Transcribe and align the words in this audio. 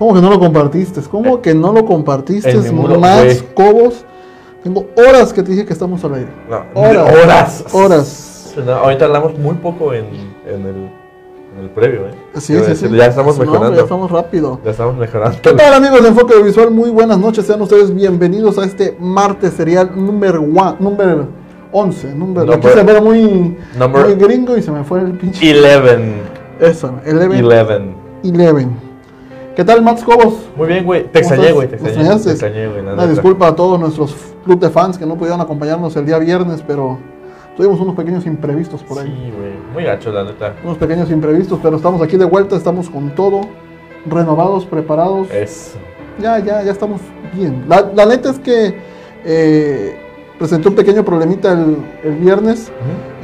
¿Cómo 0.00 0.14
que 0.14 0.20
no 0.22 0.30
lo 0.30 0.38
compartiste? 0.40 1.02
¿Cómo 1.02 1.42
que 1.42 1.54
no 1.54 1.72
lo 1.74 1.84
compartiste? 1.84 2.54
Más 2.72 3.44
cobos. 3.54 4.02
Tengo 4.64 4.86
horas 4.96 5.30
que 5.30 5.42
te 5.42 5.50
dije 5.52 5.66
que 5.66 5.74
estamos 5.74 6.02
al 6.04 6.14
aire. 6.14 6.30
No, 6.48 6.62
Horas. 6.80 7.12
horas. 7.22 7.64
Horas. 7.74 8.54
No, 8.64 8.72
ahorita 8.72 9.04
hablamos 9.04 9.38
muy 9.38 9.54
poco 9.56 9.92
en, 9.92 10.06
en, 10.46 10.62
el, 10.62 10.90
en 11.54 11.64
el 11.64 11.68
previo, 11.74 12.06
¿eh? 12.08 12.12
Sí, 12.34 12.40
sí, 12.40 12.54
decir, 12.54 12.88
sí. 12.88 12.96
Ya 12.96 13.06
estamos 13.06 13.36
No, 13.38 13.44
mejorando. 13.44 13.76
ya 13.76 13.82
estamos 13.82 14.10
rápido. 14.10 14.58
Ya 14.64 14.70
estamos 14.70 14.96
mejorando. 14.96 15.36
¿Qué 15.42 15.52
tal 15.52 15.74
amigos 15.74 16.02
de 16.02 16.08
Enfoque 16.08 16.42
Visual? 16.42 16.70
Muy 16.70 16.88
buenas 16.88 17.18
noches, 17.18 17.44
sean 17.46 17.60
ustedes 17.60 17.94
bienvenidos 17.94 18.56
a 18.58 18.64
este 18.64 18.96
martes 18.98 19.52
serial 19.52 19.90
número 19.94 20.40
one, 20.40 20.76
número 20.80 21.28
11. 21.72 22.14
Número, 22.14 22.54
aquí 22.54 22.68
se 22.68 22.82
ve 22.82 23.00
muy, 23.02 23.56
number- 23.78 24.06
muy 24.06 24.14
gringo 24.14 24.56
y 24.56 24.62
se 24.62 24.70
me 24.72 24.82
fue 24.82 25.00
el 25.00 25.12
pinche. 25.12 25.50
Eleven. 25.50 26.14
Eso, 26.58 26.88
11. 27.04 27.10
Eleven. 27.10 27.94
11. 28.24 28.66
¿Qué 29.56 29.64
tal, 29.64 29.82
Max 29.82 30.02
Cobos? 30.04 30.34
Muy 30.56 30.68
bien, 30.68 30.84
güey. 30.84 31.04
Te 31.04 31.20
¿Cómo 31.22 31.34
extrañé, 31.34 31.52
güey. 31.52 31.68
Te 31.68 31.76
¿Me 31.76 31.88
extrañé. 31.88 32.08
Te 32.08 32.14
extrañaste? 32.14 32.30
extrañé, 32.30 32.68
güey. 32.68 32.80
Una 32.80 33.06
disculpa 33.06 33.48
a 33.48 33.56
todos 33.56 33.78
nuestros 33.80 34.14
club 34.44 34.58
de 34.60 34.70
fans 34.70 34.96
que 34.96 35.04
no 35.04 35.16
pudieron 35.16 35.40
acompañarnos 35.40 35.94
el 35.96 36.06
día 36.06 36.18
viernes, 36.18 36.62
pero 36.66 36.98
tuvimos 37.56 37.80
unos 37.80 37.94
pequeños 37.94 38.24
imprevistos 38.26 38.82
por 38.82 38.98
ahí. 39.00 39.06
Sí, 39.08 39.32
güey. 39.36 39.52
Muy 39.74 39.84
gacho, 39.84 40.12
la 40.12 40.24
neta. 40.24 40.54
Unos 40.64 40.78
pequeños 40.78 41.10
imprevistos, 41.10 41.58
pero 41.62 41.76
estamos 41.76 42.00
aquí 42.00 42.16
de 42.16 42.24
vuelta, 42.24 42.56
estamos 42.56 42.88
con 42.88 43.14
todo, 43.14 43.40
renovados, 44.06 44.64
preparados. 44.66 45.30
Eso. 45.30 45.78
Ya, 46.20 46.38
ya, 46.38 46.62
ya 46.62 46.70
estamos 46.72 47.00
bien. 47.34 47.64
La, 47.68 47.90
la 47.94 48.06
neta 48.06 48.30
es 48.30 48.38
que 48.38 48.74
eh, 49.24 49.96
presenté 50.38 50.68
un 50.68 50.74
pequeño 50.74 51.04
problemita 51.04 51.52
el, 51.52 51.76
el 52.04 52.14
viernes 52.16 52.70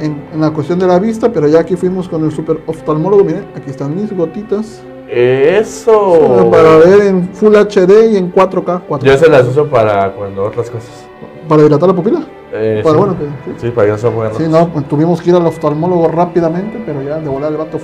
en, 0.01 0.21
en 0.33 0.41
la 0.41 0.51
cuestión 0.51 0.77
de 0.77 0.87
la 0.87 0.99
vista, 0.99 1.31
pero 1.31 1.47
ya 1.47 1.59
aquí 1.61 1.75
fuimos 1.75 2.07
con 2.09 2.23
el 2.25 2.31
super 2.31 2.59
oftalmólogo. 2.67 3.23
Miren, 3.23 3.45
aquí 3.55 3.69
están 3.71 3.95
mis 3.95 4.15
gotitas. 4.15 4.81
Eso. 5.09 6.49
Para 6.51 6.77
ver 6.77 7.01
en 7.07 7.29
Full 7.29 7.55
HD 7.55 8.11
y 8.11 8.17
en 8.17 8.31
4K. 8.33 8.81
4K. 8.87 9.03
Yo 9.03 9.17
se 9.17 9.29
las 9.29 9.47
uso 9.47 9.65
para 9.67 10.11
cuando 10.13 10.43
otras 10.45 10.69
cosas. 10.69 11.05
Para 11.47 11.63
dilatar 11.63 11.89
la 11.89 11.95
pupila. 11.95 12.19
Eh, 12.53 12.79
Para 12.83 12.93
sí. 12.93 12.99
bueno, 12.99 13.17
que- 13.17 13.25
sí. 13.25 13.57
Sí, 13.67 13.69
para 13.71 13.87
que 13.87 13.91
no 13.91 13.97
se 13.97 14.09
pongan 14.09 14.33
Sí, 14.35 14.43
no, 14.49 14.69
pues 14.69 14.87
tuvimos 14.87 15.21
que 15.21 15.29
ir 15.29 15.35
al 15.35 15.45
oftalmólogo 15.45 16.07
rápidamente, 16.07 16.81
pero 16.85 17.01
ya 17.01 17.19
de 17.19 17.27
volada 17.27 17.51
el 17.51 17.57
vato, 17.57 17.77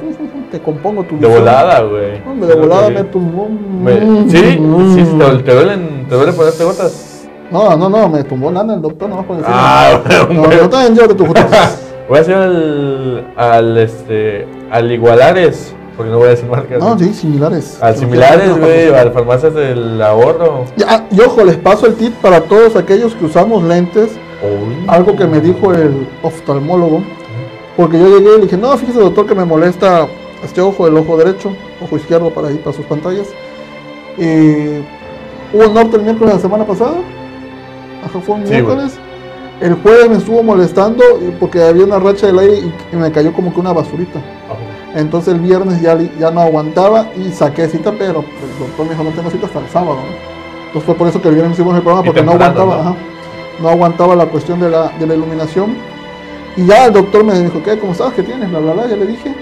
te 0.51 0.59
compongo 0.61 1.03
tu 1.03 1.15
De 1.15 1.21
visión. 1.27 1.39
volada, 1.39 1.81
güey. 1.81 2.21
Hombre, 2.25 2.47
de 2.47 2.55
volada 2.55 2.89
me 2.89 3.03
tumbó. 3.03 3.47
Me- 3.49 3.99
Sí, 4.29 4.57
mm. 4.59 4.95
sí, 4.95 5.17
te, 5.19 5.43
te 5.43 5.53
duelen, 5.53 6.05
te 6.07 6.15
duele 6.15 6.33
ponerte 6.33 6.63
gotas. 6.63 7.27
No, 7.51 7.75
no, 7.77 7.89
no, 7.89 8.09
me 8.09 8.23
tumbó 8.23 8.51
lana 8.51 8.73
el 8.75 8.81
doctor, 8.81 9.09
no 9.09 9.17
decir 9.37 9.53
Ah, 9.55 10.01
nada. 10.09 10.27
No, 10.33 10.43
no 10.43 10.49
tus. 11.15 11.27
Voy 12.09 12.17
a 12.17 12.21
hacer 12.21 12.35
al, 12.35 13.27
al 13.35 13.77
este, 13.77 14.47
al 14.71 14.91
Igualares, 14.91 15.73
porque 15.95 16.11
no 16.11 16.17
voy 16.17 16.27
a 16.27 16.31
decir 16.31 16.49
marcas. 16.49 16.79
No, 16.79 16.97
sí, 16.97 17.13
similares. 17.13 17.77
Al 17.81 17.95
similares, 17.95 18.57
güey, 18.59 18.93
al 18.93 19.11
farmacias 19.11 19.53
del 19.53 20.01
ahorro. 20.01 20.65
Ya, 20.77 21.05
y 21.11 21.19
ojo, 21.21 21.43
les 21.43 21.57
paso 21.57 21.85
el 21.87 21.95
tip 21.95 22.13
para 22.15 22.41
todos 22.41 22.75
aquellos 22.75 23.13
que 23.15 23.25
usamos 23.25 23.63
lentes. 23.63 24.11
Uy. 24.43 24.85
Algo 24.87 25.15
que 25.15 25.25
me 25.25 25.39
dijo 25.39 25.73
el 25.73 26.07
oftalmólogo. 26.21 27.01
Porque 27.77 27.97
yo 27.99 28.07
llegué 28.07 28.33
y 28.35 28.37
le 28.37 28.43
dije, 28.43 28.57
no, 28.57 28.75
fíjese 28.77 28.99
doctor 28.99 29.25
que 29.25 29.33
me 29.35 29.45
molesta 29.45 30.07
este 30.43 30.61
ojo, 30.61 30.87
el 30.87 30.95
ojo 30.97 31.17
derecho, 31.17 31.55
ojo 31.81 31.95
izquierdo 31.97 32.29
para 32.29 32.51
ir 32.51 32.59
para 32.61 32.75
sus 32.75 32.85
pantallas. 32.85 33.27
Y 34.17 34.77
hubo 35.55 35.67
un 35.67 35.73
norte 35.73 35.95
el 35.97 36.03
miércoles 36.03 36.33
de 36.33 36.35
la 36.35 36.41
semana 36.41 36.65
pasada. 36.65 36.95
Ajá, 38.05 38.19
fue 38.19 38.35
un 38.35 38.43
Sí, 38.45 38.51
miércoles. 38.51 38.93
El 39.61 39.75
jueves 39.75 40.09
me 40.09 40.17
estuvo 40.17 40.43
molestando 40.43 41.03
y- 41.21 41.31
porque 41.39 41.63
había 41.63 41.85
una 41.85 41.97
racha 41.99 42.27
del 42.27 42.37
aire 42.39 42.59
y 42.91 42.95
me 42.95 43.11
cayó 43.11 43.31
como 43.33 43.53
que 43.53 43.59
una 43.59 43.71
basurita. 43.71 44.19
Entonces 44.95 45.33
el 45.33 45.39
viernes 45.39 45.81
ya, 45.81 45.97
ya 46.19 46.31
no 46.31 46.41
aguantaba 46.41 47.07
y 47.15 47.31
saqué 47.31 47.67
cita, 47.67 47.91
pero 47.97 48.19
el 48.19 48.59
doctor 48.59 48.85
me 48.85 48.91
dijo 48.91 49.03
no 49.03 49.09
tengo 49.11 49.29
cita 49.31 49.47
hasta 49.47 49.59
el 49.59 49.69
sábado. 49.69 49.95
¿no? 49.95 50.33
Entonces 50.67 50.83
fue 50.83 50.95
por 50.95 51.07
eso 51.07 51.21
que 51.21 51.29
el 51.29 51.35
viernes 51.35 51.57
hicimos 51.57 51.75
el 51.75 51.81
programa 51.81 52.05
porque 52.05 52.21
no 52.21 52.33
aguantaba, 52.33 52.75
¿no? 52.75 52.81
ajá, 52.81 52.95
no 53.59 53.69
aguantaba 53.69 54.15
la 54.15 54.25
cuestión 54.25 54.59
de 54.59 54.69
la, 54.69 54.89
de 54.89 55.07
la 55.07 55.15
iluminación. 55.15 55.75
Y 56.55 56.65
ya 56.65 56.85
el 56.85 56.93
doctor 56.93 57.23
me 57.23 57.39
dijo, 57.39 57.61
¿qué? 57.63 57.77
¿Cómo 57.79 57.93
estás? 57.93 58.13
¿Qué 58.13 58.23
tienes? 58.23 58.49
Bla, 58.49 58.59
bla, 58.59 58.73
bla. 58.73 58.87
Ya 58.87 58.95
le 58.95 59.07
dije. 59.07 59.33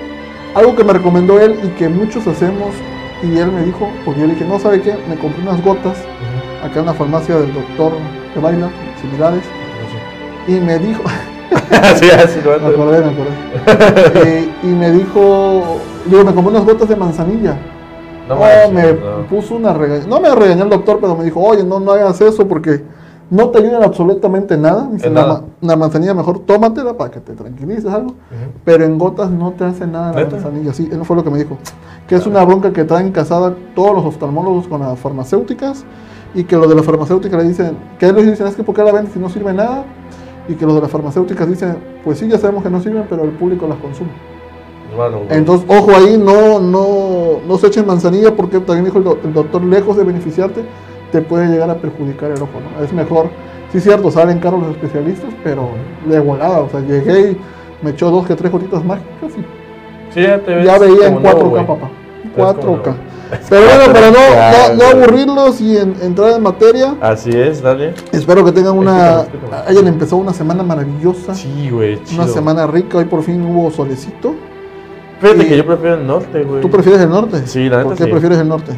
Algo 0.56 0.75
que 0.75 0.84
me 0.84 0.94
recomendó 0.94 1.40
él 1.40 1.59
y 1.63 1.67
que 1.69 1.90
muchos 1.90 2.25
hacemos. 2.28 2.69
Y 3.23 3.38
él 3.38 3.51
me 3.51 3.63
dijo, 3.63 3.90
porque 4.03 4.22
yo 4.22 4.28
le 4.28 4.34
dije, 4.34 4.45
no, 4.45 4.59
¿sabe 4.59 4.81
qué? 4.81 4.95
Me 5.07 5.16
compré 5.16 5.41
unas 5.41 5.61
gotas 5.63 5.97
acá 6.63 6.79
en 6.79 6.85
la 6.85 6.94
farmacia 6.94 7.35
del 7.38 7.53
doctor 7.53 7.94
que 8.34 8.40
baila, 8.40 8.69
similares. 9.01 9.44
Y 10.47 10.53
me 10.53 10.79
dijo, 10.79 11.03
Así, 11.51 12.09
así, 12.09 12.39
lo 12.44 12.59
me 12.59 12.67
acordé, 12.73 13.01
me 13.01 13.12
acordé. 13.12 14.22
Eh, 14.23 14.50
y 14.63 14.67
me 14.67 14.91
dijo, 14.91 15.78
digo, 16.06 16.23
me 16.23 16.34
compré 16.34 16.51
unas 16.53 16.66
gotas 16.66 16.88
de 16.89 16.95
manzanilla. 16.95 17.57
No, 18.29 18.35
manches, 18.38 18.72
me 18.72 18.94
no. 18.94 19.28
puso 19.29 19.56
una 19.56 19.73
regaña. 19.73 20.06
No 20.07 20.22
me 20.22 20.34
regañó 20.34 20.63
el 20.63 20.69
doctor, 20.69 21.00
pero 21.01 21.16
me 21.16 21.25
dijo, 21.25 21.41
oye, 21.41 21.63
no, 21.63 21.79
no 21.79 21.91
hagas 21.91 22.22
eso 22.22 22.47
porque 22.47 22.81
no 23.29 23.50
te 23.50 23.59
ayudan 23.59 23.84
absolutamente 23.84 24.57
nada. 24.57 24.85
Me 24.85 24.94
dice, 24.95 25.07
En 25.07 25.16
la, 25.16 25.25
ma- 25.25 25.41
la 25.61 25.75
manzanilla 25.75 26.13
mejor 26.13 26.40
tómatela 26.40 26.94
para 26.94 27.11
que 27.11 27.19
te 27.19 27.34
tranquilices 27.34 27.91
algo. 27.91 28.13
Pero 28.63 28.85
en 28.85 28.97
gotas 28.97 29.29
no 29.31 29.51
te 29.51 29.66
hace 29.66 29.85
nada 29.88 30.13
la 30.13 30.19
¿Neta? 30.22 30.35
manzanilla. 30.38 30.73
Sí, 30.73 30.88
eso 30.91 31.03
fue 31.03 31.16
lo 31.17 31.23
que 31.23 31.29
me 31.31 31.40
dijo. 31.40 31.57
Que 32.07 32.16
es 32.16 32.25
una 32.25 32.45
bronca 32.45 32.72
que 32.72 32.84
traen 32.85 33.11
casada 33.11 33.53
todos 33.75 33.95
los 33.95 34.06
oftalmólogos 34.06 34.67
con 34.67 34.81
las 34.81 34.97
farmacéuticas. 35.00 35.84
Y 36.34 36.45
que 36.45 36.56
los 36.56 36.69
de 36.69 36.75
las 36.75 36.85
farmacéuticas 36.85 37.41
le 37.44 37.50
dicen, 37.50 37.78
que 38.00 38.06
ellos 38.06 38.25
dicen, 38.25 38.47
es 38.47 38.56
que 38.56 38.63
¿por 38.63 38.73
qué 38.73 38.84
la 38.84 38.94
venden 38.94 39.11
si 39.11 39.19
no 39.19 39.28
sirve 39.28 39.51
nada? 39.51 39.84
Y 40.51 40.56
que 40.56 40.66
los 40.66 40.75
de 40.75 40.81
las 40.81 40.91
farmacéuticas 40.91 41.47
dicen, 41.47 41.78
pues 42.03 42.17
sí, 42.19 42.28
ya 42.28 42.38
sabemos 42.38 42.63
que 42.63 42.69
no 42.69 42.81
sirven, 42.81 43.06
pero 43.09 43.23
el 43.23 43.29
público 43.31 43.67
las 43.67 43.78
consume. 43.78 44.09
Bueno. 44.95 45.19
Entonces, 45.29 45.66
ojo 45.69 45.91
ahí, 45.95 46.17
no, 46.17 46.59
no, 46.59 47.39
no 47.47 47.57
se 47.57 47.67
echen 47.67 47.85
manzanilla 47.88 48.35
porque 48.35 48.59
también 48.59 48.85
dijo 48.85 48.97
el, 48.97 49.03
do- 49.06 49.19
el 49.23 49.34
doctor, 49.34 49.63
lejos 49.63 49.95
de 49.95 50.03
beneficiarte, 50.03 50.63
te 51.11 51.22
puede 51.22 51.47
llegar 51.47 51.69
a 51.69 51.75
perjudicar 51.75 52.31
el 52.31 52.41
ojo, 52.41 52.51
¿no? 52.78 52.84
Es 52.84 52.91
mejor, 52.91 53.29
sí 53.72 53.78
es 53.78 53.84
cierto, 53.84 54.11
salen 54.11 54.40
caros 54.40 54.59
los 54.61 54.72
especialistas, 54.72 55.29
pero 55.44 55.69
de 56.06 56.19
volada, 56.19 56.59
o 56.59 56.69
sea, 56.69 56.81
llegué 56.81 57.31
y 57.31 57.38
me 57.81 57.91
echó 57.91 58.11
dos 58.11 58.28
que 58.28 58.35
tres 58.35 58.51
gotitas 58.51 58.84
mágicas 58.84 59.31
y 59.38 60.13
Sí, 60.13 60.22
ya 60.23 60.40
te 60.40 60.56
ves 60.56 60.66
ya 60.66 60.78
veía 60.78 61.07
en 61.07 61.13
como 61.16 61.25
4K, 61.25 61.34
nuevo, 61.34 61.50
güey. 61.51 61.66
papá. 61.67 61.90
Ves 62.35 62.45
como 62.66 62.78
4K. 62.84 62.94
Pero 63.50 63.62
bueno, 63.66 63.94
para 63.94 64.12
no, 64.12 64.75
no, 64.75 64.84
aburrirlos 64.86 65.62
y 65.62 65.78
en- 65.78 65.96
entrar 66.02 66.31
en 66.34 66.44
materia, 66.44 66.96
Así 67.02 67.30
es, 67.31 67.62
dale. 67.62 67.94
espero 68.12 68.44
que 68.44 68.52
tengan 68.52 68.78
una, 68.78 69.22
Explícame, 69.22 69.38
explícame. 69.47 69.69
hayan 69.69 69.88
empezado 69.88 70.18
una 70.18 70.34
semana 70.34 70.64
maravillosa, 70.64 71.34
Sí, 71.36 71.70
güey, 71.72 72.03
chido. 72.03 72.24
una 72.24 72.31
semana 72.31 72.68
rica, 72.68 72.97
hoy 72.97 73.06
por 73.06 73.24
fin 73.24 73.41
hubo 73.46 73.72
solecito. 73.72 74.36
Fíjate 75.22 75.44
y- 75.44 75.47
que 75.47 75.58
yo 75.58 75.66
prefiero 75.66 75.96
el 75.96 76.08
norte, 76.08 76.44
güey. 76.44 76.62
¿Tú 76.62 76.70
prefieres 76.70 77.02
el 77.02 77.09
norte? 77.09 77.46
Sí, 77.47 77.70
la 77.70 77.78
neta 77.78 77.90
¿Por 77.90 77.97
qué 77.97 78.03
sí. 78.06 78.09
prefieres 78.09 78.38
el 78.40 78.47
norte? 78.50 78.72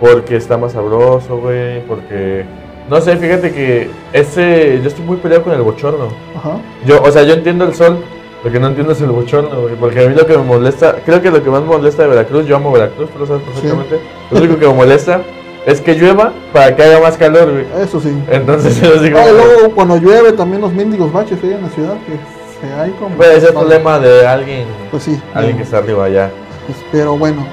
Porque 0.00 0.36
está 0.36 0.56
más 0.56 0.72
sabroso, 0.72 1.38
güey. 1.38 1.84
Porque. 1.86 2.44
No 2.88 3.00
sé, 3.00 3.16
fíjate 3.16 3.52
que 3.52 3.90
ese. 4.12 4.80
Yo 4.80 4.88
estoy 4.88 5.04
muy 5.04 5.16
peleado 5.16 5.42
con 5.44 5.52
el 5.52 5.60
bochorno. 5.62 6.06
Ajá. 6.36 6.52
Yo, 6.86 7.02
o 7.02 7.10
sea, 7.10 7.24
yo 7.24 7.34
entiendo 7.34 7.64
el 7.64 7.74
sol. 7.74 7.98
Lo 8.44 8.52
que 8.52 8.60
no 8.60 8.68
entiendo 8.68 8.92
es 8.92 9.00
el 9.00 9.10
bochorno, 9.10 9.60
güey. 9.62 9.74
Porque 9.74 10.04
a 10.04 10.08
mí 10.08 10.14
lo 10.14 10.26
que 10.26 10.36
me 10.36 10.44
molesta. 10.44 10.96
Creo 11.04 11.20
que 11.20 11.30
lo 11.30 11.42
que 11.42 11.50
más 11.50 11.62
me 11.62 11.68
molesta 11.68 12.02
de 12.02 12.08
Veracruz. 12.08 12.46
Yo 12.46 12.56
amo 12.56 12.70
Veracruz, 12.70 13.10
tú 13.10 13.18
lo 13.18 13.26
sabes 13.26 13.42
perfectamente. 13.42 14.00
Lo 14.30 14.38
único 14.38 14.58
que 14.58 14.66
me 14.66 14.74
molesta 14.74 15.22
es 15.66 15.80
que 15.80 15.94
llueva 15.94 16.32
para 16.52 16.74
que 16.74 16.82
haya 16.82 17.00
más 17.00 17.16
calor, 17.16 17.50
güey. 17.50 17.66
Eso 17.82 18.00
sí. 18.00 18.16
Entonces 18.30 18.80
yo 18.80 19.00
digo. 19.02 19.18
Ah, 19.18 19.26
y 19.28 19.32
luego 19.32 19.74
cuando 19.74 19.96
llueve 19.96 20.32
también 20.32 20.62
los 20.62 20.72
mendigos 20.72 21.12
baches 21.12 21.38
ahí 21.42 21.52
en 21.52 21.62
la 21.62 21.68
ciudad 21.68 21.94
que 22.06 22.12
se 22.60 22.72
hay 22.74 22.90
como... 22.92 23.16
Puede 23.16 23.40
ser 23.40 23.52
problema 23.52 23.98
de 23.98 24.26
alguien. 24.26 24.66
Pues 24.90 25.02
sí. 25.02 25.20
Alguien 25.34 25.56
que 25.56 25.64
está 25.64 25.78
arriba 25.78 26.04
allá. 26.04 26.30
Pues, 26.66 26.78
pero 26.92 27.16
bueno. 27.18 27.46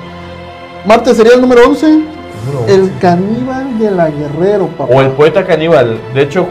Martes 0.85 1.17
sería 1.17 1.33
el 1.33 1.41
número 1.41 1.67
11. 1.67 2.03
El 2.67 2.91
caníbal 2.99 3.79
de 3.79 3.89
la 3.89 4.09
Guerrero, 4.09 4.67
papá. 4.67 4.93
O 4.93 5.01
el 5.01 5.09
poeta 5.09 5.43
caníbal. 5.43 5.99
De 6.13 6.21
hecho, 6.21 6.47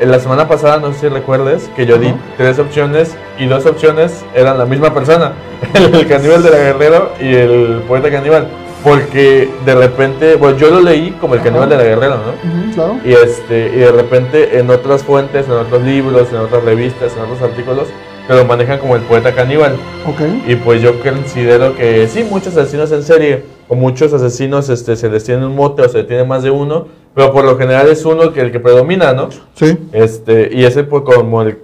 la 0.00 0.20
semana 0.20 0.46
pasada, 0.46 0.78
no 0.78 0.92
sé 0.92 1.00
si 1.00 1.08
recuerdes, 1.08 1.70
que 1.74 1.86
yo 1.86 1.98
di 1.98 2.12
tres 2.36 2.58
opciones 2.58 3.16
y 3.38 3.46
dos 3.46 3.64
opciones 3.66 4.24
eran 4.34 4.58
la 4.58 4.66
misma 4.66 4.92
persona. 4.92 5.32
El 5.74 6.06
caníbal 6.06 6.42
de 6.42 6.50
la 6.50 6.58
Guerrero 6.58 7.12
y 7.20 7.34
el 7.34 7.82
poeta 7.88 8.10
caníbal. 8.10 8.48
Porque 8.84 9.50
de 9.64 9.74
repente, 9.74 10.36
bueno, 10.36 10.58
yo 10.58 10.70
lo 10.70 10.80
leí 10.80 11.10
como 11.12 11.34
el 11.34 11.42
caníbal 11.42 11.68
de 11.68 11.76
la 11.76 11.82
Guerrero, 11.82 12.16
¿no? 12.18 12.72
Claro. 12.72 13.00
Y, 13.04 13.12
este, 13.12 13.68
y 13.74 13.78
de 13.78 13.90
repente 13.90 14.58
en 14.60 14.70
otras 14.70 15.02
fuentes, 15.02 15.46
en 15.46 15.52
otros 15.52 15.82
libros, 15.82 16.28
en 16.30 16.36
otras 16.36 16.62
revistas, 16.62 17.12
en 17.16 17.22
otros 17.22 17.42
artículos, 17.42 17.88
te 18.28 18.34
lo 18.34 18.44
manejan 18.44 18.78
como 18.78 18.94
el 18.94 19.02
poeta 19.02 19.34
caníbal. 19.34 19.76
Ok. 20.06 20.20
Y 20.46 20.56
pues 20.56 20.82
yo 20.82 21.00
considero 21.00 21.74
que 21.74 22.06
sí, 22.06 22.24
muchos 22.24 22.56
asesinos 22.56 22.92
en 22.92 23.02
serie 23.02 23.44
o 23.68 23.74
muchos 23.74 24.12
asesinos 24.12 24.68
este, 24.68 24.94
se 24.94 25.08
les 25.08 25.24
tiene 25.24 25.46
un 25.46 25.56
mote 25.56 25.82
o 25.82 25.88
se 25.88 25.98
les 25.98 26.06
tiene 26.06 26.24
más 26.24 26.42
de 26.42 26.50
uno, 26.50 26.86
pero 27.16 27.32
por 27.32 27.46
lo 27.46 27.56
general 27.56 27.88
es 27.88 28.04
uno 28.04 28.30
que 28.30 28.42
el 28.42 28.52
que 28.52 28.60
predomina, 28.60 29.14
¿no? 29.14 29.30
Sí. 29.54 29.78
Este, 29.92 30.50
y 30.52 30.64
ese 30.66 30.84
pues 30.84 31.02
como 31.02 31.40
el, 31.40 31.58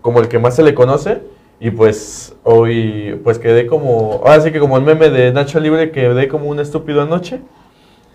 como 0.00 0.18
el 0.18 0.26
que 0.26 0.40
más 0.40 0.56
se 0.56 0.64
le 0.64 0.74
conoce. 0.74 1.22
Y 1.60 1.70
pues 1.70 2.34
hoy 2.42 3.20
pues 3.22 3.38
quedé 3.38 3.68
como, 3.68 4.22
ahora 4.24 4.40
sí 4.40 4.50
que 4.50 4.58
como 4.58 4.76
el 4.76 4.82
meme 4.82 5.08
de 5.08 5.32
Nacho 5.32 5.60
Libre, 5.60 5.92
quedé 5.92 6.26
como 6.26 6.46
un 6.46 6.58
estúpido 6.58 7.00
anoche. 7.00 7.40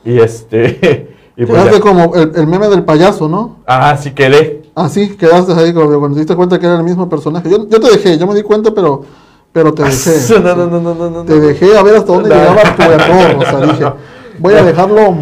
Y 0.04 0.20
este, 0.20 1.16
y 1.38 1.46
pues 1.46 1.58
Quedaste 1.58 1.78
ya. 1.78 1.80
como 1.82 2.14
el, 2.16 2.34
el 2.36 2.46
meme 2.48 2.68
del 2.68 2.84
payaso, 2.84 3.30
¿no? 3.30 3.60
Ah, 3.66 3.96
sí 3.96 4.12
quedé. 4.12 4.64
Así, 4.76 5.16
quedaste 5.16 5.54
ahí 5.54 5.74
como 5.74 5.88
cuando 6.00 6.16
te 6.16 6.20
diste 6.20 6.36
cuenta 6.36 6.60
que 6.60 6.66
era 6.66 6.76
el 6.76 6.84
mismo 6.84 7.08
personaje. 7.08 7.50
Yo, 7.50 7.66
yo 7.70 7.80
te 7.80 7.90
dejé, 7.92 8.18
yo 8.18 8.28
me 8.28 8.36
di 8.36 8.44
cuenta, 8.44 8.72
pero, 8.76 9.06
pero 9.54 9.74
te 9.74 9.84
dejé. 9.84 10.38
no, 10.44 10.54
no, 10.54 10.68
no, 10.68 10.82
no, 10.82 10.94
no, 10.94 11.10
no, 11.10 11.24
Te 11.24 11.36
no. 11.36 11.48
dejé 11.48 11.78
a 11.78 11.82
ver 11.84 11.96
hasta 11.96 12.12
dónde 12.12 12.28
No. 12.28 12.36
llegaba 12.36 12.76
tu 12.76 12.82
error, 12.84 13.36
o 13.38 13.46
sea, 13.46 13.60
dije. 13.62 13.86
Voy 14.40 14.54
a 14.56 14.64
dejarlo 14.66 15.16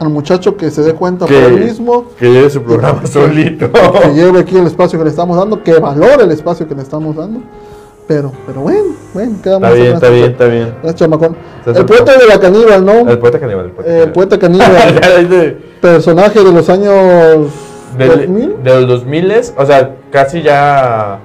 al 0.00 0.08
muchacho 0.08 0.56
que 0.56 0.70
se 0.70 0.82
dé 0.82 0.94
cuenta 0.94 1.26
por 1.26 1.34
Que- 1.34 1.44
él 1.46 1.60
mismo, 1.64 2.06
Que 2.18 2.30
lleve 2.32 2.50
su 2.50 2.62
programa 2.62 3.06
solito. 3.06 3.70
que 3.70 4.14
lleve 4.14 4.40
aquí 4.40 4.56
el 4.56 4.66
espacio 4.66 4.98
que 4.98 5.04
le 5.04 5.10
estamos 5.10 5.36
dando, 5.36 5.62
que 5.62 5.78
valore 5.78 6.24
el 6.24 6.30
espacio 6.32 6.66
que 6.66 6.74
le 6.74 6.82
estamos 6.82 7.14
dando. 7.14 7.40
Pero, 8.08 8.32
pero 8.44 8.62
bueno, 8.62 8.86
bueno, 9.14 9.36
quedamos 9.40 9.68
Está 9.68 9.74
bien, 9.76 9.86
en 9.88 9.94
está 9.94 10.08
bien, 10.08 10.24
está 10.32 10.46
bien. 10.46 10.74
El 11.76 11.84
poeta 11.86 12.18
de 12.18 12.26
la 12.26 12.40
caníbal, 12.40 12.84
¿no? 12.84 13.08
El 13.08 13.18
poeta 13.18 13.38
caníbal. 13.38 13.66
El 13.66 13.70
poeta, 13.70 13.90
El 14.34 14.40
caníbal. 14.40 14.68
poeta 14.72 15.00
caníbal, 15.00 15.28
de- 15.30 15.50
personaje 15.80 16.42
de 16.42 16.52
los 16.52 16.68
años 16.70 17.46
del, 17.96 18.08
2000. 18.08 18.62
de 18.64 18.80
los 18.80 18.88
2000, 18.88 19.32
o 19.56 19.64
sea, 19.66 19.94
casi 20.10 20.42
ya 20.42 21.20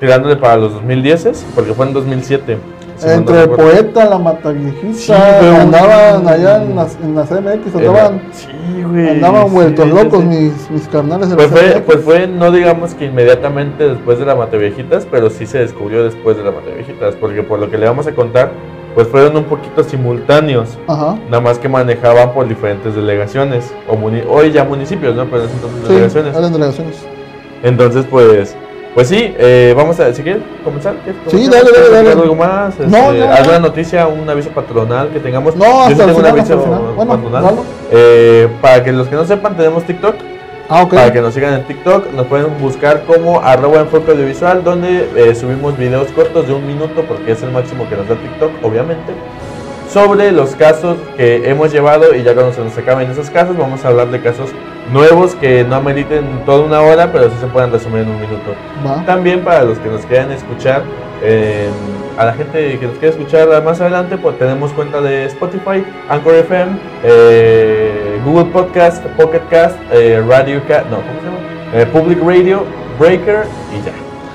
tirándole 0.00 0.34
para 0.36 0.56
los 0.56 0.72
2010, 0.72 1.44
porque 1.54 1.74
fue 1.74 1.86
en 1.86 1.92
2007. 1.92 2.58
Si 3.00 3.06
no 3.06 3.12
Entre 3.14 3.34
el 3.42 3.48
recuerdo. 3.48 3.70
poeta, 3.72 4.04
la 4.06 4.18
mataviejita, 4.18 4.94
Sí, 4.94 5.12
andaban 5.12 6.28
allá 6.28 6.62
en 6.62 6.76
las, 6.76 6.96
en 7.02 7.14
las 7.14 7.30
MX, 7.30 7.74
andaban, 7.76 8.22
Sí, 8.32 8.48
güey. 8.82 9.08
andaban 9.10 9.48
sí, 9.48 9.54
vueltos 9.54 9.88
locos. 9.88 10.24
Mis, 10.24 10.70
mis 10.70 10.88
carnales 10.88 11.28
Pues 11.34 11.50
las 11.50 11.60
fue, 11.60 11.70
MX. 11.70 11.80
pues 11.86 12.00
fue, 12.04 12.26
no 12.26 12.50
digamos 12.52 12.94
que 12.94 13.06
inmediatamente 13.06 13.88
después 13.88 14.18
de 14.18 14.26
la 14.26 14.34
Mataviejitas, 14.34 15.06
pero 15.10 15.30
sí 15.30 15.46
se 15.46 15.58
descubrió 15.58 16.04
después 16.04 16.36
de 16.36 16.44
la 16.44 16.50
Mataviejitas, 16.50 17.14
porque 17.16 17.42
por 17.42 17.58
lo 17.58 17.70
que 17.70 17.78
le 17.78 17.86
vamos 17.86 18.06
a 18.06 18.12
contar, 18.14 18.50
pues 18.94 19.06
fueron 19.06 19.36
un 19.36 19.44
poquito 19.44 19.84
simultáneos, 19.84 20.76
Ajá. 20.88 21.16
nada 21.30 21.40
más 21.40 21.58
que 21.58 21.68
manejaban 21.68 22.32
por 22.32 22.48
diferentes 22.48 22.94
delegaciones, 22.96 23.72
o 23.88 23.94
hoy 24.32 24.50
ya 24.50 24.64
municipios, 24.64 25.14
¿no? 25.14 25.24
Pero 25.26 25.44
en 25.44 25.50
entonces 25.50 25.88
delegaciones. 25.88 26.36
eran 26.36 26.52
delegaciones. 26.52 27.04
Entonces, 27.62 28.04
pues, 28.10 28.56
pues 28.94 29.08
sí, 29.08 29.34
eh, 29.38 29.72
vamos 29.76 29.98
a, 30.00 30.12
si 30.12 30.22
quieres 30.22 30.42
comenzar. 30.64 30.94
¿quieres 31.04 31.20
Sí, 31.28 31.48
dale, 31.48 31.64
dale, 31.70 31.72
¿Quieres 31.72 31.92
dale. 31.92 32.10
¿Algo 32.22 32.34
más? 32.34 32.70
Este, 32.70 32.86
No, 32.86 33.12
no, 33.12 33.32
¿Alguna 33.32 33.58
no. 33.58 33.68
noticia, 33.68 34.06
un 34.08 34.28
aviso 34.28 34.50
patronal 34.50 35.10
que 35.10 35.20
tengamos? 35.20 35.54
No, 35.56 35.64
Yo 35.64 35.80
hasta 35.82 36.04
el 36.04 36.08
tengo 36.08 36.18
un 36.18 36.26
aviso. 36.26 36.56
Bueno, 36.96 37.12
patronal. 37.12 37.54
Eh, 37.92 38.48
para 38.60 38.82
que 38.82 38.92
los 38.92 39.08
que 39.08 39.14
no 39.16 39.24
sepan, 39.24 39.56
tenemos 39.56 39.84
TikTok. 39.84 40.16
Ah, 40.68 40.82
ok. 40.84 40.94
Para 40.94 41.12
que 41.12 41.20
nos 41.20 41.34
sigan 41.34 41.54
en 41.54 41.64
TikTok, 41.64 42.12
nos 42.12 42.26
pueden 42.26 42.46
buscar 42.60 43.02
como 43.04 43.40
arroba 43.40 43.80
enfoque 43.80 44.12
audiovisual, 44.12 44.62
donde 44.62 45.08
eh, 45.16 45.34
subimos 45.34 45.76
videos 45.76 46.08
cortos 46.12 46.46
de 46.46 46.54
un 46.54 46.64
minuto, 46.66 47.02
porque 47.08 47.32
es 47.32 47.42
el 47.42 47.50
máximo 47.50 47.88
que 47.88 47.96
nos 47.96 48.08
da 48.08 48.14
TikTok, 48.14 48.50
obviamente, 48.62 49.12
sobre 49.92 50.30
los 50.32 50.54
casos 50.54 50.96
que 51.16 51.48
hemos 51.48 51.72
llevado 51.72 52.14
y 52.14 52.22
ya 52.22 52.34
cuando 52.34 52.52
se 52.52 52.62
nos 52.62 52.76
acaben 52.78 53.10
esos 53.10 53.28
casos, 53.30 53.56
vamos 53.56 53.84
a 53.84 53.88
hablar 53.88 54.08
de 54.10 54.20
casos 54.20 54.50
nuevos 54.92 55.34
que 55.34 55.64
no 55.64 55.76
ameriten 55.76 56.24
toda 56.46 56.64
una 56.64 56.80
hora, 56.80 57.10
pero 57.12 57.24
sí 57.30 57.36
se 57.40 57.46
pueden 57.46 57.72
resumir 57.72 58.02
en 58.02 58.10
un 58.10 58.20
minuto. 58.20 58.54
Va. 58.86 59.04
También 59.04 59.42
para 59.42 59.64
los 59.64 59.78
que 59.78 59.88
nos 59.88 60.06
quieran 60.06 60.30
escuchar, 60.30 60.82
eh, 61.22 61.68
a 62.16 62.24
la 62.24 62.32
gente 62.34 62.78
que 62.78 62.86
nos 62.86 62.98
quiera 62.98 63.14
escuchar 63.14 63.62
más 63.64 63.80
adelante, 63.80 64.16
pues 64.16 64.38
tenemos 64.38 64.72
cuenta 64.72 65.00
de 65.00 65.26
Spotify, 65.26 65.84
Anchor 66.08 66.34
FM, 66.34 66.78
eh, 67.02 68.20
Google 68.24 68.46
Podcast, 68.52 69.04
Pocket 69.16 69.42
Cast, 69.50 69.76
eh, 69.92 70.22
Radio 70.28 70.60
Cat, 70.68 70.86
no, 70.86 70.96
¿cómo 70.96 71.20
se 71.20 71.26
llama? 71.26 71.38
Eh, 71.74 71.86
Public 71.86 72.18
Radio, 72.22 72.64
Breaker 72.98 73.44
y 73.72 73.84
ya. 73.84 73.92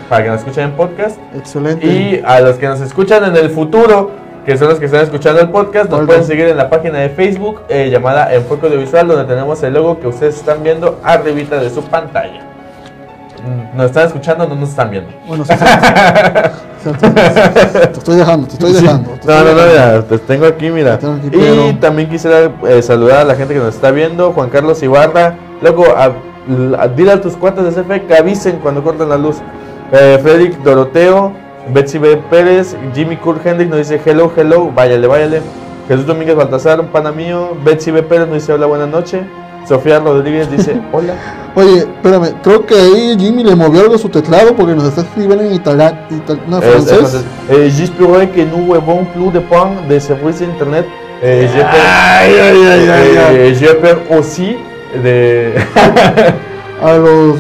Para 0.10 0.24
que 0.24 0.30
nos 0.30 0.40
escuchen 0.40 0.66
en 0.66 0.72
podcast. 0.72 1.20
Excelente. 1.36 1.86
Y 1.86 2.22
a 2.26 2.40
los 2.42 2.58
que 2.58 2.68
nos 2.68 2.82
escuchan 2.82 3.24
en 3.26 3.36
el 3.36 3.50
futuro, 3.50 4.12
que 4.46 4.58
son 4.58 4.70
los 4.70 4.80
que 4.80 4.86
están 4.86 5.02
escuchando 5.02 5.42
el 5.42 5.50
podcast, 5.50 5.90
nos 5.90 6.06
pueden 6.06 6.24
seguir 6.24 6.46
en 6.48 6.58
la 6.58 6.70
página 6.70 7.00
de 7.00 7.10
Facebook 7.10 7.62
eh, 7.68 7.90
llamada 7.90 8.34
Enfoque 8.34 8.68
Audiovisual, 8.68 9.08
donde 9.08 9.24
tenemos 9.26 9.62
el 9.64 9.74
logo 9.74 10.00
que 10.00 10.08
ustedes 10.08 10.36
están 10.36 10.62
viendo 10.64 11.00
arribita 11.04 11.60
de 11.60 11.70
su 11.70 11.82
pantalla. 11.84 12.42
Mm, 13.44 13.78
Nos 13.78 13.88
están 13.88 14.08
escuchando, 14.08 14.48
no 14.48 14.56
nos 14.56 14.70
están 14.70 14.90
viendo. 14.92 15.10
Bueno, 15.28 15.46
sí, 15.46 15.54
sí, 15.54 15.66
sí. 15.66 16.66
Sí, 16.84 16.92
Te 17.02 17.92
estoy 17.98 18.16
dejando, 18.18 18.48
te 18.48 18.54
estoy 18.54 18.74
dejando. 18.74 19.10
te 19.12 19.28
No, 19.28 19.34
estoy 19.34 19.54
no, 19.56 19.62
no, 19.62 19.68
mira, 19.72 20.02
te 20.04 20.18
tengo 20.20 20.46
aquí, 20.46 20.70
mira. 20.70 20.98
Te 21.00 21.06
tengo 21.08 21.16
aquí, 21.28 21.70
y 21.70 21.74
también 21.80 22.10
quisiera 22.10 22.52
eh, 22.68 22.82
saludar 22.84 23.22
a 23.22 23.24
la 23.24 23.36
gente 23.36 23.54
que 23.56 23.60
nos 23.60 23.74
está 23.76 23.90
viendo, 23.92 24.32
Juan 24.34 24.50
Carlos 24.50 24.82
Ibarra. 24.84 25.36
Loco, 25.62 25.86
a- 25.98 26.12
a- 26.80 26.88
dile 26.90 27.12
a 27.14 27.22
tus 27.22 27.36
cuates 27.36 27.64
de 27.64 27.72
CF 27.84 28.08
que 28.08 28.16
avisen 28.16 28.60
cuando 28.60 28.84
corten 28.84 29.10
la 29.10 29.18
luz. 29.18 29.38
Eh, 29.92 30.20
Frederick 30.22 30.58
Doroteo, 30.64 31.32
Betsy 31.74 31.98
B. 31.98 32.18
Pérez, 32.30 32.76
Jimmy 32.94 33.18
Kurt 33.18 33.46
Hendrick 33.46 33.70
nos 33.70 33.80
dice 33.80 34.00
hello, 34.06 34.32
hello, 34.36 34.72
váyale, 34.74 35.08
váyale. 35.08 35.42
Jesús 35.88 36.06
Domínguez 36.06 36.36
Baltasar, 36.36 36.80
un 36.80 36.88
pana 36.88 37.12
mío. 37.12 37.50
Betsy 37.64 37.92
B. 37.92 38.02
Pérez 38.04 38.28
nos 38.28 38.36
dice 38.36 38.54
hola, 38.54 38.66
buenas 38.68 38.90
noches. 38.90 39.22
Sofía 39.68 40.00
Rodríguez 40.00 40.50
dice 40.52 40.80
hola. 40.92 41.14
Oye, 41.56 41.80
espérame, 41.80 42.34
creo 42.44 42.66
que 42.66 42.76
ahí 42.76 43.16
Jimmy 43.20 43.44
le 43.44 43.56
movió 43.56 43.82
algo 43.82 43.96
a 43.96 43.98
su 43.98 44.10
teclado 44.10 44.56
porque 44.56 44.76
nos 44.76 44.84
está 44.86 45.02
escribiendo 45.02 45.44
en 45.44 45.54
italiano, 45.54 45.98
no, 46.48 46.58
Es- 46.60 46.64
francés. 46.66 46.92
entonces, 46.94 47.26
eh, 47.50 47.72
J'espère 47.76 48.32
que 48.32 48.46
nous 48.46 48.74
avons 48.76 49.06
plus 49.06 49.32
de 49.34 49.40
points 49.40 49.72
de 49.88 50.00
service 50.00 50.44
internet. 50.44 50.86
Eh, 51.24 51.50
Ay, 51.56 52.34
ay, 52.40 52.58
ay, 52.62 52.90
ay, 52.90 53.18
ay. 53.18 53.36
Eh, 53.38 53.56
j'ai 53.56 53.74
peur 53.76 54.00
aussi 54.12 54.58
de. 55.02 55.54
A 56.84 56.94
los, 56.98 57.38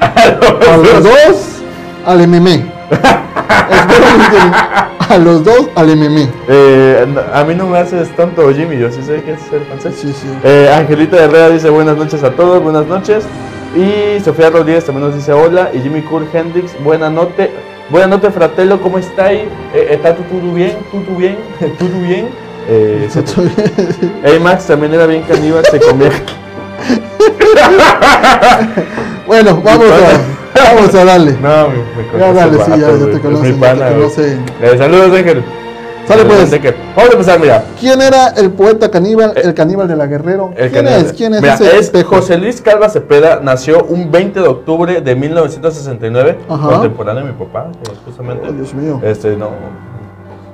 a 0.00 0.76
los 0.76 1.02
dos, 1.02 1.62
al 2.06 2.26
MM. 2.28 2.62
A 5.08 5.16
los 5.16 5.42
dos, 5.42 5.70
al 5.74 5.96
MM. 5.96 6.28
Eh, 6.48 7.06
a 7.32 7.42
mí 7.44 7.54
no 7.54 7.66
me 7.66 7.78
haces 7.78 8.14
tanto, 8.14 8.52
Jimmy. 8.52 8.78
Yo 8.78 8.92
sí 8.92 9.02
sé 9.02 9.22
que 9.22 9.32
es 9.32 9.40
ser 9.40 9.62
francés. 9.62 9.94
Sí, 9.98 10.12
sí. 10.12 10.26
Eh, 10.44 10.70
Angelita 10.74 11.16
Herrera 11.16 11.48
dice 11.48 11.70
buenas 11.70 11.96
noches 11.96 12.22
a 12.22 12.32
todos, 12.32 12.62
buenas 12.62 12.86
noches. 12.86 13.24
Y 13.74 14.20
Sofía 14.20 14.50
Rodríguez 14.50 14.84
también 14.84 15.06
nos 15.06 15.16
dice 15.16 15.32
hola. 15.32 15.70
Y 15.72 15.80
Jimmy 15.80 16.02
Kurt 16.02 16.34
Hendrix, 16.34 16.72
buenas 16.84 17.10
noches. 17.10 17.48
Buenas 17.90 18.10
noches, 18.10 18.34
fratello, 18.34 18.82
¿cómo 18.82 18.98
está 18.98 19.26
ahí? 19.26 19.48
Eh, 19.72 19.88
¿Está 19.92 20.14
todo 20.14 20.52
bien? 20.52 20.76
¿Todo 20.92 21.16
bien? 21.16 21.38
¿Todo 21.78 22.00
bien? 22.06 22.28
Eh, 22.68 23.08
Hey 24.22 24.38
Max 24.42 24.66
también 24.66 24.92
era 24.92 25.06
bien 25.06 25.22
caníbal, 25.22 25.64
se 25.64 25.80
comía. 25.80 26.10
bueno, 29.26 29.62
vamos 29.64 29.86
a, 29.86 30.20
vamos 30.74 30.94
a 30.94 31.04
darle. 31.04 31.32
No, 31.32 31.68
me, 31.68 31.76
me 31.76 32.18
Ya 32.18 32.32
dale, 32.32 32.58
sí, 32.64 32.70
ya, 32.70 32.76
ya 32.76 33.12
te 33.12 33.20
conocen, 33.20 33.54
mi 33.54 33.60
ya 33.60 33.60
pana, 33.60 33.88
te 33.88 33.94
güey. 33.94 33.94
conocen. 33.94 34.44
Eh, 34.62 34.78
saludos, 34.78 35.18
Ángel. 35.18 35.44
Sale, 36.08 36.24
pues. 36.24 36.50
Vamos 36.96 37.10
a 37.10 37.12
empezar, 37.12 37.38
mira. 37.38 37.64
¿Quién 37.78 38.00
era 38.00 38.28
el 38.28 38.50
poeta 38.50 38.90
caníbal, 38.90 39.34
el 39.36 39.52
caníbal 39.52 39.86
de 39.86 39.94
la 39.94 40.06
Guerrero? 40.06 40.54
El 40.56 40.70
¿Quién 40.70 40.88
es? 40.88 41.12
¿Quién 41.12 41.34
es 41.34 41.42
Mira, 41.42 41.54
ese 41.54 41.66
es 41.66 41.80
espejo? 41.80 42.16
José 42.16 42.38
Luis 42.38 42.62
Calva 42.62 42.88
Cepeda 42.88 43.40
nació 43.42 43.84
un 43.84 44.10
20 44.10 44.40
de 44.40 44.48
octubre 44.48 45.02
de 45.02 45.14
1969, 45.14 46.38
Ajá. 46.48 46.66
contemporáneo 46.66 47.26
de 47.26 47.32
mi 47.32 47.38
papá, 47.38 47.66
justamente. 48.06 48.48
Oh, 48.48 48.52
Dios 48.52 48.72
mío. 48.72 48.98
Este, 49.04 49.36
no. 49.36 49.50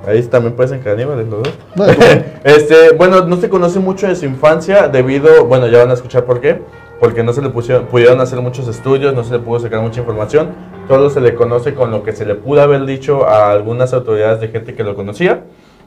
Ahí 0.05 0.21
también 0.23 0.55
ser 0.67 0.81
caníbales 0.81 1.27
los 1.29 1.43
dos. 1.43 1.53
No, 1.75 1.85
este, 2.43 2.91
bueno, 2.97 3.21
no 3.25 3.37
se 3.37 3.47
conoce 3.49 3.79
mucho 3.79 4.07
de 4.07 4.15
su 4.17 4.25
infancia 4.25 4.89
debido, 4.89 5.45
bueno, 5.45 5.67
ya 5.67 5.79
van 5.79 5.89
a 5.89 5.93
escuchar 5.93 6.25
por 6.25 6.41
qué. 6.41 6.61
Porque 6.99 7.23
no 7.23 7.33
se 7.33 7.41
le 7.41 7.49
pusieron, 7.49 7.85
pudieron 7.87 8.21
hacer 8.21 8.39
muchos 8.41 8.67
estudios, 8.67 9.13
no 9.13 9.23
se 9.23 9.33
le 9.33 9.39
pudo 9.39 9.59
sacar 9.59 9.81
mucha 9.81 9.99
información. 9.99 10.49
Solo 10.87 11.09
se 11.09 11.19
le 11.21 11.35
conoce 11.35 11.73
con 11.73 11.91
lo 11.91 12.03
que 12.03 12.13
se 12.13 12.25
le 12.25 12.35
pudo 12.35 12.61
haber 12.61 12.85
dicho 12.85 13.27
a 13.27 13.51
algunas 13.51 13.93
autoridades 13.93 14.39
de 14.39 14.47
gente 14.47 14.75
que 14.75 14.83
lo 14.83 14.95
conocía. 14.95 15.41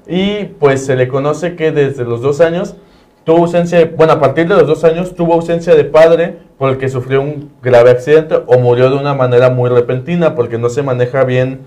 Y 0.07 0.45
pues 0.59 0.85
se 0.85 0.97
le 0.97 1.09
conoce 1.09 1.57
que 1.57 1.73
desde 1.73 2.05
los 2.05 2.21
dos 2.21 2.41
años 2.41 2.75
tuvo 3.25 3.39
ausencia, 3.45 3.79
de- 3.79 3.85
bueno, 3.87 4.15
a 4.15 4.21
partir 4.21 4.49
de 4.49 4.55
los 4.55 4.67
dos 4.67 4.85
años 4.85 5.15
tuvo 5.15 5.35
ausencia 5.35 5.75
de 5.75 5.85
padre 5.85 6.39
porque 6.59 6.89
sufrió 6.89 7.21
un 7.23 7.51
grave 7.63 7.91
accidente 7.91 8.39
o 8.47 8.59
murió 8.59 8.91
de 8.91 8.97
una 8.97 9.15
manera 9.15 9.51
muy 9.51 9.69
repentina 9.71 10.35
porque 10.35 10.57
no 10.59 10.69
se 10.71 10.83
maneja 10.83 11.25
bien 11.25 11.61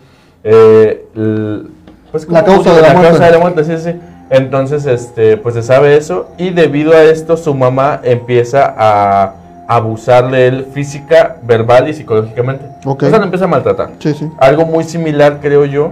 eh, 0.43 1.05
el- 1.15 1.67
pues, 2.12 2.27
La 2.27 2.43
¿cómo 2.43 2.55
causa 2.63 2.75
de 2.75 2.81
la 2.81 2.93
la 2.95 3.01
causa 3.01 3.25
de 3.25 3.31
la 3.31 3.39
muerte, 3.39 3.63
sí, 3.63 3.77
sí. 3.77 3.93
Entonces, 4.31 4.85
este, 4.85 5.35
pues 5.35 5.55
se 5.55 5.61
sabe 5.61 5.97
eso 5.97 6.29
y 6.38 6.51
debido 6.51 6.93
a 6.93 7.03
esto 7.03 7.35
su 7.35 7.53
mamá 7.53 8.00
empieza 8.01 8.73
a 8.77 9.33
abusar 9.67 10.31
de 10.31 10.47
él 10.47 10.67
física, 10.73 11.35
verbal 11.43 11.89
y 11.89 11.93
psicológicamente. 11.93 12.65
Ok. 12.85 13.03
O 13.03 13.09
sea, 13.09 13.17
lo 13.19 13.25
empieza 13.25 13.43
a 13.45 13.50
maltratar. 13.50 13.89
Sí, 14.00 14.13
sí. 14.13 14.31
Algo 14.39 14.65
muy 14.65 14.85
similar, 14.85 15.39
creo 15.41 15.65
yo, 15.65 15.91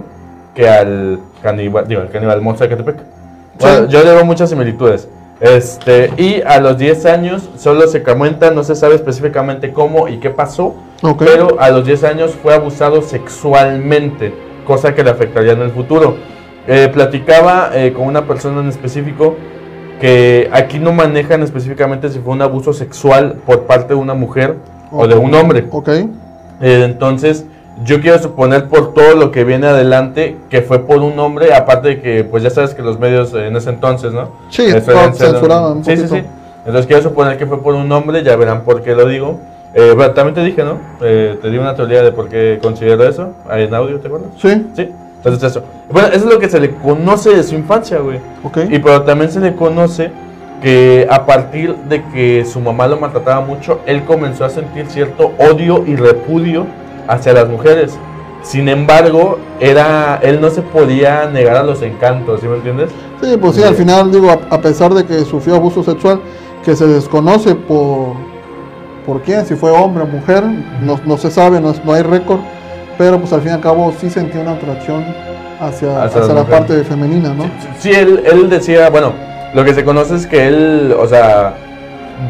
que 0.54 0.66
al 0.68 1.20
caníbal, 1.42 1.86
digo, 1.86 2.00
al 2.00 2.08
caníbal 2.10 2.40
monstruo 2.40 2.68
de 2.68 2.76
Catepec. 2.76 3.02
Bueno, 3.60 3.86
Sí. 3.86 3.92
yo 3.92 4.02
le 4.04 4.10
veo 4.14 4.24
muchas 4.24 4.48
similitudes. 4.48 5.06
Este, 5.40 6.10
y 6.16 6.40
a 6.42 6.60
los 6.60 6.78
10 6.78 7.04
años 7.06 7.48
solo 7.58 7.86
se 7.88 8.02
comenta, 8.02 8.50
no 8.50 8.64
se 8.64 8.74
sabe 8.74 8.94
específicamente 8.94 9.72
cómo 9.72 10.08
y 10.08 10.18
qué 10.18 10.30
pasó, 10.30 10.76
Ok. 11.02 11.18
pero 11.24 11.56
a 11.60 11.68
los 11.70 11.84
10 11.84 12.04
años 12.04 12.34
fue 12.42 12.54
abusado 12.54 13.02
sexualmente, 13.02 14.34
cosa 14.66 14.94
que 14.94 15.04
le 15.04 15.10
afectaría 15.10 15.52
en 15.52 15.60
el 15.62 15.70
futuro. 15.70 16.16
Eh, 16.66 16.90
platicaba 16.92 17.70
eh, 17.74 17.92
con 17.92 18.06
una 18.06 18.26
persona 18.26 18.60
en 18.60 18.68
específico 18.68 19.36
que 20.00 20.48
aquí 20.52 20.78
no 20.78 20.92
manejan 20.92 21.42
específicamente 21.42 22.08
si 22.10 22.20
fue 22.20 22.32
un 22.32 22.42
abuso 22.42 22.72
sexual 22.72 23.36
por 23.46 23.62
parte 23.64 23.88
de 23.88 23.94
una 23.94 24.14
mujer 24.14 24.56
o 24.90 25.06
de 25.06 25.14
un 25.14 25.34
hombre. 25.34 25.66
Ok. 25.70 25.88
Eh, 25.88 26.06
entonces, 26.60 27.44
yo 27.84 28.00
quiero 28.00 28.18
suponer 28.18 28.68
por 28.68 28.92
todo 28.94 29.14
lo 29.14 29.30
que 29.30 29.44
viene 29.44 29.66
adelante 29.66 30.36
que 30.48 30.62
fue 30.62 30.80
por 30.80 30.98
un 30.98 31.18
hombre, 31.18 31.54
aparte 31.54 31.88
de 31.88 32.00
que, 32.00 32.24
pues 32.24 32.42
ya 32.42 32.50
sabes 32.50 32.74
que 32.74 32.82
los 32.82 32.98
medios 32.98 33.32
en 33.34 33.56
ese 33.56 33.70
entonces, 33.70 34.12
¿no? 34.12 34.30
Sí, 34.50 34.62
Eh, 34.62 34.80
censuraban 34.80 35.78
un 35.78 35.84
Sí, 35.84 35.96
sí, 35.96 36.08
sí. 36.08 36.22
Entonces 36.66 36.86
quiero 36.86 37.02
suponer 37.02 37.38
que 37.38 37.46
fue 37.46 37.62
por 37.62 37.74
un 37.74 37.90
hombre, 37.92 38.22
ya 38.22 38.36
verán 38.36 38.62
por 38.62 38.82
qué 38.82 38.94
lo 38.94 39.06
digo. 39.06 39.40
Eh, 39.74 39.92
bueno, 39.94 40.12
también 40.12 40.34
te 40.34 40.42
dije, 40.42 40.64
¿no? 40.64 40.78
Eh, 41.00 41.38
te 41.40 41.48
di 41.48 41.56
una 41.56 41.74
teoría 41.74 42.02
de 42.02 42.12
por 42.12 42.28
qué 42.28 42.58
considero 42.60 43.04
eso, 43.08 43.30
ahí 43.48 43.64
en 43.64 43.74
audio, 43.74 43.98
¿te 44.00 44.08
acuerdas? 44.08 44.30
Sí. 44.38 44.66
Sí. 44.74 44.88
Entonces 45.24 45.50
eso. 45.50 45.62
Bueno, 45.90 46.08
eso 46.08 46.26
es 46.28 46.32
lo 46.34 46.38
que 46.38 46.48
se 46.48 46.58
le 46.60 46.70
conoce 46.76 47.30
de 47.36 47.42
su 47.42 47.54
infancia, 47.54 47.98
güey. 47.98 48.18
Ok. 48.42 48.58
Y 48.70 48.78
pero 48.78 49.02
también 49.02 49.30
se 49.30 49.40
le 49.40 49.54
conoce 49.54 50.10
que 50.62 51.06
a 51.10 51.24
partir 51.26 51.74
de 51.88 52.02
que 52.12 52.44
su 52.44 52.60
mamá 52.60 52.86
lo 52.86 52.98
maltrataba 52.98 53.40
mucho, 53.44 53.80
él 53.86 54.04
comenzó 54.04 54.44
a 54.44 54.50
sentir 54.50 54.86
cierto 54.86 55.32
odio 55.38 55.84
y 55.86 55.96
repudio 55.96 56.66
hacia 57.08 57.32
las 57.32 57.48
mujeres. 57.48 57.98
Sin 58.42 58.68
embargo, 58.70 59.38
era, 59.58 60.18
él 60.22 60.40
no 60.40 60.48
se 60.48 60.62
podía 60.62 61.26
negar 61.26 61.56
a 61.56 61.62
los 61.62 61.82
encantos, 61.82 62.40
¿sí 62.40 62.48
me 62.48 62.56
entiendes? 62.56 62.90
Sí, 63.22 63.36
pues 63.38 63.56
sí, 63.56 63.62
al 63.62 63.74
final, 63.74 64.10
digo, 64.10 64.30
a, 64.30 64.54
a 64.54 64.60
pesar 64.62 64.94
de 64.94 65.04
que 65.04 65.20
sufrió 65.26 65.56
abuso 65.56 65.82
sexual, 65.82 66.20
que 66.64 66.74
se 66.74 66.86
desconoce 66.86 67.54
por, 67.54 68.14
por 69.06 69.20
quién, 69.22 69.44
si 69.44 69.56
fue 69.56 69.70
hombre 69.70 70.04
o 70.04 70.06
mujer, 70.06 70.42
no, 70.82 70.98
no 71.04 71.18
se 71.18 71.30
sabe, 71.30 71.60
no, 71.60 71.70
es- 71.70 71.84
no 71.84 71.92
hay 71.92 72.02
récord, 72.02 72.40
pero 73.00 73.18
pues 73.18 73.32
al 73.32 73.40
fin 73.40 73.52
y 73.52 73.54
al 73.54 73.60
cabo 73.62 73.94
sí 73.98 74.10
sentía 74.10 74.42
una 74.42 74.52
atracción 74.52 75.02
hacia, 75.58 76.04
Hacia 76.04 76.20
hacia 76.20 76.34
la 76.34 76.44
parte 76.44 76.84
femenina, 76.84 77.32
¿no? 77.32 77.50
Sí, 77.78 77.90
él, 77.92 78.22
él 78.30 78.50
decía, 78.50 78.90
bueno, 78.90 79.14
lo 79.54 79.64
que 79.64 79.72
se 79.72 79.86
conoce 79.86 80.16
es 80.16 80.26
que 80.26 80.46
él, 80.46 80.94
o 80.98 81.06
sea, 81.06 81.54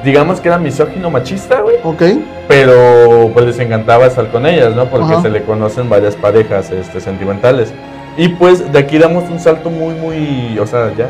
digamos 0.04 0.38
que 0.38 0.46
era 0.46 0.58
misógino 0.58 1.10
machista, 1.10 1.62
güey. 1.62 1.74
Ok, 1.82 2.02
pero 2.46 3.32
pues 3.34 3.46
les 3.46 3.58
encantaba 3.58 4.06
estar 4.06 4.28
con 4.30 4.46
ellas, 4.46 4.72
¿no? 4.76 4.84
Porque 4.84 5.12
Ajá. 5.12 5.22
se 5.22 5.30
le 5.30 5.42
conocen 5.42 5.90
varias 5.90 6.14
parejas 6.14 6.70
este, 6.70 7.00
sentimentales. 7.00 7.74
Y 8.16 8.28
pues 8.28 8.72
de 8.72 8.78
aquí 8.78 8.96
damos 8.98 9.28
un 9.28 9.40
salto 9.40 9.70
muy, 9.70 9.94
muy, 9.94 10.56
o 10.60 10.68
sea, 10.68 10.92
ya 10.96 11.08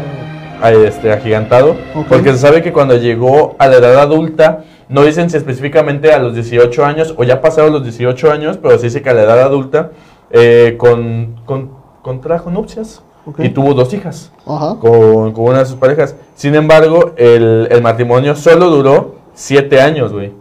este, 0.71 1.13
agigantado, 1.13 1.77
Ok. 1.95 2.07
porque 2.09 2.33
se 2.33 2.39
sabe 2.39 2.63
que 2.63 2.73
cuando 2.73 2.97
llegó 2.97 3.57
a 3.59 3.69
la 3.69 3.77
edad 3.77 3.99
adulta, 3.99 4.61
no 4.91 5.03
dicen 5.03 5.31
si 5.31 5.37
específicamente 5.39 6.13
a 6.13 6.19
los 6.19 6.35
18 6.35 6.85
años 6.85 7.15
o 7.17 7.25
ya 7.25 7.41
pasaron 7.41 7.73
los 7.73 7.83
18 7.85 8.31
años, 8.31 8.59
pero 8.61 8.77
se 8.79 8.87
dice 8.87 9.01
que 9.03 9.09
a 9.11 9.15
la 9.15 9.23
edad 9.23 9.41
adulta 9.41 9.93
eh, 10.31 10.75
con, 10.79 11.37
con- 11.47 11.71
contrajo 12.03 12.51
nupcias 12.51 13.03
y 13.39 13.51
tuvo 13.51 13.73
dos 13.75 13.93
hijas 13.95 14.33
Ajá. 14.47 14.77
con, 14.81 15.33
con 15.33 15.45
una 15.45 15.61
de 15.61 15.67
sus 15.67 15.77
parejas. 15.77 16.15
Sin 16.35 16.55
embargo, 16.55 17.13
el, 17.17 17.69
el 17.71 17.83
matrimonio 17.83 18.35
solo 18.35 18.69
duró 18.71 19.15
siete 19.35 19.81
años, 19.81 20.13
güey. 20.13 20.33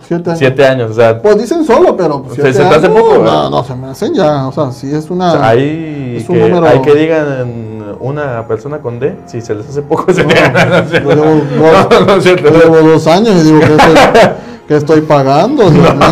Siete 0.00 0.30
años. 0.30 0.38
Siete 0.38 0.66
años, 0.66 0.90
o 0.92 0.94
sea, 0.94 1.20
Pues 1.20 1.36
dicen 1.38 1.64
solo, 1.64 1.96
pero 1.96 2.22
pues, 2.22 2.36
Se- 2.36 2.42
siete 2.42 2.52
se 2.58 2.62
te 2.64 2.74
hace 2.74 2.86
años, 2.86 2.98
poco, 3.00 3.18
No, 3.18 3.50
no, 3.50 3.64
se 3.64 3.74
me 3.74 3.88
hacen 3.88 4.14
ya, 4.14 4.46
o 4.46 4.52
sea, 4.52 4.70
sí 4.72 4.92
es 4.94 5.10
una... 5.10 5.32
O 5.34 5.38
sea, 5.38 5.54
es 5.54 6.28
un 6.28 6.36
que, 6.36 6.48
número- 6.48 6.66
hay 6.66 6.80
que 6.82 6.94
digan 6.94 7.77
una 8.00 8.46
persona 8.46 8.78
con 8.78 8.98
D, 9.00 9.16
si 9.26 9.40
se 9.40 9.54
les 9.54 9.68
hace 9.68 9.82
poco, 9.82 10.12
se 10.12 10.24
No, 10.24 10.30
no, 10.34 10.82
es 10.82 10.90
cierto. 12.22 12.50
yo 12.52 12.58
llevo 12.60 12.76
dos- 12.88 13.06
años 13.06 13.36
y 13.36 13.42
digo 13.44 13.60
que 13.60 13.66
estoy, 13.74 13.94
que 14.68 14.76
estoy 14.76 15.00
pagando, 15.02 15.70
Dios 15.70 15.94
mío, 15.94 16.08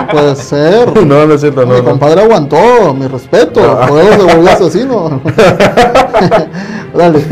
no 0.00 0.08
puede 0.08 0.36
ser. 0.36 1.04
No, 1.06 1.26
no 1.26 1.34
es 1.34 1.40
cierto, 1.40 1.64
no. 1.64 1.74
mi 1.74 1.82
compadre 1.82 2.22
aguantó, 2.22 2.94
mi 2.94 3.06
respeto, 3.06 3.60
por 3.88 4.00
eso 4.00 4.26
se 4.28 4.34
volvió 4.36 4.50
asesino. 4.50 5.20
Dale. 6.94 7.24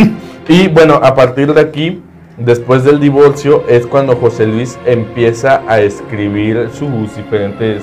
Y 0.48 0.68
bueno, 0.68 0.94
a 1.02 1.14
partir 1.14 1.52
de 1.54 1.60
aquí, 1.60 2.02
después 2.36 2.84
del 2.84 2.98
divorcio, 3.00 3.64
es 3.68 3.86
cuando 3.86 4.16
José 4.16 4.46
Luis 4.46 4.78
empieza 4.86 5.62
a 5.68 5.80
escribir 5.80 6.68
sus 6.76 7.16
diferentes 7.16 7.82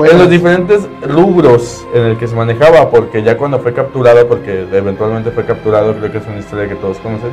Pues, 0.00 0.12
en 0.12 0.18
los 0.18 0.30
diferentes 0.30 0.88
rubros 1.02 1.84
en 1.94 2.02
el 2.04 2.16
que 2.18 2.26
se 2.26 2.34
manejaba, 2.34 2.88
porque 2.90 3.22
ya 3.22 3.36
cuando 3.36 3.58
fue 3.58 3.74
capturado, 3.74 4.26
porque 4.26 4.66
eventualmente 4.72 5.30
fue 5.30 5.44
capturado, 5.44 5.94
creo 5.94 6.10
que 6.10 6.18
es 6.18 6.26
una 6.26 6.38
historia 6.38 6.66
que 6.68 6.74
todos 6.76 6.96
conocen. 7.00 7.30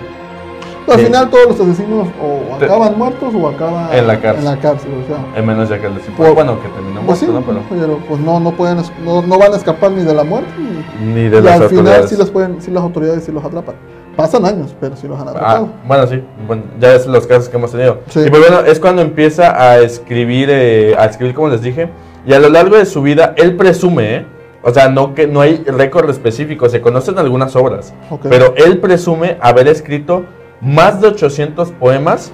al 0.89 0.99
sí. 0.99 1.05
final 1.05 1.29
todos 1.29 1.47
los 1.57 1.59
asesinos 1.61 2.07
o 2.21 2.55
acaban 2.55 2.97
muertos 2.97 3.33
o 3.33 3.47
acaban 3.47 3.93
En 3.93 4.05
la 4.07 4.19
cárcel. 4.19 4.45
En 4.45 4.51
la 4.53 4.59
cárcel, 4.59 4.91
o 5.01 5.07
sea. 5.07 5.39
En 5.39 5.45
menos 5.45 5.69
ya 5.69 5.79
que 5.79 5.87
el 5.87 5.95
de 5.95 6.01
Por- 6.01 6.33
bueno, 6.35 6.61
que 6.61 6.67
terminó 6.67 7.01
Pues 7.05 7.19
sí, 7.19 7.25
muerto, 7.27 7.53
¿no? 7.53 7.61
Pero 7.69 7.79
pero 7.81 7.99
pues 8.07 8.19
no, 8.19 8.39
no 8.41 8.51
pueden, 8.51 8.79
no, 9.05 9.21
no 9.21 9.39
van 9.39 9.53
a 9.53 9.55
escapar 9.55 9.91
ni 9.91 10.03
de 10.03 10.13
la 10.13 10.25
muerte 10.25 10.51
ni, 10.59 11.13
ni 11.13 11.29
de 11.29 11.37
y 11.37 11.41
las 11.41 11.61
al 11.61 11.69
final 11.69 12.07
sí 12.09 12.15
las 12.17 12.29
pueden, 12.29 12.61
sí 12.61 12.69
las 12.71 12.83
autoridades 12.83 13.23
sí 13.23 13.31
los 13.31 13.45
atrapan. 13.45 13.75
Pasan 14.17 14.45
años, 14.45 14.75
pero 14.81 14.95
sí 14.97 15.07
los 15.07 15.17
han 15.21 15.27
Ah, 15.27 15.31
atrapado. 15.31 15.69
bueno, 15.87 16.07
sí, 16.07 16.21
bueno, 16.47 16.63
ya 16.81 16.95
es 16.95 17.05
los 17.05 17.27
casos 17.27 17.47
que 17.49 17.55
hemos 17.55 17.71
tenido. 17.71 17.99
Sí. 18.09 18.21
Y 18.25 18.29
pues 18.29 18.41
bueno, 18.41 18.65
es 18.65 18.79
cuando 18.79 19.01
empieza 19.03 19.61
a 19.61 19.77
escribir, 19.79 20.49
eh, 20.51 20.95
a 20.97 21.05
escribir 21.05 21.35
como 21.35 21.49
les 21.49 21.61
dije, 21.61 21.87
y 22.27 22.33
a 22.33 22.39
lo 22.39 22.49
largo 22.49 22.75
de 22.77 22.85
su 22.85 23.01
vida, 23.01 23.33
él 23.37 23.55
presume, 23.55 24.15
¿eh? 24.15 24.25
o 24.61 24.73
sea, 24.73 24.89
no 24.89 25.13
que 25.13 25.27
no 25.27 25.39
hay 25.39 25.63
récord 25.65 26.09
específico, 26.09 26.67
se 26.67 26.81
conocen 26.81 27.17
algunas 27.17 27.55
obras, 27.55 27.93
Ok. 28.09 28.25
pero 28.29 28.53
él 28.57 28.79
presume 28.79 29.37
haber 29.39 29.69
escrito 29.69 30.25
más 30.59 30.99
de 30.99 31.07
800 31.07 31.71
poemas, 31.71 32.33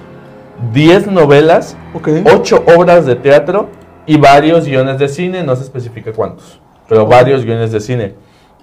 10 0.72 1.06
novelas, 1.06 1.76
Ok. 1.94 2.08
8 2.24 2.64
obras 2.76 3.06
de 3.06 3.14
teatro 3.14 3.68
y 4.04 4.16
varios 4.18 4.66
guiones 4.66 4.98
de 4.98 5.08
cine, 5.08 5.44
no 5.44 5.54
se 5.54 5.62
especifica 5.62 6.12
cuántos, 6.12 6.60
pero 6.88 7.04
Ok. 7.04 7.10
varios 7.10 7.44
guiones 7.44 7.70
de 7.70 7.78
cine. 7.80 8.14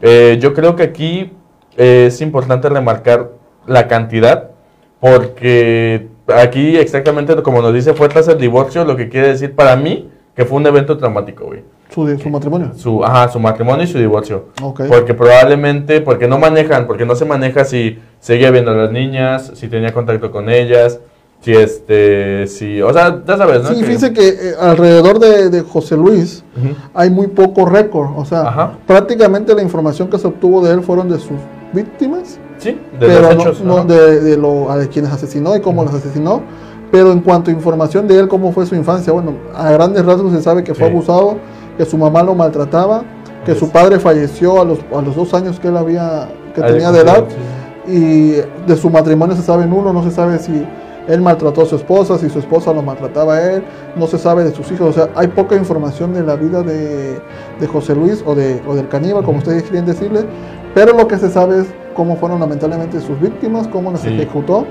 Eh, 0.01 0.37
yo 0.41 0.53
creo 0.53 0.75
que 0.75 0.83
aquí 0.83 1.31
eh, 1.77 2.07
es 2.07 2.19
importante 2.19 2.67
remarcar 2.67 3.29
la 3.67 3.87
cantidad, 3.87 4.49
porque 4.99 6.09
aquí 6.27 6.75
exactamente 6.75 7.33
como 7.41 7.61
nos 7.61 7.73
dice 7.73 7.93
fue 7.93 8.09
tras 8.09 8.27
el 8.27 8.37
divorcio, 8.37 8.83
lo 8.83 8.97
que 8.97 9.07
quiere 9.07 9.29
decir 9.29 9.55
para 9.55 9.77
mí 9.77 10.10
que 10.35 10.45
fue 10.45 10.57
un 10.57 10.65
evento 10.67 10.97
traumático, 10.97 11.45
güey. 11.45 11.63
Su, 11.89 12.17
su 12.17 12.29
matrimonio. 12.29 12.71
Su, 12.77 13.03
ajá, 13.03 13.27
su 13.29 13.39
matrimonio 13.39 13.83
y 13.83 13.87
su 13.87 13.97
divorcio. 13.97 14.45
Ok. 14.61 14.83
Porque 14.87 15.13
probablemente, 15.13 15.99
porque 15.99 16.27
no 16.27 16.37
manejan, 16.39 16.87
porque 16.87 17.05
no 17.05 17.15
se 17.15 17.25
maneja 17.25 17.65
si 17.65 17.99
seguía 18.19 18.49
viendo 18.49 18.71
a 18.71 18.75
las 18.75 18.91
niñas, 18.91 19.51
si 19.55 19.67
tenía 19.67 19.91
contacto 19.93 20.31
con 20.31 20.49
ellas, 20.49 20.99
si 21.41 21.51
este, 21.53 22.47
si, 22.47 22.81
o 22.81 22.93
sea, 22.93 23.21
ya 23.27 23.35
sabes, 23.35 23.63
¿no? 23.63 23.69
Sí, 23.69 23.75
Que- 23.79 23.83
fíjense 23.83 24.13
que 24.13 24.29
eh, 24.29 24.53
alrededor 24.59 25.19
de, 25.19 25.49
de 25.49 25.61
José 25.63 25.97
Luis 25.97 26.45
Ujú. 26.55 26.75
hay 26.93 27.09
muy 27.09 27.27
poco 27.27 27.65
récord. 27.65 28.11
O 28.15 28.23
sea, 28.23 28.43
Ajá. 28.43 28.77
prácticamente 28.87 29.53
la 29.53 29.61
información 29.63 30.07
que 30.07 30.17
se 30.17 30.27
obtuvo 30.27 30.65
de 30.65 30.73
él 30.73 30.81
fueron 30.83 31.09
de 31.09 31.19
sus 31.19 31.37
víctimas, 31.73 32.39
Sí, 32.57 32.69
de 32.71 32.79
pero 33.07 33.21
los 33.21 33.35
no- 33.35 33.41
hechos. 33.41 33.61
no, 33.61 33.77
ajá. 33.79 33.85
de, 33.85 34.21
de 34.21 34.37
lo, 34.37 34.71
a 34.71 34.77
de 34.77 34.87
quienes 34.87 35.11
asesinó 35.11 35.55
y 35.57 35.61
cómo 35.61 35.83
los 35.83 35.93
asesinó. 35.93 36.41
Pero 36.91 37.11
en 37.11 37.21
cuanto 37.21 37.49
a 37.49 37.53
información 37.53 38.07
de 38.07 38.19
él, 38.19 38.27
cómo 38.27 38.51
fue 38.51 38.65
su 38.65 38.75
infancia, 38.75 39.13
bueno, 39.13 39.33
a 39.55 39.71
grandes 39.71 40.05
rasgos 40.05 40.33
se 40.33 40.41
sabe 40.41 40.63
que 40.63 40.73
fue 40.73 40.87
Sí. 40.87 40.91
abusado, 40.93 41.37
que 41.77 41.85
su 41.85 41.97
mamá 41.97 42.21
lo 42.23 42.35
maltrataba, 42.35 43.03
que 43.45 43.51
Así 43.51 43.59
su 43.61 43.69
padre 43.69 43.97
falleció 43.99 44.61
a 44.61 44.65
los, 44.65 44.79
a 44.95 45.01
los 45.01 45.15
dos 45.15 45.33
años 45.33 45.59
que 45.59 45.69
él 45.69 45.77
había, 45.77 46.27
que 46.53 46.61
Ah, 46.61 46.67
tenía 46.67 46.91
de 46.91 46.99
edad. 46.99 47.23
sí. 47.29 47.35
y 47.93 48.31
de 48.67 48.75
su 48.75 48.89
matrimonio 48.91 49.35
se 49.35 49.41
sabe 49.41 49.65
nulo, 49.65 49.91
no 49.91 50.03
se 50.03 50.11
sabe 50.11 50.37
si 50.37 50.65
él 51.07 51.19
maltrató 51.21 51.63
a 51.63 51.65
su 51.65 51.75
esposa, 51.75 52.17
si 52.19 52.29
su 52.29 52.37
esposa 52.39 52.71
lo 52.73 52.83
maltrataba 52.83 53.35
a 53.37 53.53
él, 53.53 53.63
no 53.95 54.05
se 54.05 54.19
sabe 54.19 54.43
de 54.43 54.51
sus 54.51 54.71
hijos, 54.71 54.89
o 54.89 54.93
sea, 54.93 55.09
hay 55.15 55.27
poca 55.29 55.55
información 55.55 56.13
de 56.13 56.21
la 56.23 56.35
vida 56.35 56.61
de, 56.61 57.19
de 57.59 57.67
José 57.67 57.95
Luis 57.95 58.23
o, 58.25 58.35
de, 58.35 58.61
o 58.67 58.75
del 58.75 58.87
caníbal, 58.87 59.23
como 59.23 59.39
ustedes 59.39 59.63
quieren 59.63 59.85
decirle, 59.87 60.25
pero 60.75 60.93
lo 60.95 61.07
que 61.07 61.17
se 61.17 61.29
sabe 61.31 61.61
es 61.61 61.67
cómo 61.95 62.15
fueron 62.17 62.39
lamentablemente 62.39 63.01
sus 63.01 63.19
víctimas, 63.19 63.67
cómo 63.67 63.91
las 63.91 64.01
Sí. 64.01 64.09
ejecutó 64.09 64.65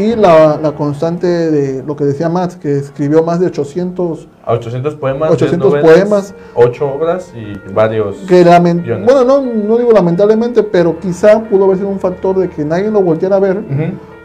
y 0.00 0.16
la, 0.16 0.58
la 0.60 0.72
constante 0.72 1.26
de 1.26 1.82
lo 1.84 1.94
que 1.94 2.04
decía 2.04 2.28
Matt, 2.28 2.54
que 2.54 2.78
escribió 2.78 3.22
más 3.22 3.38
de 3.38 3.46
800 3.46 4.28
A 4.44 4.54
800 4.54 4.94
poemas, 4.94 5.30
800 5.32 5.72
10 5.72 5.84
novelas, 5.84 6.00
poemas. 6.00 6.34
8 6.54 6.88
obras 6.88 7.32
y 7.34 7.72
varios. 7.72 8.16
que 8.28 8.42
Guiones. 8.42 9.04
bueno, 9.04 9.24
no, 9.24 9.42
no 9.42 9.76
digo 9.76 9.92
lamentablemente, 9.92 10.62
pero 10.62 10.98
quizá 10.98 11.42
pudo 11.44 11.64
haber 11.64 11.76
sido 11.78 11.88
un 11.88 12.00
factor 12.00 12.38
de 12.38 12.48
que 12.48 12.64
nadie 12.64 12.90
lo 12.90 13.02
volteara 13.02 13.36
a 13.36 13.40
ver 13.40 13.62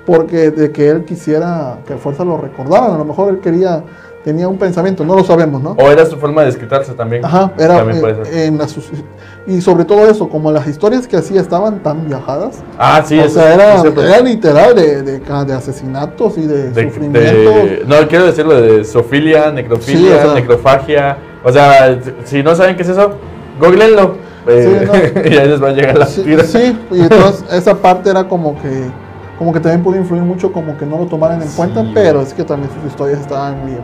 porque 0.06 0.52
de 0.52 0.72
que 0.72 0.90
él 0.90 1.04
quisiera 1.04 1.80
que 1.86 1.94
a 1.94 1.98
fuerza 1.98 2.24
lo 2.24 2.38
recordaran, 2.38 2.92
a 2.92 2.98
lo 2.98 3.06
mejor 3.06 3.34
él 3.34 3.40
quería, 3.40 3.84
tenía 4.24 4.48
un 4.48 4.58
pensamiento, 4.58 5.04
no 5.04 5.16
lo 5.16 5.24
sabemos, 5.24 5.62
¿no? 5.62 5.72
O 5.72 5.90
era 5.90 6.06
su 6.06 6.18
forma 6.18 6.42
de 6.42 6.48
desquitarse 6.48 6.94
también. 6.94 7.26
Ajá, 7.26 7.52
era 7.58 7.78
También 7.78 8.06
eh, 8.32 8.46
en 8.46 8.58
y 9.48 9.62
sobre 9.62 9.86
todo 9.86 10.10
eso, 10.10 10.28
como 10.28 10.52
las 10.52 10.68
historias 10.68 11.08
que 11.08 11.18
hacía 11.18 11.40
estaban 11.42 11.84
tan 11.84 12.08
viajadas, 12.08 12.64
Ah, 12.80 13.04
sí, 13.06 13.20
o 13.20 13.30
sea, 13.30 13.54
era, 13.54 14.20
literal 14.22 14.76
de, 14.76 15.02
de, 15.04 15.54
asesinatos 15.54 16.38
y 16.38 16.42
de, 16.48 16.72
de- 16.72 16.84
sufrimientos. 16.90 17.88
no, 17.88 18.08
quiero 18.08 18.26
decirlo 18.26 18.60
de 18.60 18.84
zoofilia, 18.84 19.52
necrofilia, 19.52 20.00
Sí, 20.00 20.14
o 20.14 20.22
sea. 20.26 20.34
necrofagia. 20.34 21.18
O 21.44 21.52
sea, 21.52 22.00
si 22.24 22.42
no 22.42 22.56
saben 22.56 22.76
qué 22.76 22.82
es 22.82 22.90
eso, 22.90 23.12
googleenlo. 23.60 24.16
Eh, 24.48 24.88
Sí, 25.14 25.30
y 25.34 25.38
ahí 25.38 25.48
les 25.48 25.62
va 25.62 25.70
a 25.70 25.74
llegar 25.74 25.98
la 25.98 26.06
Sí, 26.06 26.24
sí, 26.46 26.78
y 26.92 27.00
entonces 27.02 27.46
esa 27.52 27.76
parte 27.76 28.10
era 28.10 28.28
como 28.28 28.56
que 28.62 28.84
como 29.38 29.52
que 29.52 29.60
también 29.60 29.84
pudo 29.84 29.98
influir 29.98 30.22
mucho 30.24 30.52
como 30.54 30.78
que 30.78 30.86
no 30.86 30.98
lo 30.98 31.06
tomaran 31.08 31.42
en 31.42 31.50
Sí, 31.50 31.58
cuenta, 31.58 31.84
pero 31.94 32.22
es 32.22 32.34
que 32.34 32.44
también 32.44 32.72
sus 32.74 32.90
historias 32.90 33.20
estaban 33.20 33.66
bien 33.66 33.80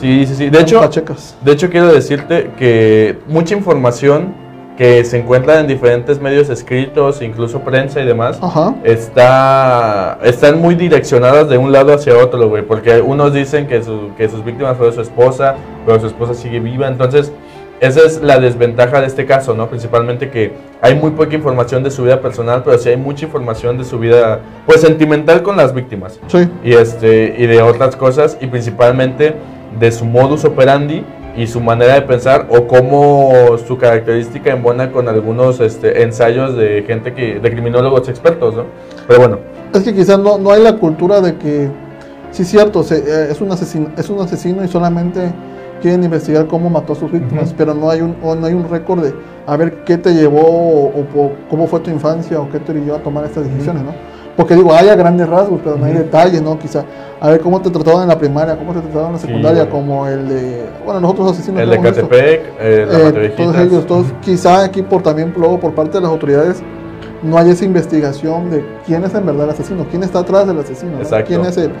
Sí, 0.00 0.26
sí, 0.26 0.34
sí. 0.34 0.50
De 0.50 0.60
hecho, 0.60 0.80
pachecas. 0.80 1.36
de 1.42 1.52
hecho, 1.52 1.68
quiero 1.70 1.92
decirte 1.92 2.50
que 2.58 3.18
mucha 3.28 3.54
información 3.54 4.34
que 4.78 5.04
se 5.04 5.18
encuentra 5.18 5.58
en 5.58 5.66
diferentes 5.66 6.20
medios 6.20 6.48
escritos, 6.50 7.20
incluso 7.20 7.58
prensa 7.62 8.00
y 8.00 8.06
demás, 8.06 8.38
Ajá. 8.40 8.76
está, 8.84 10.18
están 10.22 10.60
muy 10.60 10.76
direccionadas 10.76 11.48
de 11.48 11.58
un 11.58 11.72
lado 11.72 11.92
hacia 11.92 12.16
otro, 12.16 12.48
güey, 12.48 12.62
porque 12.62 13.00
unos 13.00 13.34
dicen 13.34 13.66
que, 13.66 13.82
su- 13.82 14.10
que 14.16 14.28
sus 14.28 14.44
víctimas 14.44 14.76
fueron 14.76 14.94
su 14.94 15.00
esposa, 15.00 15.56
pero 15.84 15.98
su 15.98 16.06
esposa 16.06 16.32
sigue 16.34 16.60
viva, 16.60 16.86
entonces 16.86 17.32
esa 17.80 18.00
es 18.06 18.22
la 18.22 18.38
desventaja 18.38 19.00
de 19.00 19.06
este 19.08 19.26
caso, 19.26 19.54
¿no? 19.54 19.68
Principalmente 19.68 20.30
que 20.30 20.52
hay 20.80 20.94
muy 20.94 21.10
poca 21.10 21.34
información 21.34 21.82
de 21.82 21.90
su 21.90 22.04
vida 22.04 22.20
personal, 22.20 22.62
pero 22.64 22.78
sí 22.78 22.88
hay 22.88 22.96
mucha 22.96 23.26
información 23.26 23.78
de 23.78 23.84
su 23.84 23.98
vida, 23.98 24.40
pues, 24.66 24.80
sentimental 24.80 25.42
con 25.42 25.56
las 25.56 25.74
víctimas 25.74 26.20
Sí. 26.28 26.48
y, 26.64 26.72
este, 26.74 27.34
y 27.36 27.46
de 27.46 27.62
otras 27.62 27.96
cosas, 27.96 28.38
y 28.40 28.46
principalmente 28.46 29.34
de 29.78 29.92
su 29.92 30.04
modus 30.04 30.44
operandi 30.44 31.04
y 31.38 31.46
su 31.46 31.60
manera 31.60 31.94
de 31.94 32.02
pensar 32.02 32.48
o 32.50 32.66
cómo 32.66 33.56
su 33.66 33.78
característica 33.78 34.50
embona 34.50 34.90
con 34.90 35.08
algunos 35.08 35.60
este, 35.60 36.02
ensayos 36.02 36.56
de 36.56 36.82
gente 36.84 37.14
que, 37.14 37.38
de 37.38 37.50
criminólogos 37.50 38.08
expertos, 38.08 38.56
¿no? 38.56 38.64
Pero 39.06 39.20
bueno. 39.20 39.38
Es 39.72 39.82
que 39.84 39.94
quizás 39.94 40.18
no, 40.18 40.36
no 40.36 40.50
hay 40.50 40.62
la 40.62 40.76
cultura 40.76 41.20
de 41.20 41.36
que, 41.36 41.70
sí 42.32 42.44
cierto, 42.44 42.82
se, 42.82 42.96
eh, 42.96 43.30
es, 43.30 43.40
un 43.40 43.52
asesino, 43.52 43.88
es 43.96 44.10
un 44.10 44.20
asesino 44.20 44.64
y 44.64 44.68
solamente 44.68 45.32
quieren 45.80 46.02
investigar 46.02 46.48
cómo 46.48 46.68
mató 46.70 46.94
a 46.94 46.96
sus 46.96 47.12
víctimas, 47.12 47.54
pero 47.56 47.72
no 47.72 47.88
hay 47.88 48.00
un, 48.00 48.16
no 48.20 48.44
hay 48.44 48.54
un 48.54 48.68
récord 48.68 49.04
de 49.04 49.14
a 49.46 49.56
ver 49.56 49.84
qué 49.84 49.96
te 49.96 50.12
llevó 50.14 50.42
o, 50.42 51.00
o 51.00 51.32
cómo 51.48 51.68
fue 51.68 51.78
tu 51.80 51.90
infancia 51.90 52.40
o 52.40 52.50
qué 52.50 52.58
te 52.58 52.74
llevó 52.74 52.96
a 52.96 53.02
tomar 53.02 53.24
estas 53.24 53.44
decisiones, 53.44 53.84
¿no? 53.84 53.92
Porque 54.38 54.54
digo, 54.54 54.72
hay 54.72 54.88
a 54.88 54.94
grandes 54.94 55.28
rasgos, 55.28 55.58
pero 55.64 55.74
no 55.76 55.84
hay 55.84 55.90
Ujú. 55.94 56.04
detalles, 56.04 56.40
¿no? 56.40 56.56
Quizá, 56.56 56.84
a 57.20 57.28
ver 57.30 57.40
cómo 57.40 57.60
te 57.60 57.70
trataban 57.70 58.02
en 58.02 58.08
la 58.08 58.16
primaria, 58.16 58.56
cómo 58.56 58.72
te 58.72 58.78
trataban 58.82 59.06
en 59.08 59.12
la 59.14 59.18
Sí, 59.18 59.26
secundaria, 59.26 59.62
güey. 59.64 59.72
como 59.72 60.06
el 60.06 60.28
de, 60.28 60.64
bueno, 60.84 61.00
los 61.00 61.10
otros 61.10 61.32
asesinos 61.32 61.60
el 61.60 61.70
de. 61.70 61.80
Catepec, 61.80 62.40
eh, 62.60 62.86
la 62.88 63.20
Eh, 63.20 63.34
todos 63.36 63.56
ellos, 63.58 63.84
todos, 63.84 64.06
quizá 64.22 64.62
aquí 64.62 64.82
por 64.82 65.02
también 65.02 65.34
luego 65.36 65.58
por 65.58 65.74
parte 65.74 65.94
de 65.98 66.02
las 66.02 66.10
autoridades 66.12 66.62
no 67.20 67.36
hay 67.36 67.50
esa 67.50 67.64
investigación 67.64 68.48
de 68.48 68.64
quién 68.86 69.02
es 69.02 69.12
en 69.12 69.26
verdad 69.26 69.46
el 69.46 69.50
asesino, 69.50 69.84
quién 69.90 70.04
está 70.04 70.20
atrás 70.20 70.46
del 70.46 70.60
asesino, 70.60 70.92
¿no? 71.02 71.24
Quién 71.24 71.40
es 71.44 71.56
el, 71.56 71.72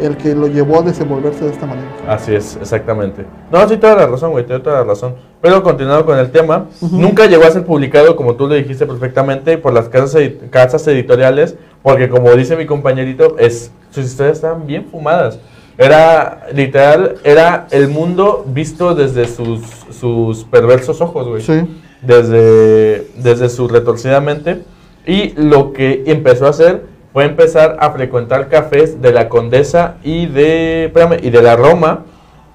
el 0.00 0.16
que 0.16 0.36
lo 0.36 0.46
llevó 0.46 0.78
a 0.78 0.82
desenvolverse 0.82 1.44
de 1.44 1.50
esta 1.50 1.66
manera. 1.66 1.88
Así 2.08 2.32
es, 2.32 2.56
exactamente. 2.60 3.24
No, 3.50 3.68
sí, 3.68 3.76
toda 3.76 3.96
la 3.96 4.06
razón, 4.06 4.30
güey, 4.30 4.46
toda 4.46 4.60
la 4.78 4.84
razón. 4.84 5.16
Pero 5.40 5.64
continuando 5.64 6.06
con 6.06 6.16
el 6.16 6.30
tema, 6.30 6.66
Ujú. 6.80 6.96
nunca 6.96 7.26
llegó 7.26 7.42
a 7.42 7.50
ser 7.50 7.64
publicado, 7.64 8.14
como 8.14 8.36
tú 8.36 8.46
lo 8.46 8.54
dijiste 8.54 8.86
perfectamente, 8.86 9.58
por 9.58 9.72
las 9.72 9.88
casas, 9.88 10.22
casas 10.50 10.86
editoriales, 10.86 11.56
porque 11.84 12.08
como 12.08 12.34
dice 12.34 12.56
mi 12.56 12.64
compañerito, 12.64 13.36
es, 13.38 13.70
sus 13.90 14.06
historias 14.06 14.38
estaban 14.38 14.66
bien 14.66 14.86
fumadas. 14.86 15.38
Era, 15.76 16.46
literal, 16.54 17.16
era 17.24 17.66
el 17.70 17.88
mundo 17.88 18.42
visto 18.48 18.94
desde 18.94 19.26
sus, 19.26 19.60
sus 19.90 20.44
perversos 20.44 21.02
ojos, 21.02 21.28
güey. 21.28 21.42
Sí. 21.42 21.82
Desde, 22.00 23.08
desde 23.16 23.50
su 23.50 23.68
retorcida 23.68 24.22
mente. 24.22 24.62
Y 25.06 25.32
lo 25.32 25.74
que 25.74 26.04
empezó 26.06 26.46
a 26.46 26.50
hacer 26.50 26.86
fue 27.12 27.26
empezar 27.26 27.76
a 27.78 27.90
frecuentar 27.90 28.48
cafés 28.48 29.02
de 29.02 29.12
la 29.12 29.28
Condesa 29.28 29.96
y 30.02 30.24
de, 30.24 30.86
espérame, 30.86 31.18
y 31.22 31.28
de 31.28 31.42
la 31.42 31.54
Roma 31.54 32.06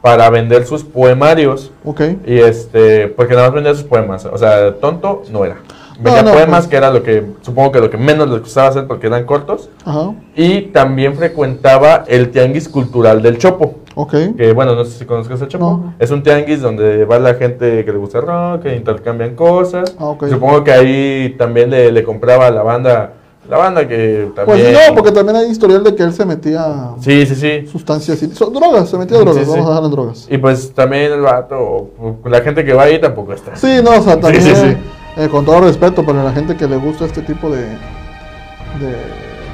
para 0.02 0.28
vender 0.32 0.66
sus 0.66 0.84
poemarios. 0.84 1.72
Ok. 1.86 2.02
Y 2.26 2.40
este, 2.40 3.10
porque 3.10 3.36
nada 3.36 3.50
más 3.50 3.54
vendía 3.54 3.76
sus 3.76 3.84
poemas. 3.84 4.26
O 4.26 4.40
sea, 4.40 4.74
tonto 4.78 5.22
no 5.32 5.46
era. 5.46 5.58
Vendía 6.02 6.24
no, 6.24 6.32
poemas 6.32 6.60
pues. 6.62 6.68
que 6.70 6.76
era 6.78 6.92
lo 6.92 7.04
que, 7.04 7.26
supongo 7.42 7.72
que 7.74 7.80
lo 7.82 7.90
que 7.90 7.98
menos 7.98 8.30
les 8.30 8.40
gustaba 8.42 8.70
hacer 8.70 8.88
porque 8.88 9.08
eran 9.08 9.26
cortos. 9.26 9.70
Ajá. 9.84 10.14
Y 10.36 10.62
también 10.68 11.16
frecuentaba 11.16 12.06
el 12.08 12.30
tianguis 12.32 12.70
cultural 12.70 13.22
del 13.22 13.38
Chopo. 13.38 13.76
Ok. 13.96 14.14
Que 14.38 14.54
bueno, 14.54 14.76
no 14.76 14.86
sé 14.86 14.92
si 15.00 15.06
conozcas 15.06 15.42
el 15.42 15.48
Chopo. 15.50 15.66
No. 15.66 15.94
Es 16.00 16.10
un 16.12 16.24
tianguis 16.24 16.62
donde 16.62 17.04
va 17.06 17.20
la 17.20 17.34
gente 17.34 17.84
que 17.84 17.92
le 17.92 17.98
gusta 17.98 18.20
el 18.20 18.26
rock, 18.28 18.64
que 18.64 18.76
intercambian 18.76 19.36
cosas. 19.36 19.94
Ah, 20.00 20.06
ok. 20.06 20.28
Supongo 20.30 20.64
que 20.64 20.72
ahí 20.72 21.36
también 21.38 21.70
le, 21.70 21.92
le 21.92 22.04
compraba 22.04 22.48
a 22.48 22.52
la 22.52 22.64
banda, 22.64 23.14
la 23.50 23.58
banda 23.58 23.86
que 23.86 24.32
Pues 24.36 24.48
también... 24.48 24.68
sí, 24.76 24.82
no, 24.90 24.96
porque 24.96 25.12
también 25.12 25.36
hay 25.36 25.50
historial 25.52 25.84
de 25.84 25.96
que 25.96 26.04
él 26.04 26.14
se 26.14 26.26
metía 26.26 26.92
Sí, 27.02 27.26
sí, 27.26 27.36
sí. 27.36 27.68
sustancias, 27.68 28.24
y- 28.24 28.32
so- 28.34 28.50
drogas, 28.52 28.88
se 28.90 28.98
metía 28.98 29.18
Sí, 29.18 29.24
drogas, 29.26 29.44
sí. 29.44 29.50
vamos 29.50 29.66
a 29.66 29.70
dejar 29.70 29.84
en 29.84 29.92
drogas. 29.92 30.28
Y 30.32 30.38
pues 30.38 30.74
también 30.74 31.12
el 31.12 31.22
vato, 31.22 31.90
la 32.24 32.40
gente 32.42 32.64
que 32.64 32.74
va 32.74 32.84
ahí 32.84 33.02
tampoco 33.02 33.34
está. 33.34 33.56
Sí, 33.58 33.82
no, 33.84 33.92
o 33.98 34.02
sea, 34.02 34.18
también, 34.22 34.44
sí, 34.44 34.56
sí. 34.56 34.78
Eh, 35.20 35.28
con 35.30 35.46
todo 35.46 35.62
respeto 35.62 36.04
para 36.06 36.24
la 36.24 36.32
gente 36.32 36.56
que 36.56 36.68
le 36.68 36.78
gusta 36.78 37.06
este 37.06 37.22
tipo 37.22 37.50
de, 37.50 37.64
de, 37.64 38.96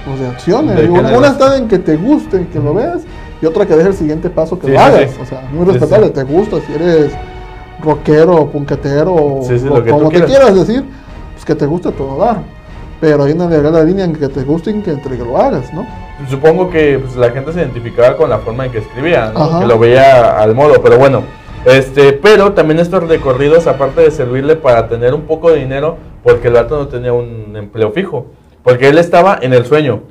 pues, 0.05 0.19
de 0.19 0.27
acciones. 0.27 0.75
De 0.75 0.89
una, 0.89 1.27
está 1.27 1.57
en 1.57 1.67
que 1.67 1.79
te 1.79 1.95
guste, 1.97 2.47
que 2.47 2.59
lo 2.59 2.73
veas, 2.73 3.01
y 3.41 3.45
otra 3.45 3.65
que 3.65 3.75
deje 3.75 3.89
el 3.89 3.95
siguiente 3.95 4.29
paso 4.29 4.57
que 4.59 4.67
Sí, 4.67 4.73
lo 4.73 4.79
hagas. 4.79 5.11
sí. 5.11 5.17
O 5.21 5.25
sea, 5.25 5.41
muy 5.51 5.65
respetable, 5.65 6.07
sí. 6.07 6.13
te 6.13 6.23
gusta, 6.23 6.57
si 6.65 6.73
eres 6.73 7.11
rockero, 7.81 8.47
punquetero, 8.47 9.39
Sí, 9.41 9.59
sí, 9.59 9.67
o 9.67 9.75
lo 9.77 9.83
que 9.83 9.89
como 9.91 10.09
te 10.09 10.15
quieras. 10.15 10.29
quieras 10.29 10.55
decir, 10.55 10.85
pues 11.33 11.45
que 11.45 11.55
te 11.55 11.65
guste 11.65 11.91
todo 11.91 12.17
dar. 12.17 12.37
Pero 13.01 13.23
hay 13.25 13.33
una 13.33 13.47
delgada 13.47 13.83
línea 13.83 14.05
en 14.05 14.13
que 14.13 14.29
te 14.29 14.43
guste 14.43 14.71
y 14.71 14.81
que 14.81 14.91
entre 14.91 15.17
que 15.17 15.23
lo 15.23 15.37
hagas, 15.37 15.71
¿no? 15.73 15.85
Supongo 16.29 16.69
que 16.69 16.97
pues, 16.99 17.15
la 17.17 17.29
gente 17.31 17.51
se 17.51 17.59
identificaba 17.59 18.15
con 18.15 18.29
la 18.29 18.37
forma 18.39 18.65
en 18.65 18.71
que 18.71 18.77
escribía, 18.79 19.33
que 19.59 19.65
lo 19.67 19.77
veía 19.77 20.39
al 20.39 20.55
modo, 20.55 20.81
pero 20.81 20.97
bueno. 20.97 21.23
Este, 21.65 22.13
pero 22.13 22.53
también 22.53 22.79
estos 22.79 23.07
recorridos, 23.07 23.67
aparte 23.67 24.01
de 24.01 24.11
servirle 24.11 24.55
para 24.55 24.87
tener 24.87 25.13
un 25.13 25.21
poco 25.23 25.49
de 25.51 25.57
dinero, 25.57 25.97
porque 26.23 26.47
el 26.49 26.53
vato 26.53 26.77
no 26.77 26.87
tenía 26.87 27.11
un 27.13 27.55
empleo 27.55 27.91
fijo, 27.91 28.27
porque 28.63 28.87
él 28.89 28.97
estaba 28.97 29.39
en 29.41 29.53
el 29.53 29.65
sueño. 29.65 30.01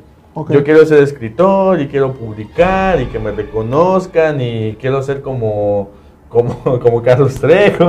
Yo 0.48 0.64
quiero 0.64 0.84
ser 0.84 0.98
escritor 1.00 1.80
y 1.80 1.86
quiero 1.86 2.12
publicar 2.12 3.00
y 3.00 3.06
que 3.06 3.20
me 3.20 3.30
reconozcan 3.30 4.40
y 4.40 4.76
quiero 4.80 5.00
ser 5.02 5.22
como 5.22 5.90
como, 6.28 6.60
como 6.82 7.00
Carlos 7.02 7.34
Trejo. 7.36 7.88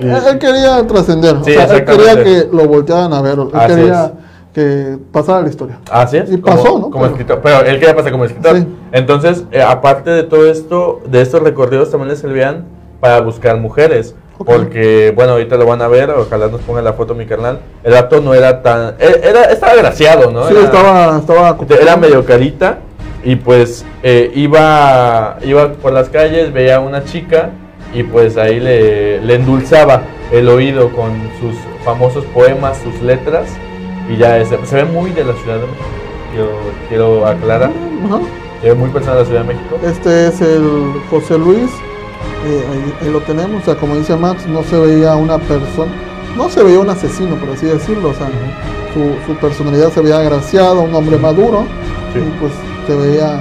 Y- 0.00 0.04
Él, 0.06 0.16
él 0.30 0.38
quería 0.38 0.86
trascender, 0.86 1.36
o 1.36 1.44
Sí, 1.44 1.52
sea, 1.52 1.64
él 1.66 1.84
quería 1.84 2.24
que 2.24 2.48
lo 2.50 2.66
voltearan 2.66 3.12
a 3.12 3.20
ver, 3.20 3.38
él 3.38 3.48
Así 3.52 3.74
quería 3.74 4.04
es. 4.06 4.10
que 4.54 4.98
pasara 5.12 5.42
la 5.42 5.50
historia. 5.50 5.78
Así 5.90 6.16
es. 6.16 6.32
Y 6.32 6.38
como- 6.40 6.56
pasó, 6.56 6.78
¿no? 6.78 6.84
Como 6.90 6.92
Pero- 7.04 7.06
escritor. 7.08 7.40
Pero 7.42 7.60
él 7.60 7.78
quería 7.78 7.94
pasar 7.94 8.12
como 8.12 8.24
escritor. 8.24 8.56
Sí. 8.56 8.66
Entonces, 8.92 9.44
eh, 9.52 9.60
aparte 9.60 10.08
de 10.08 10.22
todo 10.22 10.46
esto, 10.50 11.02
de 11.06 11.20
estos 11.20 11.42
recorridos 11.42 11.90
también 11.90 12.08
le 12.08 12.16
servían 12.16 12.64
para 13.02 13.20
buscar 13.20 13.56
mujeres. 13.56 14.14
Ok. 14.38 14.46
Porque, 14.46 15.12
bueno, 15.14 15.32
ahorita 15.32 15.56
lo 15.56 15.66
van 15.66 15.82
a 15.82 15.88
ver, 15.88 16.08
ojalá 16.10 16.46
nos 16.46 16.60
ponga 16.60 16.80
la 16.82 16.92
foto 16.92 17.16
mi 17.16 17.26
carnal. 17.26 17.58
El 17.82 17.92
vato 17.94 18.20
no 18.20 18.32
era 18.32 18.62
tan. 18.62 18.94
eh, 19.00 19.20
Era, 19.24 19.44
estaba 19.46 19.72
agraciado, 19.72 20.30
¿no? 20.30 20.46
Sí, 20.46 20.54
Era- 20.54 20.64
estaba, 20.66 21.18
estaba 21.18 21.56
Era 21.80 21.96
medio 21.96 22.24
carita. 22.24 22.78
Y 23.24 23.34
pues 23.36 23.84
eh, 24.04 24.30
iba, 24.36 25.36
iba 25.42 25.72
por 25.74 25.92
las 25.92 26.08
calles, 26.10 26.52
veía 26.52 26.76
a 26.76 26.80
una 26.80 27.04
chica 27.04 27.50
y 27.92 28.04
pues 28.04 28.36
ahí 28.36 28.58
le, 28.60 29.20
le 29.20 29.34
endulzaba 29.34 30.02
el 30.32 30.48
oído 30.48 30.90
con 30.90 31.10
sus 31.40 31.54
famosos 31.84 32.24
poemas, 32.26 32.78
sus 32.84 33.00
letras. 33.02 33.48
Y 34.08 34.16
ya 34.16 34.44
se 34.44 34.56
ve 34.76 34.84
muy 34.84 35.10
de 35.10 35.24
la 35.24 35.32
Ciudad 35.34 35.56
de 35.56 35.62
México. 35.66 35.84
Quiero, 36.32 36.50
quiero 36.88 37.26
aclarar. 37.26 37.70
Se 38.60 38.68
ve 38.68 38.74
muy 38.74 38.90
personal 38.90 39.16
de 39.18 39.22
la 39.22 39.26
Ciudad 39.28 39.42
de 39.42 39.48
México. 39.54 39.76
Este 39.84 40.26
es 40.28 40.40
el 40.40 40.92
José 41.10 41.36
Luis, 41.38 41.70
eh, 42.46 43.10
lo 43.10 43.20
tenemos, 43.20 43.62
o 43.62 43.64
sea, 43.64 43.74
como 43.76 43.96
dice 43.96 44.16
Max, 44.16 44.46
no 44.46 44.62
se 44.62 44.78
veía 44.78 45.14
una 45.16 45.38
persona, 45.38 45.92
no 46.36 46.48
se 46.48 46.62
veía 46.62 46.78
un 46.80 46.90
asesino, 46.90 47.36
por 47.36 47.50
así 47.50 47.66
decirlo, 47.66 48.10
o 48.10 48.14
sea, 48.14 48.28
su, 48.94 49.32
su 49.32 49.38
personalidad 49.38 49.90
se 49.90 50.00
veía 50.00 50.18
agraciada, 50.18 50.74
un 50.74 50.94
hombre 50.94 51.16
maduro, 51.18 51.64
Sí. 52.12 52.18
y 52.18 52.40
pues 52.40 52.52
se 52.86 52.94
veía 52.96 53.40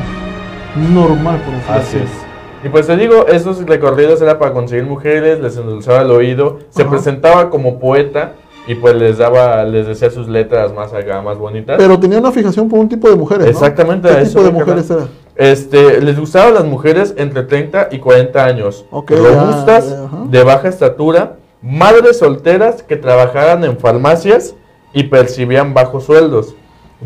normal, 0.93 1.41
por 1.43 1.53
así, 1.55 1.65
Así 1.69 1.97
decirlo. 1.99 2.05
es. 2.05 2.65
Y 2.65 2.69
pues 2.69 2.85
te 2.87 2.95
digo, 2.95 3.25
esos 3.27 3.65
recorridos 3.65 4.21
era 4.21 4.37
para 4.37 4.53
conseguir 4.53 4.85
mujeres, 4.85 5.39
les 5.39 5.57
endulzaba 5.57 6.01
el 6.01 6.11
oído, 6.11 6.59
se 6.69 6.83
Ajá. 6.83 6.91
presentaba 6.91 7.49
como 7.49 7.79
poeta 7.79 8.33
y 8.67 8.75
pues 8.75 8.95
les 8.95 9.17
daba, 9.17 9.63
les 9.63 9.87
decía 9.87 10.11
sus 10.11 10.27
letras 10.27 10.71
más 10.73 10.93
acá, 10.93 11.21
más 11.23 11.37
bonitas. 11.39 11.77
Pero 11.79 11.99
tenía 11.99 12.19
una 12.19 12.31
fijación 12.31 12.69
por 12.69 12.77
un 12.79 12.87
tipo 12.87 13.09
de 13.09 13.15
mujeres, 13.15 13.45
¿no? 13.45 13.49
Exactamente, 13.51 14.07
a 14.09 14.17
¿Qué 14.17 14.21
eso 14.21 14.39
tipo 14.39 14.43
de 14.43 14.51
mujeres 14.51 14.89
era? 14.91 15.07
Este, 15.35 16.01
les 16.01 16.19
gustaban 16.19 16.53
las 16.53 16.65
mujeres 16.65 17.13
entre 17.17 17.43
30 17.43 17.87
y 17.91 17.99
40 17.99 18.43
años, 18.45 18.85
Ok, 18.91 19.11
robustas, 19.11 19.89
ya, 19.89 19.95
ya, 19.95 20.03
ajá. 20.05 20.17
de 20.27 20.43
baja 20.43 20.67
estatura, 20.67 21.37
madres 21.61 22.19
solteras 22.19 22.83
que 22.83 22.97
trabajaran 22.97 23.63
en 23.63 23.77
farmacias 23.77 24.55
y 24.93 25.03
percibían 25.03 25.73
bajos 25.73 26.03
sueldos. 26.05 26.55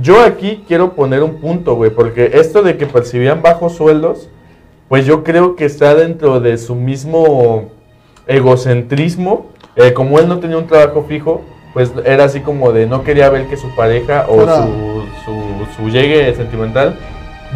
Yo 0.01 0.21
aquí 0.21 0.63
quiero 0.67 0.93
poner 0.93 1.23
un 1.23 1.35
punto, 1.35 1.75
güey, 1.75 1.91
porque 1.91 2.31
esto 2.33 2.63
de 2.63 2.77
que 2.77 2.85
percibían 2.87 3.41
bajos 3.41 3.75
sueldos, 3.75 4.27
pues 4.89 5.05
yo 5.05 5.23
creo 5.23 5.55
que 5.55 5.65
está 5.65 5.95
dentro 5.95 6.39
de 6.39 6.57
su 6.57 6.75
mismo 6.75 7.69
egocentrismo. 8.27 9.47
Eh, 9.75 9.93
como 9.93 10.19
él 10.19 10.27
no 10.27 10.39
tenía 10.39 10.57
un 10.57 10.67
trabajo 10.67 11.05
fijo, 11.07 11.41
pues 11.73 11.91
era 12.05 12.25
así 12.25 12.39
como 12.41 12.71
de 12.71 12.87
no 12.87 13.03
quería 13.03 13.29
ver 13.29 13.47
que 13.47 13.57
su 13.57 13.73
pareja 13.75 14.25
o 14.29 14.41
su, 14.41 15.65
su 15.75 15.89
llegue 15.89 16.33
sentimental 16.35 16.97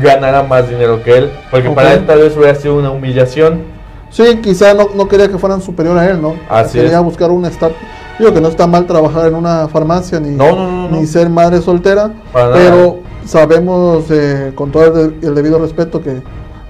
ganara 0.01 0.43
más 0.43 0.69
dinero 0.69 1.01
que 1.03 1.17
él, 1.17 1.31
porque 1.51 1.69
para 1.69 1.93
él 1.93 2.05
tal 2.05 2.19
vez 2.19 2.35
hubiera 2.37 2.55
sido 2.55 2.75
una 2.77 2.91
humillación. 2.91 3.63
Sí, 4.09 4.39
quizá 4.41 4.73
no, 4.73 4.87
no 4.95 5.07
quería 5.07 5.27
que 5.27 5.37
fueran 5.37 5.61
superior 5.61 5.97
a 5.97 6.09
él, 6.09 6.21
¿no? 6.21 6.35
Así 6.49 6.79
quería 6.79 6.97
es. 6.97 7.03
buscar 7.03 7.29
un 7.31 7.45
estatus. 7.45 7.77
Digo 8.17 8.33
que 8.33 8.41
no 8.41 8.47
está 8.49 8.65
mal 8.67 8.85
trabajar 8.85 9.27
en 9.27 9.35
una 9.35 9.67
farmacia 9.67 10.19
ni, 10.19 10.31
No, 10.31 10.55
no, 10.55 10.67
no, 10.71 10.89
no. 10.89 10.97
ni 10.97 11.05
ser 11.05 11.29
madre 11.29 11.61
soltera, 11.61 12.11
Para 12.33 12.49
nada. 12.49 12.57
pero 12.57 12.99
sabemos 13.25 14.05
eh, 14.09 14.51
con 14.55 14.71
todo 14.71 14.85
el, 14.87 15.19
de- 15.21 15.27
el 15.27 15.35
debido 15.35 15.59
respeto 15.59 16.01
que 16.01 16.21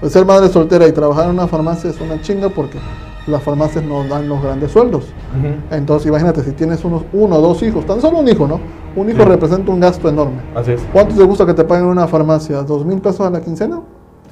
ser 0.08 0.24
madre 0.26 0.48
soltera 0.48 0.86
y 0.86 0.92
trabajar 0.92 1.24
en 1.24 1.30
una 1.32 1.46
farmacia 1.48 1.90
es 1.90 2.00
una 2.00 2.20
chinga 2.22 2.48
porque 2.50 2.78
las 3.30 3.42
farmacias 3.42 3.84
no 3.84 4.04
dan 4.04 4.28
los 4.28 4.42
grandes 4.42 4.70
sueldos. 4.72 5.06
Entonces 5.70 6.08
imagínate 6.08 6.42
si 6.42 6.52
tienes 6.52 6.84
unos 6.84 7.02
uno 7.12 7.36
o 7.36 7.40
dos 7.40 7.62
hijos, 7.62 7.86
tan 7.86 8.00
solo 8.00 8.18
un 8.18 8.28
hijo, 8.28 8.46
¿no? 8.46 8.60
Un 8.96 9.08
hijo 9.08 9.24
representa 9.24 9.70
un 9.70 9.80
gasto 9.80 10.08
enorme. 10.08 10.40
Así 10.54 10.72
es. 10.72 10.82
¿Cuánto 10.92 11.14
te 11.14 11.22
gusta 11.22 11.46
que 11.46 11.54
te 11.54 11.64
paguen 11.64 11.84
en 11.84 11.90
una 11.92 12.08
farmacia? 12.08 12.62
¿Dos 12.62 12.84
mil 12.84 13.00
pesos 13.00 13.20
a 13.20 13.30
la 13.30 13.40
quincena? 13.40 13.80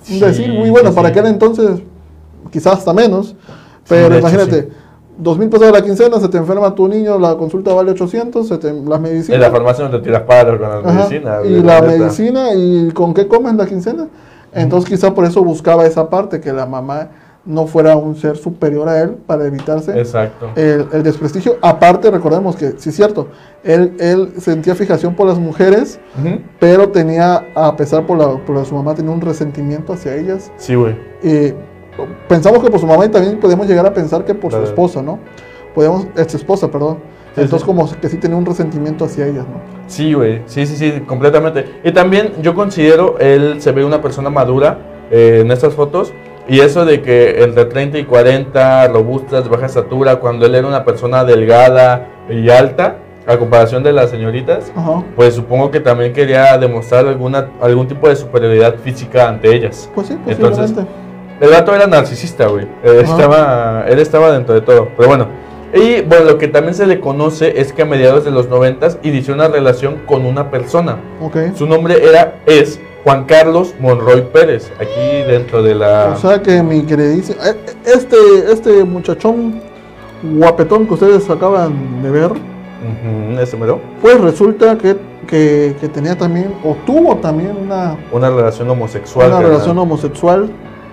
Sí, 0.03 0.21
decir 0.21 0.53
muy 0.53 0.71
bueno, 0.71 0.91
sí, 0.91 0.95
para 0.97 1.09
aquel 1.09 1.27
entonces 1.27 1.81
quizás 2.51 2.79
hasta 2.79 2.93
menos, 2.95 3.35
pero 3.89 4.19
imagínate, 4.19 4.69
dos 5.19 5.39
mil 5.39 5.49
pesos 5.49 5.69
a 5.69 5.73
la 5.73 5.83
quincena, 5.83 6.19
se 6.21 6.29
te 6.29 6.39
enferma 6.39 6.75
tu 6.75 6.89
niño, 6.89 7.19
la 7.19 7.37
consulta 7.37 7.75
vale 7.75 7.91
800, 7.93 8.47
se 8.47 8.59
te, 8.59 8.73
las 8.73 8.97
En 8.97 9.03
medicinas. 9.03 9.41
la 9.41 9.51
farmacia 9.51 9.85
no 9.85 9.91
te 9.91 9.99
tiras 10.01 10.23
paro 10.23 10.59
con 10.59 10.69
las 10.69 10.85
Ajá, 10.85 10.93
medicinas. 11.09 11.45
y 11.45 11.63
la 11.63 11.83
medicina, 11.83 12.55
¿y 12.55 12.91
con 12.93 13.13
qué 13.13 13.27
comes 13.27 13.55
la 13.55 13.67
quincena? 13.67 14.07
Entonces 14.53 14.89
quizá 14.89 15.13
por 15.15 15.25
eso 15.25 15.43
buscaba 15.45 15.85
esa 15.85 16.09
parte, 16.09 16.41
que 16.41 16.53
la 16.53 16.65
mamá 16.65 17.09
no 17.49 17.67
fuera 17.67 17.97
un 17.97 18.15
ser 18.15 18.37
superior 18.37 18.89
a 18.91 19.01
él 19.01 19.17
para 19.27 19.47
evitarse 19.47 19.99
Exacto. 19.99 20.51
el, 20.55 20.87
el 20.93 21.03
desprestigio. 21.03 21.57
Aparte, 21.63 22.11
recordemos 22.11 22.55
que, 22.57 22.75
sí 22.77 22.91
es 22.91 22.95
cierto, 22.97 23.29
él, 23.65 23.95
él 23.99 24.35
sentía 24.39 24.75
fijación 24.75 25.15
por 25.17 25.27
las 25.27 25.39
mujeres, 25.39 25.99
Ujú. 26.23 26.41
pero 26.61 26.91
tenía, 26.91 27.47
a 27.55 27.75
pesar 27.75 28.07
por, 28.07 28.19
la, 28.19 28.37
por 28.45 28.65
su 28.67 28.75
mamá, 28.75 28.95
tenía 28.95 29.11
un 29.11 29.23
resentimiento 29.23 29.95
hacia 29.95 30.15
ellas. 30.15 30.53
Sí, 30.59 30.75
güey. 30.75 30.95
Eh, 31.23 31.55
pensamos 32.29 32.63
que 32.63 32.71
por 32.71 32.79
su 32.81 32.87
mamá 32.87 33.07
y 33.07 33.09
también 33.09 33.41
podemos 33.41 33.67
llegar 33.67 33.87
a 33.87 33.95
pensar 33.95 34.25
que 34.27 34.35
por 34.35 34.51
Claro. 34.51 34.67
su 34.67 34.71
esposa, 34.71 35.01
¿no? 35.03 35.19
Podemos, 35.75 36.07
ex 36.17 36.35
esposa, 36.35 36.71
perdón. 36.71 36.99
Entonces 37.31 37.61
sí. 37.61 37.67
como 37.67 37.89
que 38.01 38.09
sí 38.09 38.17
tenía 38.19 38.37
un 38.37 38.45
resentimiento 38.45 39.05
hacia 39.07 39.27
ellas, 39.27 39.47
¿no? 39.47 39.61
Sí, 39.87 40.13
güey. 40.13 40.43
Sí, 40.47 40.67
sí, 40.67 40.77
sí, 40.77 41.01
completamente. 41.07 41.65
Y 41.83 41.93
también 41.93 42.33
yo 42.43 42.55
considero, 42.55 43.17
él 43.19 43.57
se 43.63 43.73
ve 43.73 43.85
una 43.85 44.03
persona 44.03 44.29
madura 44.29 44.79
eh, 45.11 45.41
en 45.45 45.51
estas 45.51 45.73
fotos. 45.75 46.13
Y 46.49 46.61
eso 46.61 46.85
de 46.87 47.03
que 47.03 47.43
entre 47.45 47.67
30 47.67 47.99
y 47.99 48.05
40, 48.05 48.89
robustas, 48.89 49.45
de 49.45 49.51
baja 49.51 49.67
estatura, 49.67 50.17
cuando 50.17 50.47
él 50.47 50.55
era 50.55 50.67
una 50.67 50.85
persona 50.85 51.25
delgada 51.25 52.09
y 52.31 52.49
alta, 52.49 52.97
a 53.27 53.37
comparación 53.37 53.83
de 53.83 53.93
las 53.93 54.09
señoritas, 54.09 54.73
Ajá. 54.75 55.03
pues 55.15 55.35
supongo 55.35 55.71
que 55.71 55.81
también 55.81 56.15
quería 56.15 56.57
demostrar 56.57 57.07
alguna, 57.07 57.51
algún 57.61 57.87
tipo 57.87 58.09
de 58.09 58.17
superioridad 58.17 58.77
física 58.77 59.29
ante 59.29 59.55
ellas. 59.55 59.91
Pues 59.95 60.07
sí, 60.07 60.19
Entonces. 60.27 60.73
El 61.39 61.51
gato 61.51 61.75
era 61.75 61.87
narcisista, 61.87 62.47
güey. 62.47 62.65
Eh, 62.83 63.03
Ajá. 63.05 63.13
estaba, 63.15 63.85
él 63.87 63.99
estaba 63.99 64.33
dentro 64.33 64.55
de 64.55 64.63
todo. 64.63 64.89
Pero 64.97 65.09
bueno. 65.09 65.27
Y 65.75 66.01
bueno, 66.01 66.25
lo 66.25 66.39
que 66.39 66.49
también 66.49 66.73
se 66.75 66.87
le 66.87 66.99
conoce 66.99 67.61
es 67.61 67.75
que 67.75 67.83
a 67.83 67.85
mediados 67.85 68.25
de 68.25 68.31
los 68.31 68.49
noventas 68.49 68.99
inició 69.03 69.35
una 69.35 69.49
relación 69.49 69.99
con 70.07 70.25
una 70.25 70.51
persona. 70.51 70.97
ok. 71.21 71.55
Su 71.55 71.67
nombre 71.67 72.03
era, 72.09 72.37
es 72.47 72.81
Juan 73.09 73.25
Carlos 73.25 73.75
Monroy 73.81 74.21
Pérez. 74.31 74.71
Aquí 74.79 75.23
dentro 75.27 75.63
de 75.63 75.75
la... 75.75 76.13
O 76.15 76.17
sea 76.21 76.43
que 76.43 76.63
mi 76.63 76.83
queridísimo, 76.83 77.39
eh, 77.43 77.57
este, 77.87 78.17
este 78.53 78.85
muchachón 78.85 79.63
guapetón 80.23 80.87
que 80.87 80.93
ustedes 80.93 81.31
acaban 81.31 82.03
de 82.03 82.11
ver, 82.11 82.33
Ujú, 82.33 83.41
ese 83.41 83.57
mero. 83.57 83.81
pues 84.03 84.21
resulta 84.21 84.77
que, 84.77 84.95
que, 85.27 85.75
que 85.81 85.89
tenía 85.89 86.19
también, 86.19 86.53
o 86.63 86.77
tuvo 86.85 87.17
también 87.17 87.57
una, 87.57 87.97
Una 88.13 88.29
relación 88.29 88.69
homosexual. 88.69 89.29
una 89.31 89.41
relación 89.41 89.79
homosexual 89.79 90.51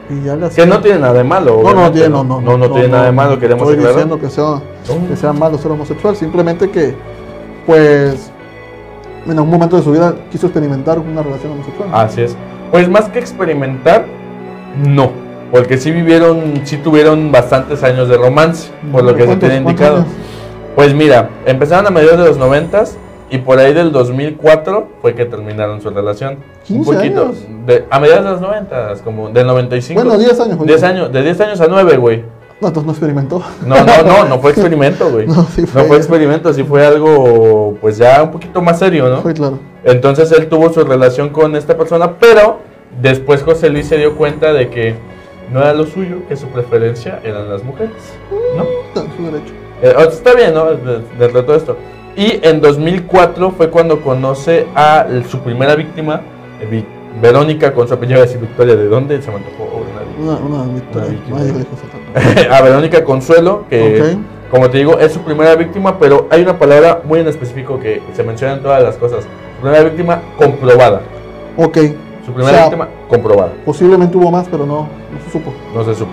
y 0.10 0.24
ya 0.26 0.38
le 0.38 0.48
Que 0.52 0.66
no 0.66 0.80
tiene 0.80 1.00
nada 1.00 1.16
de 1.16 1.24
malo. 1.26 1.60
No, 1.64 1.74
no, 1.74 1.92
tiene, 1.92 2.08
no, 2.08 2.24
no, 2.24 2.40
No, 2.40 2.58
no 2.58 2.72
tiene 2.72 2.88
nada 2.88 3.08
de 3.08 3.12
malo, 3.12 3.38
queremos 3.38 3.64
Estoy 3.70 3.76
aclarar. 3.84 3.96
diciendo 4.08 4.20
que 4.22 4.30
sea, 4.30 4.62
que 5.10 5.16
sea 5.18 5.34
malo 5.34 5.58
ser 5.58 5.70
homosexual, 5.72 6.16
simplemente 6.16 6.70
que, 6.70 6.96
pues, 7.66 8.32
en 9.26 9.32
algún 9.32 9.50
momento 9.52 9.78
de 9.78 9.84
su 9.84 9.92
vida 9.92 10.14
quiso 10.32 10.48
experimentar 10.48 11.00
una 11.00 11.22
relación 11.24 11.54
homosexual. 11.54 11.90
Así 11.94 12.22
es. 12.22 12.36
Pues 12.72 12.90
más 12.90 13.10
que 13.10 13.20
experimentar, 13.20 14.06
no. 14.84 15.12
Porque 15.52 15.78
sí 15.78 15.92
vivieron, 15.92 16.62
sí 16.64 16.78
tuvieron 16.78 17.32
bastantes 17.32 17.84
años 17.84 18.10
de 18.10 18.18
romance, 18.18 18.70
por 18.92 19.04
lo 19.04 19.14
que 19.14 19.22
se 19.22 19.26
¿Cuántos- 19.28 19.50
tiene 19.50 19.64
indicado. 19.64 19.98
años? 19.98 20.08
Pues 20.76 20.94
mira, 20.94 21.30
empezaron 21.46 21.88
a 21.88 21.90
mediados 21.92 22.20
de 22.20 22.26
los 22.26 22.38
noventas 22.38 22.98
y 23.30 23.38
por 23.38 23.60
ahí 23.60 23.74
del 23.74 23.92
2004 23.92 24.88
fue 25.02 25.16
que 25.16 25.26
terminaron 25.26 25.82
su 25.82 25.90
relación. 25.90 26.38
15 26.66 26.98
años. 26.98 27.38
De, 27.66 27.86
a 27.90 28.00
mediados 28.00 28.26
de 28.26 28.32
los 28.32 28.42
noventas, 28.42 29.02
como 29.02 29.30
del 29.30 29.48
95. 29.48 30.02
Bueno, 30.04 30.18
10 30.20 30.40
años. 30.40 30.58
güey. 30.58 30.68
10 30.68 30.84
años, 30.84 31.12
de 31.14 31.22
10 31.24 31.40
años 31.42 31.62
a 31.62 31.68
9, 31.68 31.98
güey. 31.98 32.24
No, 32.66 32.70
entonces 32.70 32.86
no 32.88 32.92
experimentó. 32.94 33.44
No, 33.66 33.76
no, 33.86 34.04
no, 34.04 34.26
no 34.26 34.40
fue 34.40 34.52
experimento, 34.52 35.10
güey. 35.12 35.28
No, 35.28 35.44
sí 35.56 35.66
fue. 35.68 35.82
No 35.84 35.88
fue 35.88 35.98
experimento, 35.98 36.52
sí 36.54 36.64
fue 36.64 36.84
algo, 36.86 37.78
pues 37.80 37.98
ya 37.98 38.24
un 38.24 38.32
poquito 38.32 38.60
más 38.62 38.80
serio, 38.80 39.08
¿no? 39.08 39.22
Fue 39.22 39.34
claro. 39.34 39.60
Entonces 39.84 40.32
él 40.32 40.48
tuvo 40.48 40.74
su 40.74 40.84
relación 40.84 41.30
con 41.30 41.56
esta 41.56 41.78
persona, 41.78 42.14
pero 42.20 42.60
después 43.02 43.44
José 43.44 43.70
Luis 43.70 43.88
se 43.88 43.98
dio 43.98 44.16
cuenta 44.16 44.52
de 44.52 44.70
que 44.70 44.96
no 45.54 45.60
era 45.62 45.74
lo 45.74 45.86
suyo, 45.86 46.18
que 46.28 46.36
su 46.36 46.48
preferencia 46.48 47.20
eran 47.24 47.50
las 47.50 47.64
mujeres, 47.64 47.92
¿no? 48.58 48.64
Está 48.88 49.02
en 49.02 49.16
su 49.16 49.32
derecho. 49.32 49.54
Eh, 49.84 49.94
o 49.96 50.00
sea, 50.02 50.10
está 50.10 50.34
bien, 50.34 50.54
¿no? 50.56 50.66
De- 50.66 51.04
Dentro 51.20 51.42
de 51.42 51.44
todo 51.44 51.56
esto. 51.56 51.78
Y 52.18 52.40
en 52.42 52.62
2004 52.62 53.52
fue 53.52 53.70
cuando 53.70 54.02
conoce 54.02 54.66
a 54.74 55.06
su 55.30 55.40
primera 55.42 55.76
víctima, 55.76 56.22
eh, 56.62 56.84
Verónica, 57.22 57.74
con 57.74 57.88
su 57.88 57.94
apellido, 57.94 58.22
decir 58.22 58.40
Victoria, 58.40 58.76
¿de 58.76 58.88
dónde? 58.88 59.22
Se 59.22 59.30
me 59.30 59.38
antojó 59.38 59.82
una- 60.20 60.34
Una, 60.34 60.64
una 60.64 60.74
victoria. 60.74 61.08
Una 61.30 61.44
víctima. 61.44 61.68
A 62.52 62.62
Verónica 62.62 63.04
Consuelo, 63.04 63.66
que 63.70 64.00
como 64.50 64.70
te 64.70 64.78
digo, 64.78 65.00
es 65.00 65.12
su 65.12 65.20
primera 65.22 65.56
víctima, 65.56 66.00
pero 66.00 66.28
hay 66.30 66.42
una 66.42 66.58
palabra 66.58 67.02
muy 67.04 67.20
en 67.20 67.28
específico 67.28 67.80
que 67.80 68.02
se 68.14 68.24
menciona 68.24 68.54
en 68.54 68.62
todas 68.62 68.82
las 68.82 68.96
cosas. 68.96 69.24
Su 69.24 69.62
primera 69.62 69.84
víctima 69.84 70.22
comprobada. 70.38 71.02
Ok. 71.58 71.78
Su 72.26 72.32
primera 72.32 72.52
O 72.52 72.56
sea, 72.56 72.64
víctima 72.66 72.88
comprobada. 73.10 73.52
Posiblemente 73.66 74.18
hubo 74.18 74.32
más, 74.32 74.48
pero 74.50 74.66
no, 74.66 74.82
no 75.12 75.20
se 75.26 75.32
supo. 75.32 75.54
No 75.74 75.84
se 75.84 75.94
supo. 75.96 76.12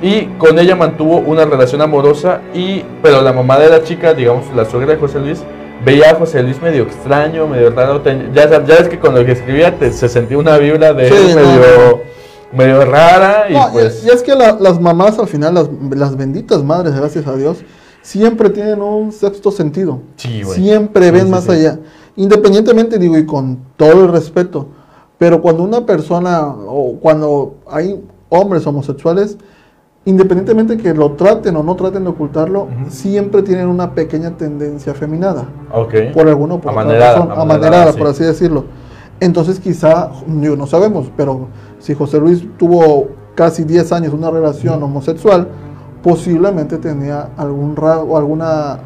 Y 0.00 0.24
con 0.38 0.58
ella 0.58 0.74
mantuvo 0.74 1.18
una 1.18 1.44
relación 1.44 1.80
amorosa 1.82 2.40
y 2.54 2.82
pero 3.02 3.20
la 3.22 3.32
mamá 3.32 3.58
de 3.58 3.68
la 3.68 3.82
chica, 3.84 4.14
digamos 4.14 4.46
la 4.56 4.64
suegra 4.64 4.94
de 4.94 4.98
José 4.98 5.20
Luis, 5.20 5.42
veía 5.84 6.10
a 6.10 6.14
José 6.14 6.42
Luis 6.42 6.60
medio 6.60 6.82
extraño, 6.84 7.46
medio 7.46 7.70
raro. 7.70 8.02
ya, 8.34 8.48
ya 8.50 8.58
ves 8.60 8.88
que 8.88 8.98
con 8.98 9.14
lo 9.14 9.24
que 9.24 9.32
escribía 9.32 9.76
te- 9.78 9.92
se 9.92 10.08
sentía 10.08 10.38
una 10.38 10.56
vibra 10.58 10.92
de 10.92 11.08
Sí, 11.08 11.34
no, 11.34 12.00
medio, 12.56 12.84
rara 12.84 13.46
y 13.50 13.52
No, 13.54 13.68
y- 13.68 13.72
pues 13.72 14.04
y, 14.04 14.08
es 14.08 14.22
que 14.22 14.34
la- 14.34 14.56
las 14.60 14.80
mamás 14.80 15.18
al 15.18 15.28
final, 15.28 15.54
las, 15.54 15.68
las 15.90 16.16
benditas 16.16 16.62
madres, 16.62 16.94
gracias 16.94 17.26
a 17.26 17.34
Dios, 17.36 17.58
siempre 18.02 18.50
tienen 18.50 18.82
un 18.82 19.12
sexto 19.12 19.50
sentido. 19.50 20.00
sí, 20.16 20.42
güey. 20.42 20.58
Siempre 20.60 21.10
ven 21.10 21.26
sí, 21.26 21.30
más 21.30 21.44
sí. 21.44 21.52
allá. 21.52 21.78
Independientemente, 22.16 22.98
digo, 22.98 23.16
y 23.16 23.24
con 23.24 23.58
todo 23.76 24.04
el 24.04 24.12
respeto, 24.12 24.66
pero 25.18 25.40
cuando 25.40 25.62
una 25.62 25.86
persona 25.86 26.46
o 26.48 26.96
cuando 27.00 27.54
hay 27.70 28.02
hombres 28.28 28.66
homosexuales, 28.66 29.38
independientemente 30.04 30.76
que 30.76 30.92
lo 30.94 31.12
traten 31.12 31.54
o 31.56 31.62
no 31.62 31.76
traten 31.76 32.02
de 32.04 32.10
ocultarlo, 32.10 32.62
Ujú. 32.64 32.90
siempre 32.90 33.42
tienen 33.42 33.68
una 33.68 33.94
pequeña 33.94 34.36
tendencia 34.36 34.92
afeminada. 34.92 35.46
Ok. 35.72 35.94
por 36.12 36.26
alguna 36.28 36.54
por 36.60 36.72
otra 36.72 36.82
Amanerada, 36.82 37.14
razón, 37.18 37.32
amanerada, 37.40 37.92
por 37.92 38.08
así 38.08 38.24
decirlo. 38.24 38.64
Entonces 39.20 39.60
quizá, 39.60 40.10
digo, 40.26 40.56
no 40.56 40.66
sabemos, 40.66 41.06
pero 41.16 41.46
si 41.82 41.94
José 41.94 42.20
Luis 42.20 42.46
tuvo 42.56 43.08
casi 43.34 43.64
10 43.64 43.92
años 43.92 44.14
una 44.14 44.30
relación 44.30 44.80
homosexual, 44.82 45.48
posiblemente 46.00 46.78
tenía 46.78 47.30
algún 47.36 47.74
rasgo, 47.74 48.16
alguna 48.16 48.78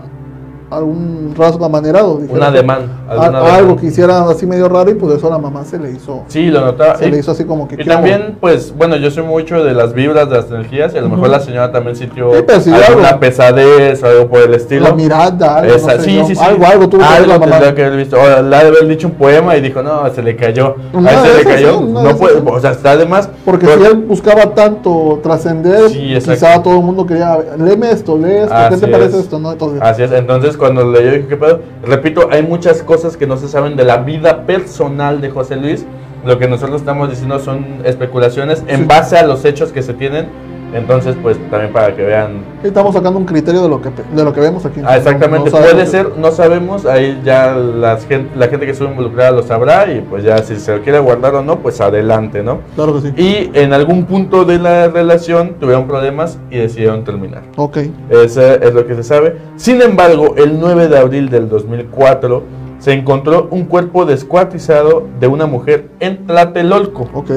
algún 0.71 1.35
rasgo 1.37 1.65
amanerado, 1.65 2.15
Un 2.15 2.23
dijera. 2.27 2.49
ademán. 2.49 2.91
A- 3.09 3.13
algún 3.27 3.37
algo 3.51 3.77
que 3.77 3.87
hiciera 3.87 4.29
así 4.29 4.47
medio 4.47 4.69
raro 4.69 4.91
y 4.91 4.95
pues 4.95 5.17
eso 5.17 5.29
a 5.29 5.31
la 5.31 5.39
mamá 5.39 5.65
se 5.65 5.79
le 5.79 5.93
hizo, 5.93 6.25
Sí, 6.29 6.49
lo 6.49 6.61
notaba. 6.61 6.97
se 6.97 7.07
Y- 7.07 7.11
le 7.13 7.19
hizo 7.19 7.31
así 7.31 7.45
como 7.45 7.69
que 7.69 7.81
Y 7.81 7.85
también, 7.85 8.37
pues, 8.41 8.75
bueno, 8.77 8.97
yo 8.97 9.11
soy 9.11 9.23
mucho 9.23 9.63
de 9.63 9.75
las 9.75 9.93
vibras, 9.95 10.29
de 10.29 10.37
las 10.37 10.51
energías, 10.51 10.93
y 10.95 10.99
a 10.99 11.03
lo 11.03 11.09
mejor 11.09 11.25
Ujú. 11.25 11.33
la 11.33 11.41
señora 11.41 11.71
también 11.73 11.95
sintió 11.97 12.31
Sí, 12.61 12.73
alguna 12.73 13.09
algo. 13.09 13.21
pesadez 13.21 14.03
o 14.03 14.07
algo 14.07 14.29
por 14.29 14.41
el 14.41 14.55
estilo. 14.55 14.83
la 14.89 14.95
mirada, 14.95 15.59
algo, 15.59 15.75
Esa, 15.75 15.97
no 15.97 16.03
sé 16.03 16.05
sí, 16.11 16.23
sí, 16.27 16.35
sí. 16.35 16.43
algo, 16.45 16.67
algo 16.67 16.89
tuvo 16.89 17.01
que 17.01 17.07
ver 17.09 17.17
Algo 17.17 17.33
la 17.33 17.39
mamá. 17.39 17.75
que 17.75 17.85
haber 17.85 17.97
visto. 17.99 18.17
O 18.17 18.43
le 18.43 18.57
ha 18.57 18.63
de 18.63 18.69
haber 18.69 18.89
dicho 18.89 19.07
un 19.07 19.15
poema 19.15 19.57
y 19.57 19.61
dijo, 19.61 19.83
no, 19.83 20.09
se 20.13 20.23
le 20.23 20.35
cayó. 20.37 20.75
Una 20.93 21.11
a 21.11 21.13
él 21.27 21.31
se 21.33 21.39
le 21.39 21.45
cayó. 21.45 21.79
sí, 21.79 21.85
una 21.85 22.03
no 22.03 22.17
puede, 22.17 22.41
o 22.45 22.61
sea, 22.61 22.73
está 22.73 22.97
de 22.97 23.07
más. 23.07 23.29
Porque 23.45 23.67
pero- 23.67 23.81
si 23.81 23.87
él 23.87 23.95
buscaba 23.99 24.55
tanto 24.55 25.21
trascender, 25.23 25.91
quizá 25.93 26.63
todo 26.63 26.79
el 26.79 26.83
mundo 26.83 27.07
quería, 27.07 27.39
léeme 27.59 27.91
esto, 27.91 28.17
lee 28.19 28.33
esto, 28.43 28.55
¿qué 28.71 28.77
te 28.79 28.89
parece 28.89 29.17
es. 29.19 29.25
esto? 29.25 29.39
¿no? 29.39 29.53
Entonces, 29.53 29.81
Así 29.83 30.03
es, 30.03 30.13
entonces 30.13 30.57
cuando 30.73 30.99
dije, 30.99 31.27
¿qué 31.29 31.37
pedo? 31.37 31.61
Repito, 31.85 32.29
hay 32.31 32.43
muchas 32.43 32.83
cosas 32.83 33.17
que 33.17 33.27
no 33.27 33.37
se 33.37 33.47
saben 33.47 33.77
de 33.77 33.85
la 33.85 33.99
vida 33.99 34.47
personal 34.47 35.21
de 35.21 35.31
José 35.31 35.55
Luis. 35.57 35.87
Lo 36.25 36.39
que 36.41 36.49
nosotros 36.49 36.81
estamos 36.81 37.09
diciendo 37.09 37.39
son 37.39 37.83
especulaciones 37.85 38.65
en 38.67 38.89
base 38.89 39.17
a 39.17 39.25
los 39.25 39.45
hechos 39.45 39.71
que 39.71 39.83
se 39.83 39.95
tienen. 39.95 40.27
Entonces, 40.75 41.17
pues 41.23 41.39
también 41.51 41.73
para 41.73 41.95
que 41.95 42.03
vean 42.03 42.45
Estamos 42.63 42.95
sacando 42.95 43.19
un 43.19 43.25
criterio 43.25 43.63
de 43.63 43.69
lo 43.69 43.81
que 43.81 43.91
de 43.91 44.25
lo 44.25 44.33
que 44.33 44.41
vemos 44.41 44.67
aquí. 44.67 44.81
Ah, 44.85 44.97
exactamente, 44.97 45.51
No- 45.51 45.59
no 45.59 45.63
puede 45.65 45.87
ser, 45.87 46.13
no 46.19 46.31
sabemos, 46.33 46.85
ahí 46.87 47.21
ya 47.25 47.55
las 47.55 48.05
gen- 48.07 48.29
la 48.37 48.49
gente 48.49 48.67
que 48.67 48.73
estuvo 48.73 48.89
involucrada 48.89 49.31
lo 49.31 49.43
sabrá 49.45 49.91
y 49.91 50.01
pues 50.01 50.25
ya 50.25 50.39
si 50.39 50.57
se 50.57 50.77
lo 50.77 50.83
quiere 50.83 50.99
guardar 50.99 51.37
o 51.37 51.43
no, 51.43 51.61
pues 51.61 51.81
adelante, 51.81 52.43
¿no? 52.43 52.59
Claro 52.75 52.95
que 52.95 53.01
sí. 53.03 53.13
Y 53.17 53.51
en 53.59 53.73
algún 53.73 54.05
punto 54.07 54.45
de 54.45 54.59
la 54.59 54.89
relación 54.89 55.55
tuvieron 55.61 55.87
problemas 55.87 56.39
y 56.51 56.59
decidieron 56.59 57.05
terminar. 57.05 57.43
Ok. 57.57 57.79
Ese 58.11 58.55
es 58.67 58.75
lo 58.75 58.87
que 58.87 58.97
se 58.97 59.05
sabe. 59.05 59.37
Sin 59.57 59.81
embargo, 59.81 60.35
el 60.37 60.59
9 60.59 60.89
de 60.89 60.99
abril 60.99 61.29
del 61.31 61.49
2004 61.49 62.43
se 62.81 62.93
encontró 62.93 63.47
un 63.51 63.65
cuerpo 63.65 64.05
descuartizado 64.05 65.05
de 65.21 65.29
una 65.29 65.47
mujer 65.47 65.89
en 66.01 66.27
Tlatelolco. 66.27 67.09
Ok. 67.15 67.31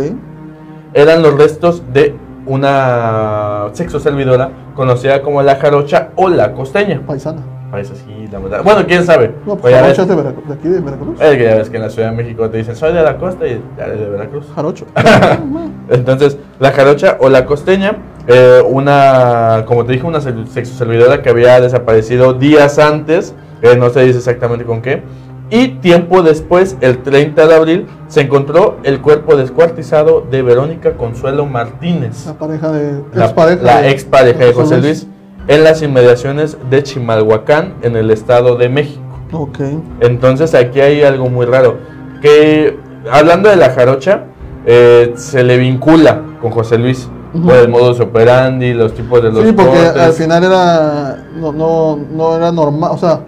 Eran 0.94 1.22
los 1.22 1.36
restos 1.38 1.84
de 1.94 2.16
una 2.50 3.68
sexo 3.74 4.00
servidora 4.00 4.50
conocida 4.76 5.22
como 5.22 5.42
la 5.42 5.56
jarocha 5.56 6.10
o 6.16 6.30
la 6.30 6.52
costeña. 6.54 7.02
Paisana. 7.06 7.42
Parece 7.72 7.94
así, 7.94 8.28
la 8.32 8.40
verdad. 8.40 8.62
Bueno, 8.64 8.84
quién 8.88 9.06
sabe. 9.06 9.32
No, 9.46 9.56
Pues 9.56 9.80
ves- 9.80 10.00
es 10.00 10.08
de, 10.08 10.16
Veracruz, 10.16 10.48
de 10.48 10.54
aquí 10.56 10.68
de 10.70 10.80
Veracruz. 10.82 11.22
es 11.22 11.38
que 11.38 11.44
ya 11.44 11.56
ves 11.56 11.70
que 11.70 11.78
en 11.78 11.84
la 11.84 11.90
Ciudad 11.92 12.10
de 12.10 12.16
México 12.18 12.50
te 12.50 12.58
dicen 12.58 12.76
soy 12.76 12.94
de 12.94 13.04
la 13.04 13.18
costa 13.18 13.46
y 13.46 13.62
ya 13.78 13.86
eres 13.86 14.00
de 14.00 14.10
Veracruz. 14.10 14.46
Jarocho. 14.56 14.86
Entonces, 15.90 16.38
la 16.60 16.72
jarocha 16.72 17.18
o 17.20 17.30
la 17.30 17.46
costeña, 17.46 17.96
eh, 18.28 18.62
una, 18.68 19.64
como 19.68 19.86
te 19.86 19.94
dije, 19.94 20.06
una 20.08 20.20
sexo 20.20 20.74
servidora 20.76 21.22
que 21.22 21.30
había 21.30 21.60
desaparecido 21.62 22.34
días 22.34 22.80
antes, 22.80 23.36
eh, 23.62 23.76
no 23.78 23.90
se 23.92 24.02
dice 24.02 24.18
exactamente 24.18 24.66
con 24.66 24.82
qué, 24.82 25.04
Y 25.52 25.70
tiempo 25.80 26.22
después, 26.22 26.78
el 26.82 27.02
30 27.02 27.48
de 27.48 27.56
abril, 27.56 27.88
se 28.08 28.22
encontró 28.22 28.78
el 28.84 29.02
cuerpo 29.02 29.36
descuartizado 29.36 30.24
de 30.30 30.42
Verónica 30.44 30.94
Consuelo 30.96 31.46
Martínez, 31.46 32.26
La 32.28 32.34
pareja 32.34 32.72
de. 32.72 33.02
la, 33.14 33.26
expareja 33.26 33.64
la 33.64 33.82
de- 33.82 33.90
expareja 33.90 34.46
de 34.46 34.54
José 34.54 34.78
Luis, 34.80 35.08
en 35.48 35.64
las 35.64 35.82
inmediaciones 35.82 36.58
de 36.70 36.84
Chimalhuacán, 36.84 37.74
en 37.82 37.96
el 37.96 38.12
Estado 38.12 38.56
de 38.58 38.70
México. 38.70 39.02
Ok. 39.32 39.60
Entonces 40.02 40.54
aquí 40.54 40.82
hay 40.82 41.02
algo 41.04 41.30
muy 41.30 41.46
raro. 41.48 41.78
Que 42.22 42.78
hablando 43.12 43.50
de 43.50 43.56
la 43.56 43.72
jarocha, 43.72 44.26
eh, 44.66 45.14
se 45.16 45.44
le 45.44 45.58
vincula 45.58 46.22
con 46.42 46.52
José 46.52 46.78
Luis. 46.78 47.10
Por 47.46 47.54
el 47.58 47.70
modus 47.70 48.00
operandi, 48.00 48.74
los 48.74 48.94
tipos 48.96 49.22
de 49.22 49.32
los 49.32 49.46
Sí, 49.46 49.52
porque 49.52 49.70
cortes. 49.72 50.02
al 50.02 50.14
final 50.14 50.44
era. 50.44 51.26
No, 51.36 51.52
no, 51.52 52.00
no 52.12 52.36
era 52.36 52.52
normal. 52.52 52.90
O 52.92 52.98
sea, 52.98 53.20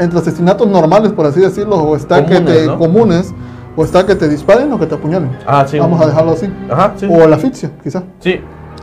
entre 0.00 0.18
asesinatos 0.18 0.66
normales, 0.66 1.12
por 1.12 1.26
así 1.26 1.40
decirlo, 1.40 1.76
o 1.76 1.94
está 1.94 2.24
que 2.26 2.34
Comunes, 2.34 2.56
te. 2.58 2.66
¿no? 2.66 2.78
comunes, 2.78 3.34
o 3.76 3.84
está 3.84 4.04
que 4.04 4.14
te 4.16 4.28
disparen 4.28 4.72
o 4.72 4.78
que 4.80 4.86
te 4.86 4.94
apuñalen. 4.96 5.30
Ah, 5.46 5.64
sí. 5.68 5.78
Vamos 5.78 6.00
a 6.00 6.06
dejarlo 6.06 6.32
así. 6.32 6.52
Ajá, 6.68 6.94
sí. 6.96 7.06
O 7.08 7.26
la 7.28 7.36
asfixia, 7.36 7.70
quizá. 7.82 8.02
Sí, 8.18 8.40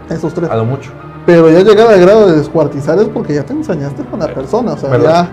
Esos 0.09 0.33
tres. 0.33 0.49
a 0.49 0.55
lo 0.55 0.63
mucho. 0.65 0.91
Pero 1.25 1.49
ya 1.49 1.59
llegar 1.61 1.87
al 1.87 1.99
grado 1.99 2.27
de 2.27 2.37
descuartizar 2.37 2.97
es 2.99 3.09
porque 3.09 3.33
ya 3.33 3.43
te 3.43 3.51
ensañaste 3.51 4.03
con 4.05 4.19
la 4.21 4.33
persona. 4.33 4.73
O 4.73 4.77
sea, 4.77 4.97
ya. 4.97 5.29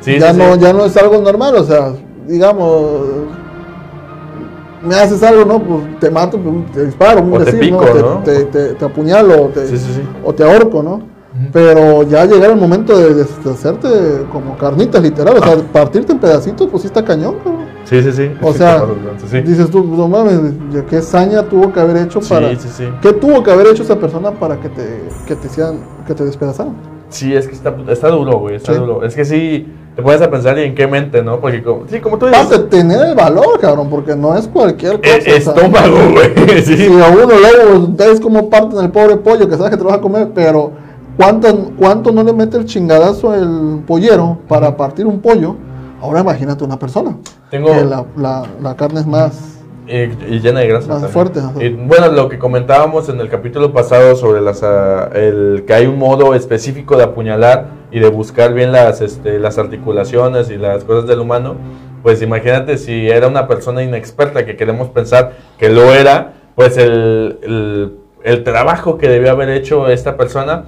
Sí, 0.00 0.18
ya, 0.20 0.32
sí, 0.32 0.38
no, 0.38 0.54
ya 0.56 0.72
no 0.72 0.84
es 0.84 0.96
algo 0.96 1.18
normal, 1.22 1.56
o 1.56 1.64
sea, 1.64 1.92
digamos, 2.28 3.00
me 4.82 4.94
haces 4.94 5.22
algo, 5.22 5.44
¿no? 5.46 5.58
Pues 5.60 5.98
te 5.98 6.10
mato, 6.10 6.38
pues, 6.38 6.72
te 6.72 6.84
disparo, 6.86 7.22
un 7.22 7.32
O 7.32 7.38
te 7.38 7.44
decir, 7.46 7.60
pico, 7.60 7.80
Te, 7.80 8.00
¿no? 8.02 8.18
te, 8.22 8.44
te- 8.44 8.74
te 8.74 8.84
apuñalo 8.84 9.44
o 9.44 9.48
te, 9.48 9.64
o 10.22 10.34
te 10.34 10.44
ahorco, 10.44 10.82
¿no? 10.82 11.13
Pero 11.52 12.04
ya 12.04 12.24
llegar 12.26 12.50
el 12.50 12.56
momento 12.56 12.96
de 12.96 13.12
deshacerte 13.14 13.88
como 14.32 14.56
carnitas, 14.56 15.02
literal, 15.02 15.36
o 15.36 15.42
sea, 15.42 15.56
partirte 15.72 16.12
en 16.12 16.18
pedacitos, 16.20 16.68
pues 16.70 16.82
sí 16.82 16.86
está 16.86 17.04
cañón, 17.04 17.34
cabrón. 17.42 17.64
Sí, 17.84 18.00
sí, 18.02 18.12
sí. 18.12 18.30
O 18.40 18.52
sea, 18.52 18.84
sí. 19.28 19.40
dices 19.42 19.68
tú, 19.70 19.82
no 19.84 20.08
mames, 20.08 20.38
¿qué 20.88 21.02
saña 21.02 21.42
tuvo 21.42 21.72
que 21.72 21.80
haber 21.80 21.96
hecho 21.98 22.20
para... 22.20 22.50
Sí, 22.50 22.56
sí, 22.60 22.68
sí. 22.76 22.84
¿Qué 23.02 23.12
tuvo 23.12 23.42
que 23.42 23.50
haber 23.50 23.66
hecho 23.66 23.82
esa 23.82 23.96
persona 23.98 24.30
para 24.30 24.58
que 24.60 24.68
te, 24.68 25.02
que 25.26 25.34
te, 25.34 25.48
hicieran- 25.48 25.80
que 26.06 26.14
te 26.14 26.24
despedazaran? 26.24 26.74
Sí, 27.08 27.34
es 27.34 27.46
que 27.46 27.54
está, 27.54 27.74
está 27.88 28.08
duro, 28.08 28.38
güey, 28.38 28.54
está 28.56 28.72
Sí. 28.72 28.78
duro. 28.78 29.04
Es 29.04 29.14
que 29.14 29.24
sí, 29.24 29.68
te 29.94 30.02
puedes 30.02 30.22
a 30.22 30.30
pensar 30.30 30.56
y 30.58 30.62
en 30.62 30.74
qué 30.74 30.86
mente, 30.86 31.22
¿no? 31.22 31.40
Porque, 31.40 31.62
como, 31.62 31.82
sí, 31.88 32.00
como 32.00 32.16
tú 32.16 32.26
dices, 32.26 32.42
Aparte, 32.46 32.64
tener 32.76 33.08
el 33.08 33.14
valor, 33.14 33.58
cabrón, 33.60 33.90
porque 33.90 34.16
no 34.16 34.34
es 34.36 34.48
cualquier 34.48 35.00
cosa. 35.00 35.16
o 35.18 35.20
sea, 35.20 35.36
estómago, 35.36 35.96
güey. 36.12 36.62
Si 36.64 36.76
Sí. 36.76 36.86
a 36.86 37.08
uno 37.10 37.26
luego 37.26 37.88
ves 37.90 38.20
como 38.20 38.48
parten 38.48 38.78
el 38.80 38.90
pobre 38.90 39.16
pollo 39.16 39.48
que 39.48 39.56
sabes 39.56 39.70
que 39.72 39.76
te 39.76 39.82
lo 39.82 39.90
vas 39.90 39.98
a 39.98 40.00
comer, 40.00 40.30
pero 40.34 40.72
¿cuánto, 41.16 41.70
¿cuánto 41.78 42.12
no 42.12 42.22
le 42.22 42.32
mete 42.32 42.56
el 42.56 42.64
chingadazo 42.64 43.34
el 43.34 43.82
pollero 43.86 44.38
para 44.48 44.76
partir 44.76 45.06
un 45.06 45.20
pollo? 45.20 45.56
Ahora 46.00 46.20
imagínate 46.20 46.64
una 46.64 46.78
persona. 46.78 47.16
Tengo- 47.50 47.72
Que 47.72 47.84
la, 47.84 48.04
la- 48.16 48.46
la 48.60 48.76
carne 48.76 49.00
es 49.00 49.06
más. 49.06 49.50
Y, 49.86 49.96
y 49.96 50.40
llena 50.40 50.60
de 50.60 50.68
grasa. 50.68 50.98
Más 50.98 51.10
fuerte. 51.10 51.40
Y, 51.60 51.68
bueno, 51.70 52.08
lo 52.08 52.28
que 52.30 52.38
comentábamos 52.38 53.08
en 53.10 53.20
el 53.20 53.28
capítulo 53.28 53.72
pasado 53.74 54.16
sobre 54.16 54.40
las, 54.40 54.62
ah, 54.62 55.10
el, 55.14 55.64
que 55.66 55.74
hay 55.74 55.86
un 55.86 55.98
modo 55.98 56.34
específico 56.34 56.96
de 56.96 57.04
apuñalar 57.04 57.66
y 57.90 58.00
de 58.00 58.08
buscar 58.08 58.54
bien 58.54 58.72
las, 58.72 59.02
este, 59.02 59.38
las 59.38 59.58
articulaciones 59.58 60.50
y 60.50 60.56
las 60.56 60.84
cosas 60.84 61.06
del 61.06 61.20
humano, 61.20 61.56
pues 62.02 62.22
imagínate 62.22 62.78
si 62.78 63.08
era 63.10 63.28
una 63.28 63.46
persona 63.46 63.82
inexperta 63.82 64.46
que 64.46 64.56
queremos 64.56 64.88
pensar 64.88 65.32
que 65.58 65.68
lo 65.68 65.92
era, 65.92 66.32
pues 66.54 66.78
el, 66.78 67.38
el, 67.42 67.98
el 68.24 68.42
trabajo 68.42 68.96
que 68.96 69.08
debió 69.10 69.32
haber 69.32 69.50
hecho 69.50 69.88
esta 69.88 70.16
persona, 70.16 70.64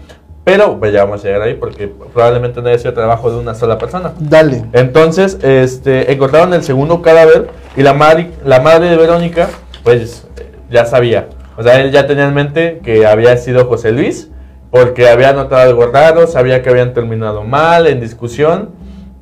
pero 0.47 0.79
pues 0.79 0.93
ya 0.93 1.05
vamos 1.05 1.25
a 1.25 1.27
llegar 1.27 1.43
ahí 1.43 1.55
porque 1.55 1.89
probablemente 1.89 2.63
no 2.63 2.69
haya 2.69 2.79
sido 2.79 2.95
trabajo 2.95 3.33
de 3.33 3.37
una 3.37 3.57
sola 3.57 3.79
persona. 3.79 4.13
Dale. 4.21 4.65
Entonces, 4.75 5.39
este, 5.43 6.13
encontraron 6.13 6.55
el 6.55 6.63
segundo 6.63 7.03
cadáver 7.03 7.49
y 7.77 7.83
la 7.83 7.95
madre, 7.95 8.31
la 8.45 8.61
madre 8.61 8.89
de 8.89 8.97
Verónica, 8.97 9.49
pues 9.83 10.25
ya 10.71 10.87
sabía. 10.87 11.27
O 11.57 11.65
sea, 11.65 11.81
él 11.81 11.91
ya 11.91 12.07
tenía 12.07 12.29
en 12.29 12.35
mente 12.35 12.81
que 12.85 13.09
había 13.09 13.37
sido 13.39 13.65
José 13.65 13.91
Luis, 13.91 14.31
porque 14.71 15.09
había 15.09 15.33
notado 15.33 15.69
algo 15.69 15.85
raro, 15.87 16.29
sabía 16.29 16.63
que 16.63 16.71
habían 16.71 16.95
terminado 16.95 17.43
mal, 17.43 17.89
en 17.89 18.01
discusión, 18.01 18.71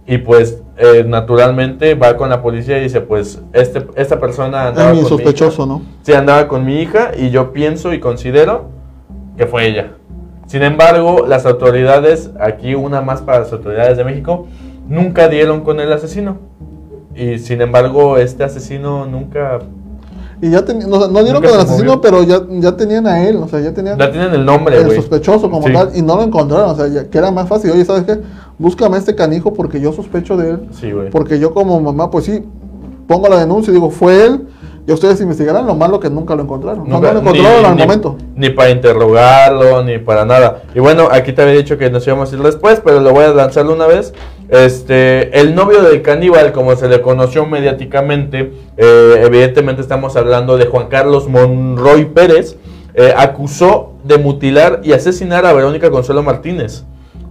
y 0.07 0.19
pues 0.19 0.59
eh, 0.77 1.07
naturalmente 1.09 1.95
va 1.95 2.19
con 2.19 2.29
la 2.29 2.43
policía 2.43 2.77
y 2.77 2.83
dice, 2.83 3.01
pues 3.01 3.41
este, 3.55 3.87
esta 3.97 4.21
persona 4.21 4.69
andaba 4.69 4.91
Es 4.91 4.97
mi 4.97 5.03
con 5.05 5.11
mi 5.13 5.25
sospechoso, 5.25 5.63
hija. 5.63 5.73
¿no? 5.73 5.83
Sí, 6.03 6.13
andaba 6.13 6.49
con 6.49 6.67
mi 6.67 6.83
hija 6.83 7.13
y 7.17 7.31
yo 7.31 7.51
pienso 7.51 7.95
y 7.95 7.99
considero 7.99 8.69
que 9.39 9.47
fue 9.47 9.67
ella. 9.67 9.93
Sin 10.55 10.62
embargo, 10.62 11.27
las 11.27 11.47
autoridades, 11.47 12.31
aquí 12.38 12.77
una 12.77 13.01
más 13.01 13.23
para 13.23 13.40
las 13.40 13.53
autoridades 13.53 13.97
de 13.99 14.05
México, 14.05 14.47
nunca 14.88 15.27
dieron 15.27 15.62
con 15.62 15.81
el 15.81 15.93
asesino. 15.93 16.37
Y 17.12 17.40
sin 17.40 17.61
embargo, 17.61 18.19
este 18.19 18.45
asesino 18.45 19.05
nunca... 19.05 19.59
Y 20.40 20.51
ya 20.51 20.64
tenían, 20.64 20.88
no, 20.90 21.09
no 21.09 21.25
dieron 21.25 21.43
con 21.43 21.51
el 21.51 21.57
se 21.57 21.62
asesino, 21.62 21.97
movió. 21.97 22.01
pero 22.01 22.23
ya, 22.23 22.40
ya 22.61 22.77
tenían 22.77 23.05
a 23.09 23.27
él, 23.29 23.35
o 23.38 23.49
sea, 23.49 23.59
ya 23.59 23.75
tenían 23.75 23.99
Ya 23.99 24.12
tienen 24.12 24.33
el 24.33 24.45
nombre, 24.45 24.77
el 24.77 24.85
güey. 24.85 24.97
sospechoso 24.97 25.51
como 25.51 25.67
Sí. 25.67 25.73
tal 25.73 25.90
y 25.93 26.03
no 26.03 26.14
lo 26.14 26.23
encontraron, 26.23 26.71
o 26.71 26.77
sea, 26.77 26.87
ya- 26.87 27.11
que 27.11 27.19
era 27.19 27.33
más 27.33 27.49
fácil. 27.49 27.73
Oye, 27.73 27.85
¿sabes 27.85 28.05
qué? 28.05 28.21
Búscame 28.57 28.95
a 28.95 29.01
este 29.01 29.17
canijo 29.17 29.53
porque 29.55 29.81
yo 29.81 29.93
sospecho 29.93 30.37
de 30.37 30.51
él. 30.51 30.69
Sí, 30.71 30.93
güey. 30.93 31.11
Porque 31.11 31.40
yo 31.40 31.53
como 31.53 31.81
mamá, 31.81 32.12
pues 32.12 32.27
sí, 32.27 32.45
pongo 33.09 33.29
la 33.29 33.40
denuncia 33.40 33.73
y 33.73 33.75
digo, 33.75 33.90
fue 33.90 34.25
él, 34.25 34.47
y 34.87 34.92
ustedes 34.92 35.20
investigarán, 35.20 35.66
lo 35.66 35.75
malo 35.75 35.99
que 35.99 36.11
nunca 36.11 36.35
lo 36.35 36.42
encontraron. 36.42 36.88
Nunca- 36.88 37.09
no 37.09 37.14
lo 37.14 37.20
encontraron 37.20 37.61
ni- 37.62 37.66
al 37.68 37.77
ni- 37.77 37.83
momento. 37.83 38.16
Ni 38.37 38.51
para 38.51 38.70
interrogarlo, 38.70 39.83
ni 39.83 39.99
para 39.99 40.25
nada. 40.25 40.62
Y 40.75 40.81
bueno, 40.81 41.09
aquí 41.11 41.33
te 41.33 41.42
había 41.42 41.55
dicho 41.55 41.79
que 41.79 41.88
nos 41.90 42.07
íbamos 42.07 42.33
a 42.33 42.37
ir 42.37 42.42
después, 42.42 42.81
pero 42.85 43.01
lo 43.01 43.12
voy 43.12 43.25
a 43.25 43.29
lanzarlo 43.29 43.73
una 43.73 43.87
vez. 43.87 44.12
Este, 44.51 45.40
el 45.40 45.55
novio 45.55 45.83
del 45.83 46.03
caníbal, 46.03 46.53
como 46.53 46.77
se 46.77 46.88
le 46.88 47.01
conoció 47.01 47.47
mediáticamente, 47.47 48.53
eh, 48.77 49.23
evidentemente 49.25 49.81
estamos 49.81 50.16
hablando 50.16 50.57
de 50.59 50.66
Juan 50.66 50.88
Carlos 50.88 51.29
Monroy 51.29 52.05
Pérez, 52.07 52.57
eh, 52.94 53.12
acusó 53.16 53.92
de 54.05 54.18
mutilar 54.18 54.81
y 54.85 54.92
asesinar 54.92 55.47
a 55.47 55.53
Verónica 55.53 55.90
Consuelo 55.90 56.23
Martínez. 56.23 56.85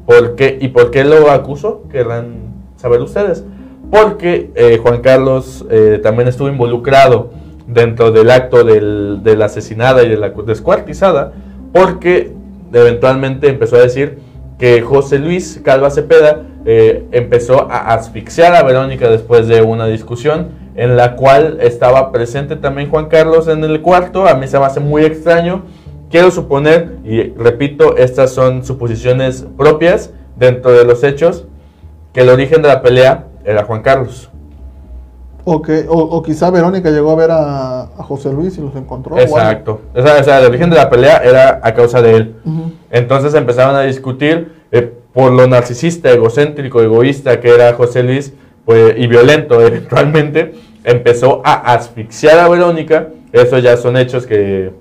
¿Por 0.05 0.35
qué? 0.35 0.57
¿Y 0.59 0.69
por 0.69 0.91
qué 0.91 1.03
lo 1.03 1.29
acusó? 1.31 1.83
Querrán 1.91 2.33
saber 2.77 2.99
ustedes. 3.01 3.43
Porque 3.91 4.49
eh, 4.55 4.79
Juan 4.81 5.01
Carlos 5.01 5.63
también 6.01 6.27
estuvo 6.27 6.47
involucrado 6.49 7.29
dentro 7.73 8.11
del 8.11 8.29
acto 8.31 8.63
del, 8.63 9.21
de 9.23 9.35
la 9.35 9.45
asesinada 9.45 10.03
y 10.03 10.09
de 10.09 10.17
la 10.17 10.29
descuartizada, 10.29 11.33
porque 11.71 12.33
eventualmente 12.71 13.49
empezó 13.49 13.77
a 13.77 13.81
decir 13.81 14.19
que 14.57 14.81
José 14.81 15.19
Luis 15.19 15.59
Calva 15.63 15.89
Cepeda 15.89 16.43
eh, 16.65 17.05
empezó 17.11 17.69
a 17.69 17.93
asfixiar 17.93 18.55
a 18.55 18.63
Verónica 18.63 19.09
después 19.09 19.47
de 19.47 19.61
una 19.61 19.87
discusión 19.87 20.49
en 20.75 20.95
la 20.95 21.15
cual 21.15 21.57
estaba 21.61 22.11
presente 22.11 22.55
también 22.55 22.89
Juan 22.89 23.07
Carlos 23.07 23.47
en 23.47 23.63
el 23.63 23.81
cuarto. 23.81 24.27
A 24.27 24.35
mí 24.35 24.47
se 24.47 24.57
me 24.57 24.65
hace 24.65 24.79
muy 24.79 25.03
extraño. 25.03 25.63
Quiero 26.09 26.31
suponer, 26.31 26.97
y 27.03 27.31
repito, 27.31 27.97
estas 27.97 28.31
son 28.31 28.63
suposiciones 28.63 29.45
propias 29.57 30.11
dentro 30.35 30.71
de 30.71 30.85
los 30.85 31.03
hechos, 31.03 31.45
que 32.13 32.21
el 32.21 32.29
origen 32.29 32.61
de 32.61 32.67
la 32.67 32.81
pelea 32.81 33.27
era 33.43 33.63
Juan 33.63 33.81
Carlos. 33.81 34.29
O, 35.45 35.61
que, 35.61 35.85
o, 35.89 35.97
o 35.97 36.23
quizá 36.23 36.49
Verónica 36.49 36.89
llegó 36.89 37.11
a 37.11 37.15
ver 37.15 37.31
a, 37.31 37.81
a 37.81 38.03
José 38.03 38.31
Luis 38.31 38.57
y 38.57 38.61
los 38.61 38.75
encontró. 38.75 39.17
Exacto. 39.17 39.81
O 39.93 40.01
sea, 40.01 40.19
o 40.19 40.23
sea, 40.23 40.39
el 40.39 40.45
origen 40.45 40.69
de 40.69 40.77
la 40.77 40.89
pelea 40.89 41.17
era 41.17 41.59
a 41.61 41.73
causa 41.73 42.01
de 42.01 42.15
él. 42.15 42.35
Entonces 42.89 43.33
empezaron 43.33 43.75
a 43.75 43.81
discutir 43.81 44.53
eh, 44.71 44.93
por 45.13 45.31
lo 45.31 45.45
narcisista, 45.47 46.11
egocéntrico, 46.11 46.81
egoísta 46.81 47.39
que 47.39 47.49
era 47.53 47.73
José 47.73 48.03
Luis 48.03 48.33
pues, 48.65 48.95
y 48.97 49.07
violento 49.07 49.59
eventualmente. 49.65 50.53
Empezó 50.83 51.41
a 51.43 51.73
asfixiar 51.73 52.39
a 52.39 52.47
Verónica. 52.47 53.09
Eso 53.31 53.57
ya 53.57 53.75
son 53.77 53.97
hechos 53.97 54.25
que, 54.25 54.71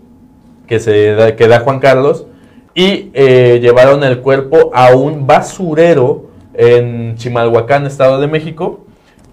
que, 0.67 0.79
se 0.79 1.15
da, 1.15 1.35
que 1.35 1.49
da 1.49 1.61
Juan 1.61 1.81
Carlos. 1.81 2.27
Y 2.75 3.11
eh, 3.15 3.59
llevaron 3.61 4.03
el 4.05 4.21
cuerpo 4.21 4.71
a 4.75 4.95
un 4.95 5.27
basurero 5.27 6.31
en 6.55 7.17
Chimalhuacán, 7.17 7.87
Estado 7.87 8.21
de 8.21 8.29
México. 8.29 8.82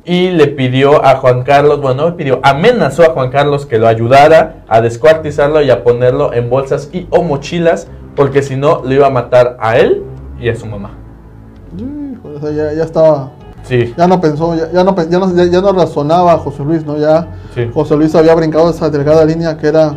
Y 0.10 0.32
le 0.32 0.48
pidió 0.48 1.06
a 1.06 1.18
Juan 1.18 1.44
Carlos, 1.44 1.82
bueno, 1.82 2.02
no 2.02 2.10
le 2.10 2.16
pidió, 2.16 2.40
amenazó 2.42 3.04
a 3.04 3.10
Juan 3.12 3.30
Carlos 3.30 3.68
que 3.68 3.78
lo 3.78 3.88
ayudara 3.88 4.64
a 4.68 4.82
descuartizarlo 4.82 5.62
y 5.62 5.70
a 5.70 5.84
ponerlo 5.84 6.34
en 6.34 6.50
bolsas 6.50 6.90
y 6.92 7.06
o 7.12 7.22
mochilas, 7.22 7.86
porque 8.16 8.42
si 8.42 8.56
no, 8.56 8.82
lo 8.84 8.92
iba 8.92 9.06
a 9.06 9.12
matar 9.12 9.56
a 9.60 9.78
él 9.78 10.02
y 10.40 10.50
a 10.50 10.56
su 10.56 10.66
mamá. 10.66 10.98
Híjole, 11.78 12.38
o 12.38 12.42
sea, 12.42 12.50
ya, 12.50 12.74
ya 12.74 12.84
estaba. 12.86 13.34
Sí, 13.62 13.94
Ya 13.96 14.08
no 14.08 14.20
pensó, 14.20 14.56
ya, 14.56 14.72
ya 14.72 14.84
no, 14.84 14.96
ya, 14.96 15.20
no, 15.20 15.36
ya, 15.36 15.46
ya 15.46 15.62
no 15.62 15.74
razonaba 15.74 16.40
José 16.40 16.64
Luis, 16.64 16.84
¿no? 16.84 16.98
Ya 16.98 17.28
sí. 17.54 17.70
José 17.72 17.96
Luis 17.96 18.16
había 18.16 18.34
brincado 18.34 18.72
esa 18.72 18.90
delgada 18.90 19.24
línea 19.26 19.58
que 19.58 19.68
era, 19.68 19.96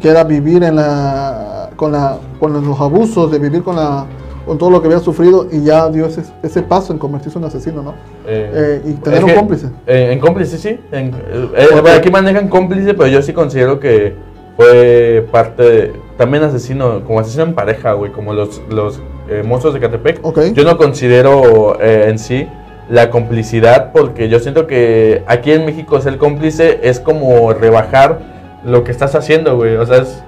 que 0.00 0.08
era 0.08 0.24
vivir 0.24 0.62
en 0.62 0.76
la, 0.76 1.68
con, 1.76 1.92
la, 1.92 2.16
con 2.40 2.54
los 2.66 2.80
abusos, 2.80 3.30
de 3.30 3.38
vivir 3.38 3.62
con, 3.62 3.76
la, 3.76 4.06
con 4.48 4.58
todo 4.58 4.70
lo 4.70 4.80
que 4.80 4.88
había 4.88 4.98
sufrido 4.98 5.46
y 5.52 5.62
ya 5.62 5.88
dio 5.88 6.06
ese, 6.06 6.22
ese 6.42 6.62
paso 6.62 6.92
en 6.92 6.98
convertirse 6.98 7.38
en 7.38 7.44
un 7.44 7.48
asesino, 7.48 7.82
¿no? 7.82 7.94
Eh, 8.26 8.80
Eh, 8.84 8.90
y 8.90 8.92
tener 8.94 9.22
un 9.22 9.30
que, 9.30 9.36
cómplice. 9.36 9.66
eh, 9.86 10.08
en 10.12 10.18
cómplice, 10.18 10.58
sí. 10.58 10.80
En- 10.90 11.14
eh, 11.56 11.68
aquí 11.96 12.10
manejan 12.10 12.48
cómplice, 12.48 12.94
pero 12.94 13.06
yo 13.06 13.22
sí 13.22 13.32
considero 13.32 13.78
que 13.78 14.16
fue 14.56 15.24
parte 15.30 15.62
de, 15.62 15.92
también 16.16 16.42
asesino, 16.42 17.04
como 17.04 17.20
asesino 17.20 17.44
en 17.44 17.54
pareja, 17.54 17.92
güey, 17.92 18.10
como 18.10 18.32
los, 18.34 18.60
los 18.70 19.00
monstruos 19.44 19.74
de 19.74 19.80
Catepec. 19.80 20.18
Ok. 20.24 20.40
Yo 20.54 20.64
no 20.64 20.76
considero 20.76 21.80
en 21.80 22.18
sí 22.18 22.48
la 22.88 23.10
complicidad, 23.10 23.92
porque 23.92 24.28
yo 24.30 24.40
siento 24.40 24.66
que 24.66 25.22
aquí 25.26 25.52
en 25.52 25.64
México 25.66 26.00
ser 26.00 26.16
cómplice 26.16 26.80
es 26.82 26.98
como 26.98 27.52
rebajar 27.52 28.18
lo 28.64 28.82
que 28.82 28.90
estás 28.90 29.14
haciendo, 29.14 29.56
güey. 29.56 29.76
O 29.76 29.84
sea, 29.86 29.98
es 29.98 30.22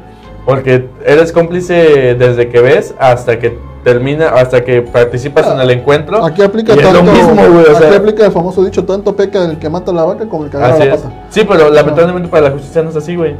porque 0.44 0.86
eres 1.04 1.32
cómplice 1.32 2.14
desde 2.14 2.48
que 2.50 2.60
ves 2.60 2.94
hasta 2.98 3.38
que 3.38 3.58
termina, 3.84 4.28
hasta 4.28 4.62
que 4.64 4.82
participas 4.82 5.46
en 5.46 5.60
el 5.60 5.70
encuentro. 5.70 6.24
Aquí 6.24 6.42
aplica 6.42 6.76
tanto, 6.76 6.92
lo 7.02 7.12
mismo, 7.12 7.34
güey. 7.34 7.66
O 7.66 7.76
aquí 7.76 7.84
sea, 7.86 7.96
aplica 7.96 8.26
el 8.26 8.32
famoso 8.32 8.64
dicho, 8.64 8.84
tanto 8.84 9.14
peca 9.16 9.44
el 9.44 9.58
que 9.58 9.68
mata 9.68 9.92
la 9.92 10.04
vaca 10.04 10.26
como 10.28 10.44
el 10.44 10.50
que 10.50 10.56
agarra 10.56 10.78
la 10.78 10.84
es. 10.84 11.00
pata. 11.00 11.14
Sí, 11.30 11.42
pero 11.48 11.70
lamentablemente 11.70 12.28
para 12.28 12.48
la 12.48 12.50
justicia 12.52 12.82
no 12.82 12.90
es 12.90 12.96
así, 12.96 13.16
güey. 13.16 13.34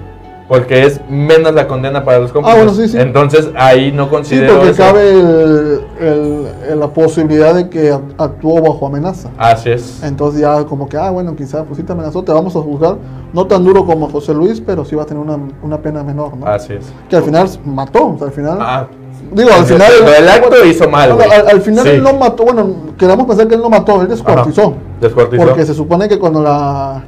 Porque 0.48 0.84
es 0.84 1.00
menos 1.08 1.54
la 1.54 1.68
condena 1.68 2.04
para 2.04 2.18
los 2.18 2.32
cómplices. 2.32 2.58
Ah, 2.60 2.64
bueno, 2.64 2.76
sí, 2.76 2.88
sí. 2.88 2.98
Entonces 2.98 3.50
ahí 3.56 3.92
no 3.92 4.06
Sí, 4.06 4.10
considero 4.10 4.54
porque 4.54 4.70
eso. 4.70 4.82
cabe 4.82 5.10
el- 5.12 5.80
el- 6.00 6.46
el- 6.70 6.80
la 6.80 6.88
posibilidad 6.88 7.54
de 7.54 7.68
que 7.68 7.92
act- 7.92 8.14
actuó 8.18 8.60
bajo 8.60 8.84
amenaza. 8.88 9.28
Así 9.38 9.70
es. 9.70 10.02
Entonces 10.02 10.40
ya 10.40 10.64
como 10.64 10.88
que, 10.88 10.96
ah, 10.96 11.10
bueno, 11.10 11.36
quizás 11.36 11.62
pues 11.68 11.76
sí 11.76 11.84
te 11.84 11.92
amenazó, 11.92 12.24
te 12.24 12.32
vamos 12.32 12.56
a 12.56 12.60
juzgar, 12.60 12.96
no 13.32 13.46
tan 13.46 13.62
duro 13.62 13.86
como 13.86 14.08
José 14.10 14.34
Luis, 14.34 14.60
pero 14.60 14.84
sí 14.84 14.96
va 14.96 15.04
a 15.04 15.06
tener 15.06 15.22
una, 15.22 15.38
una 15.62 15.78
pena 15.78 16.02
menor, 16.02 16.36
¿no? 16.36 16.44
Así 16.48 16.72
es. 16.72 16.92
Que 17.08 17.14
al 17.14 17.22
final 17.22 17.48
mató, 17.64 18.06
o 18.08 18.18
sea, 18.18 18.26
al 18.26 18.32
final... 18.32 18.58
Ah, 18.60 18.88
digo, 19.34 19.50
al 19.52 19.64
final... 19.64 19.92
Lo 20.04 20.10
del 20.10 20.28
acto 20.28 20.64
hizo 20.64 20.88
mal, 20.88 21.12
al, 21.12 21.48
al 21.48 21.60
final 21.60 21.84
Sí. 21.84 21.90
él 21.90 22.02
no 22.02 22.12
mató, 22.14 22.44
bueno, 22.44 22.68
queramos 22.98 23.26
pensar 23.26 23.46
que 23.48 23.54
él 23.54 23.60
no 23.60 23.70
mató, 23.70 24.00
él 24.02 24.08
descuartizó. 24.08 24.74
Descuartizó. 25.00 25.44
Porque 25.44 25.64
se 25.66 25.74
supone 25.74 26.08
que 26.08 26.18
cuando 26.18 26.42
la, 26.42 27.04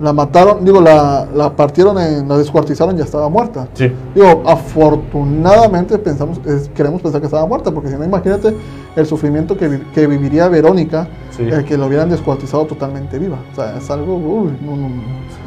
la 0.00 0.12
mataron, 0.12 0.64
digo, 0.64 0.80
la, 0.80 1.26
la 1.34 1.54
partieron, 1.54 1.98
en, 1.98 2.28
la 2.28 2.36
descuartizaron, 2.38 2.96
ya 2.96 3.04
estaba 3.04 3.28
muerta. 3.28 3.68
Sí. 3.74 3.92
Digo, 4.14 4.42
afortunadamente 4.46 5.98
pensamos, 5.98 6.40
es- 6.46 6.68
queremos 6.70 7.00
pensar 7.02 7.20
que 7.20 7.26
estaba 7.26 7.46
muerta, 7.46 7.70
porque 7.70 7.88
si 7.90 7.96
no, 7.96 8.04
imagínate 8.04 8.56
el 8.96 9.06
sufrimiento 9.06 9.56
que, 9.56 9.80
que 9.94 10.06
viviría 10.06 10.48
Verónica, 10.48 11.08
Sí. 11.30 11.42
el 11.42 11.64
que 11.64 11.76
lo 11.76 11.86
hubieran 11.86 12.08
descuartizado 12.08 12.64
totalmente 12.64 13.18
viva. 13.18 13.36
O 13.52 13.54
sea, 13.54 13.76
es 13.76 13.90
algo, 13.90 14.16
uy, 14.16 14.56
no, 14.62 14.74
no, 14.76 14.88
no. 14.88 15.02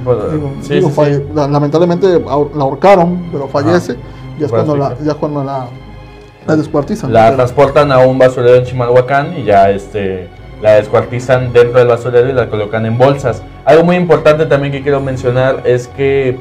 Bueno, 0.06 0.28
Digo, 0.30 0.50
sí, 0.62 0.76
digo, 0.76 0.89
falle- 0.89 1.26
lamentablemente 1.34 2.20
la 2.20 2.32
ahorcaron, 2.62 3.28
pero 3.32 3.48
fallece, 3.48 3.96
ya 4.39 4.46
es 4.46 4.52
cuando 4.52 4.78
la, 4.78 4.96
ya 5.04 5.12
es 5.13 5.18
cuando 5.18 5.44
la, 5.44 5.68
la 6.47 6.56
descuartizan. 6.56 7.13
La 7.13 7.36
transportan 7.36 7.91
a 7.91 7.99
un 7.99 8.17
basurero 8.17 8.56
en 8.56 8.65
Chimalhuacán 8.65 9.38
y 9.38 9.43
ya 9.43 9.69
este, 9.69 10.28
la 10.62 10.75
descuartizan 10.75 11.54
dentro 11.54 11.80
del 11.80 11.88
basurero 11.88 12.30
y 12.30 12.34
la 12.34 12.49
colocan 12.49 12.86
en 12.86 12.97
bolsas. 12.97 13.43
Algo 13.65 13.84
muy 13.84 13.95
importante 13.95 14.45
también 14.45 14.71
que 14.71 14.82
quiero 14.82 14.99
mencionar 14.99 15.62
es 15.65 15.88
que 15.88 16.38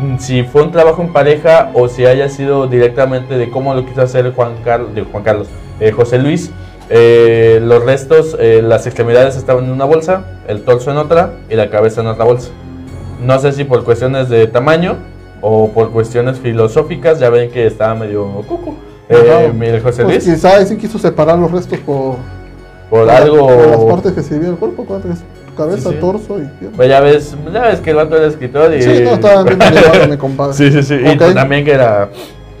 mm, 0.00 0.18
si 0.18 0.42
fue 0.42 0.62
un 0.62 0.72
trabajo 0.72 1.02
en 1.02 1.12
pareja 1.12 1.70
o 1.74 1.88
si 1.88 2.06
haya 2.06 2.28
sido 2.28 2.66
directamente 2.66 3.36
de 3.36 3.50
cómo 3.50 3.74
lo 3.74 3.84
quiso 3.84 4.02
hacer 4.02 4.32
Juan 4.32 4.54
Carlos, 4.64 4.94
de 4.94 5.02
Juan 5.02 5.22
Carlos, 5.22 5.48
eh, 5.78 5.92
José 5.92 6.18
Luis, 6.18 6.50
eh, 6.88 7.60
los 7.62 7.84
restos, 7.84 8.36
eh, 8.40 8.62
las 8.62 8.86
extremidades 8.86 9.36
estaban 9.36 9.64
en 9.64 9.70
una 9.70 9.84
bolsa, 9.84 10.24
el 10.48 10.62
torso 10.62 10.90
en 10.90 10.96
otra 10.96 11.34
y 11.48 11.54
la 11.54 11.70
cabeza 11.70 12.00
en 12.00 12.08
otra 12.08 12.24
bolsa. 12.24 12.50
No 13.22 13.38
sé 13.38 13.52
si 13.52 13.64
por 13.64 13.84
cuestiones 13.84 14.28
de 14.28 14.46
tamaño 14.46 14.96
o 15.40 15.70
por 15.70 15.90
cuestiones 15.90 16.38
filosóficas, 16.38 17.20
ya 17.20 17.30
ven 17.30 17.50
que 17.50 17.66
estaba 17.66 17.94
medio 17.94 18.26
cucu. 18.48 18.89
Eh, 19.10 19.80
José 19.82 20.04
Pues 20.04 20.24
Luis, 20.24 20.36
quizá 20.36 20.56
ahí 20.56 20.66
sí 20.66 20.76
quiso 20.76 20.98
separar 20.98 21.38
los 21.38 21.50
restos 21.50 21.78
por, 21.80 22.16
por 22.88 23.00
por 23.06 23.10
algo. 23.10 23.50
las 23.50 23.80
partes 23.84 24.12
que 24.12 24.22
se 24.22 24.34
divide 24.34 24.50
el 24.50 24.56
cuerpo, 24.56 24.86
cabeza, 24.86 25.90
Sí, 25.90 25.94
sí. 25.94 26.00
torso 26.00 26.38
y 26.38 26.46
pierna. 26.58 26.76
Pues 26.76 26.88
ya 26.88 27.00
ves, 27.00 27.36
ya 27.52 27.62
ves 27.62 27.80
que 27.80 27.90
el 27.90 27.96
vato 27.96 28.16
era 28.16 28.26
escritor 28.26 28.72
y. 28.72 28.82
Sí, 28.82 29.02
no, 29.02 29.10
estaba 29.10 29.42
bien 29.42 29.58
llevado, 29.58 30.08
mi 30.08 30.16
compadre. 30.16 30.52
Sí, 30.54 30.70
sí, 30.70 30.82
sí. 30.82 30.94
Y 30.94 31.16
también 31.34 31.64
que 31.64 31.72
era. 31.72 32.08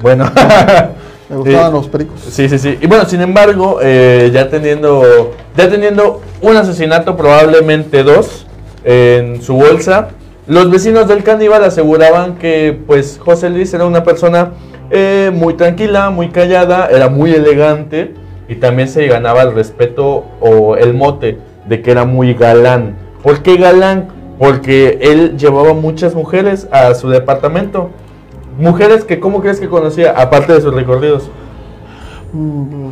Bueno. 0.02 0.30
Me 1.30 1.36
gustaban 1.36 1.70
Sí. 1.70 1.72
los 1.76 1.88
pericos. 1.88 2.20
Sí, 2.28 2.48
sí, 2.48 2.58
sí. 2.58 2.76
Y 2.80 2.86
bueno, 2.88 3.04
sin 3.04 3.20
embargo, 3.20 3.78
eh, 3.80 4.30
ya 4.34 4.50
teniendo 4.50 5.32
ya 5.56 5.70
teniendo 5.70 6.20
un 6.42 6.56
asesinato, 6.56 7.16
probablemente 7.16 8.02
dos, 8.02 8.46
en 8.84 9.40
su 9.40 9.54
bolsa, 9.54 10.08
los 10.48 10.68
vecinos 10.70 11.06
del 11.06 11.22
caníbal 11.22 11.62
aseguraban 11.62 12.34
que 12.36 12.76
pues 12.86 13.20
José 13.24 13.48
Luis 13.50 13.72
era 13.72 13.84
una 13.84 14.02
persona 14.02 14.50
eh, 14.90 15.30
muy 15.34 15.54
tranquila, 15.54 16.10
muy 16.10 16.28
callada, 16.30 16.88
era 16.90 17.08
muy 17.08 17.32
elegante 17.32 18.14
y 18.48 18.56
también 18.56 18.88
se 18.88 19.06
ganaba 19.06 19.42
el 19.42 19.54
respeto 19.54 20.24
o 20.40 20.76
el 20.76 20.94
mote 20.94 21.38
de 21.68 21.80
que 21.82 21.90
era 21.92 22.04
muy 22.04 22.34
galán. 22.34 22.96
¿Por 23.22 23.42
qué 23.42 23.56
galán? 23.56 24.08
Porque 24.38 24.98
él 25.02 25.36
llevaba 25.36 25.74
muchas 25.74 26.14
mujeres 26.14 26.66
a 26.72 26.94
su 26.94 27.08
departamento. 27.10 27.90
Mujeres 28.58 29.04
que, 29.04 29.20
¿cómo 29.20 29.40
crees 29.40 29.60
que 29.60 29.68
conocía? 29.68 30.12
Aparte 30.12 30.52
de 30.54 30.60
sus 30.60 30.74
recorridos. 30.74 31.30
Mm, 32.32 32.90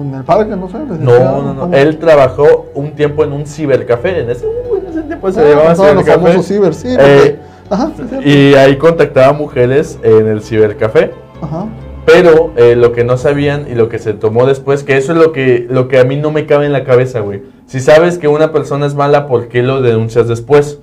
en 0.00 0.14
el 0.14 0.24
parque, 0.24 0.56
no 0.56 0.68
sé. 0.68 0.78
No, 0.78 1.18
no, 1.42 1.54
no. 1.54 1.60
¿cómo? 1.60 1.74
Él 1.74 1.98
trabajó 1.98 2.66
un 2.74 2.92
tiempo 2.92 3.24
en 3.24 3.32
un 3.32 3.46
cibercafé. 3.46 4.20
En 4.20 4.30
ese, 4.30 4.46
uh, 4.46 4.76
en 4.76 4.86
ese 4.86 5.02
tiempo 5.02 5.30
se 5.30 5.40
Ah, 5.40 5.44
llamaba 5.48 5.68
los 5.70 5.78
cibercafé. 5.78 6.12
famosos 6.12 6.46
ciber, 6.46 6.74
sí. 6.74 6.88
Eh, 6.88 6.96
porque- 6.98 7.38
ajá. 7.70 7.92
Y 8.24 8.54
ahí 8.54 8.76
contactaba 8.76 9.32
mujeres 9.32 9.98
en 10.02 10.26
el 10.26 10.42
cibercafé. 10.42 11.12
Ajá. 11.40 11.66
Pero 12.06 12.52
eh, 12.56 12.76
lo 12.76 12.92
que 12.92 13.04
no 13.04 13.16
sabían 13.16 13.66
y 13.70 13.74
lo 13.74 13.88
que 13.88 13.98
se 13.98 14.14
tomó 14.14 14.46
después, 14.46 14.82
que 14.82 14.96
eso 14.96 15.12
es 15.12 15.18
lo 15.18 15.32
que, 15.32 15.66
lo 15.70 15.88
que 15.88 15.98
a 15.98 16.04
mí 16.04 16.16
no 16.16 16.32
me 16.32 16.46
cabe 16.46 16.66
en 16.66 16.72
la 16.72 16.84
cabeza, 16.84 17.20
güey. 17.20 17.42
Si 17.66 17.78
sabes 17.78 18.18
que 18.18 18.26
una 18.26 18.52
persona 18.52 18.86
es 18.86 18.94
mala, 18.94 19.28
¿por 19.28 19.48
qué 19.48 19.62
lo 19.62 19.80
denuncias 19.80 20.26
después? 20.26 20.80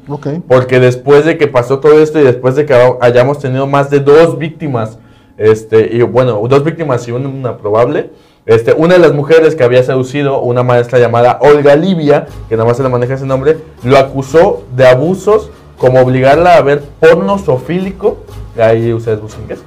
Porque 0.48 0.80
después 0.80 1.26
de 1.26 1.38
que 1.38 1.48
pasó 1.48 1.80
todo 1.80 2.02
esto 2.02 2.20
y 2.20 2.24
después 2.24 2.56
de 2.56 2.66
que 2.66 2.74
hayamos 3.02 3.40
tenido 3.40 3.68
más 3.68 3.90
de 3.90 4.00
dos 4.00 4.38
víctimas, 4.38 5.00
este, 5.38 5.90
y 5.94 6.02
bueno, 6.04 6.42
dos 6.48 6.64
víctimas 6.64 7.06
y 7.08 7.12
una, 7.12 7.28
una 7.28 7.58
probable, 7.58 8.12
este, 8.46 8.72
una 8.72 8.94
de 8.94 9.02
las 9.02 9.14
mujeres 9.14 9.56
que 9.56 9.66
había 9.66 9.84
seducido, 9.84 10.40
una 10.40 10.64
maestra 10.64 11.00
llamada 11.00 11.40
Olga 11.42 11.76
Livia, 11.76 12.28
que 12.48 12.56
nada 12.56 12.70
más 12.70 12.78
se 12.78 12.84
le 12.84 12.90
maneja 12.90 13.16
ese 13.16 13.26
nombre, 13.26 13.58
lo 13.84 13.98
acusó 13.98 14.64
de 14.74 14.88
abusos, 14.88 15.52
como 15.78 16.00
obligarla 16.02 16.56
a 16.56 16.62
ver 16.62 16.84
porno 17.00 17.38
sofílico, 17.38 18.18
ahí 18.60 18.94
ustedes 18.94 19.22
busquen 19.22 19.48
qué 19.48 19.54
es, 19.54 19.60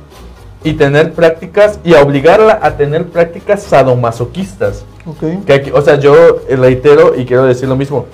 y 0.64 0.74
tener 0.74 1.12
prácticas, 1.12 1.78
y 1.84 1.94
a 1.94 2.02
obligarla 2.02 2.58
a 2.62 2.76
tener 2.76 3.06
prácticas 3.06 3.62
sadomasoquistas. 3.62 4.84
Ok. 5.06 5.44
Que 5.46 5.52
aquí- 5.54 5.70
o 5.72 5.80
sea, 5.82 5.96
yo 5.98 6.14
reitero 6.48 7.14
y 7.16 7.24
quiero 7.24 7.44
decir 7.44 7.68
lo 7.68 7.76
mismo. 7.76 8.06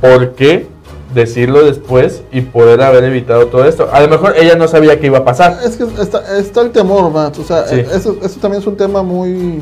¿Por 0.00 0.32
qué 0.32 0.66
decirlo 1.14 1.62
después 1.64 2.22
y 2.32 2.40
poder 2.42 2.80
haber 2.82 3.04
evitado 3.04 3.46
todo 3.46 3.64
esto? 3.64 3.88
A 3.92 4.00
lo 4.00 4.08
mejor 4.08 4.34
ella 4.36 4.54
no 4.54 4.68
sabía 4.68 4.98
que 5.00 5.06
iba 5.06 5.18
a 5.18 5.24
pasar. 5.24 5.58
Es 5.64 5.76
que 5.76 5.84
está, 6.00 6.38
está 6.38 6.60
el 6.60 6.70
temor, 6.70 7.10
Matt. 7.10 7.38
O 7.38 7.44
sea, 7.44 7.66
Sí. 7.66 7.80
eso, 7.80 8.16
eso 8.22 8.40
también 8.40 8.60
es 8.62 8.66
un 8.66 8.76
tema 8.76 9.02
muy 9.02 9.60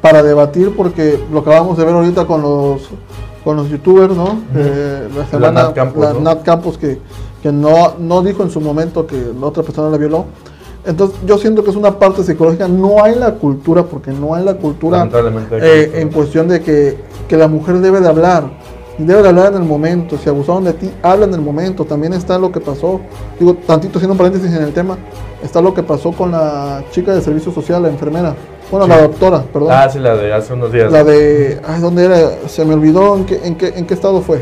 para 0.00 0.22
debatir 0.22 0.74
porque 0.76 1.18
lo 1.32 1.40
acabamos 1.40 1.76
de 1.78 1.84
ver 1.84 1.94
ahorita 1.94 2.24
con 2.26 2.42
los 2.42 2.82
con 3.46 3.56
los 3.56 3.68
youtubers, 3.68 4.12
¿no? 4.12 4.40
Eh, 4.56 5.08
la 5.16 5.24
semana, 5.26 5.62
Nat 5.62 5.72
Campos, 5.72 6.04
la 6.04 6.12
¿no? 6.14 6.20
Nat 6.20 6.42
Campos 6.42 6.76
que, 6.78 6.98
que 7.40 7.52
no, 7.52 7.94
no 7.96 8.20
dijo 8.20 8.42
en 8.42 8.50
su 8.50 8.60
momento 8.60 9.06
que 9.06 9.14
la 9.40 9.46
otra 9.46 9.62
persona 9.62 9.88
la 9.88 9.96
violó. 9.96 10.24
Entonces 10.84 11.16
yo 11.24 11.38
siento 11.38 11.62
que 11.62 11.70
es 11.70 11.76
una 11.76 11.96
parte 11.96 12.24
psicológica. 12.24 12.66
No 12.66 13.04
hay 13.04 13.14
la 13.14 13.34
cultura, 13.34 13.84
porque 13.84 14.10
no 14.10 14.34
hay 14.34 14.44
la 14.44 14.54
cultura 14.54 15.08
eh, 15.52 15.92
en 15.94 16.08
cuestión 16.08 16.48
de 16.48 16.60
que, 16.60 16.98
que 17.28 17.36
la 17.36 17.46
mujer 17.46 17.78
debe 17.78 18.00
de 18.00 18.08
hablar. 18.08 18.50
Y 18.98 19.04
debe 19.04 19.22
de 19.22 19.28
hablar 19.28 19.52
en 19.52 19.62
el 19.62 19.68
momento. 19.68 20.18
Si 20.18 20.28
abusaron 20.28 20.64
de 20.64 20.72
ti, 20.72 20.90
habla 21.00 21.26
en 21.26 21.34
el 21.34 21.40
momento. 21.40 21.84
También 21.84 22.14
está 22.14 22.40
lo 22.40 22.50
que 22.50 22.58
pasó. 22.58 23.00
Digo, 23.38 23.54
tantito 23.64 23.98
haciendo 23.98 24.14
un 24.14 24.18
paréntesis 24.18 24.52
en 24.52 24.62
el 24.64 24.72
tema. 24.72 24.98
Está 25.40 25.60
lo 25.60 25.72
que 25.72 25.84
pasó 25.84 26.10
con 26.10 26.32
la 26.32 26.82
chica 26.90 27.14
de 27.14 27.20
servicio 27.20 27.52
social, 27.52 27.80
la 27.80 27.90
enfermera. 27.90 28.34
Bueno, 28.70 28.86
la 28.88 29.02
doctora, 29.02 29.42
perdón. 29.52 29.68
Ah, 29.72 29.88
sí, 29.88 29.98
la 29.98 30.16
de 30.16 30.32
hace 30.32 30.52
unos 30.52 30.72
días. 30.72 30.90
La 30.90 31.04
de. 31.04 31.60
Ay, 31.66 31.80
¿dónde 31.80 32.04
era? 32.04 32.48
Se 32.48 32.64
me 32.64 32.74
olvidó 32.74 33.16
en 33.16 33.24
qué, 33.24 33.40
en 33.44 33.54
qué, 33.56 33.68
en 33.76 33.86
qué 33.86 33.94
estado 33.94 34.20
fue. 34.22 34.40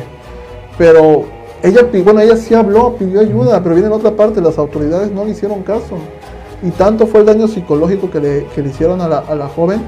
Pero 0.78 1.24
ella, 1.62 1.82
bueno, 2.04 2.20
ella 2.20 2.36
sí 2.36 2.54
habló, 2.54 2.94
pidió 2.96 3.20
ayuda, 3.20 3.62
pero 3.62 3.74
viene 3.74 3.88
en 3.88 3.94
otra 3.94 4.12
parte, 4.12 4.40
las 4.40 4.58
autoridades 4.58 5.10
no 5.12 5.24
le 5.24 5.32
hicieron 5.32 5.62
caso. 5.62 5.96
Y 6.62 6.70
tanto 6.70 7.06
fue 7.06 7.20
el 7.20 7.26
daño 7.26 7.46
psicológico 7.48 8.10
que 8.10 8.20
le, 8.20 8.46
que 8.54 8.62
le 8.62 8.70
hicieron 8.70 9.00
a 9.02 9.08
la, 9.08 9.18
a 9.18 9.34
la 9.34 9.48
joven 9.48 9.82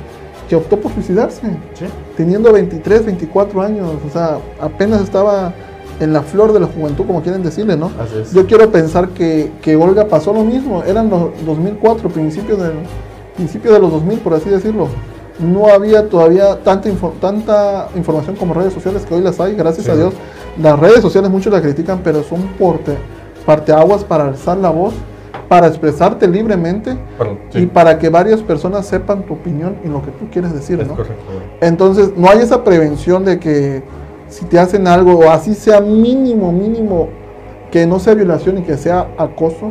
que 0.49 0.55
optó 0.55 0.77
por 0.77 0.93
suicidarse, 0.93 1.41
Sí. 1.75 1.87
teniendo 2.17 2.53
23, 2.53 3.07
24 3.07 3.63
años. 3.63 3.91
O 4.07 4.13
sea, 4.13 4.39
apenas 4.61 5.01
estaba 5.03 5.53
en 5.99 6.13
la 6.13 6.23
flor 6.23 6.53
de 6.53 6.61
la 6.61 6.67
juventud, 6.67 7.05
como 7.07 7.23
quieren 7.23 7.43
decirle, 7.43 7.77
¿no? 7.77 7.87
Así 7.99 8.19
es. 8.21 8.33
Yo 8.33 8.47
quiero 8.47 8.71
pensar 8.71 9.09
que, 9.09 9.51
que 9.63 9.75
Olga 9.77 10.05
pasó 10.07 10.33
lo 10.33 10.45
mismo. 10.45 10.85
Eran 10.85 11.09
los 11.11 11.31
2004, 11.45 12.11
principios 12.11 12.59
del 12.61 12.73
principio 13.37 13.73
de 13.73 13.79
los 13.79 13.91
2000, 13.93 14.19
por 14.21 14.35
así 14.35 14.49
decirlo. 14.51 14.89
No 15.39 15.67
había 15.69 16.09
todavía 16.09 16.63
tanta, 16.63 16.89
tanta 17.21 17.89
información 17.95 18.37
como 18.37 18.55
redes 18.55 18.73
sociales 18.73 19.05
que 19.07 19.15
hoy 19.15 19.21
las 19.21 19.39
hay, 19.39 19.55
gracias 19.55 19.85
Sí. 19.87 19.93
a 19.93 19.95
Dios. 19.97 20.15
Las 20.61 20.79
redes 20.79 21.01
sociales 21.01 21.31
muchos 21.31 21.53
la 21.53 21.61
critican, 21.61 22.01
pero 22.03 22.23
son 22.23 22.43
porte, 22.59 22.97
parteaguas 23.45 24.03
para 24.05 24.25
alzar 24.29 24.57
la 24.57 24.71
voz, 24.71 24.95
para 25.49 25.67
expresarte 25.69 26.27
libremente 26.27 26.97
Perdón, 27.19 27.39
sí. 27.51 27.59
y 27.61 27.67
para 27.67 27.99
que 27.99 28.09
varias 28.09 28.41
personas 28.43 28.87
sepan 28.87 29.23
tu 29.25 29.35
opinión 29.35 29.77
y 29.85 29.89
lo 29.89 30.03
que 30.03 30.11
tú 30.13 30.27
quieres 30.33 30.53
decir, 30.55 30.81
Es 30.81 30.89
¿no? 30.89 30.95
correcto. 30.97 31.23
Entonces, 31.61 32.13
no 32.17 32.29
hay 32.31 32.39
esa 32.39 32.65
prevención 32.65 33.25
de 33.25 33.39
que 33.39 33.83
si 34.29 34.45
te 34.47 34.59
hacen 34.59 34.89
algo, 34.89 35.19
o 35.19 35.31
así 35.31 35.55
sea 35.55 35.81
mínimo, 35.81 36.51
mínimo, 36.51 37.09
que 37.71 37.87
no 37.87 37.99
sea 38.01 38.15
violación 38.15 38.59
y 38.59 38.63
que 38.63 38.77
sea 38.79 39.07
acoso, 39.19 39.71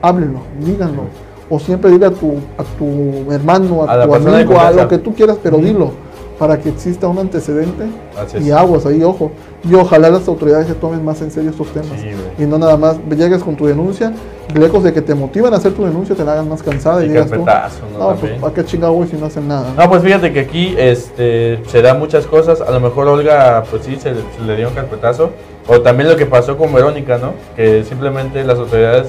háblenlo, 0.00 0.38
díganlo. 0.64 1.02
O 1.50 1.58
siempre 1.58 1.90
dile 1.90 2.06
a 2.06 2.10
tu, 2.10 2.34
a 2.56 2.62
tu 2.78 3.30
hermano, 3.32 3.82
a, 3.84 3.92
A 4.02 4.06
tu 4.06 4.14
amigo, 4.14 4.58
a 4.58 4.70
lo 4.70 4.86
que 4.88 4.98
tú 4.98 5.12
quieras, 5.14 5.36
pero 5.42 5.58
dilo. 5.58 5.90
para 6.38 6.58
que 6.58 6.68
exista 6.70 7.06
un 7.08 7.18
antecedente 7.18 7.84
Así 8.18 8.38
es. 8.38 8.46
y 8.46 8.50
aguas 8.50 8.86
ahí, 8.86 9.02
ojo. 9.02 9.30
Y 9.68 9.74
ojalá 9.74 10.08
las 10.08 10.26
autoridades 10.26 10.68
se 10.68 10.74
tomen 10.74 11.04
más 11.04 11.20
en 11.20 11.30
serio 11.30 11.50
estos 11.50 11.66
temas. 11.68 12.00
Sí, 12.00 12.08
y 12.42 12.46
no 12.46 12.56
nada 12.56 12.76
más 12.78 12.96
llegues 13.10 13.42
con 13.42 13.56
tu 13.56 13.66
denuncia, 13.66 14.10
lejos 14.54 14.82
de 14.84 14.92
que 14.94 15.02
te 15.02 15.14
motiven 15.14 15.52
a 15.52 15.58
hacer 15.58 15.72
tu 15.74 15.84
denuncia, 15.84 16.14
te 16.16 16.24
la 16.24 16.32
hagan 16.32 16.48
más 16.48 16.62
cansada 16.62 17.02
y, 17.02 17.06
Y 17.06 17.08
digas 17.10 17.28
tú, 17.30 17.44
¿no? 17.44 17.44
no, 17.44 18.06
pues 18.08 18.20
También. 18.20 18.40
¿para 18.40 18.54
qué 18.54 18.64
chingado 18.64 19.06
si 19.06 19.16
no 19.16 19.26
hacen 19.26 19.48
nada? 19.48 19.66
No, 19.76 19.90
pues 19.90 20.02
fíjate 20.02 20.32
que 20.32 20.40
aquí 20.40 20.74
este, 20.78 21.60
se 21.66 21.82
dan 21.82 21.98
muchas 21.98 22.26
cosas. 22.26 22.60
A 22.62 22.70
lo 22.70 22.80
mejor 22.80 23.08
Olga, 23.08 23.64
pues 23.70 23.84
sí, 23.84 23.96
se, 23.96 24.14
se 24.14 24.42
le 24.46 24.56
dio 24.56 24.68
un 24.68 24.74
carpetazo. 24.74 25.30
O 25.68 25.82
también 25.82 26.08
lo 26.08 26.16
que 26.16 26.24
pasó 26.26 26.56
con 26.56 26.72
Verónica, 26.72 27.18
¿no? 27.18 27.32
Que 27.54 27.84
simplemente 27.84 28.42
las 28.44 28.58
autoridades, 28.58 29.08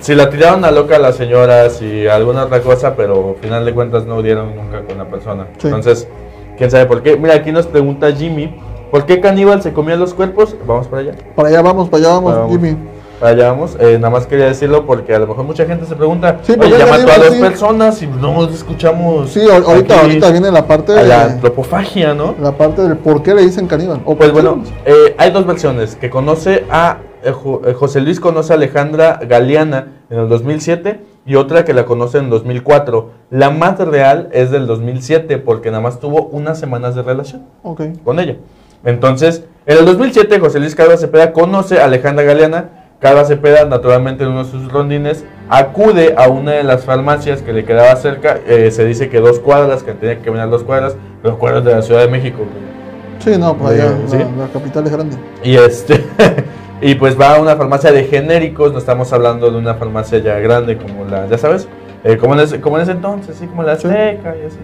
si 0.00 0.14
la 0.14 0.30
tiraron 0.30 0.64
a 0.64 0.70
loca 0.70 0.96
a 0.96 0.98
la 0.98 1.12
señora, 1.12 1.68
si 1.70 2.06
alguna 2.06 2.44
otra 2.44 2.60
cosa, 2.60 2.94
pero 2.96 3.30
al 3.36 3.42
final 3.42 3.64
de 3.64 3.72
cuentas 3.74 4.04
no 4.06 4.22
dieron 4.22 4.54
nunca 4.56 4.82
con 4.82 4.98
la 4.98 5.04
persona. 5.06 5.46
Sí. 5.58 5.66
Entonces, 5.68 6.06
quién 6.58 6.70
sabe 6.70 6.86
por 6.86 7.02
qué. 7.02 7.16
Mira, 7.16 7.34
aquí 7.34 7.52
nos 7.52 7.66
pregunta 7.66 8.10
Jimmy, 8.12 8.54
¿por 8.90 9.06
qué 9.06 9.20
Caníbal 9.20 9.62
se 9.62 9.72
comía 9.72 9.96
los 9.96 10.14
cuerpos? 10.14 10.54
Vamos 10.66 10.88
para 10.88 11.02
allá. 11.02 11.12
Para 11.34 11.48
allá 11.48 11.62
vamos, 11.62 11.88
para 11.88 12.02
allá 12.04 12.14
vamos, 12.14 12.34
Vamos. 12.36 12.50
Jimmy. 12.52 12.76
Para 13.20 13.32
allá 13.32 13.48
vamos. 13.52 13.76
Eh, 13.80 13.96
nada 13.98 14.10
más 14.10 14.26
quería 14.26 14.46
decirlo 14.46 14.84
porque 14.86 15.14
a 15.14 15.18
lo 15.20 15.26
mejor 15.28 15.44
mucha 15.44 15.64
gente 15.64 15.86
se 15.86 15.94
pregunta, 15.94 16.40
Sí, 16.42 16.54
¿por 16.54 16.66
oye, 16.66 16.74
qué 16.74 16.80
ya 16.80 16.86
mató 16.86 17.12
a 17.12 17.24
dos 17.24 17.34
sí? 17.34 17.40
personas 17.40 18.02
y 18.02 18.06
no 18.08 18.44
escuchamos. 18.48 19.30
Sí, 19.30 19.40
ahor- 19.40 19.64
ahorita, 19.66 19.94
aquí 19.94 20.02
ahorita 20.06 20.30
viene 20.32 20.50
la 20.50 20.66
parte 20.66 20.92
a 20.98 21.02
la 21.02 21.26
de, 21.28 21.32
antropofagia, 21.34 22.12
¿no? 22.12 22.34
la 22.40 22.52
parte 22.52 22.82
del 22.82 22.96
por 22.98 23.22
qué 23.22 23.32
le 23.34 23.42
dicen 23.42 23.68
caníbal. 23.68 24.00
O 24.04 24.16
Pues 24.16 24.32
bueno, 24.32 24.56
no. 24.56 24.62
eh, 24.84 25.14
hay 25.16 25.30
dos 25.30 25.46
versiones. 25.46 25.94
Que 25.96 26.10
conoce 26.10 26.64
a 26.68 26.98
José 27.32 28.00
Luis 28.00 28.20
conoce 28.20 28.52
a 28.52 28.56
Alejandra 28.56 29.20
Galeana 29.26 29.88
en 30.10 30.18
el 30.18 30.28
2007 30.28 31.00
y 31.26 31.36
otra 31.36 31.64
que 31.64 31.72
la 31.72 31.84
conoce 31.86 32.18
en 32.18 32.28
2004. 32.30 33.10
La 33.30 33.50
más 33.50 33.78
real 33.78 34.28
es 34.32 34.50
del 34.50 34.66
2007 34.66 35.38
porque 35.38 35.70
nada 35.70 35.82
más 35.82 36.00
tuvo 36.00 36.26
unas 36.26 36.58
semanas 36.58 36.94
de 36.94 37.02
relación 37.02 37.42
con 38.04 38.20
ella. 38.20 38.36
Entonces, 38.84 39.44
en 39.66 39.78
el 39.78 39.86
2007 39.86 40.38
José 40.38 40.60
Luis 40.60 40.74
Calva 40.74 40.96
Cepeda 40.96 41.32
conoce 41.32 41.80
a 41.80 41.84
Alejandra 41.86 42.24
Galeana. 42.24 42.68
Calva 43.00 43.24
Cepeda, 43.24 43.66
naturalmente 43.66 44.24
en 44.24 44.30
uno 44.30 44.44
de 44.44 44.50
sus 44.50 44.70
rondines, 44.72 45.24
acude 45.50 46.14
a 46.16 46.28
una 46.28 46.52
de 46.52 46.62
las 46.64 46.84
farmacias 46.84 47.42
que 47.42 47.52
le 47.52 47.64
quedaba 47.64 47.94
cerca. 47.96 48.38
eh, 48.46 48.70
se 48.70 48.84
dice 48.86 49.10
que 49.10 49.20
dos 49.20 49.40
cuadras, 49.40 49.82
que 49.82 49.92
tenía 49.92 50.16
que 50.18 50.24
caminar 50.24 50.48
dos 50.48 50.62
cuadras, 50.64 50.96
dos 51.22 51.36
cuadras 51.36 51.64
de 51.64 51.72
la 51.74 51.82
Ciudad 51.82 52.00
de 52.00 52.08
México. 52.08 52.44
Sí, 53.18 53.32
no, 53.38 53.56
por 53.56 53.72
allá, 53.72 53.90
Eh, 54.12 54.26
la 54.38 54.48
capital 54.48 54.86
es 54.86 54.92
grande. 54.92 55.16
Y 55.42 55.56
este 55.56 56.02
y 56.80 56.94
pues 56.96 57.18
va 57.18 57.36
a 57.36 57.40
una 57.40 57.56
farmacia 57.56 57.92
de 57.92 58.04
genéricos, 58.04 58.72
no 58.72 58.78
estamos 58.78 59.12
hablando 59.12 59.50
de 59.50 59.58
una 59.58 59.74
farmacia 59.74 60.18
ya 60.18 60.38
grande 60.38 60.76
como 60.76 61.04
la, 61.04 61.26
ya 61.26 61.38
sabes, 61.38 61.68
eh, 62.04 62.16
como, 62.18 62.34
en 62.34 62.40
ese, 62.40 62.60
como 62.60 62.76
en 62.76 62.82
ese 62.82 62.92
entonces, 62.92 63.36
así 63.36 63.46
como 63.46 63.62
la 63.62 63.76
Sí. 63.76 63.86
Azteca 63.86 64.34
y 64.36 64.46
así. 64.46 64.58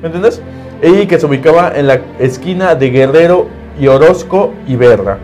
¿Me 0.00 0.06
entiendes? 0.06 0.40
Y 0.82 1.06
que 1.06 1.18
se 1.18 1.26
ubicaba 1.26 1.72
en 1.76 1.86
la 1.88 2.00
esquina 2.18 2.74
de 2.74 2.90
Guerrero 2.90 3.48
y 3.78 3.88
Orozco 3.88 4.54
y 4.66 4.76
Berra, 4.76 5.18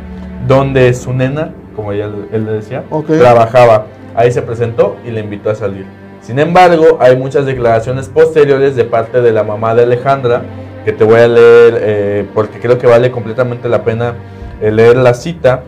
donde 0.47 0.93
su 0.93 1.13
nena, 1.15 1.53
como 1.75 1.93
ella, 1.93 2.11
él 2.33 2.45
le 2.45 2.53
decía, 2.53 2.85
trabajaba. 3.07 3.87
Ahí 4.15 4.31
se 4.31 4.43
presentó 4.43 4.97
y 5.07 5.11
le 5.11 5.21
invitó 5.21 5.49
a 5.49 5.55
salir. 5.55 5.87
Sin 6.21 6.39
embargo, 6.39 6.99
hay 7.01 7.17
muchas 7.17 7.47
declaraciones 7.47 8.09
posteriores 8.09 8.77
de 8.77 8.85
parte 8.85 9.23
de 9.23 9.33
la 9.33 9.43
mamá 9.43 9.75
de 9.75 9.85
Alejandra, 9.85 10.43
que 10.85 10.93
te 10.93 11.03
voy 11.05 11.21
a 11.21 11.29
leer 11.29 11.79
eh, 11.81 12.27
porque 12.35 12.59
creo 12.59 12.77
que 12.77 12.87
vale 12.87 13.11
completamente 13.11 13.69
la 13.71 13.83
pena 13.83 14.15
eh, 14.61 14.71
leer 14.71 14.97
la 14.97 15.15
cita, 15.15 15.63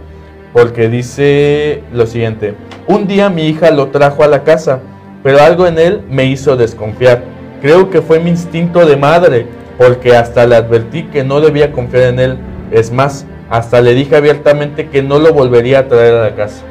porque 0.55 0.89
dice 0.89 1.83
lo 1.93 2.07
siguiente, 2.07 2.55
un 2.87 3.09
día 3.09 3.29
mi 3.29 3.49
hija 3.49 3.73
lo 3.73 3.89
trajo 3.89 4.23
a 4.23 4.29
la 4.29 4.45
casa, 4.45 4.79
pero 5.25 5.43
algo 5.43 5.67
en 5.67 5.79
él 5.81 6.03
me 6.09 6.27
hizo 6.27 6.57
desconfiar. 6.57 7.25
Creo 7.61 7.91
que 7.91 8.01
fue 8.01 8.21
mi 8.21 8.31
instinto 8.31 8.87
de 8.87 8.97
madre, 8.97 9.47
porque 9.77 10.17
hasta 10.17 10.47
le 10.47 10.55
advertí 10.55 11.09
que 11.09 11.25
no 11.25 11.41
debía 11.41 11.73
confiar 11.73 12.05
en 12.05 12.21
él. 12.21 12.39
Es 12.71 12.93
más, 12.93 13.27
hasta 13.51 13.81
le 13.81 13.95
dije 13.95 14.15
abiertamente 14.15 14.89
que 14.89 15.03
no 15.03 15.19
lo 15.19 15.35
volvería 15.35 15.81
a 15.81 15.89
traer 15.89 16.15
a 16.15 16.23
la 16.23 16.37
casa. 16.37 16.63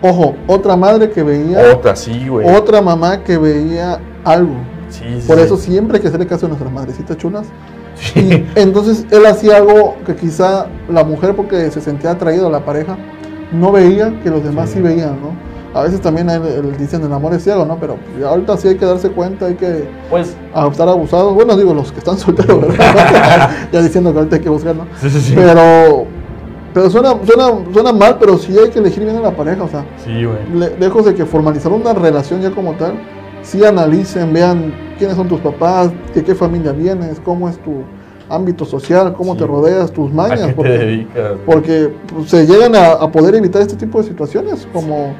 Ojo, 0.00 0.34
otra 0.46 0.74
madre 0.74 1.10
que 1.10 1.22
veía, 1.22 1.74
Otra, 1.74 1.94
sí, 1.94 2.28
güey. 2.28 2.48
otra 2.48 2.80
mamá 2.80 3.22
que 3.22 3.36
veía 3.36 4.00
algo. 4.24 4.54
Sí, 4.88 5.04
sí, 5.20 5.26
Por 5.28 5.38
eso 5.38 5.58
siempre 5.58 5.96
hay 5.96 6.02
que 6.02 6.08
hacerle 6.08 6.26
caso 6.26 6.46
a 6.46 6.48
nuestras 6.48 6.72
madrecitas 6.72 7.18
chulas. 7.18 7.46
Sí. 7.96 8.20
Y 8.20 8.58
entonces 8.60 9.04
él 9.10 9.26
hacía 9.26 9.56
algo 9.56 9.96
que 10.06 10.14
quizá 10.14 10.68
la 10.88 11.04
mujer, 11.04 11.34
porque 11.34 11.70
se 11.70 11.80
sentía 11.82 12.12
atraído 12.12 12.46
a 12.46 12.50
la 12.50 12.64
pareja, 12.64 12.96
no 13.52 13.72
veía 13.72 14.20
que 14.22 14.30
los 14.30 14.42
demás 14.44 14.68
sí, 14.70 14.76
Sí. 14.76 14.82
veían, 14.82 15.18
¿no? 15.20 15.46
A 15.78 15.82
veces 15.82 16.00
también 16.00 16.30
el- 16.30 16.46
el- 16.46 16.76
dicen 16.78 17.04
el 17.04 17.12
amor 17.12 17.34
es 17.34 17.42
ciego, 17.44 17.66
¿no? 17.66 17.76
Pero 17.78 17.96
pues, 18.14 18.24
ahorita 18.24 18.56
sí 18.56 18.68
hay 18.68 18.76
que 18.76 18.86
darse 18.86 19.10
cuenta, 19.10 19.46
hay 19.46 19.54
que 19.54 19.86
Pues, 20.08 20.34
estar 20.70 20.88
abusados. 20.88 21.34
Bueno, 21.34 21.56
digo, 21.56 21.74
los 21.74 21.92
que 21.92 21.98
están 21.98 22.16
solteros, 22.18 22.60
¿verdad? 22.62 23.50
ya 23.72 23.82
diciendo 23.82 24.10
que 24.12 24.18
ahorita 24.18 24.36
hay 24.36 24.42
que 24.42 24.48
buscar, 24.48 24.74
¿no? 24.74 24.86
sí, 25.00 25.10
sí, 25.10 25.20
sí. 25.20 25.32
Pero, 25.36 26.06
pero 26.72 26.88
suena, 26.90 27.14
suena, 27.24 27.58
suena 27.72 27.92
mal, 27.92 28.16
pero 28.18 28.38
sí 28.38 28.56
hay 28.58 28.70
que 28.70 28.78
elegir 28.78 29.04
bien 29.04 29.16
a 29.16 29.20
la 29.20 29.30
pareja, 29.36 29.62
o 29.64 29.68
sea, 29.68 29.84
Sí, 30.04 30.24
güey. 30.24 30.38
le- 30.54 30.78
lejos 30.78 31.04
de 31.04 31.14
que 31.14 31.24
formalizar 31.26 31.70
una 31.72 31.92
relación 31.92 32.40
ya 32.40 32.50
como 32.50 32.72
tal, 32.74 32.94
sí 33.42 33.62
analicen, 33.64 34.32
vean 34.32 34.72
quiénes 34.98 35.16
son 35.16 35.28
tus 35.28 35.40
papás, 35.40 35.90
de 36.14 36.24
qué 36.24 36.34
familia 36.34 36.72
vienes, 36.72 37.20
cómo 37.22 37.48
es 37.50 37.58
tu 37.58 37.82
ámbito 38.28 38.64
social, 38.64 39.12
cómo 39.14 39.32
Sí. 39.34 39.38
te 39.40 39.46
rodeas, 39.46 39.92
tus 39.92 40.10
¿A 40.10 40.14
mañas, 40.14 40.46
te 40.48 40.52
porque, 40.52 40.70
dedicas? 40.78 41.14
güey? 41.32 41.44
porque 41.46 41.90
pues, 42.14 42.30
se 42.30 42.46
llegan 42.46 42.74
a, 42.74 42.92
a 42.92 43.10
poder 43.12 43.34
evitar 43.34 43.62
este 43.62 43.76
tipo 43.76 43.98
de 44.02 44.08
situaciones, 44.08 44.66
como, 44.72 45.14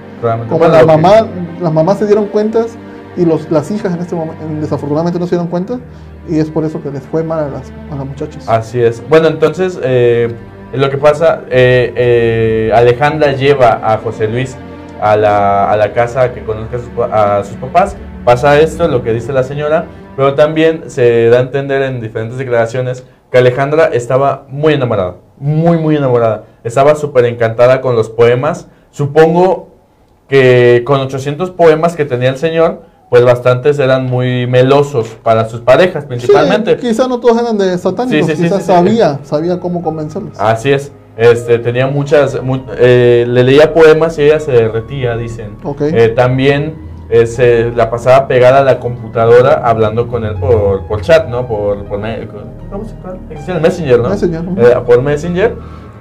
como 0.48 0.66
la 0.66 0.80
que- 0.80 0.86
mamá, 0.86 1.26
las 1.60 1.72
mamás 1.72 1.98
se 1.98 2.06
dieron 2.06 2.26
cuentas 2.26 2.76
y 3.16 3.24
los, 3.24 3.50
las 3.50 3.70
hijas 3.70 3.94
en 3.94 4.00
este 4.00 4.14
momento 4.14 4.42
desafortunadamente 4.60 5.18
no 5.18 5.26
se 5.26 5.36
dieron 5.36 5.46
cuenta 5.48 5.78
y 6.28 6.38
es 6.38 6.50
por 6.50 6.64
eso 6.64 6.82
que 6.82 6.90
les 6.90 7.02
fue 7.04 7.22
mal 7.22 7.38
a 7.44 7.48
las, 7.48 7.72
a 7.90 7.96
las 7.96 8.06
muchachas. 8.06 8.48
Así 8.48 8.80
es. 8.80 9.02
Bueno, 9.08 9.28
entonces, 9.28 9.78
eh, 9.82 10.34
lo 10.72 10.90
que 10.90 10.98
pasa, 10.98 11.42
eh, 11.48 11.92
eh, 11.96 12.70
Alejandra 12.74 13.32
lleva 13.32 13.80
a 13.82 13.96
José 13.98 14.26
Luis 14.28 14.56
a 15.00 15.16
la, 15.16 15.70
a 15.70 15.76
la 15.76 15.92
casa 15.92 16.32
que 16.34 16.42
conozca 16.42 16.76
a 16.76 16.80
sus, 16.80 16.88
a 17.12 17.44
sus 17.44 17.56
papás. 17.58 17.96
Pasa 18.24 18.58
esto, 18.58 18.88
lo 18.88 19.02
que 19.04 19.12
dice 19.12 19.32
la 19.32 19.44
señora, 19.44 19.84
pero 20.16 20.34
también 20.34 20.84
se 20.90 21.28
da 21.28 21.38
a 21.38 21.42
entender 21.42 21.82
en 21.82 22.00
diferentes 22.00 22.38
declaraciones 22.38 23.04
que 23.30 23.38
Alejandra 23.38 23.86
estaba 23.92 24.46
muy 24.48 24.74
enamorada, 24.74 25.16
muy, 25.38 25.76
muy 25.78 25.96
enamorada. 25.96 26.44
Estaba 26.64 26.94
súper 26.94 27.24
encantada 27.26 27.80
con 27.80 27.94
los 27.96 28.08
poemas. 28.08 28.68
Supongo 28.90 29.68
que 30.28 30.82
con 30.84 31.00
800 31.00 31.50
poemas 31.50 31.94
que 31.96 32.04
tenía 32.04 32.30
el 32.30 32.38
señor, 32.38 32.82
pues 33.10 33.24
bastantes 33.24 33.78
eran 33.78 34.06
muy 34.06 34.46
melosos 34.48 35.08
para 35.22 35.48
sus 35.48 35.60
parejas 35.60 36.04
principalmente. 36.06 36.76
Sí, 36.80 36.88
quizá 36.88 37.06
no 37.06 37.20
todos 37.20 37.38
eran 37.40 37.56
de 37.58 37.76
satánicos, 37.78 38.26
Sí, 38.30 38.36
sí, 38.36 38.42
quizás 38.42 38.64
sabía, 38.64 39.20
sabía 39.22 39.60
cómo 39.60 39.82
convencerlos. 39.82 40.38
Así 40.40 40.72
es. 40.72 40.90
Este, 41.16 41.58
tenía 41.60 41.86
muchas, 41.86 42.42
mu- 42.42 42.60
eh, 42.78 43.24
le 43.28 43.42
leía 43.44 43.72
poemas 43.72 44.18
y 44.18 44.22
ella 44.22 44.40
se 44.40 44.52
derretía, 44.52 45.16
dicen. 45.16 45.56
Ok. 45.62 45.82
Eh, 45.82 46.08
también 46.08 46.74
eh, 47.08 47.26
se 47.26 47.70
la 47.72 47.88
pasaba 47.90 48.26
pegada 48.26 48.58
a 48.60 48.64
la 48.64 48.80
computadora 48.80 49.62
hablando 49.64 50.08
con 50.08 50.24
él 50.24 50.34
por, 50.36 50.82
por 50.86 51.00
chat, 51.02 51.28
¿no? 51.28 51.46
Por, 51.46 51.84
por 51.84 52.00
¿cómo 52.70 52.84
se 52.84 53.52
el 53.52 53.60
Messenger, 53.60 54.00
¿no? 54.00 54.08
Messenger. 54.10 54.42
Eh, 54.58 54.76
por 54.86 55.02
Messenger. 55.02 55.54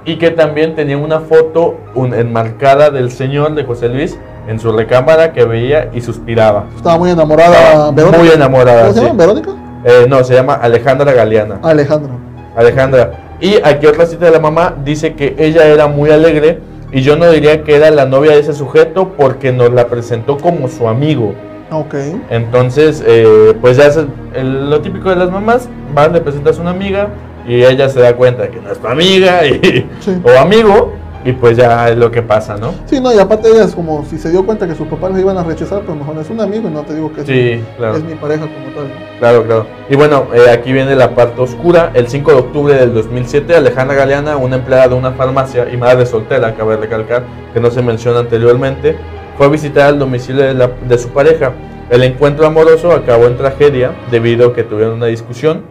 Y 0.04 0.18
que 0.18 0.30
también 0.30 0.74
tenía 0.76 0.96
una 0.98 1.18
foto 1.20 1.76
un- 1.96 2.14
enmarcada 2.14 2.90
del 2.90 3.10
señor 3.10 3.54
de 3.54 3.64
José 3.64 3.88
Luis 3.88 4.16
en 4.46 4.60
su 4.60 4.70
recámara 4.70 5.32
que 5.32 5.44
veía 5.44 5.90
y 5.92 6.00
suspiraba. 6.00 6.66
Estaba 6.76 6.96
muy 6.98 7.10
enamorada 7.10 7.54
Estaba 7.56 7.90
Verónica. 7.90 8.18
muy 8.18 8.28
enamorada, 8.28 8.80
¿Cómo 8.82 8.92
se 8.92 9.00
sí. 9.00 9.06
llama? 9.06 9.18
¿Verónica? 9.18 9.50
Eh, 9.84 10.06
no, 10.08 10.22
se 10.24 10.34
llama 10.34 10.54
Alejandra 10.54 11.12
Galeana. 11.12 11.58
Alejandra. 11.62 12.12
Alejandra. 12.56 13.10
Y 13.40 13.56
aquí 13.62 13.86
otra 13.86 14.06
cita 14.06 14.26
de 14.26 14.30
la 14.30 14.38
mamá 14.40 14.74
dice 14.84 15.14
que 15.14 15.34
ella 15.38 15.66
era 15.66 15.88
muy 15.88 16.10
alegre 16.10 16.60
y 16.96 17.02
yo 17.02 17.14
no 17.16 17.30
diría 17.30 17.62
que 17.62 17.74
era 17.76 17.90
la 17.90 18.06
novia 18.06 18.32
de 18.32 18.38
ese 18.40 18.54
sujeto 18.54 19.12
porque 19.18 19.52
nos 19.52 19.70
la 19.70 19.86
presentó 19.86 20.38
como 20.38 20.66
su 20.66 20.88
amigo. 20.88 21.34
Ok. 21.70 21.94
Entonces, 22.30 23.04
eh, 23.06 23.52
pues 23.60 23.76
ya 23.76 23.84
es 23.88 23.98
el- 24.34 24.70
lo 24.70 24.80
típico 24.80 25.10
de 25.10 25.16
las 25.16 25.30
mamás, 25.30 25.68
vas, 25.94 26.10
le 26.10 26.22
presentas 26.22 26.58
a 26.58 26.62
una 26.62 26.70
amiga 26.70 27.08
y 27.46 27.62
ella 27.64 27.90
se 27.90 28.00
da 28.00 28.16
cuenta 28.16 28.48
que 28.48 28.60
no 28.62 28.72
es 28.72 28.78
tu 28.78 28.86
amiga 28.86 29.44
y- 29.46 29.86
Sí. 30.00 30.16
o 30.24 30.38
amigo 30.40 30.94
y 31.26 31.32
pues 31.32 31.56
ya 31.56 31.88
es 31.90 31.96
lo 31.98 32.10
que 32.10 32.22
pasa, 32.22 32.56
¿no? 32.56 32.72
Sí, 32.86 33.00
no, 33.00 33.12
y 33.12 33.18
aparte 33.18 33.48
ella 33.50 33.64
es 33.64 33.74
como 33.74 34.04
si 34.04 34.16
se 34.16 34.30
dio 34.30 34.46
cuenta 34.46 34.66
que 34.66 34.74
sus 34.74 34.86
papás 34.86 35.12
le 35.12 35.20
iban 35.20 35.36
a 35.36 35.42
rechazar, 35.42 35.82
pues 35.82 35.98
mejor 35.98 36.16
es 36.18 36.30
un 36.30 36.40
amigo 36.40 36.68
y 36.68 36.70
no 36.70 36.82
te 36.82 36.94
digo 36.94 37.12
que 37.12 37.22
es, 37.22 37.26
Sí, 37.26 37.64
claro. 37.76 37.96
es 37.96 38.04
mi 38.04 38.14
pareja 38.14 38.42
como 38.42 38.74
tal. 38.74 38.84
¿no? 38.88 39.18
Claro, 39.18 39.44
claro. 39.44 39.66
Y 39.90 39.96
bueno, 39.96 40.26
eh, 40.32 40.50
aquí 40.50 40.72
viene 40.72 40.94
la 40.94 41.14
parte 41.14 41.40
oscura. 41.40 41.90
El 41.94 42.08
5 42.08 42.30
de 42.30 42.38
octubre 42.38 42.74
del 42.74 42.94
2007, 42.94 43.56
Alejandra 43.56 43.96
Galeana, 43.96 44.36
una 44.36 44.56
empleada 44.56 44.88
de 44.88 44.94
una 44.94 45.12
farmacia 45.12 45.68
y 45.72 45.76
madre 45.76 46.06
soltera, 46.06 46.54
cabe 46.54 46.76
recalcar 46.76 47.24
que 47.52 47.60
no 47.60 47.70
se 47.70 47.82
menciona 47.82 48.20
anteriormente, 48.20 48.96
fue 49.36 49.46
a 49.46 49.48
visitar 49.48 49.92
el 49.92 49.98
domicilio 49.98 50.44
de, 50.44 50.54
la- 50.54 50.70
de 50.88 50.98
su 50.98 51.08
pareja. 51.08 51.52
El 51.90 52.02
encuentro 52.02 52.46
amoroso 52.46 52.92
acabó 52.92 53.26
en 53.26 53.36
tragedia 53.36 53.92
debido 54.10 54.48
a 54.48 54.54
que 54.54 54.62
tuvieron 54.62 54.94
una 54.94 55.06
discusión. 55.06 55.62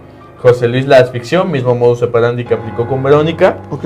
José 0.42 0.68
Luis 0.68 0.86
la 0.86 0.98
asfixió, 0.98 1.44
mismo 1.46 1.74
modo 1.76 1.94
operandi 2.06 2.46
que 2.46 2.54
aplicó 2.54 2.88
con 2.88 3.02
Verónica. 3.02 3.58
Ok. 3.72 3.86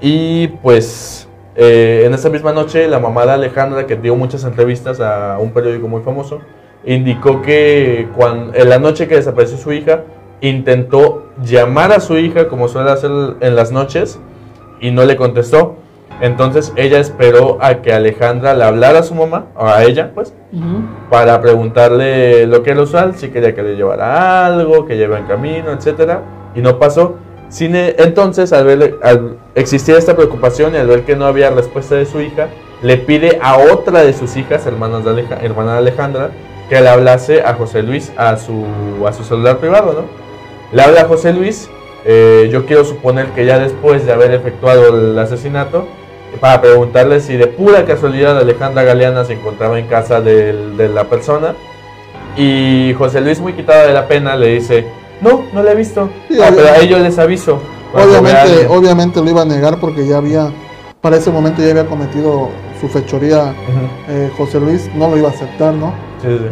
Y 0.00 0.48
pues 0.48 1.28
eh, 1.56 2.02
en 2.04 2.14
esa 2.14 2.30
misma 2.30 2.52
noche 2.52 2.86
la 2.88 2.98
mamá 3.00 3.26
de 3.26 3.32
Alejandra, 3.32 3.86
que 3.86 3.96
dio 3.96 4.14
muchas 4.14 4.44
entrevistas 4.44 5.00
a 5.00 5.38
un 5.40 5.50
periódico 5.52 5.88
muy 5.88 6.02
famoso, 6.02 6.40
indicó 6.84 7.42
que 7.42 8.08
cuando, 8.16 8.54
en 8.54 8.68
la 8.68 8.78
noche 8.78 9.08
que 9.08 9.16
desapareció 9.16 9.58
su 9.58 9.72
hija, 9.72 10.04
intentó 10.40 11.26
llamar 11.42 11.92
a 11.92 12.00
su 12.00 12.16
hija 12.16 12.48
como 12.48 12.68
suele 12.68 12.90
hacer 12.90 13.10
en 13.40 13.56
las 13.56 13.72
noches 13.72 14.20
y 14.80 14.90
no 14.90 15.04
le 15.04 15.16
contestó. 15.16 15.76
Entonces 16.20 16.72
ella 16.76 16.98
esperó 16.98 17.58
a 17.60 17.80
que 17.80 17.92
Alejandra 17.92 18.54
le 18.54 18.64
hablara 18.64 19.00
a 19.00 19.02
su 19.02 19.14
mamá, 19.14 19.46
o 19.54 19.66
a 19.66 19.84
ella, 19.84 20.12
pues, 20.14 20.34
para 21.10 21.40
preguntarle 21.40 22.46
lo 22.46 22.62
que 22.62 22.72
era 22.72 22.82
usual, 22.82 23.14
si 23.14 23.28
quería 23.28 23.54
que 23.54 23.62
le 23.62 23.76
llevara 23.76 24.46
algo, 24.46 24.84
que 24.84 24.96
lleva 24.96 25.18
en 25.18 25.26
camino, 25.26 25.70
etcétera, 25.70 26.22
y 26.56 26.60
no 26.60 26.78
pasó. 26.78 27.16
Sin, 27.48 27.76
e, 27.76 27.94
entonces, 27.98 28.52
al, 28.52 28.64
ver, 28.64 28.96
al 29.02 29.38
existir 29.58 29.94
esta 29.94 30.14
preocupación 30.14 30.74
y 30.74 30.78
al 30.78 30.86
ver 30.86 31.04
que 31.04 31.16
no 31.16 31.26
había 31.26 31.50
respuesta 31.50 31.94
de 31.94 32.06
su 32.06 32.20
hija, 32.20 32.48
le 32.82 32.96
pide 32.96 33.38
a 33.42 33.58
otra 33.58 34.02
de 34.02 34.12
sus 34.12 34.36
hijas, 34.36 34.66
hermanas 34.66 35.04
de 35.04 35.24
hermana 35.42 35.72
de 35.72 35.78
Alejandra, 35.78 36.30
que 36.68 36.80
le 36.80 36.88
hablase 36.88 37.42
a 37.42 37.54
José 37.54 37.82
Luis 37.82 38.12
a 38.16 38.36
su, 38.36 38.64
a 39.06 39.12
su 39.12 39.24
celular 39.24 39.58
privado, 39.58 39.92
¿no? 39.92 40.04
Le 40.76 40.82
habla 40.82 41.02
a 41.02 41.04
José 41.06 41.32
Luis, 41.32 41.70
eh, 42.04 42.48
yo 42.52 42.66
quiero 42.66 42.84
suponer 42.84 43.28
que 43.28 43.46
ya 43.46 43.58
después 43.58 44.04
de 44.04 44.12
haber 44.12 44.32
efectuado 44.32 44.88
el 44.94 45.18
asesinato, 45.18 45.86
para 46.40 46.60
preguntarle 46.60 47.20
si 47.20 47.36
de 47.36 47.46
pura 47.46 47.84
casualidad 47.84 48.38
Alejandra 48.38 48.82
Galeana 48.84 49.24
se 49.24 49.32
encontraba 49.32 49.78
en 49.78 49.86
casa 49.86 50.20
de, 50.20 50.88
la 50.92 51.04
persona. 51.04 51.54
Y 52.36 52.94
José 52.96 53.20
Luis, 53.20 53.40
muy 53.40 53.54
quitado 53.54 53.86
de 53.86 53.94
la 53.94 54.06
pena, 54.06 54.36
le 54.36 54.48
dice, 54.48 54.86
no, 55.20 55.44
no 55.52 55.62
le 55.62 55.72
he 55.72 55.74
visto. 55.74 56.10
Ah, 56.40 56.50
pero 56.54 56.68
a 56.68 56.76
ellos 56.78 57.00
les 57.00 57.18
aviso. 57.18 57.60
Obviamente, 57.94 58.66
obviamente 58.68 59.22
lo 59.22 59.30
iba 59.30 59.42
a 59.42 59.44
negar 59.44 59.80
porque 59.80 60.06
ya 60.06 60.18
había, 60.18 60.52
para 61.00 61.16
ese 61.16 61.30
momento 61.30 61.62
ya 61.62 61.70
había 61.70 61.86
cometido 61.86 62.48
su 62.80 62.88
fechoría 62.88 63.54
eh, 64.08 64.30
José 64.36 64.60
Luis, 64.60 64.90
no 64.94 65.08
lo 65.08 65.16
iba 65.16 65.28
a 65.28 65.32
aceptar, 65.32 65.74
¿no? 65.74 65.92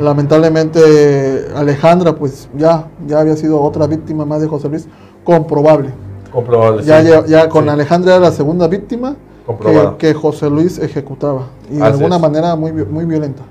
Lamentablemente 0.00 1.48
Alejandra 1.54 2.14
pues 2.14 2.48
ya, 2.56 2.88
ya 3.06 3.20
había 3.20 3.36
sido 3.36 3.60
otra 3.60 3.86
víctima 3.86 4.24
más 4.24 4.40
de 4.40 4.48
José 4.48 4.68
Luis, 4.68 4.88
comprobable. 5.24 5.90
Comprobable. 6.32 6.82
Ya, 6.84 7.24
ya, 7.26 7.48
con 7.48 7.68
Alejandra 7.68 8.16
era 8.16 8.26
la 8.26 8.32
segunda 8.32 8.68
víctima 8.68 9.16
que, 9.98 10.14
José 10.14 10.50
Luis 10.50 10.78
ejecutaba. 10.78 11.48
Y 11.70 11.76
de 11.76 11.84
alguna 11.84 12.18
manera 12.18 12.56
muy, 12.56 12.72
muy 12.72 13.04
violenta. 13.04 13.42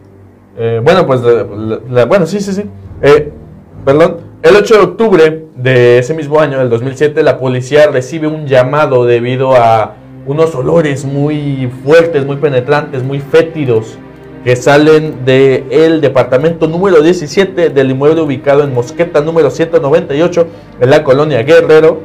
Eh, 0.58 0.82
bueno, 0.84 1.06
pues, 1.06 1.22
bueno, 2.08 2.26
sí, 2.26 2.40
sí, 2.40 2.54
sí. 2.54 2.64
Eh, 3.02 3.32
perdón. 3.84 4.25
El 4.46 4.56
8 4.56 4.76
de 4.76 4.80
octubre 4.80 5.46
de 5.56 5.98
ese 5.98 6.14
mismo 6.14 6.40
año, 6.40 6.60
del 6.60 6.70
2007, 6.70 7.24
la 7.24 7.40
policía 7.40 7.88
recibe 7.88 8.28
un 8.28 8.46
llamado 8.46 9.04
debido 9.04 9.56
a 9.56 9.96
unos 10.28 10.54
olores 10.54 11.04
muy 11.04 11.68
fuertes, 11.84 12.28
muy 12.28 12.36
penetrantes, 12.36 13.02
muy 13.02 13.22
fétidos 13.22 13.98
que 14.44 14.56
salen 14.56 15.26
del 15.26 15.64
el 15.72 16.00
departamento 16.00 16.68
número 16.68 17.02
17 17.02 17.72
del 17.72 17.90
inmueble 17.90 18.22
ubicado 18.22 18.64
en 18.64 18.72
Mosqueta 18.72 19.20
número 19.20 19.50
198 19.50 20.48
en 20.80 20.90
la 20.92 21.04
colonia 21.04 21.42
Guerrero 21.42 22.02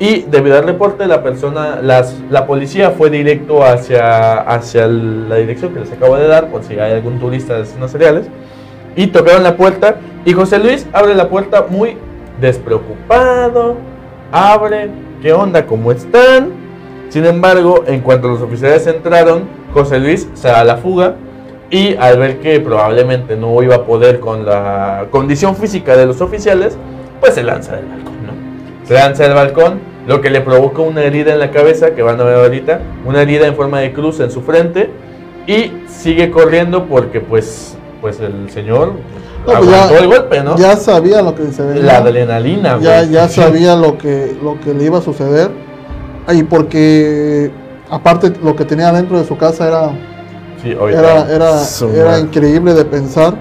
y 0.00 0.22
debido 0.22 0.58
al 0.58 0.64
reporte, 0.64 1.06
la 1.06 1.22
persona, 1.22 1.80
la 1.80 2.46
policía 2.48 2.90
fue 2.90 3.08
directo 3.08 3.62
hacia, 3.62 4.40
hacia 4.40 4.88
la 4.88 5.36
dirección 5.36 5.72
que 5.72 5.78
les 5.78 5.92
acabo 5.92 6.16
de 6.16 6.26
dar, 6.26 6.50
por 6.50 6.64
si 6.64 6.76
hay 6.76 6.94
algún 6.94 7.20
turista 7.20 7.54
de 7.54 7.62
asesinos 7.62 7.92
seriales. 7.92 8.26
Y 8.96 9.08
tocaron 9.08 9.44
la 9.44 9.56
puerta. 9.56 9.96
Y 10.24 10.32
José 10.32 10.58
Luis 10.58 10.86
abre 10.92 11.14
la 11.14 11.28
puerta 11.28 11.66
muy 11.68 11.96
despreocupado. 12.40 13.76
Abre. 14.32 14.90
¿Qué 15.20 15.32
onda? 15.32 15.66
¿Cómo 15.66 15.92
están? 15.92 16.52
Sin 17.08 17.24
embargo, 17.24 17.84
en 17.86 18.00
cuanto 18.00 18.28
los 18.28 18.40
oficiales 18.40 18.86
entraron, 18.86 19.44
José 19.72 19.98
Luis 19.98 20.28
se 20.34 20.48
da 20.48 20.64
la 20.64 20.76
fuga. 20.76 21.16
Y 21.70 21.96
al 21.96 22.18
ver 22.18 22.40
que 22.40 22.60
probablemente 22.60 23.36
no 23.36 23.62
iba 23.62 23.76
a 23.76 23.84
poder 23.84 24.20
con 24.20 24.44
la 24.44 25.06
condición 25.10 25.56
física 25.56 25.96
de 25.96 26.06
los 26.06 26.20
oficiales, 26.20 26.76
pues 27.20 27.34
se 27.34 27.42
lanza 27.42 27.76
del 27.76 27.86
balcón 27.86 28.14
se 28.84 28.94
lanza 28.94 29.24
del 29.24 29.34
balcón, 29.34 29.80
lo 30.06 30.20
que 30.20 30.30
le 30.30 30.40
provoca 30.42 30.82
una 30.82 31.02
herida 31.02 31.32
en 31.32 31.38
la 31.38 31.50
cabeza, 31.50 31.94
que 31.94 32.02
van 32.02 32.20
a 32.20 32.24
ver 32.24 32.36
ahorita, 32.36 32.80
una 33.04 33.22
herida 33.22 33.46
en 33.46 33.54
forma 33.54 33.80
de 33.80 33.92
cruz 33.92 34.20
en 34.20 34.30
su 34.30 34.42
frente, 34.42 34.90
y 35.46 35.72
sigue 35.88 36.30
corriendo 36.30 36.84
porque 36.84 37.20
pues, 37.20 37.76
pues 38.00 38.20
el 38.20 38.50
señor 38.50 38.92
pues 39.44 39.56
aguantó 39.56 39.98
el 39.98 40.06
golpe, 40.08 40.42
¿no? 40.42 40.56
Ya 40.56 40.76
sabía 40.76 41.22
lo 41.22 41.34
que 41.34 41.52
se 41.52 41.62
veía. 41.62 41.82
La 41.82 41.96
adrenalina, 41.98 42.78
Ya, 42.80 43.02
ya 43.04 43.28
sabía 43.28 43.76
lo 43.76 43.98
que, 43.98 44.36
lo 44.42 44.60
que 44.60 44.74
le 44.74 44.84
iba 44.84 44.98
a 44.98 45.02
suceder. 45.02 45.50
Y 46.32 46.42
porque 46.42 47.50
aparte 47.90 48.32
lo 48.42 48.56
que 48.56 48.64
tenía 48.64 48.92
dentro 48.92 49.18
de 49.18 49.24
su 49.24 49.36
casa 49.36 49.68
era, 49.68 49.92
era, 50.64 51.30
era, 51.30 51.62
era 51.94 52.18
increíble 52.18 52.74
de 52.74 52.84
pensar. 52.84 53.34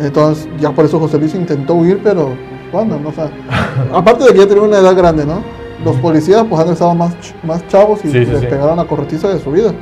Entonces 0.00 0.48
ya 0.58 0.70
por 0.72 0.84
eso 0.84 0.98
José 0.98 1.18
Luis 1.18 1.34
intentó 1.34 1.74
huir, 1.74 2.00
pero 2.02 2.34
cuando, 2.70 2.98
¿no? 2.98 3.12
aparte 3.96 4.24
de 4.24 4.32
que 4.32 4.38
ya 4.38 4.46
tenía 4.46 4.62
una 4.62 4.78
edad 4.78 4.96
grande, 4.96 5.24
¿no? 5.24 5.42
Los 5.84 5.96
policías 5.96 6.44
pues 6.48 6.60
han 6.60 6.72
estado 6.72 6.94
más, 6.94 7.14
más 7.42 7.66
chavos 7.68 8.04
y 8.04 8.08
les 8.08 8.44
pegaron 8.46 8.76
la 8.76 8.84
corretiza 8.84 9.28
de 9.28 9.38
su 9.38 9.50
vida. 9.50 9.72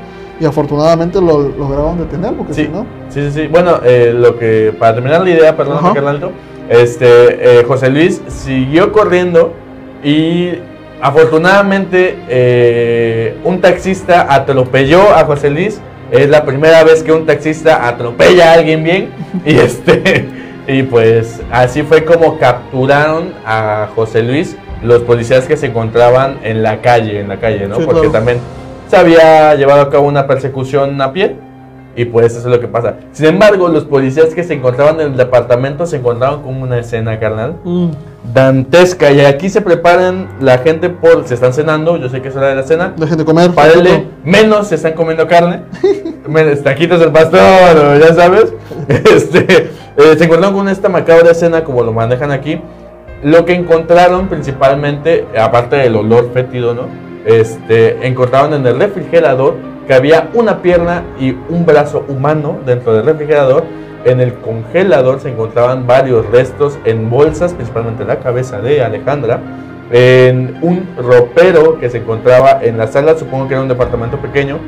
Y 0.40 0.44
afortunadamente 0.46 1.20
lo 1.20 1.48
lograron 1.48 1.98
detener, 1.98 2.34
porque 2.34 2.54
si 2.54 2.68
no... 2.68 2.86
Sí, 3.08 3.22
sí, 3.22 3.30
sí. 3.30 3.46
Bueno, 3.46 3.80
eh, 3.84 4.12
lo 4.14 4.36
que, 4.38 4.74
para 4.78 4.94
terminar 4.94 5.22
la 5.22 5.30
idea, 5.30 5.56
perdón, 5.56 5.94
Carnalito, 5.94 6.32
este, 6.68 7.60
eh, 7.60 7.64
José 7.64 7.90
Luis 7.90 8.20
siguió 8.28 8.90
corriendo 8.90 9.52
y 10.02 10.58
afortunadamente 11.00 12.18
eh, 12.28 13.36
un 13.44 13.60
taxista 13.60 14.26
atropelló 14.34 15.14
a 15.14 15.24
José 15.24 15.50
Luis. 15.50 15.80
Es 16.10 16.28
la 16.28 16.44
primera 16.44 16.84
vez 16.84 17.02
que 17.02 17.12
un 17.12 17.26
taxista 17.26 17.86
atropella 17.86 18.50
a 18.50 18.54
alguien 18.54 18.82
bien. 18.82 19.10
Y 19.44 19.54
este 19.58 20.26
y 20.66 20.82
pues 20.82 21.42
así 21.50 21.82
fue 21.82 22.04
como 22.04 22.38
capturaron 22.38 23.34
a 23.44 23.88
José 23.94 24.22
Luis 24.22 24.56
los 24.82 25.02
policías 25.02 25.46
que 25.46 25.56
se 25.56 25.66
encontraban 25.66 26.38
en 26.42 26.62
la 26.62 26.80
calle, 26.80 27.20
en 27.20 27.28
la 27.28 27.38
calle, 27.38 27.66
¿no? 27.66 27.78
Porque 27.78 28.08
también 28.08 28.38
se 28.94 29.00
había 29.00 29.56
llevado 29.56 29.80
a 29.80 29.90
cabo 29.90 30.06
una 30.06 30.28
persecución 30.28 31.00
a 31.00 31.12
pie 31.12 31.34
y 31.96 32.04
pues 32.04 32.26
eso 32.26 32.38
es 32.38 32.44
lo 32.54 32.60
que 32.60 32.68
pasa. 32.68 32.94
Sin 33.10 33.26
embargo, 33.26 33.66
los 33.66 33.84
policías 33.84 34.32
que 34.34 34.44
se 34.44 34.54
encontraban 34.54 35.00
en 35.00 35.12
el 35.12 35.16
departamento 35.16 35.84
se 35.84 35.96
encontraban 35.96 36.42
con 36.42 36.62
una 36.62 36.78
escena, 36.78 37.18
carnal, 37.18 37.56
mm. 37.64 37.88
dantesca. 38.32 39.10
Y 39.10 39.20
aquí 39.20 39.48
se 39.48 39.62
preparan 39.62 40.28
la 40.40 40.58
gente 40.58 40.90
por, 40.90 41.26
se 41.26 41.34
están 41.34 41.52
cenando, 41.52 41.96
yo 41.96 42.08
sé 42.08 42.22
que 42.22 42.28
es 42.28 42.36
hora 42.36 42.48
de 42.48 42.54
la 42.54 42.62
cena. 42.62 42.94
Dejen 42.96 43.18
de 43.18 43.24
comer. 43.24 43.50
Párale, 43.50 44.06
menos 44.24 44.68
se 44.68 44.76
están 44.76 44.92
comiendo 44.92 45.26
carne. 45.26 45.62
Taquitos 46.62 47.02
el 47.02 47.10
pastor, 47.10 47.98
ya 48.00 48.14
sabes. 48.14 48.54
Este 48.88 49.70
eh, 49.96 50.16
se 50.16 50.24
encontraron 50.24 50.54
con 50.54 50.68
esta 50.68 50.88
macabra 50.88 51.32
escena 51.32 51.64
como 51.64 51.82
lo 51.82 51.92
manejan 51.92 52.30
aquí. 52.30 52.60
Lo 53.24 53.44
que 53.44 53.54
encontraron 53.54 54.28
principalmente, 54.28 55.26
aparte 55.36 55.76
del 55.76 55.96
olor 55.96 56.30
fétido, 56.32 56.74
¿no? 56.74 57.03
Este, 57.24 58.06
encontraron 58.06 58.54
en 58.54 58.66
el 58.66 58.78
refrigerador 58.78 59.56
que 59.86 59.94
había 59.94 60.30
una 60.34 60.62
pierna 60.62 61.02
y 61.18 61.30
un 61.48 61.64
brazo 61.66 62.04
humano 62.08 62.58
dentro 62.64 62.94
del 62.94 63.04
refrigerador. 63.04 63.64
En 64.04 64.20
el 64.20 64.34
congelador 64.34 65.20
se 65.20 65.30
encontraban 65.30 65.86
varios 65.86 66.26
restos 66.30 66.78
en 66.84 67.08
bolsas, 67.08 67.54
principalmente 67.54 68.04
la 68.04 68.18
cabeza 68.18 68.60
de 68.60 68.82
Alejandra. 68.82 69.40
En 69.90 70.58
un 70.62 70.88
ropero 70.98 71.78
que 71.78 71.88
se 71.88 71.98
encontraba 71.98 72.62
en 72.62 72.76
la 72.76 72.86
sala, 72.86 73.16
supongo 73.16 73.48
que 73.48 73.54
era 73.54 73.62
un 73.62 73.68
departamento 73.68 74.18
pequeño, 74.18 74.58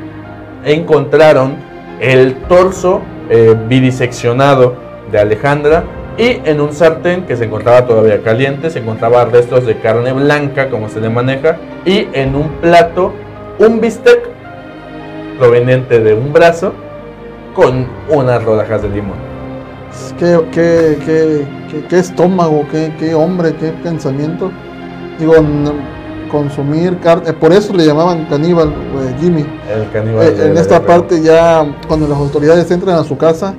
encontraron 0.63 1.55
el 1.99 2.35
torso 2.47 3.01
eh, 3.29 3.55
bidiseccionado 3.67 4.75
de 5.11 5.19
Alejandra 5.19 5.83
y 6.17 6.41
en 6.45 6.61
un 6.61 6.73
sartén 6.73 7.25
que 7.25 7.35
se 7.35 7.45
encontraba 7.45 7.85
todavía 7.85 8.21
caliente 8.23 8.69
se 8.69 8.79
encontraba 8.79 9.25
restos 9.25 9.65
de 9.65 9.77
carne 9.79 10.13
blanca 10.13 10.69
como 10.69 10.89
se 10.89 10.99
le 10.99 11.09
maneja 11.09 11.57
y 11.85 12.07
en 12.13 12.35
un 12.35 12.49
plato 12.61 13.13
un 13.59 13.79
bistec 13.79 14.29
proveniente 15.37 15.99
de 15.99 16.13
un 16.13 16.33
brazo 16.33 16.73
con 17.55 17.87
unas 18.09 18.43
rodajas 18.43 18.83
de 18.83 18.89
limón. 18.89 19.17
Qué, 20.19 20.39
qué, 20.51 20.97
qué, 21.05 21.85
qué 21.89 21.99
estómago, 21.99 22.65
qué, 22.71 22.93
qué, 22.99 23.15
hombre, 23.15 23.55
qué 23.59 23.69
pensamiento. 23.83 24.51
Digo, 25.17 25.33
consumir 26.31 26.99
carne, 26.99 27.33
por 27.33 27.51
eso 27.51 27.73
le 27.73 27.85
llamaban 27.85 28.25
caníbal, 28.25 28.73
Jimmy. 29.19 29.45
El 29.73 29.89
caníbal. 29.91 30.27
Eh, 30.27 30.51
en 30.51 30.57
esta 30.57 30.81
parte 30.81 31.21
ya, 31.21 31.65
cuando 31.87 32.07
las 32.07 32.17
autoridades 32.17 32.69
entran 32.69 32.97
a 32.97 33.03
su 33.03 33.17
casa, 33.17 33.55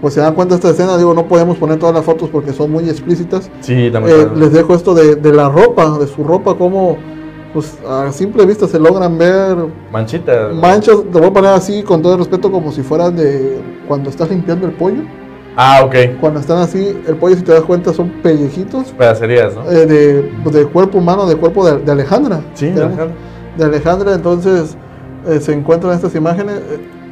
pues 0.00 0.14
se 0.14 0.20
dan 0.20 0.34
cuenta 0.34 0.54
de 0.54 0.60
esta 0.60 0.70
escena, 0.70 0.96
digo, 0.96 1.14
no 1.14 1.26
podemos 1.26 1.56
poner 1.58 1.78
todas 1.78 1.94
las 1.94 2.04
fotos 2.04 2.28
porque 2.30 2.52
son 2.52 2.70
muy 2.70 2.88
explícitas. 2.88 3.50
Sí, 3.60 3.90
también. 3.90 4.20
Eh, 4.20 4.28
les 4.36 4.52
dejo 4.52 4.74
esto 4.74 4.94
de, 4.94 5.16
de, 5.16 5.32
la 5.32 5.48
ropa, 5.48 5.98
de 5.98 6.06
su 6.06 6.22
ropa, 6.22 6.54
como 6.54 6.98
pues 7.52 7.78
a 7.88 8.12
simple 8.12 8.44
vista 8.46 8.68
se 8.68 8.78
logran 8.78 9.18
ver 9.18 9.56
manchitas. 9.90 10.54
Manchas, 10.54 10.96
te 11.10 11.18
voy 11.18 11.28
a 11.28 11.32
poner 11.32 11.50
así 11.52 11.82
con 11.82 12.02
todo 12.02 12.12
el 12.12 12.18
respeto 12.18 12.50
como 12.50 12.70
si 12.72 12.82
fueran 12.82 13.16
de 13.16 13.58
cuando 13.86 14.10
estás 14.10 14.30
limpiando 14.30 14.66
el 14.66 14.72
pollo. 14.72 15.02
Ah, 15.56 15.80
ok. 15.84 16.20
Cuando 16.20 16.38
están 16.38 16.58
así, 16.58 16.96
el 17.06 17.16
pollo 17.16 17.34
si 17.34 17.42
te 17.42 17.52
das 17.52 17.62
cuenta 17.62 17.92
son 17.92 18.10
pellejitos. 18.22 18.92
Pedacerías, 18.92 19.56
¿no? 19.56 19.68
Eh, 19.70 19.86
de, 19.86 20.32
pues, 20.44 20.54
de, 20.54 20.66
cuerpo 20.66 20.98
humano, 20.98 21.26
de 21.26 21.36
cuerpo 21.36 21.68
de, 21.68 21.90
Alejandra. 21.90 22.42
Sí, 22.54 22.66
de 22.70 22.82
Alejandra. 22.82 23.16
De 23.56 23.64
Alejandra, 23.64 24.14
entonces 24.14 24.76
eh, 25.26 25.40
se 25.40 25.52
encuentran 25.52 25.94
estas 25.94 26.14
imágenes. 26.14 26.60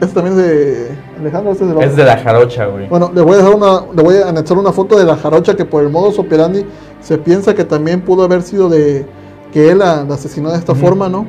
Este 0.01 0.15
también 0.15 0.39
es 0.39 0.45
de 0.45 0.89
Alejandro. 1.21 1.53
Este 1.53 1.65
es 1.65 1.75
de, 1.75 1.85
es 1.85 1.97
de 1.97 2.05
la 2.05 2.19
jarocha, 2.19 2.67
güey. 2.67 2.89
Bueno, 2.89 3.11
le 3.15 3.23
voy 3.23 3.35
a 3.35 3.37
dejar 3.39 3.55
una, 3.55 3.81
le 3.95 4.03
voy 4.03 4.17
a 4.17 4.29
anexar 4.29 4.59
una 4.59 4.73
foto 4.73 4.99
de 4.99 5.05
la 5.05 5.17
jarocha 5.17 5.57
que 5.57 5.65
por 5.65 5.83
el 5.83 5.91
modo 5.91 6.09
operandi 6.21 6.67
Se 7.01 7.19
piensa 7.19 7.55
que 7.55 7.65
también 7.65 8.03
pudo 8.03 8.25
haber 8.25 8.43
sido 8.43 8.69
de 8.69 9.07
que 9.53 9.71
él 9.71 9.79
la, 9.79 10.05
la 10.05 10.15
asesinó 10.15 10.51
de 10.51 10.59
esta 10.59 10.75
forma, 10.75 11.09
¿no? 11.09 11.27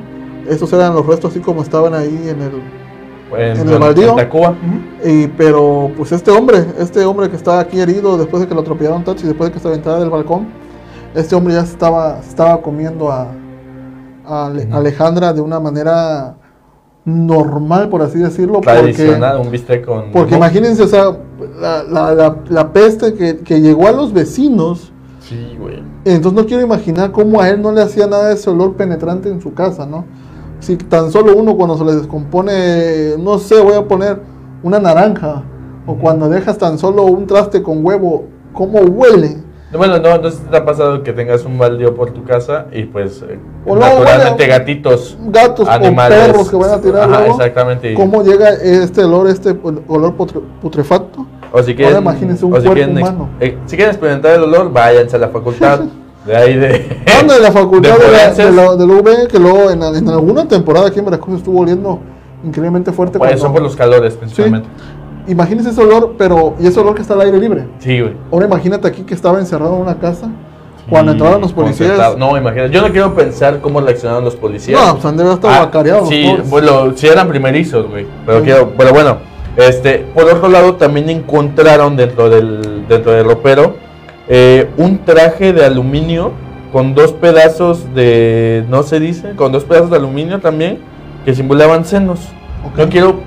Estos 0.48 0.72
eran 0.72 0.94
los 0.94 1.06
restos 1.06 1.30
así 1.30 1.40
como 1.40 1.62
estaban 1.62 1.94
ahí 1.94 2.28
en 2.28 2.42
el... 2.42 2.62
En, 3.36 3.60
En 3.60 3.68
el 3.68 3.78
baldío. 3.78 4.16
Y, 5.04 5.26
pero 5.28 5.90
pues 5.96 6.12
este 6.12 6.30
hombre, 6.30 6.64
este 6.78 7.04
hombre 7.04 7.28
que 7.28 7.36
está 7.36 7.60
aquí 7.60 7.78
herido 7.78 8.16
después 8.16 8.42
de 8.42 8.48
que 8.48 8.54
lo 8.54 8.62
atropellaron 8.62 9.04
taxi, 9.04 9.26
después 9.26 9.50
de 9.50 9.54
que 9.54 9.60
se 9.60 9.68
aventara 9.68 9.98
del 9.98 10.08
balcón, 10.08 10.48
este 11.14 11.34
hombre 11.34 11.52
ya 11.54 11.64
se 11.64 11.72
estaba, 11.72 12.18
estaba 12.20 12.62
comiendo 12.62 13.10
a, 13.12 13.28
a. 14.26 14.46
Alejandra 14.72 15.34
de 15.34 15.42
una 15.42 15.60
manera 15.60 16.37
normal, 17.08 17.88
por 17.88 18.02
así 18.02 18.18
decirlo, 18.18 18.54
porque, 18.60 18.70
Tradicional, 18.70 19.40
un 19.40 19.50
bistec 19.50 19.84
con. 19.84 20.10
porque 20.12 20.36
imagínense, 20.36 20.82
o 20.82 20.86
sea, 20.88 21.16
la, 21.60 21.82
la- 21.82 22.14
la- 22.14 22.36
la 22.48 22.72
peste 22.72 23.14
que, 23.14 23.38
que 23.38 23.60
llegó 23.60 23.88
a 23.88 23.92
los 23.92 24.12
vecinos, 24.12 24.92
Sí, 25.20 25.56
güey. 25.58 25.82
entonces 26.04 26.32
no 26.40 26.46
quiero 26.46 26.62
imaginar 26.62 27.10
cómo 27.12 27.40
a 27.40 27.48
él 27.48 27.60
no 27.62 27.72
le 27.72 27.82
hacía 27.82 28.06
nada 28.06 28.28
de 28.28 28.34
ese 28.34 28.50
olor 28.50 28.74
penetrante 28.74 29.28
en 29.28 29.40
su 29.40 29.54
casa, 29.54 29.86
¿no? 29.86 30.04
Si 30.60 30.76
tan 30.76 31.10
solo 31.10 31.36
uno 31.36 31.56
cuando 31.56 31.76
se 31.78 31.84
le 31.84 31.94
descompone, 31.94 33.14
no 33.18 33.38
sé, 33.38 33.60
voy 33.60 33.74
a 33.74 33.86
poner 33.86 34.20
una 34.62 34.78
naranja, 34.78 35.42
o 35.86 35.94
cuando 35.96 36.28
dejas 36.28 36.58
tan 36.58 36.78
solo 36.78 37.04
un 37.04 37.26
traste 37.26 37.62
con 37.62 37.84
huevo, 37.84 38.24
¿cómo 38.52 38.80
huele? 38.80 39.36
Bueno, 39.76 39.98
no, 39.98 40.14
entonces 40.14 40.40
te 40.50 40.56
ha 40.56 40.64
pasado 40.64 41.02
que 41.02 41.12
tengas 41.12 41.44
un 41.44 41.58
baldío 41.58 41.94
por 41.94 42.10
tu 42.12 42.24
casa 42.24 42.66
y 42.72 42.84
pues 42.84 43.22
eh, 43.28 43.38
no, 43.66 43.76
naturalmente 43.76 44.46
gatitos, 44.46 45.18
Gatos 45.26 45.68
animales. 45.68 46.18
o 46.18 46.26
perros 46.26 46.50
que 46.50 46.56
van 46.56 46.70
a 46.70 46.80
tirar 46.80 47.02
Ajá, 47.02 47.18
luego, 47.20 47.34
exactamente. 47.36 47.92
¿Cómo 47.94 48.22
llega 48.22 48.48
este 48.54 49.04
olor, 49.04 49.28
este 49.28 49.54
olor 49.88 50.16
putre- 50.16 50.40
putrefacto? 50.62 51.26
O 51.52 51.62
si 51.62 51.74
quieren, 51.74 51.96
Ahora 51.96 52.00
imagínense 52.12 52.44
un 52.46 52.52
o 52.54 52.56
si 52.56 52.62
cuerpo 52.62 52.74
quieren, 52.76 52.98
ex- 52.98 53.08
humano. 53.08 53.28
eh, 53.40 53.58
si 53.66 53.76
quieren 53.76 53.90
experimentar 53.94 54.34
el 54.36 54.42
olor, 54.44 54.72
váyanse 54.72 55.16
a 55.16 55.18
la 55.18 55.28
facultad 55.28 55.80
de 56.26 56.36
ahí 56.36 56.54
de. 56.56 56.68
De 57.28 57.40
la 57.40 57.52
facultad 57.52 57.98
de 57.98 58.04
de, 58.06 58.10
la, 58.12 58.30
de 58.32 58.52
la- 58.52 58.76
de 58.76 58.86
la 59.22 59.28
que 59.28 59.38
luego 59.38 59.70
en, 59.70 59.82
en 59.82 60.08
alguna 60.08 60.46
temporada 60.48 60.86
aquí 60.88 60.98
en 61.00 61.04
Veracruz 61.04 61.38
estuvo 61.38 61.60
oliendo 61.60 61.98
increíblemente 62.42 62.90
fuerte. 62.92 63.18
Pues 63.18 63.30
cuando- 63.30 63.42
son 63.44 63.52
por 63.52 63.62
los 63.62 63.76
calores 63.76 64.14
principalmente. 64.14 64.66
Imagínense 65.28 65.70
ese 65.70 65.80
olor, 65.82 66.14
pero 66.18 66.54
y 66.58 66.66
ese 66.66 66.80
olor 66.80 66.94
que 66.94 67.02
está 67.02 67.14
al 67.14 67.20
aire 67.22 67.38
libre. 67.38 67.66
Sí, 67.78 68.00
güey. 68.00 68.14
Ahora 68.32 68.46
imagínate 68.46 68.88
aquí 68.88 69.02
que 69.02 69.14
estaba 69.14 69.38
encerrado 69.38 69.76
en 69.76 69.82
una 69.82 69.98
casa. 69.98 70.28
Cuando 70.88 71.12
entraron 71.12 71.42
los 71.42 71.52
policías. 71.52 72.16
No, 72.16 72.36
imagínate. 72.38 72.72
Yo 72.72 72.80
no 72.80 72.90
quiero 72.90 73.14
pensar 73.14 73.60
cómo 73.60 73.78
reaccionaron 73.82 74.24
los 74.24 74.36
policías. 74.36 74.80
No, 74.80 74.94
pues 74.94 75.04
han 75.04 75.18
de 75.18 75.22
haber 75.22 75.34
estado 75.34 75.52
Ah, 75.54 75.64
bacareados. 75.66 76.08
Sí, 76.08 76.34
bueno, 76.46 76.92
sí 76.96 77.06
eran 77.06 77.28
primerizos, 77.28 77.86
güey. 77.90 78.06
Pero, 78.24 78.38
Sí. 78.38 78.44
quiero, 78.46 78.70
pero 78.76 78.92
bueno, 78.94 79.18
este, 79.58 80.06
por 80.14 80.24
otro 80.24 80.48
lado 80.48 80.76
también 80.76 81.10
encontraron 81.10 81.94
dentro 81.94 82.30
del, 82.30 82.86
dentro 82.88 83.12
del 83.12 83.24
ropero 83.26 83.74
eh, 84.28 84.70
un 84.78 85.04
traje 85.04 85.52
de 85.52 85.64
aluminio 85.64 86.32
con 86.72 86.94
dos 86.94 87.12
pedazos 87.12 87.94
de, 87.94 88.64
no 88.70 88.82
se 88.82 88.98
dice, 88.98 89.32
con 89.36 89.52
dos 89.52 89.64
pedazos 89.64 89.90
de 89.90 89.96
aluminio 89.96 90.38
también 90.40 90.78
que 91.26 91.34
simulaban 91.34 91.84
senos. 91.84 92.20
Ok. 92.66 92.78
No 92.78 92.88
quiero, 92.88 93.20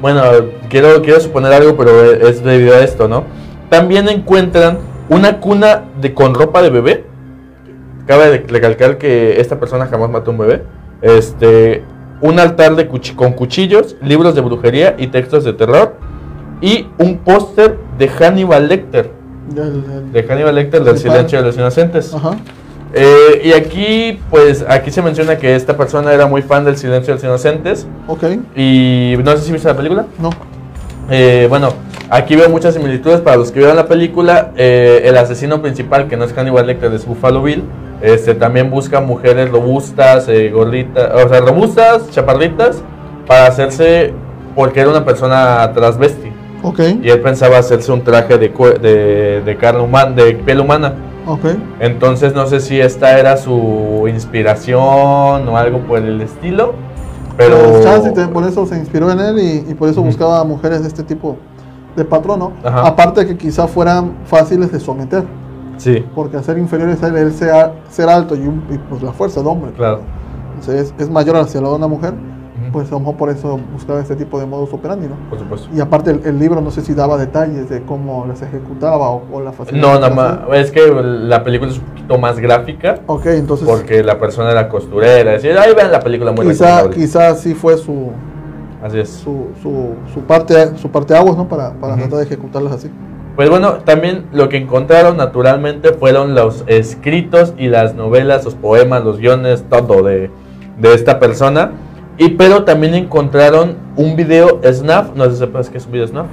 bueno, 0.00 0.22
quiero, 0.68 1.02
quiero 1.02 1.20
suponer 1.20 1.52
algo, 1.52 1.76
pero 1.76 2.04
es 2.12 2.42
debido 2.42 2.74
a 2.74 2.80
esto, 2.80 3.08
¿no? 3.08 3.24
También 3.68 4.08
encuentran 4.08 4.78
una 5.08 5.40
cuna 5.40 5.84
de, 6.00 6.14
con 6.14 6.34
ropa 6.34 6.62
de 6.62 6.70
bebé. 6.70 7.04
Cabe 8.06 8.30
de- 8.30 8.46
recalcar 8.46 8.98
que 8.98 9.40
esta 9.40 9.58
persona 9.58 9.86
jamás 9.86 10.10
mató 10.10 10.30
a 10.30 10.34
un 10.34 10.38
bebé. 10.38 10.62
Este, 11.02 11.82
un 12.20 12.38
altar 12.38 12.76
de 12.76 12.88
con 12.88 13.32
cuchillos, 13.32 13.96
libros 14.02 14.34
de 14.34 14.40
brujería 14.40 14.94
y 14.98 15.08
textos 15.08 15.44
de 15.44 15.52
terror. 15.52 15.94
Y 16.60 16.86
un 16.98 17.18
póster 17.18 17.78
de 17.98 18.08
Hannibal 18.08 18.68
Lecter. 18.68 19.10
De 20.12 20.22
Hannibal 20.22 20.54
Lecter 20.54 20.82
del 20.82 20.94
El 20.94 20.98
Silencio 20.98 21.38
de 21.38 21.44
los 21.44 21.56
Inocentes. 21.56 22.14
Ajá. 22.14 22.36
Eh, 22.98 23.42
y 23.44 23.52
aquí, 23.52 24.18
pues, 24.30 24.64
aquí 24.66 24.90
se 24.90 25.02
menciona 25.02 25.36
que 25.36 25.54
esta 25.54 25.76
persona 25.76 26.14
era 26.14 26.26
muy 26.26 26.40
fan 26.40 26.64
del 26.64 26.78
Silencio 26.78 27.12
de 27.12 27.16
los 27.16 27.24
Inocentes. 27.24 27.86
Ok. 28.08 28.24
Y 28.56 29.16
no 29.22 29.36
sé 29.36 29.42
si 29.42 29.52
viste 29.52 29.68
la 29.68 29.76
película. 29.76 30.06
No. 30.18 30.30
Eh, 31.10 31.44
bueno, 31.50 31.68
aquí 32.08 32.34
veo 32.36 32.48
muchas 32.48 32.72
similitudes 32.72 33.20
para 33.20 33.36
los 33.36 33.52
que 33.52 33.58
vieron 33.58 33.76
la 33.76 33.86
película. 33.86 34.52
eh, 34.56 35.02
el 35.04 35.18
asesino 35.18 35.60
principal, 35.60 36.08
que 36.08 36.16
no 36.16 36.24
es 36.24 36.32
Hannibal 36.32 36.66
Lecter, 36.66 36.90
es 36.94 37.04
Buffalo 37.04 37.42
Bill. 37.42 37.64
Este, 38.00 38.34
también 38.34 38.70
busca 38.70 39.00
mujeres 39.00 39.50
robustas, 39.50 40.26
eh, 40.28 40.50
gorditas, 40.50 41.22
o 41.22 41.28
sea, 41.28 41.40
robustas, 41.40 42.10
chaparritas, 42.10 42.82
para 43.26 43.46
hacerse, 43.46 44.14
porque 44.54 44.80
era 44.80 44.88
una 44.88 45.04
persona 45.04 45.70
transvesti. 45.74 46.32
Ok. 46.62 46.80
Y 47.02 47.10
él 47.10 47.20
pensaba 47.20 47.58
hacerse 47.58 47.92
un 47.92 48.02
traje 48.02 48.38
de, 48.38 48.48
de, 48.80 49.42
de 49.44 49.56
carne 49.56 49.82
humana, 49.82 50.12
de 50.12 50.32
piel 50.32 50.60
humana. 50.60 50.94
Ok. 51.26 51.44
Entonces 51.80 52.34
no 52.34 52.46
sé 52.46 52.60
si 52.60 52.80
esta 52.80 53.18
era 53.18 53.36
su 53.36 54.04
inspiración 54.08 54.78
o 55.48 55.56
algo 55.56 55.80
por 55.80 55.98
el 55.98 56.20
estilo. 56.20 56.74
Pero... 57.36 57.56
Pues, 57.82 58.28
por 58.28 58.44
eso 58.44 58.66
se 58.66 58.78
inspiró 58.78 59.10
en 59.10 59.20
él 59.20 59.38
y, 59.38 59.70
y 59.70 59.74
por 59.74 59.88
eso 59.88 60.00
Ujú. 60.00 60.08
buscaba 60.08 60.42
mujeres 60.44 60.82
de 60.82 60.88
este 60.88 61.02
tipo 61.02 61.36
de 61.94 62.04
patrón, 62.04 62.38
¿no? 62.38 62.52
Ajá. 62.64 62.86
Aparte 62.86 63.20
de 63.20 63.26
que 63.26 63.36
quizá 63.36 63.66
fueran 63.66 64.12
fáciles 64.24 64.72
de 64.72 64.80
someter. 64.80 65.24
Sí, 65.76 66.02
Porque 66.14 66.42
ser 66.42 66.56
inferiores 66.56 67.02
a 67.02 67.08
él, 67.08 67.16
él 67.16 67.32
ser, 67.34 67.72
ser 67.90 68.08
alto 68.08 68.34
y, 68.34 68.40
un- 68.46 68.64
y, 68.70 68.78
pues 68.78 69.02
la 69.02 69.12
fuerza 69.12 69.42
de 69.42 69.48
hombre. 69.48 69.72
claro. 69.76 70.00
Entonces 70.54 70.94
es, 70.96 71.02
es 71.02 71.10
mayor 71.10 71.36
hacia 71.36 71.60
la 71.60 71.68
de 71.68 71.74
una 71.74 71.86
mujer. 71.86 72.14
Pues 72.76 72.88
a 72.88 72.90
lo 72.90 72.98
mejor 73.00 73.16
por 73.16 73.30
eso 73.30 73.58
buscaba 73.72 74.00
este 74.00 74.16
tipo 74.16 74.38
de 74.38 74.44
modus 74.44 74.70
operandi, 74.74 75.06
¿no? 75.06 75.14
Por 75.30 75.38
supuesto. 75.38 75.66
Y 75.74 75.80
aparte 75.80 76.10
el, 76.10 76.20
el 76.26 76.38
libro 76.38 76.60
no 76.60 76.70
sé 76.70 76.82
si 76.82 76.92
daba 76.92 77.16
detalles 77.16 77.70
de 77.70 77.80
cómo 77.84 78.26
las 78.28 78.42
ejecutaba 78.42 79.08
o, 79.08 79.22
o 79.32 79.40
la 79.40 79.52
facilidad. 79.52 79.94
No, 79.94 79.98
nada 79.98 80.10
más. 80.14 80.40
Es 80.58 80.70
que 80.70 80.82
la 80.92 81.42
película 81.42 81.70
es 81.70 81.78
un 81.78 81.84
poquito 81.86 82.18
más 82.18 82.38
gráfica. 82.38 82.96
Ok, 83.06 83.24
entonces 83.28 83.66
Porque 83.66 84.04
la 84.04 84.18
persona 84.18 84.50
era 84.50 84.68
costurera. 84.68 85.32
Decir, 85.32 85.56
ahí 85.56 85.74
vean 85.74 85.90
la 85.90 86.00
película 86.00 86.32
muy 86.32 86.48
quizá, 86.48 86.90
quizá 86.90 87.34
sí 87.36 87.54
fue 87.54 87.78
su, 87.78 88.10
Así 88.84 88.98
es. 89.00 89.08
su, 89.08 89.46
su, 89.62 89.94
su 90.12 90.20
parte 90.20 90.76
su 90.76 90.90
parte 90.90 91.16
aguas, 91.16 91.38
¿no? 91.38 91.48
Para, 91.48 91.72
para 91.80 91.94
Ujú. 91.94 92.02
tratar 92.02 92.18
de 92.18 92.24
ejecutarlas 92.26 92.72
así. 92.74 92.90
Pues 93.36 93.48
bueno, 93.48 93.76
también 93.86 94.26
lo 94.32 94.50
que 94.50 94.58
encontraron 94.58 95.16
naturalmente 95.16 95.94
fueron 95.94 96.34
los 96.34 96.62
escritos 96.66 97.54
y 97.56 97.68
las 97.68 97.94
novelas, 97.94 98.44
los 98.44 98.54
poemas, 98.54 99.02
los 99.02 99.16
guiones, 99.16 99.64
todo 99.70 100.02
de, 100.02 100.30
de 100.78 100.92
esta 100.92 101.18
persona. 101.18 101.70
Y 102.18 102.30
pero 102.30 102.64
también 102.64 102.94
encontraron 102.94 103.76
un 103.96 104.16
video 104.16 104.60
snap, 104.64 105.14
no 105.16 105.24
sé 105.26 105.32
si 105.32 105.36
sepas 105.38 105.68
qué 105.68 105.78
es 105.78 105.86
un 105.86 105.92
video 105.92 106.06
snap. 106.06 106.26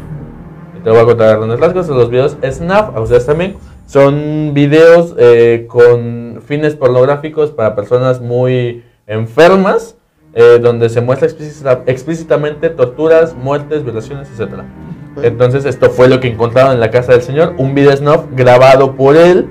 Te 0.83 0.89
voy 0.89 0.99
a 0.99 1.05
contar 1.05 1.29
algunos 1.29 1.59
rasgos 1.59 1.87
los 1.89 2.09
videos 2.09 2.37
snap, 2.43 2.95
a 2.95 3.01
ustedes 3.01 3.25
también. 3.25 3.55
Son 3.85 4.51
videos 4.53 5.13
eh, 5.17 5.65
con 5.67 6.41
fines 6.45 6.75
pornográficos 6.75 7.51
para 7.51 7.75
personas 7.75 8.21
muy 8.21 8.83
enfermas, 9.07 9.97
eh, 10.33 10.59
donde 10.61 10.89
se 10.89 11.01
muestra 11.01 11.27
explícita- 11.27 11.83
explícitamente 11.85 12.69
torturas, 12.69 13.35
muertes, 13.35 13.83
violaciones, 13.83 14.29
etcétera. 14.31 14.65
Entonces 15.21 15.65
esto 15.65 15.89
fue 15.89 16.07
lo 16.07 16.19
que 16.19 16.27
encontraron 16.29 16.73
en 16.73 16.79
la 16.79 16.89
casa 16.89 17.11
del 17.11 17.21
señor, 17.21 17.53
un 17.57 17.75
video 17.75 17.95
snuff 17.95 18.25
grabado 18.31 18.95
por 18.95 19.15
él, 19.15 19.47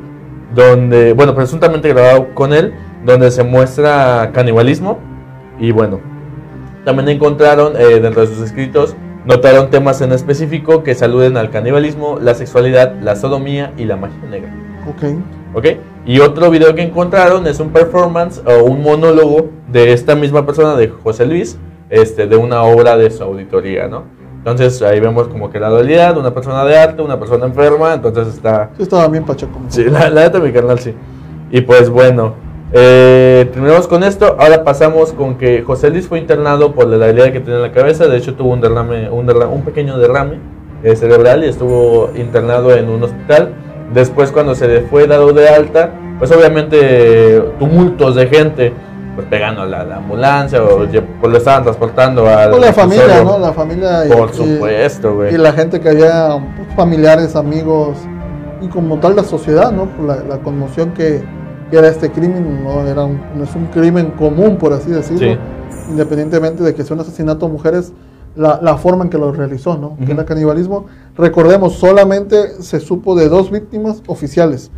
donde, 0.54 1.12
bueno, 1.12 1.34
presuntamente 1.34 1.88
grabado 1.88 2.34
con 2.34 2.52
él, 2.52 2.74
donde 3.04 3.30
se 3.30 3.44
muestra 3.44 4.30
canibalismo 4.32 4.98
y 5.58 5.70
bueno, 5.70 6.00
también 6.84 7.08
encontraron 7.08 7.74
eh, 7.76 8.00
dentro 8.00 8.22
de 8.22 8.26
sus 8.28 8.40
escritos, 8.40 8.96
notaron 9.24 9.70
temas 9.70 10.00
en 10.00 10.12
específico 10.12 10.82
que 10.82 10.94
saluden 10.94 11.36
al 11.36 11.50
canibalismo, 11.50 12.18
la 12.20 12.34
sexualidad, 12.34 12.94
la 13.00 13.16
sodomía 13.16 13.72
y 13.76 13.84
la 13.84 13.96
magia 13.96 14.28
negra. 14.28 14.52
Ok. 14.88 15.18
¿Ok? 15.54 15.66
Y 16.06 16.18
otro 16.20 16.50
video 16.50 16.74
que 16.74 16.82
encontraron 16.82 17.46
es 17.46 17.60
un 17.60 17.70
performance 17.70 18.42
o 18.44 18.64
un 18.64 18.82
monólogo 18.82 19.50
de 19.68 19.92
esta 19.92 20.16
misma 20.16 20.44
persona, 20.44 20.74
de 20.74 20.88
José 20.88 21.26
Luis, 21.26 21.58
este, 21.90 22.26
de 22.26 22.36
una 22.36 22.62
obra 22.62 22.96
de 22.96 23.10
su 23.10 23.22
auditoría, 23.22 23.86
¿no? 23.86 24.04
Entonces 24.38 24.82
ahí 24.82 24.98
vemos 24.98 25.28
como 25.28 25.50
que 25.50 25.60
la 25.60 25.68
dualidad, 25.68 26.18
una 26.18 26.34
persona 26.34 26.64
de 26.64 26.76
arte, 26.76 27.00
una 27.00 27.20
persona 27.20 27.46
enferma, 27.46 27.94
entonces 27.94 28.26
está... 28.26 28.70
Sí, 28.76 28.82
estaba 28.82 29.06
bien 29.06 29.24
pacheco. 29.24 29.60
Sí, 29.68 29.84
la, 29.84 30.10
la 30.10 30.22
neta, 30.22 30.40
mi 30.40 30.50
carnal, 30.50 30.80
sí. 30.80 30.92
Y 31.52 31.60
pues 31.60 31.88
bueno, 31.88 32.34
eh, 32.72 33.48
terminamos 33.52 33.86
con 33.88 34.02
esto. 34.02 34.36
Ahora 34.38 34.64
pasamos 34.64 35.12
con 35.12 35.36
que 35.36 35.62
José 35.62 35.90
Luis 35.90 36.06
fue 36.08 36.18
internado 36.18 36.72
por 36.72 36.86
la 36.86 37.06
herida 37.08 37.32
que 37.32 37.40
tenía 37.40 37.56
en 37.56 37.62
la 37.62 37.72
cabeza. 37.72 38.06
De 38.06 38.16
hecho, 38.16 38.34
tuvo 38.34 38.50
un 38.52 38.60
derrame, 38.60 39.10
un, 39.10 39.26
derra- 39.26 39.48
un 39.48 39.62
pequeño 39.62 39.98
derrame 39.98 40.38
eh, 40.82 40.96
cerebral 40.96 41.44
y 41.44 41.48
estuvo 41.48 42.10
internado 42.14 42.74
en 42.74 42.88
un 42.88 43.02
hospital. 43.02 43.54
Después, 43.92 44.32
cuando 44.32 44.54
se 44.54 44.68
le 44.68 44.80
fue 44.82 45.06
dado 45.06 45.32
de 45.32 45.48
alta, 45.48 45.90
pues 46.18 46.30
obviamente 46.32 47.42
tumultos 47.58 48.14
de 48.14 48.26
gente, 48.26 48.72
pues 49.14 49.26
pegando 49.28 49.62
a 49.62 49.66
la, 49.66 49.84
la 49.84 49.96
ambulancia 49.96 50.62
o 50.62 50.78
pues 50.86 51.30
lo 51.32 51.36
estaban 51.36 51.64
transportando 51.64 52.26
a 52.26 52.48
Pues 52.48 52.62
la 52.62 52.72
familia, 52.72 53.22
¿no? 53.22 53.38
La 53.38 53.52
familia 53.52 54.04
Por 54.10 54.30
y- 54.30 54.34
supuesto, 54.34 55.14
güey. 55.16 55.34
y 55.34 55.36
la 55.36 55.52
gente 55.52 55.78
que 55.80 55.90
había, 55.90 56.38
pues, 56.56 56.68
familiares, 56.74 57.36
amigos 57.36 57.98
y 58.62 58.68
como 58.68 58.98
tal 58.98 59.14
la 59.16 59.24
sociedad, 59.24 59.70
¿no? 59.72 59.86
Por 59.86 60.06
la, 60.06 60.16
la 60.26 60.38
conmoción 60.38 60.92
que 60.94 61.22
era 61.76 61.88
este 61.88 62.10
crimen, 62.10 62.62
no 62.64 62.86
era 62.86 63.04
un- 63.04 63.20
no 63.36 63.44
es 63.44 63.54
un 63.54 63.66
crimen 63.66 64.10
común, 64.18 64.56
por 64.56 64.72
así 64.72 64.90
decirlo, 64.90 65.32
Sí. 65.34 65.38
independientemente 65.90 66.62
de 66.62 66.74
que 66.74 66.82
sea 66.84 66.94
un 66.94 67.00
asesinato 67.00 67.46
a 67.46 67.48
mujeres, 67.48 67.92
la, 68.36 68.58
la 68.62 68.76
forma 68.78 69.04
en 69.04 69.10
que 69.10 69.18
lo 69.18 69.30
realizó, 69.32 69.76
¿no? 69.76 69.96
Que 69.98 70.04
Ujú. 70.04 70.12
era 70.12 70.24
canibalismo. 70.24 70.86
Recordemos, 71.16 71.74
solamente 71.74 72.62
se 72.62 72.80
supo 72.80 73.14
de 73.14 73.28
dos 73.28 73.50
víctimas 73.50 74.02
oficiales, 74.06 74.70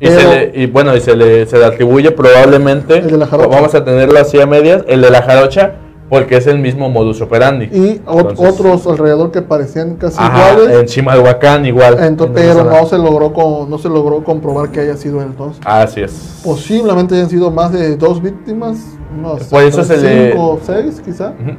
Y, 0.00 0.08
se 0.08 0.24
le, 0.28 0.52
y 0.62 0.66
bueno, 0.66 0.94
y 0.94 1.00
se 1.00 1.16
le, 1.16 1.46
se 1.46 1.56
le 1.58 1.64
atribuye 1.64 2.10
probablemente, 2.10 2.98
El 2.98 3.10
de 3.10 3.16
la 3.16 3.26
jarocha. 3.26 3.48
vamos 3.48 3.74
a 3.74 3.82
tenerlo 3.84 4.18
así 4.18 4.38
a 4.40 4.46
medias, 4.46 4.84
el 4.88 5.00
de 5.00 5.10
la 5.10 5.22
jarocha, 5.22 5.76
porque 6.08 6.36
es 6.36 6.46
el 6.46 6.58
mismo 6.58 6.88
modus 6.88 7.20
operandi. 7.20 7.64
Y 7.66 8.00
ot- 8.06 8.20
Entonces- 8.30 8.48
otros 8.48 8.86
alrededor 8.86 9.32
que 9.32 9.42
parecían 9.42 9.96
casi 9.96 10.16
Ajá, 10.20 10.52
iguales. 10.52 10.78
en 10.80 10.86
Chimalhuacán 10.86 11.66
igual. 11.66 11.98
Ento- 11.98 12.26
en 12.26 12.32
pero 12.32 12.64
no 12.64 12.86
se 12.86 12.96
logró 12.98 13.32
con- 13.32 13.68
no 13.68 13.78
se 13.78 13.88
logró 13.88 14.22
comprobar 14.22 14.70
que 14.70 14.80
haya 14.80 14.96
sido 14.96 15.20
entonces. 15.22 15.60
Así 15.64 16.00
es. 16.02 16.40
Posiblemente 16.44 17.14
hayan 17.16 17.28
sido 17.28 17.50
más 17.50 17.72
de 17.72 17.96
dos 17.96 18.22
víctimas, 18.22 18.78
unos 19.18 19.44
Por 19.44 19.62
eso 19.64 19.82
se 19.82 19.96
le- 19.96 20.30
cinco 20.30 20.42
o 20.50 20.60
seis 20.64 21.02
quizá. 21.04 21.30
Ujú. 21.40 21.52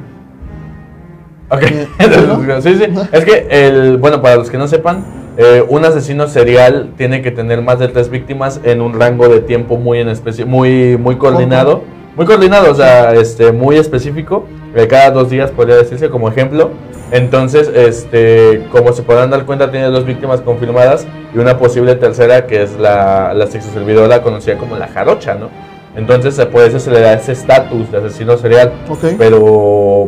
Ok, 1.50 1.62
Eh, 1.62 1.86
sí, 2.62 2.74
sí. 2.76 2.84
Es 3.12 3.24
que, 3.24 3.46
el, 3.50 3.96
bueno, 3.98 4.20
para 4.22 4.36
los 4.36 4.50
que 4.50 4.58
no 4.58 4.68
sepan, 4.68 5.04
eh, 5.36 5.64
un 5.68 5.84
asesino 5.84 6.26
serial 6.26 6.92
tiene 6.96 7.22
que 7.22 7.30
tener 7.30 7.62
más 7.62 7.78
de 7.78 7.88
tres 7.88 8.10
víctimas 8.10 8.60
en 8.64 8.80
un 8.80 8.98
rango 8.98 9.28
de 9.28 9.40
tiempo 9.40 9.76
muy 9.76 9.98
en 9.98 10.08
especie, 10.08 10.44
muy, 10.44 10.96
muy 10.96 11.16
coordinado. 11.16 11.82
Muy 12.18 12.26
coordinado, 12.26 12.72
o 12.72 12.74
sea, 12.74 13.14
este, 13.14 13.52
muy 13.52 13.76
específico. 13.76 14.44
De 14.74 14.88
cada 14.88 15.12
dos 15.12 15.30
días 15.30 15.52
podría 15.52 15.76
decirse 15.76 16.10
como 16.10 16.28
ejemplo. 16.28 16.72
Entonces, 17.12 17.70
este, 17.72 18.66
como 18.72 18.92
se 18.92 19.04
podrán 19.04 19.30
dar 19.30 19.46
cuenta, 19.46 19.70
tiene 19.70 19.86
dos 19.86 20.04
víctimas 20.04 20.40
confirmadas 20.40 21.06
y 21.32 21.38
una 21.38 21.58
posible 21.58 21.94
tercera 21.94 22.48
que 22.48 22.60
es 22.60 22.76
la, 22.76 23.32
la 23.34 23.46
sexoservidora 23.46 24.20
conocida 24.22 24.58
como 24.58 24.76
la 24.76 24.88
jarocha, 24.88 25.36
¿no? 25.36 25.48
Entonces, 25.94 26.36
eh, 26.40 26.46
por 26.46 26.62
eso 26.62 26.80
se 26.80 26.90
le 26.90 27.00
da 27.00 27.12
ese 27.12 27.30
estatus 27.30 27.92
de 27.92 27.98
asesino 27.98 28.36
serial 28.36 28.72
Ok. 28.88 29.14
pero 29.16 29.40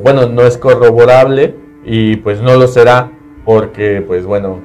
bueno, 0.02 0.28
no 0.28 0.42
es 0.42 0.58
corroborable 0.58 1.54
y 1.84 2.16
pues 2.16 2.40
no 2.42 2.56
lo 2.56 2.66
será 2.66 3.12
porque 3.44 4.02
pues 4.04 4.26
bueno, 4.26 4.58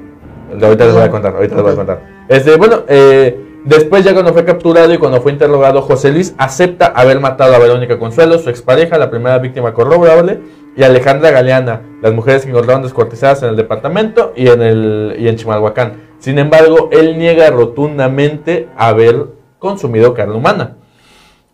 ahorita 0.52 0.86
les 0.86 0.94
voy 0.96 1.04
a 1.04 1.12
contar, 1.12 1.36
ahorita 1.36 1.56
les 1.56 1.64
voy 1.64 1.74
a 1.74 1.76
contar. 1.76 2.02
Este, 2.28 2.58
bueno, 2.58 2.86
eh, 2.88 3.45
después 3.66 4.04
ya 4.04 4.14
cuando 4.14 4.34
fue 4.34 4.46
capturado 4.46 4.94
y 4.94 4.98
cuando 4.98 5.22
fue 5.22 5.32
interrogado, 5.32 5.82
José 5.82 6.12
Luis 6.12 6.34
acepta 6.38 6.88
haber 6.88 7.20
matado 7.20 7.56
a 7.56 7.60
Verónica 7.60 8.00
Consuelo, 8.00 8.40
su 8.40 8.50
expareja, 8.50 8.98
la 8.98 9.10
primera 9.10 9.38
víctima 9.40 9.74
corroborable, 9.74 10.40
y 10.78 10.84
Alejandra 10.84 11.32
Galeana, 11.32 11.82
las 12.02 12.14
mujeres 12.14 12.44
que 12.44 12.50
encontraron 12.50 12.84
descuartizadas 12.84 13.44
en 13.44 13.50
el 13.50 13.56
departamento 13.56 14.34
y 14.36 14.48
en, 14.48 14.62
el, 14.62 15.16
y 15.18 15.28
en 15.28 15.36
Chimalhuacán. 15.36 15.94
Sin 16.20 16.38
embargo, 16.38 16.90
él 16.92 17.18
niega 17.18 17.50
rotundamente 17.50 18.68
haber 18.78 19.28
consumido 19.60 20.14
carne 20.14 20.36
humana. 20.36 20.76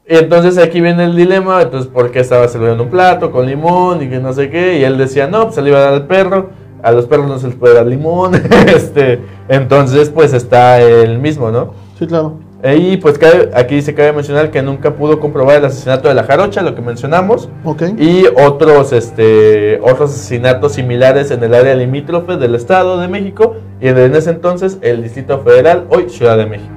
Y 0.08 0.16
entonces 0.16 0.58
aquí 0.58 0.82
viene 0.82 1.06
el 1.06 1.16
dilema, 1.16 1.62
entonces 1.62 1.90
por 1.90 2.12
qué 2.12 2.20
estaba 2.20 2.48
sirviendo 2.48 2.84
un 2.84 2.90
plato 2.90 3.32
con 3.32 3.46
limón 3.46 4.02
y 4.02 4.10
que 4.10 4.20
no 4.20 4.34
sé 4.34 4.50
qué, 4.50 4.80
y 4.80 4.84
él 4.84 4.98
decía, 4.98 5.28
no, 5.28 5.44
pues 5.44 5.56
se 5.56 5.62
le 5.62 5.70
iba 5.70 5.80
a 5.80 5.84
dar 5.84 5.94
al 5.94 6.08
perro, 6.08 6.50
a 6.82 6.92
los 6.92 7.06
perros 7.06 7.28
no 7.28 7.40
se 7.40 7.48
les 7.48 7.56
puede 7.56 7.76
dar 7.76 7.86
limón, 7.86 8.34
este, 8.68 9.22
entonces 9.48 10.10
pues 10.10 10.34
está 10.34 10.82
el 10.82 11.20
mismo, 11.20 11.52
¿no? 11.52 11.74
Sí, 12.02 12.08
claro. 12.08 12.34
Y 12.64 12.98
pues 12.98 13.20
cabe- 13.20 13.52
aquí 13.54 13.80
se 13.84 13.94
cabe 13.94 14.12
mencionar 14.12 14.50
que 14.50 14.64
nunca 14.64 14.90
pudo 14.96 15.20
comprobar 15.20 15.58
el 15.60 15.66
asesinato 15.66 16.08
de 16.08 16.16
la 16.16 16.24
jarocha, 16.24 16.64
lo 16.64 16.74
que 16.74 16.82
mencionamos, 16.82 17.48
Ok. 17.64 17.84
y 17.96 18.24
otros, 18.44 18.92
este, 18.92 19.80
otros 19.84 20.10
asesinatos 20.10 20.74
similares 20.74 21.30
en 21.30 21.44
el 21.44 21.54
área 21.54 21.76
limítrofe 21.76 22.38
del 22.38 22.56
Estado 22.56 23.00
de 23.00 23.08
México 23.08 23.56
y 23.80 23.88
en, 23.88 24.00
en 24.00 24.16
ese 24.16 24.32
entonces 24.32 24.80
el 24.82 25.04
Distrito 25.04 25.40
Federal, 25.42 25.86
hoy 25.90 26.10
Ciudad 26.10 26.38
de 26.38 26.48
México. 26.48 26.74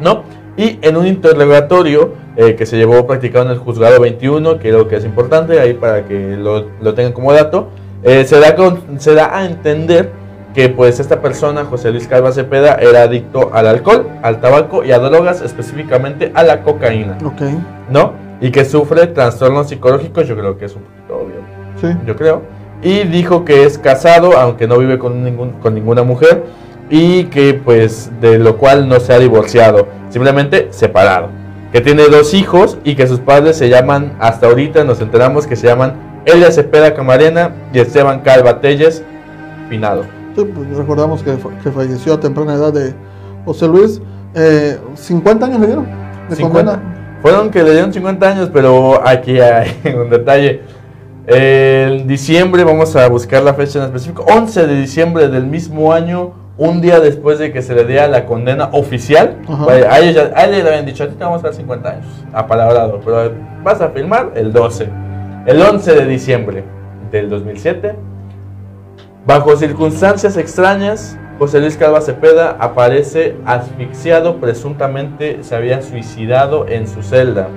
¿No? 0.00 0.22
Y 0.56 0.80
en 0.82 0.96
un 0.96 1.06
interrogatorio 1.06 2.10
eh, 2.36 2.56
que 2.56 2.66
se 2.66 2.76
llevó 2.76 3.06
practicado 3.06 3.44
en 3.44 3.52
el 3.52 3.58
juzgado 3.58 4.00
21, 4.00 4.54
que 4.58 4.70
creo 4.70 4.88
que 4.88 4.96
es 4.96 5.04
importante 5.04 5.60
ahí 5.60 5.74
para 5.74 6.04
que 6.06 6.36
lo, 6.36 6.66
lo 6.80 6.94
tengan 6.94 7.12
como 7.12 7.32
dato, 7.32 7.68
eh, 8.02 8.24
se, 8.24 8.40
da 8.40 8.56
con- 8.56 8.80
se 8.98 9.14
da 9.14 9.36
a 9.38 9.46
entender 9.46 10.10
que 10.54 10.68
pues 10.68 11.00
esta 11.00 11.20
persona, 11.20 11.64
José 11.64 11.90
Luis 11.90 12.06
Calva 12.06 12.30
Cepeda, 12.32 12.76
era 12.76 13.02
adicto 13.02 13.50
al 13.52 13.66
alcohol, 13.66 14.08
al 14.22 14.40
tabaco 14.40 14.84
y 14.84 14.92
a 14.92 14.98
drogas, 15.00 15.42
específicamente 15.42 16.30
a 16.34 16.44
la 16.44 16.62
cocaína. 16.62 17.18
Ok. 17.24 17.42
¿no? 17.90 18.12
Y 18.40 18.50
que 18.50 18.64
sufre 18.64 19.08
trastornos 19.08 19.68
psicológicos, 19.68 20.28
yo 20.28 20.36
creo 20.36 20.56
que 20.56 20.66
es 20.66 20.76
un 20.76 20.82
poquito 20.82 21.16
obvio, 21.16 21.36
Sí. 21.80 21.96
yo 22.06 22.14
creo. 22.16 22.42
Y 22.82 23.04
dijo 23.04 23.44
que 23.44 23.64
es 23.64 23.78
casado, 23.78 24.38
aunque 24.38 24.68
no 24.68 24.78
vive 24.78 24.98
con, 24.98 25.24
ningún, 25.24 25.52
con 25.52 25.74
ninguna 25.74 26.02
mujer, 26.04 26.44
y 26.90 27.24
que 27.24 27.54
pues 27.54 28.10
de 28.20 28.38
lo 28.38 28.56
cual 28.56 28.88
no 28.88 29.00
se 29.00 29.12
ha 29.12 29.18
divorciado, 29.18 29.88
simplemente 30.10 30.68
separado. 30.70 31.28
Que 31.72 31.80
tiene 31.80 32.04
dos 32.06 32.34
hijos 32.34 32.78
y 32.84 32.94
que 32.94 33.06
sus 33.08 33.18
padres 33.18 33.56
se 33.56 33.68
llaman, 33.68 34.12
hasta 34.20 34.46
ahorita 34.46 34.84
nos 34.84 35.00
enteramos 35.00 35.46
que 35.48 35.56
se 35.56 35.66
llaman 35.66 35.94
Elia 36.26 36.52
Cepeda 36.52 36.94
Camarena 36.94 37.52
y 37.72 37.80
Esteban 37.80 38.20
Calva 38.20 38.60
Telles 38.60 39.02
Pinado. 39.68 40.04
Pues, 40.42 40.76
recordamos 40.76 41.22
que, 41.22 41.32
fa- 41.36 41.50
que 41.62 41.70
falleció 41.70 42.14
a 42.14 42.20
temprana 42.20 42.54
edad 42.54 42.72
de 42.72 42.92
José 43.44 43.68
Luis. 43.68 44.00
Eh, 44.34 44.78
50 44.94 45.46
años 45.46 45.60
le 45.60 45.66
dieron 45.66 45.86
de 46.28 46.36
50. 46.36 46.72
condena. 46.72 46.94
Fueron 47.22 47.50
que 47.50 47.62
le 47.62 47.70
dieron 47.72 47.92
50 47.92 48.28
años, 48.28 48.50
pero 48.52 49.00
aquí 49.06 49.38
hay 49.40 49.68
un 49.96 50.10
detalle. 50.10 50.62
En 51.26 52.06
diciembre, 52.06 52.64
vamos 52.64 52.94
a 52.96 53.08
buscar 53.08 53.42
la 53.42 53.54
fecha 53.54 53.78
en 53.78 53.86
específico, 53.86 54.26
11 54.28 54.66
de 54.66 54.76
diciembre 54.76 55.28
del 55.28 55.46
mismo 55.46 55.92
año, 55.92 56.32
un 56.58 56.82
día 56.82 57.00
después 57.00 57.38
de 57.38 57.50
que 57.50 57.62
se 57.62 57.74
le 57.74 57.84
diera 57.86 58.08
la 58.08 58.26
condena 58.26 58.68
oficial, 58.72 59.36
a, 59.48 60.00
ellos 60.00 60.14
ya- 60.14 60.38
a 60.38 60.46
le 60.46 60.60
habían 60.60 60.84
dicho, 60.84 61.02
a 61.04 61.08
ti 61.08 61.14
te 61.16 61.24
vamos 61.24 61.40
a 61.40 61.44
dar 61.44 61.54
50 61.54 61.88
años, 61.88 62.06
apalabrado, 62.32 63.00
pero 63.02 63.32
vas 63.62 63.80
a 63.80 63.88
firmar 63.88 64.32
el 64.34 64.52
12. 64.52 64.88
El 65.46 65.62
11 65.62 65.94
de 65.94 66.06
diciembre 66.06 66.64
del 67.10 67.30
2007, 67.30 67.94
bajo 69.26 69.56
circunstancias 69.56 70.36
extrañas, 70.36 71.18
José 71.38 71.60
Luis 71.60 71.76
Calva 71.76 72.00
Cepeda 72.00 72.56
aparece 72.60 73.36
asfixiado, 73.44 74.36
presuntamente 74.36 75.42
se 75.42 75.56
había 75.56 75.82
suicidado 75.82 76.68
en 76.68 76.86
su 76.86 77.02
celda. 77.02 77.48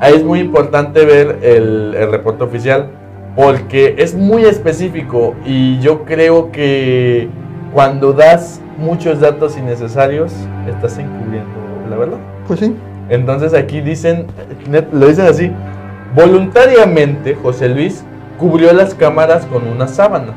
Ahí 0.00 0.14
es 0.14 0.24
muy 0.24 0.40
importante 0.40 1.04
ver 1.04 1.38
el, 1.42 1.94
el 1.94 2.10
reporte 2.10 2.44
oficial 2.44 2.90
porque 3.36 3.94
es 3.98 4.14
muy 4.14 4.44
específico 4.44 5.34
y 5.46 5.78
yo 5.80 6.04
creo 6.04 6.50
que 6.50 7.28
cuando 7.72 8.12
das 8.12 8.60
muchos 8.76 9.20
datos 9.20 9.56
innecesarios 9.56 10.32
estás 10.68 10.98
encubriendo 10.98 11.50
la 11.88 11.96
verdad. 11.96 12.18
Pues 12.46 12.60
sí. 12.60 12.74
Entonces 13.08 13.54
aquí 13.54 13.80
dicen, 13.80 14.26
lo 14.92 15.06
dicen 15.06 15.26
así, 15.26 15.50
voluntariamente 16.14 17.34
José 17.34 17.68
Luis 17.68 18.04
cubrió 18.38 18.72
las 18.72 18.94
cámaras 18.94 19.46
con 19.46 19.66
una 19.66 19.86
sábana. 19.86 20.34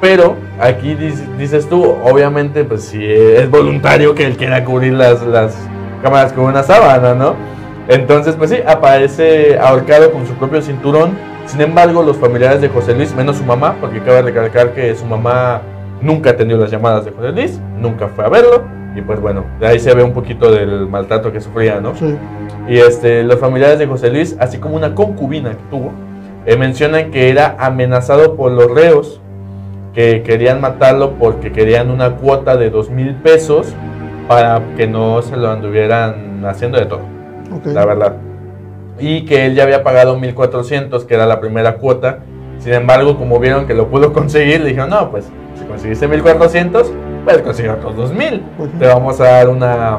Pero 0.00 0.36
aquí 0.58 0.94
dices, 0.94 1.38
dices 1.38 1.68
tú, 1.68 1.84
obviamente, 1.84 2.64
pues 2.64 2.84
si 2.84 3.04
es 3.04 3.50
voluntario 3.50 4.14
que 4.14 4.26
él 4.26 4.36
quiera 4.36 4.64
cubrir 4.64 4.94
las, 4.94 5.22
las 5.22 5.56
cámaras 6.02 6.32
con 6.32 6.44
una 6.44 6.62
sábana, 6.62 7.14
¿no? 7.14 7.34
Entonces, 7.88 8.34
pues 8.36 8.50
sí, 8.50 8.58
aparece 8.66 9.58
ahorcado 9.58 10.10
con 10.12 10.26
su 10.26 10.32
propio 10.34 10.62
cinturón. 10.62 11.10
Sin 11.46 11.60
embargo, 11.60 12.02
los 12.02 12.16
familiares 12.16 12.60
de 12.60 12.68
José 12.68 12.94
Luis, 12.94 13.14
menos 13.14 13.36
su 13.36 13.44
mamá, 13.44 13.76
porque 13.80 14.00
cabe 14.00 14.22
recalcar 14.22 14.72
que 14.72 14.94
su 14.94 15.04
mamá 15.04 15.60
nunca 16.00 16.30
atendió 16.30 16.56
las 16.56 16.70
llamadas 16.70 17.04
de 17.04 17.10
José 17.10 17.32
Luis, 17.32 17.60
nunca 17.76 18.08
fue 18.08 18.24
a 18.24 18.28
verlo. 18.28 18.62
Y 18.96 19.02
pues 19.02 19.20
bueno, 19.20 19.44
de 19.60 19.66
ahí 19.66 19.78
se 19.78 19.94
ve 19.94 20.02
un 20.02 20.12
poquito 20.12 20.50
del 20.50 20.86
maltrato 20.86 21.32
que 21.32 21.40
sufría, 21.40 21.80
¿no? 21.80 21.94
Sí. 21.94 22.16
Y 22.68 22.78
este, 22.78 23.22
los 23.22 23.38
familiares 23.38 23.78
de 23.78 23.86
José 23.86 24.10
Luis, 24.10 24.36
así 24.38 24.58
como 24.58 24.76
una 24.76 24.94
concubina 24.94 25.50
que 25.50 25.62
tuvo, 25.70 25.92
eh, 26.46 26.56
mencionan 26.56 27.10
que 27.10 27.28
era 27.28 27.56
amenazado 27.58 28.36
por 28.36 28.52
los 28.52 28.70
reos 28.70 29.20
que 29.94 30.22
querían 30.22 30.60
matarlo 30.60 31.12
porque 31.18 31.50
querían 31.52 31.90
una 31.90 32.16
cuota 32.16 32.56
de 32.56 32.70
dos 32.70 32.90
mil 32.90 33.14
pesos 33.16 33.74
para 34.28 34.62
que 34.76 34.86
no 34.86 35.20
se 35.22 35.36
lo 35.36 35.50
anduvieran 35.50 36.44
haciendo 36.46 36.78
de 36.78 36.86
todo, 36.86 37.00
la 37.74 37.84
verdad. 37.84 38.16
Y 38.98 39.24
que 39.24 39.46
él 39.46 39.54
ya 39.54 39.64
había 39.64 39.82
pagado 39.82 40.16
1400, 40.18 41.04
que 41.04 41.14
era 41.14 41.26
la 41.26 41.40
primera 41.40 41.76
cuota. 41.76 42.18
Sin 42.58 42.74
embargo, 42.74 43.16
como 43.16 43.40
vieron 43.40 43.66
que 43.66 43.74
lo 43.74 43.88
pudo 43.88 44.12
conseguir, 44.12 44.60
le 44.60 44.68
dijeron, 44.68 44.90
no, 44.90 45.10
pues 45.10 45.28
si 45.58 45.64
conseguiste 45.64 46.06
1400, 46.06 46.92
puedes 47.24 47.40
conseguir 47.42 47.70
otros 47.72 47.96
2000 47.96 48.42
Pues 48.58 48.70
sí. 48.70 48.76
te 48.78 48.86
vamos 48.86 49.20
a 49.20 49.24
dar 49.24 49.48
una, 49.48 49.98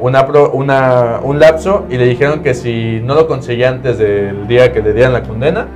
una, 0.00 0.26
pro- 0.26 0.50
una- 0.52 1.20
un 1.22 1.38
lapso 1.38 1.84
y 1.90 1.98
le 1.98 2.06
dijeron 2.06 2.42
que 2.42 2.54
si 2.54 3.00
no 3.04 3.14
lo 3.14 3.28
conseguía 3.28 3.68
antes 3.68 3.98
del 3.98 4.48
día 4.48 4.72
que 4.72 4.80
le 4.82 4.94
dieran 4.94 5.12
la 5.12 5.22
condena, 5.22 5.66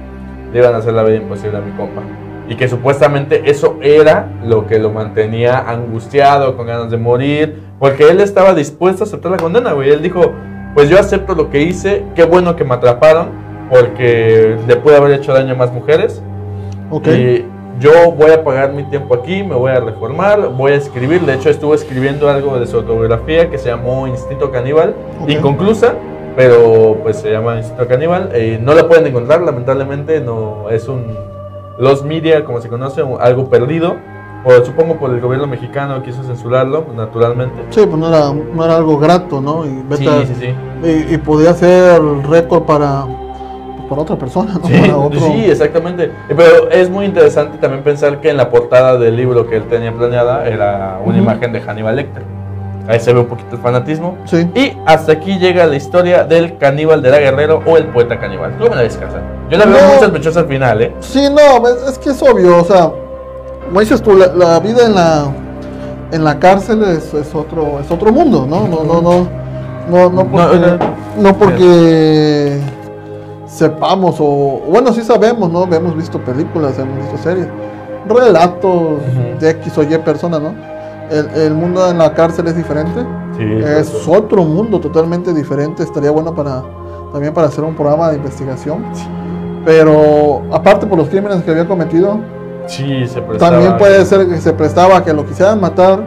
le 0.53 0.59
iban 0.59 0.75
a 0.75 0.79
hacer 0.79 0.95
la 0.95 1.03
vida 1.05 1.17
imposible 1.19 1.59
a 1.59 1.61
mi 1.61 1.71
compa. 1.73 2.01
Y 2.49 2.57
que 2.57 2.69
supuestamente 2.69 3.51
eso 3.51 3.79
era 3.81 4.29
lo 4.45 4.67
que 4.67 4.79
lo 4.79 4.91
mantenía 4.91 5.59
angustiado, 5.59 6.57
con 6.57 6.67
ganas 6.67 6.91
de 6.91 6.99
morir, 6.99 7.63
porque 7.79 8.09
él 8.09 8.21
estaba 8.21 8.55
dispuesto 8.55 9.05
a 9.05 9.07
aceptar 9.07 9.31
la 9.33 9.39
condena, 9.39 9.73
güey. 9.73 9.91
Él 9.91 10.03
dijo, 10.03 10.33
pues 10.75 10.89
yo 10.91 10.99
acepto 10.99 11.35
lo 11.35 11.51
que 11.51 11.63
hice, 11.63 12.05
qué 12.15 12.25
bueno 12.25 12.55
que 12.57 12.65
me 12.65 12.75
atraparon, 12.75 13.29
porque 13.71 14.57
le 14.67 14.77
pude 14.77 14.97
haber 14.97 15.13
hecho 15.13 15.33
daño 15.33 15.55
a 15.55 15.57
más 15.57 15.73
mujeres. 15.73 16.23
Ok. 16.91 17.09
Y 17.09 17.47
yo 17.81 18.13
voy 18.13 18.31
a 18.31 18.45
pagar 18.45 18.73
mi 18.73 18.85
tiempo 18.85 19.15
aquí, 19.15 19.43
me 19.43 19.55
voy 19.55 19.73
a 19.73 19.81
reformar, 19.81 20.49
voy 20.51 20.73
a 20.73 20.77
escribir. 20.77 21.23
De 21.23 21.35
hecho, 21.35 21.49
estuve 21.49 21.75
escribiendo 21.77 22.29
algo 22.29 22.59
de 22.59 22.67
su 22.67 22.77
autobiografía 22.77 23.51
que 23.51 23.59
se 23.59 23.69
llamó 23.71 24.07
Instinto 24.07 24.51
Caníbal, 24.51 24.95
Ok. 25.23 25.31
inconclusa, 25.31 25.95
pero 26.37 26.99
pues 27.03 27.17
se 27.17 27.33
llama 27.33 27.57
Instinto 27.57 27.89
Caníbal. 27.89 28.31
Eh, 28.35 28.59
no 28.63 28.75
la 28.75 28.87
pueden 28.87 29.07
encontrar, 29.07 29.41
lamentablemente, 29.41 30.21
no 30.21 30.69
es 30.71 30.87
un 30.89 31.17
Los 31.79 32.05
Media, 32.05 32.45
como 32.45 32.61
se 32.61 32.69
conoce, 32.69 33.03
algo 33.21 33.49
perdido. 33.49 33.97
por- 34.45 34.65
supongo 34.67 34.97
por 34.99 35.11
el 35.11 35.21
gobierno 35.23 35.47
mexicano 35.47 36.03
quiso 36.03 36.23
censurarlo, 36.23 36.85
naturalmente. 36.95 37.63
Sí, 37.71 37.81
pues 37.87 37.97
no 37.97 38.09
era, 38.09 38.31
no 38.33 38.63
era 38.65 38.77
algo 38.77 38.99
grato, 38.99 39.41
¿no? 39.41 39.65
Y, 39.65 39.83
Sí, 39.97 40.07
a- 40.07 40.27
sí, 40.27 40.35
sí. 40.39 40.55
y, 41.11 41.15
y 41.15 41.17
podía 41.19 41.55
ser 41.55 41.99
récord 42.29 42.65
para, 42.65 43.07
para 43.89 44.03
otra 44.03 44.17
persona, 44.17 44.53
¿no? 44.61 44.67
Sí, 44.69 44.75
para 44.83 44.97
otro. 44.99 45.19
sí, 45.21 45.45
exactamente. 45.47 46.13
Pero 46.29 46.69
es 46.71 46.91
muy 46.91 47.07
interesante 47.07 47.57
también 47.57 47.83
pensar 47.83 48.21
que 48.21 48.29
en 48.29 48.37
la 48.37 48.51
portada 48.51 48.99
del 48.99 49.17
libro 49.17 49.47
que 49.49 49.57
él 49.57 49.65
tenía 49.65 49.93
planeada 49.93 50.47
era 50.47 51.01
una 51.03 51.17
imagen 51.17 51.51
de 51.53 51.61
Hannibal 51.63 51.97
Lecter. 51.97 52.23
Ahí 52.87 53.01
se 53.01 53.13
ve 53.13 53.21
un 53.21 53.27
poquito 53.27 53.57
el 53.57 53.63
fanatismo. 53.63 54.17
Sí. 54.25 54.49
Y 54.55 54.77
hasta 54.85 55.13
aquí 55.13 55.39
llega 55.39 55.67
la 55.67 55.77
historia 55.77 56.25
del 56.25 56.59
caníbal 56.59 57.01
de 57.01 57.11
la 57.11 57.19
Guerrero 57.19 57.63
o 57.67 57.77
el 57.79 57.87
poeta 57.87 58.19
caníbal. 58.21 58.57
¿Cómo 58.59 58.75
la 58.75 58.83
descansa? 58.83 59.19
Yo 59.51 59.57
la 59.59 59.65
veo 59.65 59.81
No. 59.81 59.89
muy 59.89 59.99
sospechosa 59.99 60.41
al 60.41 60.47
final, 60.49 60.83
¿eh? 60.83 60.95
Sí, 61.01 61.29
no, 61.31 61.67
es, 61.67 61.99
que 61.99 62.11
es 62.11 62.23
obvio, 62.23 62.59
o 62.61 62.65
sea, 62.65 62.91
como 63.67 63.81
dices 63.81 64.03
tú, 64.03 64.15
la, 64.17 64.27
la 64.29 64.61
vida 64.61 64.85
en 64.87 64.95
la 64.95 65.27
en 66.13 66.23
la 66.23 66.39
cárcel 66.39 66.83
es, 66.85 67.13
es 67.15 67.35
otro 67.35 67.81
es 67.81 67.91
otro 67.91 68.13
mundo, 68.13 68.47
¿no? 68.49 68.69
No, 68.69 68.85
no, 68.85 69.01
no, 69.03 69.29
no, 69.91 70.11
no 70.11 70.27
porque, 70.31 70.57
no. 70.57 71.23
no 71.23 71.37
porque 71.39 72.61
sepamos 73.47 74.17
o 74.21 74.61
bueno 74.69 74.93
sí 74.93 75.03
sabemos, 75.03 75.51
¿no? 75.51 75.65
Hemos 75.75 75.97
visto 75.97 76.19
películas, 76.21 76.79
hemos 76.79 76.99
visto 76.99 77.17
series, 77.23 77.49
relatos 78.07 78.99
de 79.41 79.51
X 79.51 79.79
o 79.79 79.83
Y 79.83 79.99
persona, 79.99 80.39
¿no? 80.39 80.55
El, 81.11 81.29
el 81.41 81.55
mundo 81.55 81.89
en 81.91 81.99
la 81.99 82.15
cárcel 82.15 82.47
es 82.49 82.57
diferente, 82.57 83.01
Sí. 83.37 83.43
es 83.45 84.07
otro 84.09 84.45
mundo 84.45 84.81
totalmente 84.81 85.33
diferente. 85.35 85.83
Estaría 85.83 86.11
bueno 86.11 86.35
para 86.35 86.63
también 87.13 87.33
para 87.35 87.47
hacer 87.49 87.63
un 87.65 87.75
programa 87.75 88.11
de 88.11 88.17
investigación. 88.17 88.85
Pero 89.65 90.43
aparte 90.53 90.87
por 90.87 90.99
los 90.99 91.09
crímenes 91.09 91.43
que 91.43 91.51
había 91.51 91.67
cometido, 91.67 92.19
Sí, 92.67 93.07
se 93.07 93.21
prestaba. 93.23 93.53
también 93.53 93.77
puede 93.77 94.05
ser 94.05 94.27
que 94.29 94.37
se 94.39 94.53
prestaba 94.53 94.99
a 94.99 95.05
que 95.05 95.13
lo 95.13 95.25
quisieran 95.25 95.61
matar, 95.61 96.01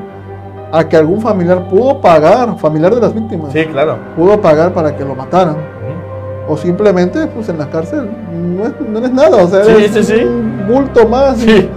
a 0.71 0.83
que 0.87 0.97
algún 0.97 1.21
familiar 1.21 1.67
pudo 1.69 2.01
pagar, 2.01 2.57
familiar 2.59 2.93
de 2.93 3.01
las 3.01 3.13
víctimas, 3.13 3.51
Sí, 3.53 3.65
claro. 3.65 3.97
pudo 4.15 4.39
pagar 4.41 4.73
para 4.73 4.95
que 4.95 5.03
lo 5.05 5.15
mataran. 5.15 5.55
O 6.49 6.55
simplemente, 6.55 7.27
pues 7.27 7.49
en 7.49 7.57
la 7.57 7.69
cárcel 7.69 8.09
no, 8.33 8.63
es, 8.65 8.73
no 8.79 8.99
nada, 9.09 9.43
o 9.43 9.47
sea, 9.47 9.65
Sí, 9.65 9.87
sí, 9.91 10.03
sí. 10.03 10.23
un 10.23 10.65
bulto 10.67 11.05
más. 11.07 11.37
y- 11.43 11.49
Sí. 11.49 11.69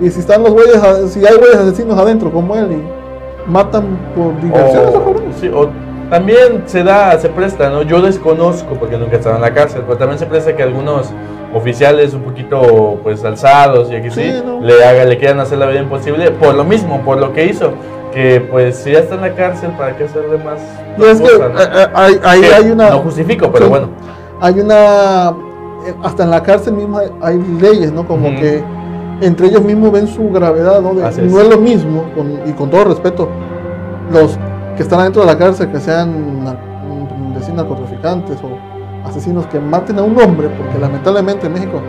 Y, 0.00 0.10
si 0.10 0.20
están 0.20 0.42
los 0.42 0.52
güeyes, 0.52 0.76
si 1.10 1.24
hay 1.24 1.36
güeyes 1.36 1.56
asesinos 1.56 1.98
adentro 1.98 2.30
como 2.30 2.54
él 2.56 2.72
y 2.72 3.50
matan 3.50 3.98
por 4.14 4.38
diversión, 4.40 4.86
O, 4.86 5.14
sí, 5.40 5.48
o 5.48 5.68
también 6.10 6.62
se 6.66 6.82
da, 6.84 7.18
se 7.18 7.28
presta, 7.28 7.70
¿no? 7.70 7.82
Yo 7.82 8.00
desconozco 8.02 8.74
porque 8.74 8.96
nunca 8.98 9.14
he 9.14 9.18
estado 9.18 9.36
en 9.36 9.42
la 9.42 9.52
cárcel, 9.54 9.82
pero 9.86 9.98
también 9.98 10.18
se 10.18 10.26
presta 10.26 10.54
que 10.54 10.62
algunos 10.62 11.10
oficiales 11.54 12.12
un 12.14 12.22
poquito 12.22 12.98
pues 13.02 13.24
alzados 13.24 13.90
y 13.90 13.96
aquí 13.96 14.10
sí, 14.10 14.22
Sí, 14.22 14.42
¿no? 14.44 14.60
le 14.60 14.84
haga, 14.84 15.04
le 15.04 15.16
quieran 15.18 15.40
hacer 15.40 15.58
la 15.58 15.66
vida 15.66 15.80
imposible 15.80 16.30
por 16.32 16.54
lo 16.54 16.64
mismo, 16.64 17.00
por 17.02 17.18
lo 17.18 17.32
que 17.32 17.46
hizo. 17.46 17.70
Que 18.12 18.40
pues 18.50 18.76
si 18.76 18.92
ya 18.92 19.00
está 19.00 19.14
en 19.16 19.20
la 19.22 19.34
cárcel, 19.34 19.70
¿para 19.76 19.96
qué 19.96 20.04
hacerle 20.04 20.38
más? 20.38 20.58
Y 20.98 21.02
es 21.04 21.20
que 21.20 21.28
cosa, 21.30 21.48
no? 21.48 21.60
eh, 21.60 21.64
eh, 21.74 21.86
hay, 21.94 22.20
hay- 22.24 22.40
Que 22.40 22.54
hay 22.54 22.70
una. 22.70 22.90
No 22.90 22.98
justifico, 23.00 23.50
pero 23.52 23.66
Sí. 23.66 23.70
bueno. 23.70 23.88
hay 24.40 24.60
una 24.60 25.30
eh, 25.86 25.94
hasta 26.02 26.22
en 26.24 26.30
la 26.30 26.42
cárcel 26.42 26.74
misma 26.74 27.00
hay, 27.22 27.38
leyes 27.60 27.92
no 27.92 28.06
como 28.06 28.28
Ujú. 28.28 28.36
que 28.40 28.62
entre 29.20 29.48
ellos 29.48 29.62
mismos 29.62 29.92
ven 29.92 30.06
su 30.06 30.28
gravedad 30.30 30.80
no, 30.80 30.90
Así 31.04 31.22
no 31.22 31.38
es. 31.40 31.44
es 31.46 31.50
lo 31.50 31.58
mismo 31.58 32.04
con- 32.14 32.40
y 32.48 32.52
con 32.52 32.70
todo 32.70 32.84
respeto 32.84 33.28
los 34.12 34.38
que 34.76 34.82
están 34.82 35.00
adentro 35.00 35.22
de 35.22 35.26
la 35.28 35.38
cárcel 35.38 35.70
que 35.70 35.80
sean 35.80 36.44
decir, 37.34 37.54
narcotraficantes 37.54 38.38
o 38.42 39.08
asesinos 39.08 39.46
que 39.46 39.58
maten 39.60 39.98
a 39.98 40.02
un 40.02 40.18
hombre 40.20 40.48
porque 40.56 40.78
lamentablemente 40.78 41.46
en 41.46 41.52
México 41.52 41.80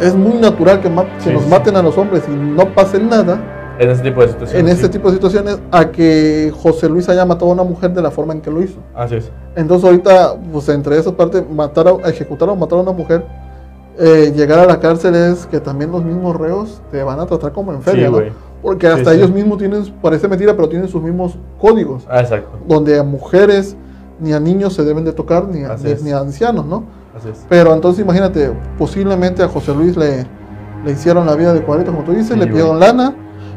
es 0.00 0.14
muy 0.14 0.34
natural 0.34 0.80
que, 0.80 0.88
ma- 0.88 1.04
que 1.04 1.20
Sí, 1.20 1.30
nos 1.32 1.42
sí. 1.42 1.48
maten 1.50 1.76
a 1.76 1.82
los 1.82 1.96
hombres 1.98 2.24
y 2.28 2.32
no 2.32 2.66
pase 2.74 2.98
nada 2.98 3.38
En 3.78 3.90
ese 3.90 4.02
tipo 4.02 4.20
de 4.22 4.28
situaciones. 4.28 4.64
en 4.64 4.68
este 4.72 4.86
sí. 4.86 4.92
tipo 4.92 5.08
de 5.08 5.14
situaciones 5.14 5.58
a 5.70 5.90
que 5.90 6.52
José 6.62 6.88
Luis 6.88 7.08
haya 7.08 7.24
matado 7.24 7.50
a 7.50 7.54
una 7.54 7.64
mujer 7.64 7.92
de 7.92 8.02
la 8.02 8.10
forma 8.10 8.32
en 8.32 8.40
que 8.40 8.50
lo 8.50 8.62
hizo 8.62 8.78
Así 8.94 9.16
es. 9.16 9.30
entonces 9.56 9.84
ahorita, 9.84 10.34
pues 10.52 10.68
entre 10.68 10.98
esas 10.98 11.12
partes, 11.12 11.44
matar 11.50 11.86
a, 11.88 12.08
ejecutar 12.08 12.48
o 12.48 12.56
matar 12.56 12.78
a 12.78 12.82
una 12.82 12.92
mujer, 12.92 13.24
eh, 13.98 14.32
llegar 14.34 14.58
a 14.58 14.66
la 14.66 14.80
cárcel 14.80 15.14
es 15.14 15.46
que 15.46 15.60
también 15.60 15.90
los 15.92 16.02
mismos 16.04 16.36
reos 16.36 16.80
te 16.90 17.02
van 17.02 17.20
a 17.20 17.26
tratar 17.26 17.52
como 17.52 17.72
en 17.72 17.82
feria, 17.82 18.06
Sí, 18.06 18.12
¿no? 18.12 18.18
güey. 18.18 18.32
Porque 18.62 18.86
hasta 18.86 19.10
sí. 19.10 19.16
ellos 19.16 19.30
mismos 19.30 19.58
tienen, 19.58 19.84
parece 20.00 20.28
mentira, 20.28 20.54
pero 20.54 20.68
tienen 20.68 20.88
sus 20.88 21.02
mismos 21.02 21.36
códigos, 21.60 22.04
Ah, 22.08 22.20
exacto. 22.20 22.50
donde 22.66 22.98
a 22.98 23.02
mujeres 23.02 23.76
ni 24.20 24.32
a 24.32 24.38
niños 24.40 24.74
se 24.74 24.84
deben 24.84 25.04
de 25.04 25.12
tocar, 25.12 25.48
ni 25.48 25.64
a, 25.64 25.72
Así 25.72 25.84
ni- 25.86 25.90
es. 25.92 26.02
ni 26.04 26.10
a 26.12 26.18
ancianos, 26.20 26.64
¿no? 26.64 26.84
Así 27.18 27.28
es. 27.28 27.44
Pero 27.48 27.74
entonces 27.74 28.04
imagínate, 28.04 28.52
posiblemente 28.78 29.42
a 29.42 29.48
José 29.48 29.74
Luis 29.74 29.96
le, 29.96 30.24
le 30.84 30.92
hicieron 30.92 31.26
la 31.26 31.34
vida 31.34 31.52
de 31.52 31.62
cuadrito, 31.62 31.90
como 31.92 32.04
tú 32.04 32.12
dices, 32.12 32.30
le 32.30 32.44
güey. 32.44 32.50
pidieron 32.50 32.78
lana. 32.78 33.14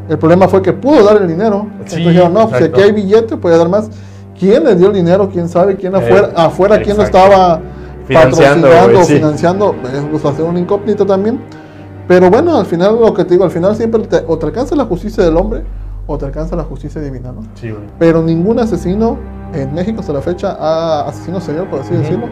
El 0.10 0.18
problema 0.18 0.48
fue 0.48 0.62
que 0.62 0.74
pudo 0.74 1.04
dar 1.04 1.18
el 1.22 1.28
dinero. 1.28 1.68
Entonces 1.74 2.00
dijeron, 2.00 2.34
no, 2.34 2.50
pues 2.50 2.62
exacto. 2.62 2.78
aquí 2.78 2.90
hay 2.90 2.92
billete, 2.92 3.38
puede 3.38 3.58
dar 3.58 3.70
más. 3.70 3.90
¿Quién 4.38 4.64
le 4.66 4.76
dio 4.76 4.88
el 4.88 4.94
dinero? 4.94 5.30
¿Quién 5.32 5.48
sabe? 5.48 5.76
¿Quién 5.78 5.94
Eh, 5.96 5.98
afuera? 5.98 6.32
afuera 6.36 6.82
¿Quién 6.82 6.98
lo 6.98 7.04
estaba 7.04 7.62
Financiando, 8.08 8.68
patrocinando 8.68 9.00
o 9.00 9.04
sí. 9.04 9.14
financiando? 9.16 9.76
Es 9.94 10.06
pues, 10.12 10.26
hacer 10.26 10.46
una 10.46 10.60
incógnita 10.60 11.06
también. 11.06 11.40
Pero 12.08 12.30
bueno, 12.30 12.58
al 12.58 12.66
final 12.66 13.00
lo 13.00 13.14
que 13.14 13.24
te 13.26 13.32
digo, 13.32 13.46
al 13.46 13.52
final 13.52 13.76
siempre 13.76 14.02
te- 14.04 14.24
o 14.28 14.38
te 14.38 14.46
alcanza 14.46 14.76
la 14.76 14.86
justicia 14.86 15.24
del 15.24 15.36
hombre 15.38 15.64
o 16.08 16.18
te 16.18 16.26
alcanza 16.26 16.56
la 16.56 16.64
justicia 16.64 17.02
divina, 17.02 17.32
¿no? 17.32 17.42
Sí, 17.56 17.72
güey. 17.72 17.82
Pero 17.98 18.22
ningún 18.22 18.60
asesino 18.60 19.18
en 19.54 19.74
México 19.74 20.02
hasta 20.02 20.14
la 20.14 20.22
fecha, 20.22 20.56
ha, 20.60 21.08
asesino 21.08 21.42
serial, 21.42 21.68
por 21.68 21.80
así 21.80 21.94
Ujú. 21.94 22.04
decirlo, 22.04 22.26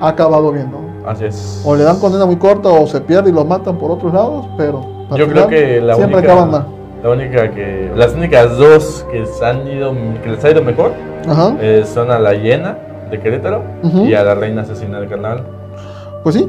ha 0.00 0.08
acabado 0.08 0.52
bien, 0.52 0.70
¿no? 0.70 0.86
Así 1.08 1.24
es. 1.24 1.62
O 1.64 1.74
le 1.74 1.82
dan 1.82 1.98
condena 1.98 2.26
muy 2.26 2.36
corta 2.36 2.68
o 2.68 2.86
se 2.86 3.00
pierde 3.00 3.30
y 3.30 3.32
lo 3.32 3.44
matan 3.44 3.76
por 3.76 3.90
otros 3.90 4.12
lados, 4.14 4.46
pero 4.56 4.86
al 5.10 5.18
Yo 5.18 5.26
creo 5.26 5.28
final 5.28 5.48
que 5.48 5.80
la 5.80 5.94
siempre 5.96 6.18
única, 6.18 6.32
acaban 6.32 6.50
mal. 6.52 6.66
la 7.02 7.10
única 7.10 7.50
que, 7.50 7.90
las 7.96 8.14
únicas 8.14 8.56
dos 8.56 9.04
que 9.10 9.26
se 9.26 9.44
han 9.44 9.66
ido, 9.66 9.92
que 10.22 10.30
les 10.30 10.44
ha 10.44 10.50
ido 10.50 10.62
mejor, 10.62 10.92
Ajá. 11.28 11.56
eh, 11.60 11.84
son 11.92 12.12
a 12.12 12.20
la 12.20 12.34
hiena 12.34 12.78
de 13.10 13.20
Querétaro 13.20 13.62
y 14.04 14.14
a 14.14 14.22
la 14.24 14.34
reina 14.34 14.62
asesina 14.62 15.00
del 15.00 15.08
carnaval. 15.08 15.42
Pues 16.22 16.34
sí, 16.34 16.48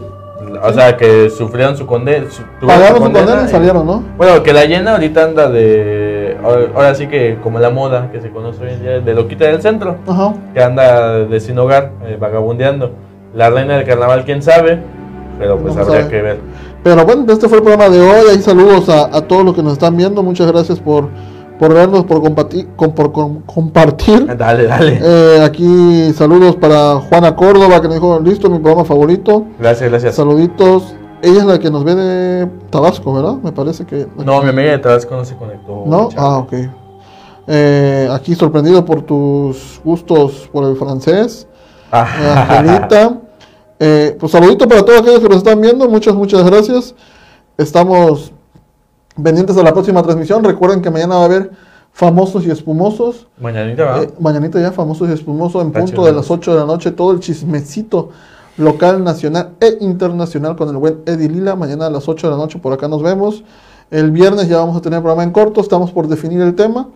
O 0.64 0.74
sea, 0.74 0.97
que 0.97 1.30
sufrieron 1.30 1.76
su 1.78 1.86
condena. 1.86 2.26
pagaron 2.66 2.97
su 2.97 3.03
condena 3.03 3.43
y 3.45 3.47
salieron, 3.49 3.86
¿no? 3.86 4.03
Bueno, 4.18 4.41
que 4.41 4.51
la 4.53 4.66
llena 4.66 4.93
ahorita 4.93 5.24
anda 5.26 5.49
de. 5.49 6.38
ahora- 6.43 6.95
sí 6.95 7.07
que, 7.07 7.38
como 7.43 7.60
la 7.60 7.70
moda 7.70 8.10
que 8.12 8.20
se 8.22 8.30
conoce 8.30 8.64
hoy 8.64 8.72
en 8.74 8.82
día, 8.82 8.99
de 8.99 9.14
loquita 9.14 9.45
del 9.45 9.62
centro, 9.62 9.97
Ajá. 10.07 10.34
que 10.53 10.64
anda 10.64 11.20
de 11.20 11.39
sin 11.39 11.57
hogar, 11.60 11.91
eh, 12.05 12.18
vagabundeando. 12.20 12.91
La 13.36 13.49
reina 13.49 13.76
del 13.78 13.86
carnaval, 13.86 14.24
quién 14.26 14.41
sabe, 14.41 14.80
pero 15.38 15.57
pues 15.57 15.76
No 15.76 15.82
habría 15.84 16.01
sabe. 16.01 16.10
que 16.10 16.22
ver. 16.22 16.38
Pero 16.84 17.05
bueno, 17.05 17.26
este 17.32 17.47
fue 17.47 17.57
el 17.60 17.64
programa 17.64 17.89
de 17.93 18.01
hoy. 18.01 18.24
Ahí 18.32 18.41
saludos 18.41 18.88
a, 18.89 19.16
a 19.16 19.22
todos 19.22 19.43
los 19.45 19.53
que 19.53 19.62
nos 19.62 19.74
están 19.74 19.95
viendo. 19.97 20.24
Muchas 20.24 20.47
gracias 20.51 20.80
por, 20.80 21.10
por 21.60 21.74
vernos, 21.74 22.05
por, 22.05 22.22
compartir 22.22 22.68
con- 22.76 22.93
por 22.93 23.12
com- 23.12 23.41
compartir. 23.45 24.26
Dale, 24.38 24.64
dale. 24.66 24.99
Eh, 25.03 25.41
aquí 25.43 26.14
saludos 26.14 26.55
para 26.55 26.95
Juana 27.01 27.36
Córdoba, 27.36 27.82
que 27.82 27.88
nos 27.88 27.95
dijo, 27.95 28.20
listo, 28.20 28.49
mi 28.49 28.60
programa 28.60 28.86
favorito. 28.86 29.45
Gracias, 29.60 29.89
gracias. 29.89 30.16
Saluditos. 30.16 30.95
Ella 31.22 31.39
es 31.39 31.45
la 31.45 31.60
que 31.60 31.70
nos 31.70 31.84
ve 31.84 31.95
de 31.95 32.47
Tabasco, 32.70 33.14
¿verdad? 33.14 33.34
Me 33.43 33.51
parece 33.51 33.86
que... 33.86 34.07
No, 34.24 34.41
mi 34.41 34.49
amiga 34.49 34.72
de 34.72 34.78
Tabasco 34.78 35.16
no 35.16 35.26
se 35.26 35.36
conectó. 35.36 35.84
¿No? 35.86 36.07
Ah, 36.16 36.38
ok. 36.38 36.53
Eh, 37.47 38.07
aquí 38.12 38.36
sorprendido 38.36 38.86
por 38.86 39.01
tus 39.01 39.82
gustos 39.84 40.47
por 40.53 40.64
el 40.64 40.78
francés. 40.78 41.47
Ah, 41.91 42.07
Angelita. 42.57 43.20
Eh, 43.82 44.18
pues 44.20 44.34
saludito 44.34 44.68
para 44.68 44.84
todos 44.84 44.99
aquellos 44.99 45.22
que 45.22 45.30
nos 45.30 45.38
están 45.38 45.62
viendo. 45.62 45.88
Muchas, 45.88 46.14
muchas 46.14 46.43
gracias. 46.43 46.93
Estamos 47.57 48.34
pendientes 49.22 49.57
a 49.57 49.64
la 49.64 49.74
próxima 49.74 50.01
transmisión. 50.03 50.43
Recuerden 50.43 50.82
que 50.82 50.89
mañana 50.89 51.16
va 51.16 51.22
a 51.22 51.26
haber 51.26 51.51
famosos 51.93 52.45
y 52.45 52.51
espumosos. 52.51 53.28
Mañanita 53.39 53.86
va. 53.86 54.03
Eh, 54.03 54.10
mañanita 54.20 54.60
ya, 54.60 54.72
famosos 54.72 55.10
y 55.10 55.14
espumosos, 55.14 55.62
en 55.62 55.72
punto 55.72 56.05
de 56.05 56.14
las 56.14 56.30
8 56.30 56.53
de 56.53 56.60
la 56.60 56.66
noche. 56.66 56.91
Todo 56.91 57.12
el 57.12 57.20
chismecito 57.20 58.10
local, 58.57 59.03
nacional 59.03 59.51
e 59.60 59.78
internacional 59.82 60.55
con 60.55 60.70
el 60.70 60.78
buen 60.78 60.99
Eddie 61.05 61.30
Lila. 61.30 61.55
Mañana 61.55 61.88
a 61.88 61.89
las 61.89 62.07
8 62.07 62.28
de 62.28 62.32
la 62.32 62.38
noche 62.38 62.60
por 62.60 62.74
acá 62.74 62.88
nos 62.88 63.01
vemos. 63.01 63.43
El 63.91 64.12
viernes 64.12 64.47
ya 64.47 64.57
vamos 64.57 64.78
a 64.78 64.82
tener 64.82 64.99
programa 64.99 65.24
en 65.24 65.32
corto. 65.32 65.62
Estamos 65.62 65.91
por 65.91 66.07
definir 66.07 66.41
el 66.41 66.55
tema. 66.55 66.88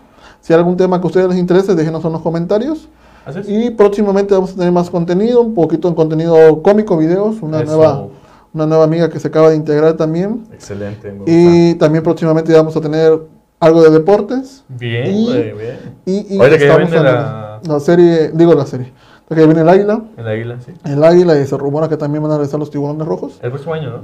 Si 0.42 0.54
hay 0.54 0.60
algún 0.60 0.78
tema 0.78 1.00
que 1.00 1.06
a 1.06 1.08
ustedes 1.08 1.28
les 1.30 1.38
interese, 1.38 1.74
déjenos 1.74 2.04
en 2.06 2.12
los 2.12 2.22
comentarios. 2.22 2.88
¿Así 3.26 3.40
es? 3.40 3.50
Y 3.50 3.70
próximamente 3.72 4.34
vamos 4.34 4.52
a 4.52 4.56
tener 4.56 4.72
más 4.72 4.90
contenido, 4.90 5.42
un 5.42 5.54
poquito 5.54 5.88
en 5.88 5.96
contenido 5.96 6.62
cómico, 6.62 6.98
videos, 6.98 7.42
una 7.42 7.62
Eso. 7.62 7.78
nueva, 7.78 8.08
una 8.54 8.66
nueva 8.68 8.84
amiga 8.84 9.10
que 9.10 9.20
se 9.20 9.28
acaba 9.28 9.50
de 9.50 9.56
integrar 9.56 9.94
también. 9.94 10.46
Excelente. 10.54 11.12
me 11.12 11.18
gusta. 11.20 11.32
Y 11.32 11.76
también 11.76 12.04
próximamente 12.04 12.54
vamos 12.54 12.76
a 12.76 12.82
tener 12.82 13.20
algo 13.60 13.82
de 13.82 13.90
deportes. 13.90 14.64
Bien, 14.70 15.08
y- 15.16 15.26
güey, 15.26 15.52
bien. 15.54 15.80
Y, 16.06 16.36
y 16.36 16.40
Ahorita 16.40 16.58
que 16.58 16.66
estamos 16.68 16.92
en 16.94 17.04
la- 17.04 17.60
la 17.64 17.80
serie, 17.80 18.32
digo 18.34 18.54
la 18.54 18.66
serie, 18.66 18.92
que 19.30 19.36
viene 19.46 19.62
el 19.62 19.70
águila, 19.70 20.02
El 20.18 20.28
águila, 20.28 20.58
sí. 20.64 20.72
el 20.86 21.04
águila 21.04 21.40
y 21.40 21.46
se 21.48 21.58
rumora 21.58 21.88
que 21.90 21.98
también 21.98 22.22
van 22.22 22.32
a 22.34 22.36
regresar 22.36 22.60
los 22.60 22.70
tiburones 22.70 23.08
rojos. 23.08 23.40
El 23.42 23.50
próximo 23.50 23.74
año, 23.74 23.90
¿no? 23.90 24.00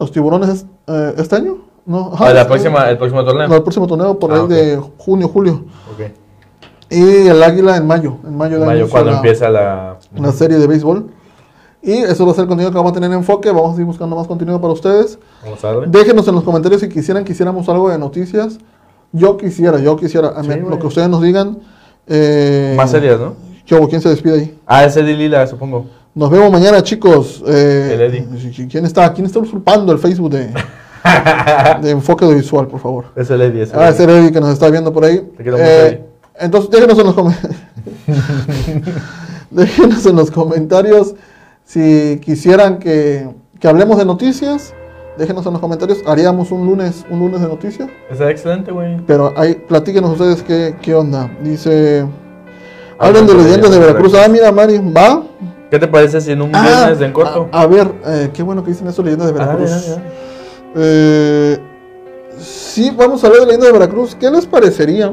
Los 0.00 0.10
tiburones 0.10 0.48
es, 0.48 0.66
eh, 0.88 1.14
este 1.18 1.36
año, 1.36 1.58
¿no? 1.86 2.10
Ah, 2.18 2.32
la 2.32 2.40
este- 2.40 2.44
próxima, 2.46 2.90
el 2.90 2.96
próximo 2.98 3.24
torneo. 3.24 3.46
No, 3.46 3.54
el 3.56 3.62
próximo 3.62 3.86
torneo 3.86 4.18
por 4.18 4.32
Ah, 4.32 4.36
ahí 4.42 4.48
de 4.48 4.80
junio, 4.98 5.28
julio. 5.28 5.64
Ok. 5.92 6.10
Y 6.90 7.28
el 7.28 7.42
águila 7.42 7.76
en 7.76 7.86
mayo, 7.86 8.16
en 8.24 8.36
mayo 8.36 8.58
de 8.58 8.66
Mayo, 8.66 8.88
cuando 8.90 9.10
la- 9.12 9.16
empieza 9.18 9.48
la. 9.50 9.98
una 10.16 10.32
serie 10.32 10.58
de 10.58 10.66
béisbol. 10.66 11.06
Y 11.84 11.92
eso 11.92 12.24
va 12.24 12.32
a 12.32 12.34
ser 12.34 12.42
el 12.42 12.48
contenido 12.48 12.70
que 12.70 12.78
vamos 12.78 12.92
a 12.92 12.94
tener 12.94 13.10
en 13.10 13.18
enfoque. 13.18 13.50
Vamos 13.50 13.70
a 13.70 13.72
seguir 13.74 13.86
buscando 13.86 14.16
más 14.16 14.26
contenido 14.26 14.58
para 14.60 14.72
ustedes. 14.72 15.18
Vamos 15.44 15.62
a 15.62 15.68
darle. 15.68 15.86
Déjenos 15.88 16.26
en 16.26 16.34
los 16.34 16.42
comentarios 16.42 16.80
si 16.80 16.88
quisieran 16.88 17.24
que 17.24 17.32
hiciéramos 17.32 17.68
algo 17.68 17.90
de 17.90 17.98
noticias 17.98 18.58
Yo 19.12 19.36
quisiera, 19.36 19.78
yo 19.78 19.96
quisiera, 19.96 20.42
Sí, 20.42 20.48
lo 20.68 20.78
que 20.78 20.86
ustedes 20.86 21.08
nos 21.10 21.20
digan. 21.20 21.58
Eh, 22.06 22.74
Más 22.76 22.90
serias, 22.90 23.20
¿no? 23.20 23.34
¿Quién 23.88 24.00
se 24.00 24.08
despide 24.08 24.34
ahí? 24.34 24.58
Ah, 24.66 24.84
ese 24.84 25.02
de 25.02 25.12
Lila, 25.12 25.46
supongo. 25.46 25.86
Nos 26.14 26.30
vemos 26.30 26.50
mañana, 26.50 26.82
chicos. 26.82 27.42
Eh, 27.46 27.90
El 27.94 28.00
Eddie. 28.00 28.68
¿Quién 28.68 28.86
está? 28.86 29.12
¿Quién 29.12 29.26
está 29.26 29.40
usurpando 29.40 29.92
el 29.92 29.98
Facebook 29.98 30.30
de, 30.30 30.52
de 31.82 31.90
enfoque 31.90 32.26
visual, 32.32 32.66
por 32.66 32.80
favor? 32.80 33.06
Es 33.16 33.28
el 33.30 33.42
Eddie, 33.42 33.62
ese 33.64 33.74
Ah, 33.76 33.88
es 33.90 34.00
el 34.00 34.08
Eddie 34.08 34.32
que 34.32 34.40
nos 34.40 34.50
está 34.50 34.70
viendo 34.70 34.92
por 34.92 35.04
ahí. 35.04 35.18
Te 35.36 35.42
quiero 35.42 35.58
mucho, 35.58 35.68
Eh, 35.68 36.04
entonces, 36.40 36.70
déjenos 36.70 36.98
en 36.98 37.06
los 37.06 37.14
comentarios. 37.14 37.60
déjenos 39.50 40.06
en 40.06 40.16
los 40.16 40.30
comentarios 40.30 41.14
si 41.64 42.20
quisieran 42.22 42.78
que, 42.78 43.28
que 43.60 43.68
hablemos 43.68 43.98
de 43.98 44.04
noticias. 44.04 44.74
Déjenos 45.16 45.46
en 45.46 45.52
los 45.52 45.60
comentarios. 45.60 46.02
Haríamos 46.06 46.50
un 46.50 46.66
lunes, 46.66 47.04
un 47.08 47.20
lunes 47.20 47.40
de 47.40 47.46
noticias. 47.46 47.88
Está 48.10 48.30
excelente, 48.30 48.72
güey. 48.72 48.96
Pero 49.06 49.32
ahí, 49.36 49.54
platíquenos 49.54 50.10
ustedes 50.12 50.42
qué, 50.42 50.74
qué 50.82 50.94
onda. 50.94 51.30
Dice. 51.42 52.04
Hablan 52.98 53.22
Hablen 53.22 53.26
de 53.26 53.34
de 53.34 53.42
leyendas 53.44 53.70
de 53.70 53.78
Veracruz. 53.78 54.14
Ah, 54.14 54.28
mira, 54.28 54.50
Mari, 54.50 54.78
va. 54.78 55.22
¿Qué 55.70 55.78
te 55.78 55.86
parece 55.88 56.20
si 56.20 56.32
en 56.32 56.42
un 56.42 56.50
Ah, 56.54 56.62
viernes 56.62 56.98
de 56.98 57.06
en 57.06 57.12
corto? 57.12 57.48
A, 57.52 57.62
a 57.62 57.66
ver, 57.66 57.92
eh, 58.06 58.30
qué 58.32 58.42
bueno 58.42 58.62
que 58.64 58.70
dicen 58.70 58.86
eso, 58.88 59.02
leyendas 59.02 59.32
de 59.32 59.40
Ah, 59.40 59.44
Veracruz. 59.46 59.70
dale, 59.70 59.82
dale, 59.82 59.96
dale. 60.02 60.12
Eh, 60.76 61.58
sí, 62.38 62.92
vamos 62.96 63.22
a 63.22 63.26
hablar 63.28 63.40
de 63.42 63.46
leyendas 63.46 63.68
de 63.68 63.78
Veracruz. 63.78 64.14
¿Qué 64.16 64.30
les 64.30 64.46
parecería 64.46 65.12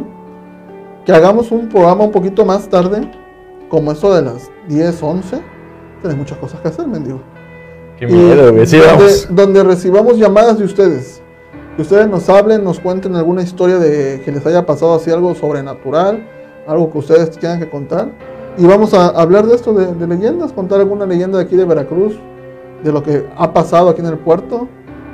que 1.05 1.11
hagamos 1.11 1.51
un 1.51 1.69
programa 1.69 2.03
un 2.03 2.11
poquito 2.11 2.43
más 2.43 2.67
tarde? 2.67 3.09
Como 3.69 3.91
eso 3.91 4.13
de 4.15 4.23
las 4.23 4.49
10, 4.67 5.01
11. 5.01 5.41
Tienes 6.01 6.17
muchas 6.17 6.37
cosas 6.37 6.59
que 6.61 6.67
hacer, 6.67 6.87
mendigo. 6.87 7.21
Qué 7.97 8.07
miedo. 8.07 8.65
Sí, 8.65 8.77
donde, 8.77 9.13
donde 9.29 9.63
recibamos 9.63 10.17
llamadas 10.17 10.57
de 10.57 10.65
ustedes. 10.65 11.21
Que 11.75 11.83
ustedes 11.83 12.07
nos 12.07 12.27
hablen, 12.29 12.63
nos 12.63 12.79
cuenten 12.79 13.15
alguna 13.15 13.43
historia 13.43 13.77
de 13.77 14.21
que 14.25 14.31
les 14.31 14.45
haya 14.45 14.65
pasado 14.65 14.95
así 14.95 15.11
algo 15.11 15.33
sobrenatural, 15.35 16.27
algo 16.67 16.91
que 16.91 16.97
ustedes 16.97 17.31
tengan 17.31 17.59
que 17.59 17.69
contar. 17.69 18.09
Y 18.57 18.65
vamos 18.65 18.93
a 18.93 19.07
hablar 19.07 19.45
de 19.45 19.55
esto, 19.55 19.73
de, 19.73 19.93
de 19.93 20.07
leyendas, 20.07 20.51
contar 20.51 20.79
alguna 20.79 21.05
leyenda 21.05 21.37
de 21.37 21.45
aquí 21.45 21.55
de 21.55 21.63
Veracruz, 21.63 22.15
de 22.83 22.91
lo 22.91 23.03
que 23.03 23.25
ha 23.37 23.53
pasado 23.53 23.89
aquí 23.89 24.01
en 24.01 24.07
el 24.07 24.17
puerto, 24.17 24.67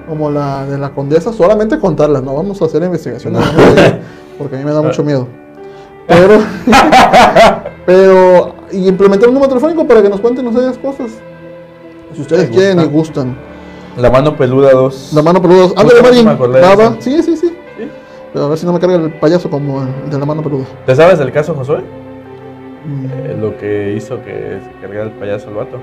como 0.08 0.32
la 0.32 0.66
de 0.66 0.78
la 0.78 0.92
condesa, 0.92 1.34
solamente 1.34 1.80
contarlas, 1.80 2.24
no 2.24 2.34
vamos 2.34 2.62
a 2.62 2.66
hacer 2.66 2.82
investigaciones, 2.82 3.44
porque 4.38 4.56
a 4.56 4.60
mí 4.60 4.66
me 4.66 4.72
da 4.72 4.82
mucho 4.82 5.04
miedo. 5.04 5.28
Pero, 6.08 6.40
pero, 7.86 8.56
y 8.72 8.88
implementar 8.88 9.28
un 9.30 9.34
número 9.36 9.49
telefónico 9.49 9.86
para 9.88 10.01
que 10.01 10.09
nos 10.09 10.20
cuenten 10.20 10.45
ustedes 10.47 10.78
cosas. 10.78 11.11
Si 12.13 12.22
ustedes 12.22 12.49
Me 12.49 12.55
quieren 12.55 12.80
y 12.80 12.84
gusta. 12.86 13.22
gustan. 13.24 13.38
La 13.97 14.09
mano 14.11 14.36
peluda 14.38 14.72
2. 14.72 15.11
La 15.13 15.22
mano 15.22 15.41
peluda. 15.41 15.65
Ándale, 15.76 15.99
Justo 16.01 16.03
Marín. 16.78 16.97
Sí, 17.01 17.24
sí, 17.24 17.36
sí. 17.38 17.47
¿Sí? 17.78 17.88
Pero 18.34 18.45
a 18.45 18.49
ver 18.49 18.57
si 18.57 18.65
no 18.65 18.74
me 18.74 18.80
carga 18.80 18.95
el 18.95 19.11
payaso 19.13 19.49
como 19.49 19.82
el 19.84 20.09
de 20.09 20.20
la 20.20 20.26
mano 20.26 20.41
peluda. 20.43 20.65
¿Te 20.86 20.95
sabes 20.95 21.18
del 21.20 21.32
caso 21.32 21.53
Josué? 21.55 21.80
Mm, 22.86 23.05
Eh, 23.05 23.38
lo 23.39 23.57
que 23.57 23.93
hizo 23.97 24.22
que 24.24 24.59
se 24.63 24.72
cargara 24.82 25.03
el 25.05 25.11
payaso 25.11 25.49
al 25.49 25.55
vato. 25.55 25.78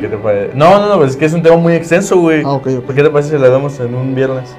¿Qué 0.00 0.08
te 0.08 0.16
parece? 0.16 0.54
No, 0.54 0.80
no, 0.80 0.88
no, 0.88 0.96
pues 0.98 1.10
es 1.10 1.16
que 1.16 1.26
es 1.26 1.34
un 1.34 1.42
tema 1.42 1.56
muy 1.56 1.74
extenso, 1.74 2.18
güey. 2.18 2.42
Ah, 2.44 2.52
ok, 2.52 2.68
ok. 2.78 2.84
¿Por 2.84 2.94
qué 2.94 3.02
te 3.02 3.10
parece 3.10 3.36
si 3.36 3.38
le 3.42 3.50
damos 3.50 3.78
en 3.80 3.94
un 3.94 4.14
viernes? 4.14 4.54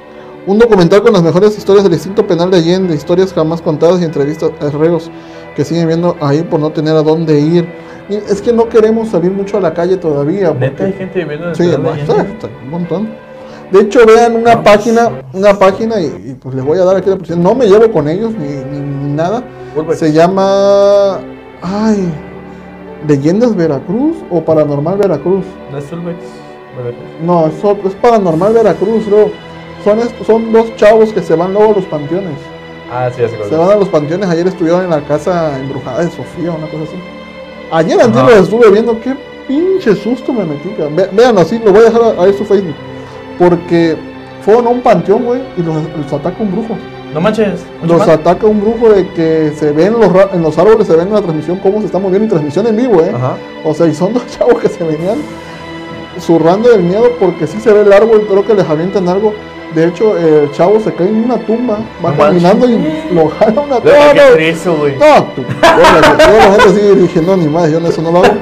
Un 0.45 0.59
documental 0.59 1.01
con 1.01 1.11
las 1.13 1.23
mejores 1.23 1.57
historias 1.57 1.83
del 1.83 1.93
instinto 1.93 2.27
penal 2.27 2.51
de 2.51 2.57
Allende, 2.57 2.93
historias 2.93 3.33
jamás 3.33 3.59
contadas 3.61 3.99
y 4.01 4.03
entrevistas 4.05 4.51
a 4.61 4.67
herreros 4.67 5.09
que 5.55 5.63
siguen 5.65 5.87
viendo 5.87 6.15
ahí 6.21 6.41
por 6.43 6.59
no 6.59 6.71
tener 6.71 6.95
a 6.95 7.01
dónde 7.03 7.39
ir. 7.39 7.67
Y 8.09 8.15
es 8.15 8.41
que 8.41 8.53
no 8.53 8.69
queremos 8.69 9.09
salir 9.09 9.31
mucho 9.31 9.57
a 9.57 9.61
la 9.61 9.73
calle 9.73 9.97
todavía. 9.97 10.51
Neta, 10.53 10.83
hay 10.85 10.91
Porque, 10.91 11.05
gente 11.05 11.19
viviendo 11.19 11.45
en 11.45 11.49
el 11.51 11.55
sí, 11.55 11.63
de 11.67 11.77
no, 11.77 11.93
está- 11.95 12.13
Allende? 12.13 12.33
está 12.33 12.47
un 12.63 12.69
montón. 12.69 13.09
De 13.71 13.79
hecho, 13.81 14.05
vean 14.05 14.35
una 14.35 14.63
página, 14.63 15.09
una 15.33 15.53
página 15.57 15.99
y, 15.99 16.05
y, 16.05 16.37
pues 16.39 16.53
les 16.53 16.63
voy 16.63 16.77
a 16.77 16.83
dar 16.83 16.97
aquí 16.97 17.09
la 17.09 17.15
posición. 17.15 17.41
No 17.41 17.55
me 17.55 17.65
llevo 17.65 17.91
con 17.91 18.07
ellos 18.07 18.31
ni, 18.37 18.47
ni- 18.47 18.79
ni 18.79 19.11
nada. 19.13 19.43
Se 19.95 20.11
llama. 20.11 21.19
Ay. 21.61 22.07
¿Leyendas 23.07 23.55
Veracruz 23.55 24.17
o 24.31 24.43
Paranormal 24.43 24.97
Veracruz? 24.97 25.45
¿No 25.71 25.77
es. 25.77 25.85
No, 27.23 27.47
es, 27.47 27.95
Paranormal 27.95 28.53
Veracruz, 28.53 29.05
creo. 29.07 29.31
Son, 29.83 29.99
son 30.25 30.51
dos 30.51 30.75
chavos 30.75 31.11
que 31.13 31.21
se 31.21 31.35
van 31.35 31.53
luego 31.53 31.71
a 31.73 31.75
los 31.75 31.85
panteones. 31.85 32.37
Ah, 32.91 33.09
sí, 33.13 33.21
cuál 33.37 33.49
Se 33.49 33.55
van 33.55 33.69
a 33.71 33.75
los 33.75 33.89
panteones. 33.89 34.29
Ayer 34.29 34.47
estuvieron 34.47 34.83
en 34.83 34.89
la 34.89 35.01
casa 35.01 35.57
embrujada 35.59 35.99
de 36.03 36.11
Sofía, 36.11 36.51
una 36.51 36.67
cosa 36.67 36.83
así. 36.83 36.95
Ayer 37.71 37.99
antes 38.01 38.21
los 38.21 38.33
estuve 38.43 38.69
viendo. 38.71 38.99
Qué 39.01 39.15
pinche 39.47 39.95
susto 39.95 40.31
me 40.33 40.45
metí. 40.45 40.69
Ve- 40.91 41.09
vean 41.11 41.37
así, 41.37 41.59
lo 41.63 41.71
voy 41.71 41.81
a 41.81 41.85
dejar 41.85 42.01
a- 42.03 42.23
ahí 42.23 42.33
su 42.33 42.45
Facebook. 42.45 42.75
Porque 43.39 43.95
fueron 44.41 44.67
a 44.67 44.69
un 44.69 44.81
panteón, 44.81 45.23
güey, 45.23 45.41
y 45.57 45.61
los, 45.63 45.75
los 45.97 46.13
ataca 46.13 46.35
un 46.41 46.51
brujo. 46.51 46.77
No 47.13 47.21
manches. 47.21 47.61
Los 47.83 48.01
ataca 48.07 48.45
un 48.45 48.59
brujo 48.61 48.89
de 48.89 49.07
que 49.09 49.51
se 49.57 49.71
ven 49.71 49.93
los, 49.93 50.11
ra- 50.11 50.29
en 50.33 50.41
los 50.41 50.57
árboles, 50.57 50.85
se 50.87 50.95
ven 50.95 51.07
en 51.07 51.13
la 51.13 51.21
transmisión 51.21 51.57
cómo 51.57 51.79
se 51.79 51.85
está 51.87 51.97
moviendo 51.97 52.25
y 52.25 52.29
transmisión 52.29 52.67
en 52.67 52.75
vivo, 52.75 53.01
¿eh? 53.01 53.11
Ajá. 53.15 53.35
O 53.63 53.73
sea, 53.73 53.87
y 53.87 53.95
son 53.95 54.13
dos 54.15 54.25
chavos 54.27 54.59
que 54.61 54.67
se 54.69 54.83
venían 54.83 55.17
zurrando 56.19 56.69
del 56.69 56.83
miedo 56.83 57.09
porque 57.19 57.45
sí 57.47 57.59
se 57.59 57.71
ve 57.73 57.81
el 57.81 57.91
árbol, 57.93 58.25
creo 58.29 58.45
que 58.45 58.53
les 58.53 58.67
avientan 58.69 59.07
algo. 59.09 59.33
De 59.73 59.87
hecho, 59.87 60.17
el 60.17 60.51
chavo 60.53 60.79
se 60.79 60.93
cae 60.93 61.07
en 61.09 61.25
una 61.25 61.37
tumba, 61.37 61.79
va 62.03 62.11
No 62.11 62.17
caminando 62.17 62.69
y 62.69 62.77
lo 63.13 63.27
jala 63.29 63.61
una 63.61 63.75
tumba. 63.77 64.33
triste, 64.35 64.69
güey. 64.69 64.95
No, 64.97 65.23
tú, 65.35 65.43
la- 65.61 66.49
neta 66.51 66.69
sí 66.69 66.81
dije, 67.01 67.21
no, 67.21 67.35
ni 67.35 67.47
más, 67.47 67.69
yo 67.69 67.79
eso 67.79 68.01
no 68.01 68.11
lo 68.11 68.23
hago. 68.23 68.33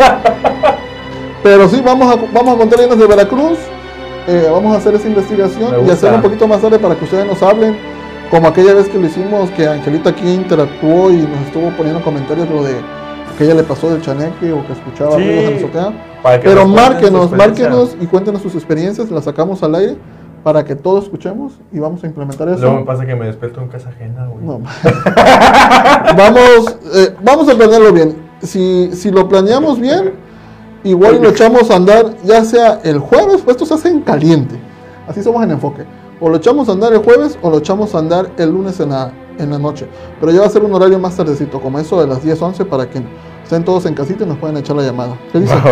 Pero 1.41 1.67
sí, 1.69 1.82
vamos 1.84 2.13
a, 2.13 2.19
vamos 2.34 2.55
a 2.55 2.57
contar 2.57 2.78
leyendas 2.80 2.99
de 2.99 3.07
Veracruz. 3.07 3.57
eh, 4.28 4.47
vamos 4.51 4.74
a 4.74 4.78
hacer 4.78 4.95
esa 4.95 5.07
investigación 5.07 5.86
y 5.86 5.89
hacerlo 5.89 6.17
un 6.17 6.21
poquito 6.24 6.47
más 6.47 6.61
tarde 6.61 6.80
para 6.80 6.95
que 6.95 7.03
ustedes 7.03 7.26
nos 7.26 7.41
hablen. 7.43 7.78
Como 8.32 8.47
aquella 8.47 8.74
vez 8.74 8.88
que 8.88 8.97
lo 8.97 9.05
hicimos, 9.07 9.49
que 9.51 9.67
Angelita 9.67 10.11
aquí 10.11 10.28
interactuó 10.34 11.11
y 11.11 11.17
nos 11.17 11.41
estuvo 11.45 11.69
poniendo 11.71 12.01
comentarios 12.03 12.49
lo 12.49 12.63
de 12.63 12.76
que 13.38 13.43
ella 13.43 13.55
le 13.55 13.63
pasó 13.63 13.89
del 13.89 14.01
chaneque 14.01 14.51
o 14.53 14.65
que 14.65 14.74
escuchaba 14.74 15.17
Sí. 15.17 15.24
ruidos 15.24 15.43
en 15.43 15.51
la 15.51 15.57
azotea. 15.57 16.39
Pero 16.41 16.67
márquenos, 16.67 17.32
márquenos 17.32 17.97
y 17.99 18.05
cuéntenos 18.05 18.41
sus 18.41 18.55
experiencias, 18.55 19.11
las 19.11 19.26
sacamos 19.26 19.61
al 19.63 19.76
aire 19.76 19.95
para 20.44 20.66
que 20.66 20.76
todos 20.76 21.06
escuchemos 21.06 21.54
y 21.72 21.80
vamos 21.80 22.04
a 22.04 22.08
implementar 22.08 22.50
eso. 22.50 22.62
Luego 22.62 22.80
me 22.80 22.86
pasa 22.86 23.06
que 23.06 23.16
me 23.16 23.26
despierto 23.26 23.62
en 23.62 23.70
casa 23.70 23.89
ajena, 23.89 24.28
güey. 24.28 24.46
No. 24.46 24.60
vamos, 26.18 26.78
eh, 26.94 27.16
vamos 27.24 27.48
a 27.48 27.56
planearlo 27.56 27.94
bien. 27.94 28.16
Si, 28.41 28.91
si 28.94 29.10
lo 29.10 29.30
planeamos 29.30 29.80
bien, 29.80 30.14
igual 30.84 31.22
lo 31.22 31.30
echamos 31.30 31.72
a 31.72 31.78
andar 31.78 32.14
ya 32.24 32.44
sea 32.44 32.82
el 32.84 33.00
jueves, 33.00 33.41
pues 33.44 33.56
esto 33.56 33.66
se 33.66 33.74
hace 33.76 33.89
en 33.89 34.02
caliente. 34.02 34.56
Así 35.08 35.24
somos 35.24 35.44
en 35.44 35.52
enfoque. 35.52 35.86
O 36.20 36.30
lo 36.30 36.38
echamos 36.38 36.68
a 36.68 36.74
andar 36.74 36.91
el 36.94 37.00
jueves 37.00 37.38
o 37.41 37.50
lo 37.50 37.60
echamos 37.60 37.96
a 37.96 38.00
andar 38.00 38.30
el 38.38 38.50
lunes 38.50 38.80
en 38.82 38.89
la, 38.89 39.12
en 39.39 39.50
la 39.50 39.60
noche. 39.60 39.88
Pero 40.20 40.32
ya 40.32 40.41
va 40.41 40.48
a 40.48 40.50
ser 40.50 40.64
un 40.64 40.74
horario 40.74 41.00
más 41.00 41.16
tardecito, 41.16 41.62
como 41.62 41.80
eso 41.80 42.00
de 42.02 42.08
las 42.08 42.22
10, 42.22 42.41
11, 42.41 42.66
para 42.66 42.89
que 42.89 43.02
estén 43.44 43.64
todos 43.64 43.86
en 43.86 43.94
casita 43.94 44.24
y 44.24 44.28
nos 44.28 44.38
puedan 44.38 44.58
echar 44.58 44.76
la 44.76 44.84
llamada. 44.84 45.18
¿Qué 45.32 45.39
dice? 45.39 45.54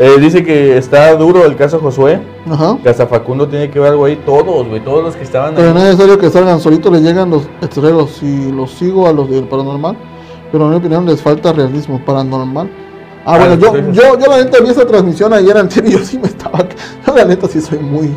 Eh, 0.00 0.16
dice 0.20 0.44
que 0.44 0.78
está 0.78 1.12
duro 1.16 1.44
el 1.44 1.56
caso 1.56 1.80
Josué. 1.80 2.20
Ajá. 2.48 2.78
Que 2.80 2.88
hasta 2.88 3.08
Facundo 3.08 3.48
tiene 3.48 3.68
que 3.68 3.80
ver 3.80 3.90
algo 3.90 4.04
ahí. 4.04 4.14
Todos, 4.24 4.68
güey. 4.68 4.78
Todos 4.84 5.02
los 5.02 5.16
que 5.16 5.24
estaban 5.24 5.56
Pero 5.56 5.68
ahí. 5.68 5.74
no 5.74 5.80
es 5.80 5.86
necesario 5.86 6.16
que 6.20 6.30
salgan, 6.30 6.60
solito 6.60 6.88
le 6.88 7.00
llegan 7.00 7.30
los 7.30 7.48
extreros. 7.60 8.10
Si 8.12 8.52
los 8.52 8.70
sigo 8.70 9.08
a 9.08 9.12
los 9.12 9.28
del 9.28 9.48
paranormal, 9.48 9.96
pero 10.52 10.66
en 10.66 10.70
mi 10.70 10.76
opinión 10.76 11.04
les 11.04 11.20
falta 11.20 11.52
realismo 11.52 12.00
paranormal. 12.06 12.70
Ah, 13.26 13.34
Ah, 13.34 13.38
bueno, 13.38 13.54
yo, 13.56 13.76
yo, 13.92 14.18
yo 14.20 14.26
la 14.30 14.36
neta 14.44 14.60
vi 14.60 14.70
esa 14.70 14.86
transmisión 14.86 15.32
ayer 15.32 15.56
anterior 15.56 15.92
y 15.94 15.98
yo 15.98 16.04
sí 16.04 16.16
me 16.16 16.28
estaba. 16.28 16.60
Yo 17.06 17.14
la 17.16 17.24
neta 17.24 17.48
sí 17.48 17.60
soy 17.60 17.78
muy, 17.80 18.16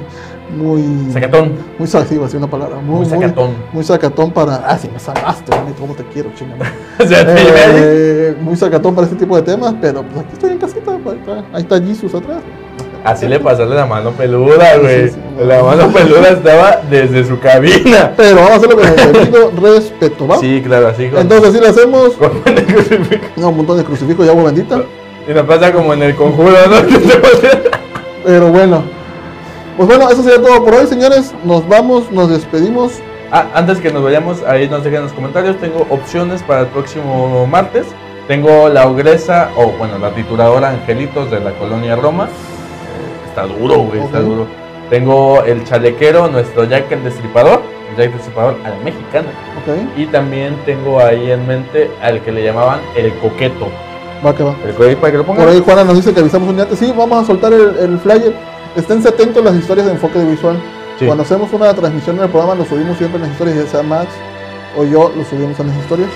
muy. 0.58 1.12
Sacatón. 1.14 1.54
Muy 1.78 1.88
sa- 1.88 2.06
sí, 2.06 2.16
iba 2.16 2.24
a 2.24 2.28
decir 2.28 2.38
una 2.38 2.49
palabra. 2.49 2.78
Muy, 2.78 2.97
Muy 3.02 3.06
sacatón. 3.06 3.52
Muy, 3.74 3.84
sacatón 3.84 4.32
para. 4.32 4.56
Ah, 4.68 4.78
sí, 4.78 4.89
me 4.91 4.99
salvaste, 4.99 5.52
cómo 5.80 5.93
te 5.95 6.04
quiero, 6.06 6.30
chingada. 6.36 6.66
Ahí. 6.99 7.06
Eh, 7.10 8.36
muy 8.41 8.56
sacatón 8.56 8.93
para 8.95 9.08
este 9.08 9.18
tipo 9.18 9.36
de 9.36 9.41
temas, 9.41 9.74
pero 9.82 10.04
pues 10.04 10.20
aquí 10.26 10.34
estoy 10.34 10.52
en 10.52 10.58
casita. 10.58 10.91
pues, 11.04 11.16
Ahí 11.16 11.22
está, 11.22 11.58
ahí 11.58 11.62
está 11.64 11.82
Jesus 11.82 12.16
atrás. 12.16 12.38
Así 13.04 13.28
le 13.28 13.39
pasarle 13.39 13.76
la 13.76 13.88
mano 13.88 14.12
peluda, 14.12 14.78
güey. 14.78 15.10
Sí, 15.10 15.16
sí, 15.16 15.45
La 15.45 15.64
mano 15.64 15.88
peluda 15.91 16.30
estaba 16.30 16.82
desde 16.88 17.26
su 17.26 17.39
cabina. 17.39 18.14
Pero 18.16 18.36
vamos 18.36 18.52
a 18.52 18.56
hacerlo 18.58 18.76
con 18.78 18.86
el 18.86 18.95
debido 19.14 19.52
respeto, 19.74 20.28
¿va? 20.28 20.38
Sí, 20.38 20.62
claro, 20.64 20.88
así. 20.89 21.08
Con, 21.10 21.22
Entonces, 21.22 21.49
así 21.49 21.60
lo 21.60 21.68
hacemos. 21.70 22.10
con 22.14 22.32
el 22.45 22.64
crucifijo. 22.66 23.24
No, 23.38 23.49
un 23.49 23.58
montón 23.58 23.78
de 23.78 23.84
crucifijos 23.86 24.24
y 24.26 24.30
agua 24.30 24.43
bendita. 24.43 24.84
Y 25.28 25.34
nos 25.34 25.45
pasa 25.47 25.74
como 25.74 25.93
en 25.95 26.04
el 26.04 26.16
conjuro, 26.16 26.52
¿no? 26.70 26.76
Pero 28.24 28.47
bueno. 28.52 28.84
Pues 29.78 29.88
bueno, 29.88 30.09
eso 30.09 30.22
sería 30.24 30.41
todo 30.41 30.63
por 30.63 30.74
hoy, 30.76 30.88
señores. 30.88 31.34
Nos 31.43 31.67
vamos, 31.67 32.11
nos 32.11 32.30
despedimos. 32.30 32.93
Ah, 33.32 33.45
antes 33.55 33.80
que 33.80 33.91
nos 33.91 34.03
vayamos, 34.03 34.43
ahí 34.43 34.67
nos 34.67 34.84
dejen 34.84 34.99
en 34.99 35.03
los 35.05 35.13
comentarios. 35.13 35.57
Tengo 35.57 35.86
opciones 35.89 36.43
para 36.43 36.61
el 36.61 36.67
próximo 36.67 37.47
martes. 37.47 37.86
Tengo 38.28 38.69
la 38.69 38.88
ogresa, 38.88 39.49
o 39.57 39.67
bueno, 39.78 39.97
la 39.97 40.11
trituradora 40.11 40.69
Angelitos 40.69 41.32
de 41.32 41.39
la 41.39 41.51
colonia 41.51 41.95
Roma. 41.95 42.26
Eh, 42.26 43.28
Está 43.30 43.45
duro, 43.45 43.80
güey, 43.80 44.01
está 44.01 44.19
duro. 44.19 44.45
Tengo 44.89 45.41
el 45.43 45.63
chalequero, 45.63 46.28
nuestro 46.28 46.65
Jack 46.65 46.91
el 46.91 47.03
Destripador. 47.03 47.61
El 47.91 47.97
Jack 47.97 48.07
el 48.07 48.13
Destripador 48.17 48.55
a 48.65 48.69
la 48.69 48.76
mexicana. 48.84 49.30
Ok, 49.61 49.97
Y 49.97 50.05
también 50.07 50.55
tengo 50.65 50.99
ahí 50.99 51.32
en 51.32 51.47
mente 51.47 51.89
al 52.01 52.22
que 52.22 52.32
le 52.32 52.43
llamaban 52.43 52.80
el 52.95 53.13
coqueto. 53.19 53.69
va 54.26 54.36
que 54.36 54.43
va. 54.43 54.53
El 54.65 54.74
coqueto 54.76 54.99
para 54.99 55.11
que 55.11 55.17
lo 55.17 55.26
pongan. 55.26 55.45
Por 55.45 55.53
ahí 55.53 55.61
Juana 55.63 55.84
nos 55.86 55.95
dice 55.95 56.13
que 56.13 56.19
avisamos 56.19 56.49
un 56.49 56.55
día 56.55 56.63
antes. 56.65 56.78
Sí, 56.80 56.93
vamos 56.95 57.24
a 57.24 57.26
soltar 57.26 57.53
el, 57.53 57.76
el 57.80 57.99
flyer. 57.99 58.34
Esténse 58.76 59.09
atentos 59.09 59.41
a 59.45 59.49
las 59.49 59.55
historias 59.55 59.86
de 59.88 59.93
enfoque 59.93 60.19
de 60.19 60.26
visual. 60.32 60.57
Sí. 60.99 61.05
Cuando 61.05 61.24
hacemos 61.24 61.51
una 61.53 61.74
transmisión 61.74 62.17
en 62.17 62.24
el 62.24 62.30
programa, 62.30 62.55
lo 62.55 62.65
subimos 62.65 62.97
siempre 62.97 63.17
en 63.17 63.24
las 63.24 63.32
historias, 63.32 63.57
ya 63.57 63.67
sea 63.67 63.84
Max 63.84 64.09
o 64.78 64.84
yo 64.84 65.11
lo 65.15 65.24
subimos 65.26 65.59
a 65.59 65.63
las 65.63 65.76
historias. 65.78 66.09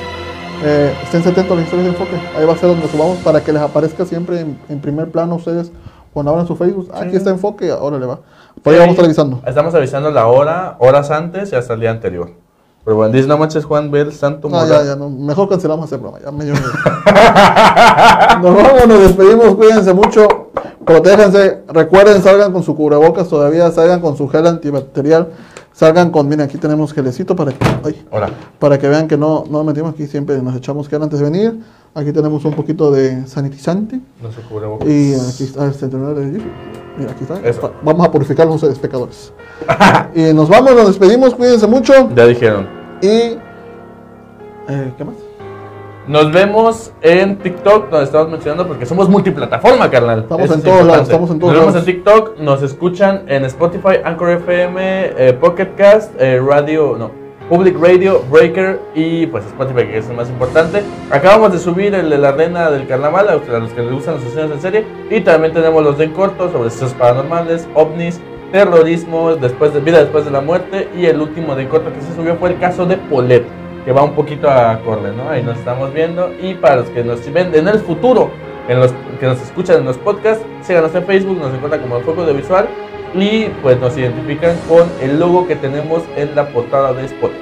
Eh, 0.64 0.94
estén 1.04 1.22
atentos 1.22 1.52
a 1.52 1.56
las 1.56 1.64
historias 1.66 1.86
de 1.88 1.92
enfoque. 1.92 2.18
Ahí 2.38 2.46
va 2.46 2.54
a 2.54 2.58
ser 2.58 2.70
donde 2.70 2.88
subamos 2.88 3.18
para 3.18 3.42
que 3.44 3.52
les 3.52 3.62
aparezca 3.62 4.06
siempre 4.06 4.40
en, 4.42 4.60
en 4.70 4.80
primer 4.80 5.12
plano 5.12 5.34
a 5.34 5.38
ustedes 5.38 5.72
cuando 6.14 6.32
abran 6.32 6.48
su 6.48 6.56
Facebook. 6.56 6.90
Ah, 6.94 7.02
Aquí 7.02 7.16
está 7.18 7.30
enfoque, 7.30 7.70
ahora 7.72 7.98
le 8.00 8.06
va. 8.06 8.20
Por 8.64 8.74
ahí 8.74 8.80
Sí, 8.80 8.86
vamos 8.88 9.00
avisando. 9.04 9.42
Estamos 9.46 9.76
avisando 9.76 10.12
la 10.12 10.28
hora, 10.28 10.78
horas 10.80 11.12
antes 11.12 11.52
y 11.52 11.56
hasta 11.56 11.74
el 11.74 11.82
día 11.82 11.92
anterior. 11.92 12.32
Pero 12.86 12.96
bueno, 12.98 13.12
dice, 13.12 13.28
no 13.28 13.38
manches, 13.38 13.66
Juan, 13.66 13.90
ve 13.92 14.02
el 14.02 14.14
santo 14.14 14.48
No, 14.48 14.58
moral". 14.60 14.70
ya, 14.70 14.84
ya, 14.92 14.96
no. 14.96 15.10
mejor 15.10 15.50
cancelamos 15.50 15.88
ese 15.88 15.98
programa. 15.98 16.24
Ya 16.24 16.32
me 16.32 16.46
dio 16.46 16.54
miedo. 16.54 16.70
Nos 18.42 18.56
vamos, 18.56 18.88
nos 18.88 19.00
despedimos, 19.02 19.56
cuídense 19.56 19.94
mucho. 19.94 20.28
Protéjanse, 20.86 21.64
recuerden, 21.68 22.22
salgan 22.22 22.54
con 22.54 22.64
su 22.64 22.76
cubrebocas 22.76 23.28
todavía, 23.28 23.72
salgan 23.72 24.02
con 24.02 24.16
su 24.16 24.28
gel 24.28 24.46
antibacterial, 24.46 25.30
salgan 25.74 26.12
con, 26.12 26.28
miren, 26.28 26.46
aquí 26.46 26.58
tenemos 26.58 26.94
gelecito 26.94 27.36
para 27.36 27.52
que, 27.52 27.66
ay, 27.84 28.06
Hola. 28.12 28.30
para 28.60 28.78
que 28.78 28.88
vean 28.88 29.08
que 29.08 29.18
no, 29.18 29.46
no 29.50 29.64
metimos 29.64 29.94
aquí, 29.94 30.06
siempre 30.06 30.40
nos 30.42 30.56
echamos 30.56 30.88
gel 30.88 31.02
antes 31.02 31.20
de 31.20 31.26
venir. 31.26 31.60
Aquí 31.96 32.12
tenemos 32.12 32.44
un 32.44 32.54
poquito 32.54 32.92
de 32.92 33.26
sanitizante. 33.26 34.02
No 34.22 34.30
se 34.32 34.42
cubrebocas. 34.42 34.88
Y 34.88 35.14
aquí 35.16 35.46
está 35.46 35.66
el 35.66 35.74
centenario 35.74 36.16
de. 36.16 36.42
Mira, 36.98 37.12
aquí 37.12 37.24
está. 37.24 37.40
Eso. 37.40 37.72
Vamos 37.84 38.06
a 38.06 38.12
purificarnos 38.12 38.56
ustedes, 38.56 38.78
pecadores. 38.80 39.32
y 40.14 40.34
nos 40.34 40.50
vamos, 40.50 40.76
nos 40.76 40.88
despedimos, 40.88 41.34
cuídense 41.34 41.66
mucho. 41.68 41.94
Ya 42.14 42.26
dijeron. 42.26 42.68
Y. 43.02 43.08
eh, 44.68 44.94
¿Qué 44.98 45.04
más? 45.06 45.16
Nos 46.08 46.32
vemos 46.32 46.94
en 47.02 47.38
TikTok, 47.40 47.90
donde 47.90 48.06
estamos 48.06 48.30
mencionando, 48.30 48.68
porque 48.68 48.86
somos 48.86 49.10
multiplataforma, 49.10 49.90
carnal. 49.90 50.20
Estamos 50.20 50.46
Eso 50.46 50.54
en 50.54 50.60
es 50.60 50.66
todos 50.66 50.86
lados, 50.86 51.02
estamos 51.02 51.32
en 51.32 51.40
todos 51.40 51.54
Nos 51.54 51.62
vemos 51.62 51.74
lados. 51.74 51.88
en 51.88 51.96
TikTok, 51.96 52.40
nos 52.40 52.62
escuchan 52.62 53.24
en 53.28 53.44
Spotify, 53.46 53.96
Anchor 54.04 54.30
FM, 54.30 54.82
eh, 55.18 55.34
Pocket 55.34 55.70
Cast, 55.76 56.14
eh, 56.22 56.40
Radio, 56.40 56.96
no, 57.00 57.10
Public 57.50 57.76
Radio, 57.82 58.22
Breaker 58.30 58.80
y 58.94 59.26
pues 59.26 59.46
Spotify, 59.46 59.88
que 59.88 59.98
es 59.98 60.08
el 60.08 60.16
más 60.16 60.30
importante. 60.30 60.84
Acabamos 61.10 61.52
de 61.54 61.58
subir 61.58 61.96
el 61.96 62.08
de 62.12 62.20
la 62.20 62.30
arena 62.30 62.70
del 62.70 62.86
carnaval, 62.86 63.28
a 63.28 63.34
los 63.34 63.72
que 63.72 63.82
les 63.82 63.92
gustan 63.92 64.16
las 64.16 64.24
sesiones 64.26 64.52
en 64.52 64.62
serie. 64.62 64.86
Y 65.10 65.22
también 65.22 65.56
tenemos 65.56 65.84
los 65.84 65.98
de 65.98 66.04
en 66.04 66.12
corto 66.12 66.52
sobre 66.52 66.70
sucesos 66.70 66.94
paranormales, 66.94 67.68
ovnis, 67.74 68.22
terrorismo, 68.52 69.36
después 69.36 69.74
de 69.74 69.80
vida 69.80 70.02
después 70.02 70.24
de 70.24 70.30
la 70.30 70.42
muerte. 70.42 70.88
Y 70.96 71.08
el 71.08 71.20
último 71.20 71.56
de 71.56 71.64
en 71.64 71.68
corto 71.70 71.92
que 71.92 72.02
se 72.02 72.16
subió 72.16 72.36
fue 72.36 72.50
el 72.50 72.60
caso 72.60 72.86
de 72.86 72.98
Polet 72.98 73.65
que 73.86 73.92
va 73.92 74.04
un 74.04 74.14
poquito 74.14 74.50
a 74.50 74.72
acorde, 74.72 75.14
¿no? 75.14 75.30
Ahí 75.30 75.44
nos 75.44 75.58
estamos 75.60 75.94
viendo. 75.94 76.34
Y 76.42 76.56
para 76.56 76.78
los 76.78 76.90
que 76.90 77.04
nos 77.04 77.32
ven 77.32 77.54
en 77.54 77.68
el 77.68 77.80
futuro, 77.80 78.32
en 78.68 78.80
los 78.80 78.92
que 79.20 79.28
nos 79.28 79.40
escuchan 79.42 79.78
en 79.78 79.86
los 79.86 79.98
podcasts, 79.98 80.44
síganos 80.64 80.94
en 80.96 81.06
Facebook, 81.06 81.38
nos 81.38 81.54
encuentran 81.54 81.82
como 81.84 81.98
el 81.98 82.04
Foco 82.04 82.26
de 82.26 82.34
Visual 82.34 82.68
y 83.14 83.46
pues 83.62 83.80
nos 83.80 83.96
identifican 83.96 84.58
con 84.68 84.90
el 85.02 85.20
logo 85.20 85.48
que 85.48 85.56
tenemos 85.56 86.04
en 86.16 86.36
la 86.36 86.48
portada 86.48 86.94
de 86.94 87.06
Spotify. 87.06 87.40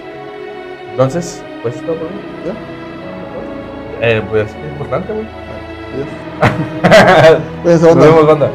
Entonces, 0.91 1.41
pues 1.62 1.76
esto 1.76 1.94
por 1.96 2.12
mí. 2.12 2.20
¿Ya? 2.46 4.08
Eh, 4.08 4.22
pues 4.30 4.50
es 4.50 4.72
importante, 4.72 5.14
güey. 5.14 5.26
Adiós. 5.94 7.41
Cuídense, 7.64 7.86
Nos 7.96 8.06
vemos, 8.06 8.28
banda. 8.28 8.52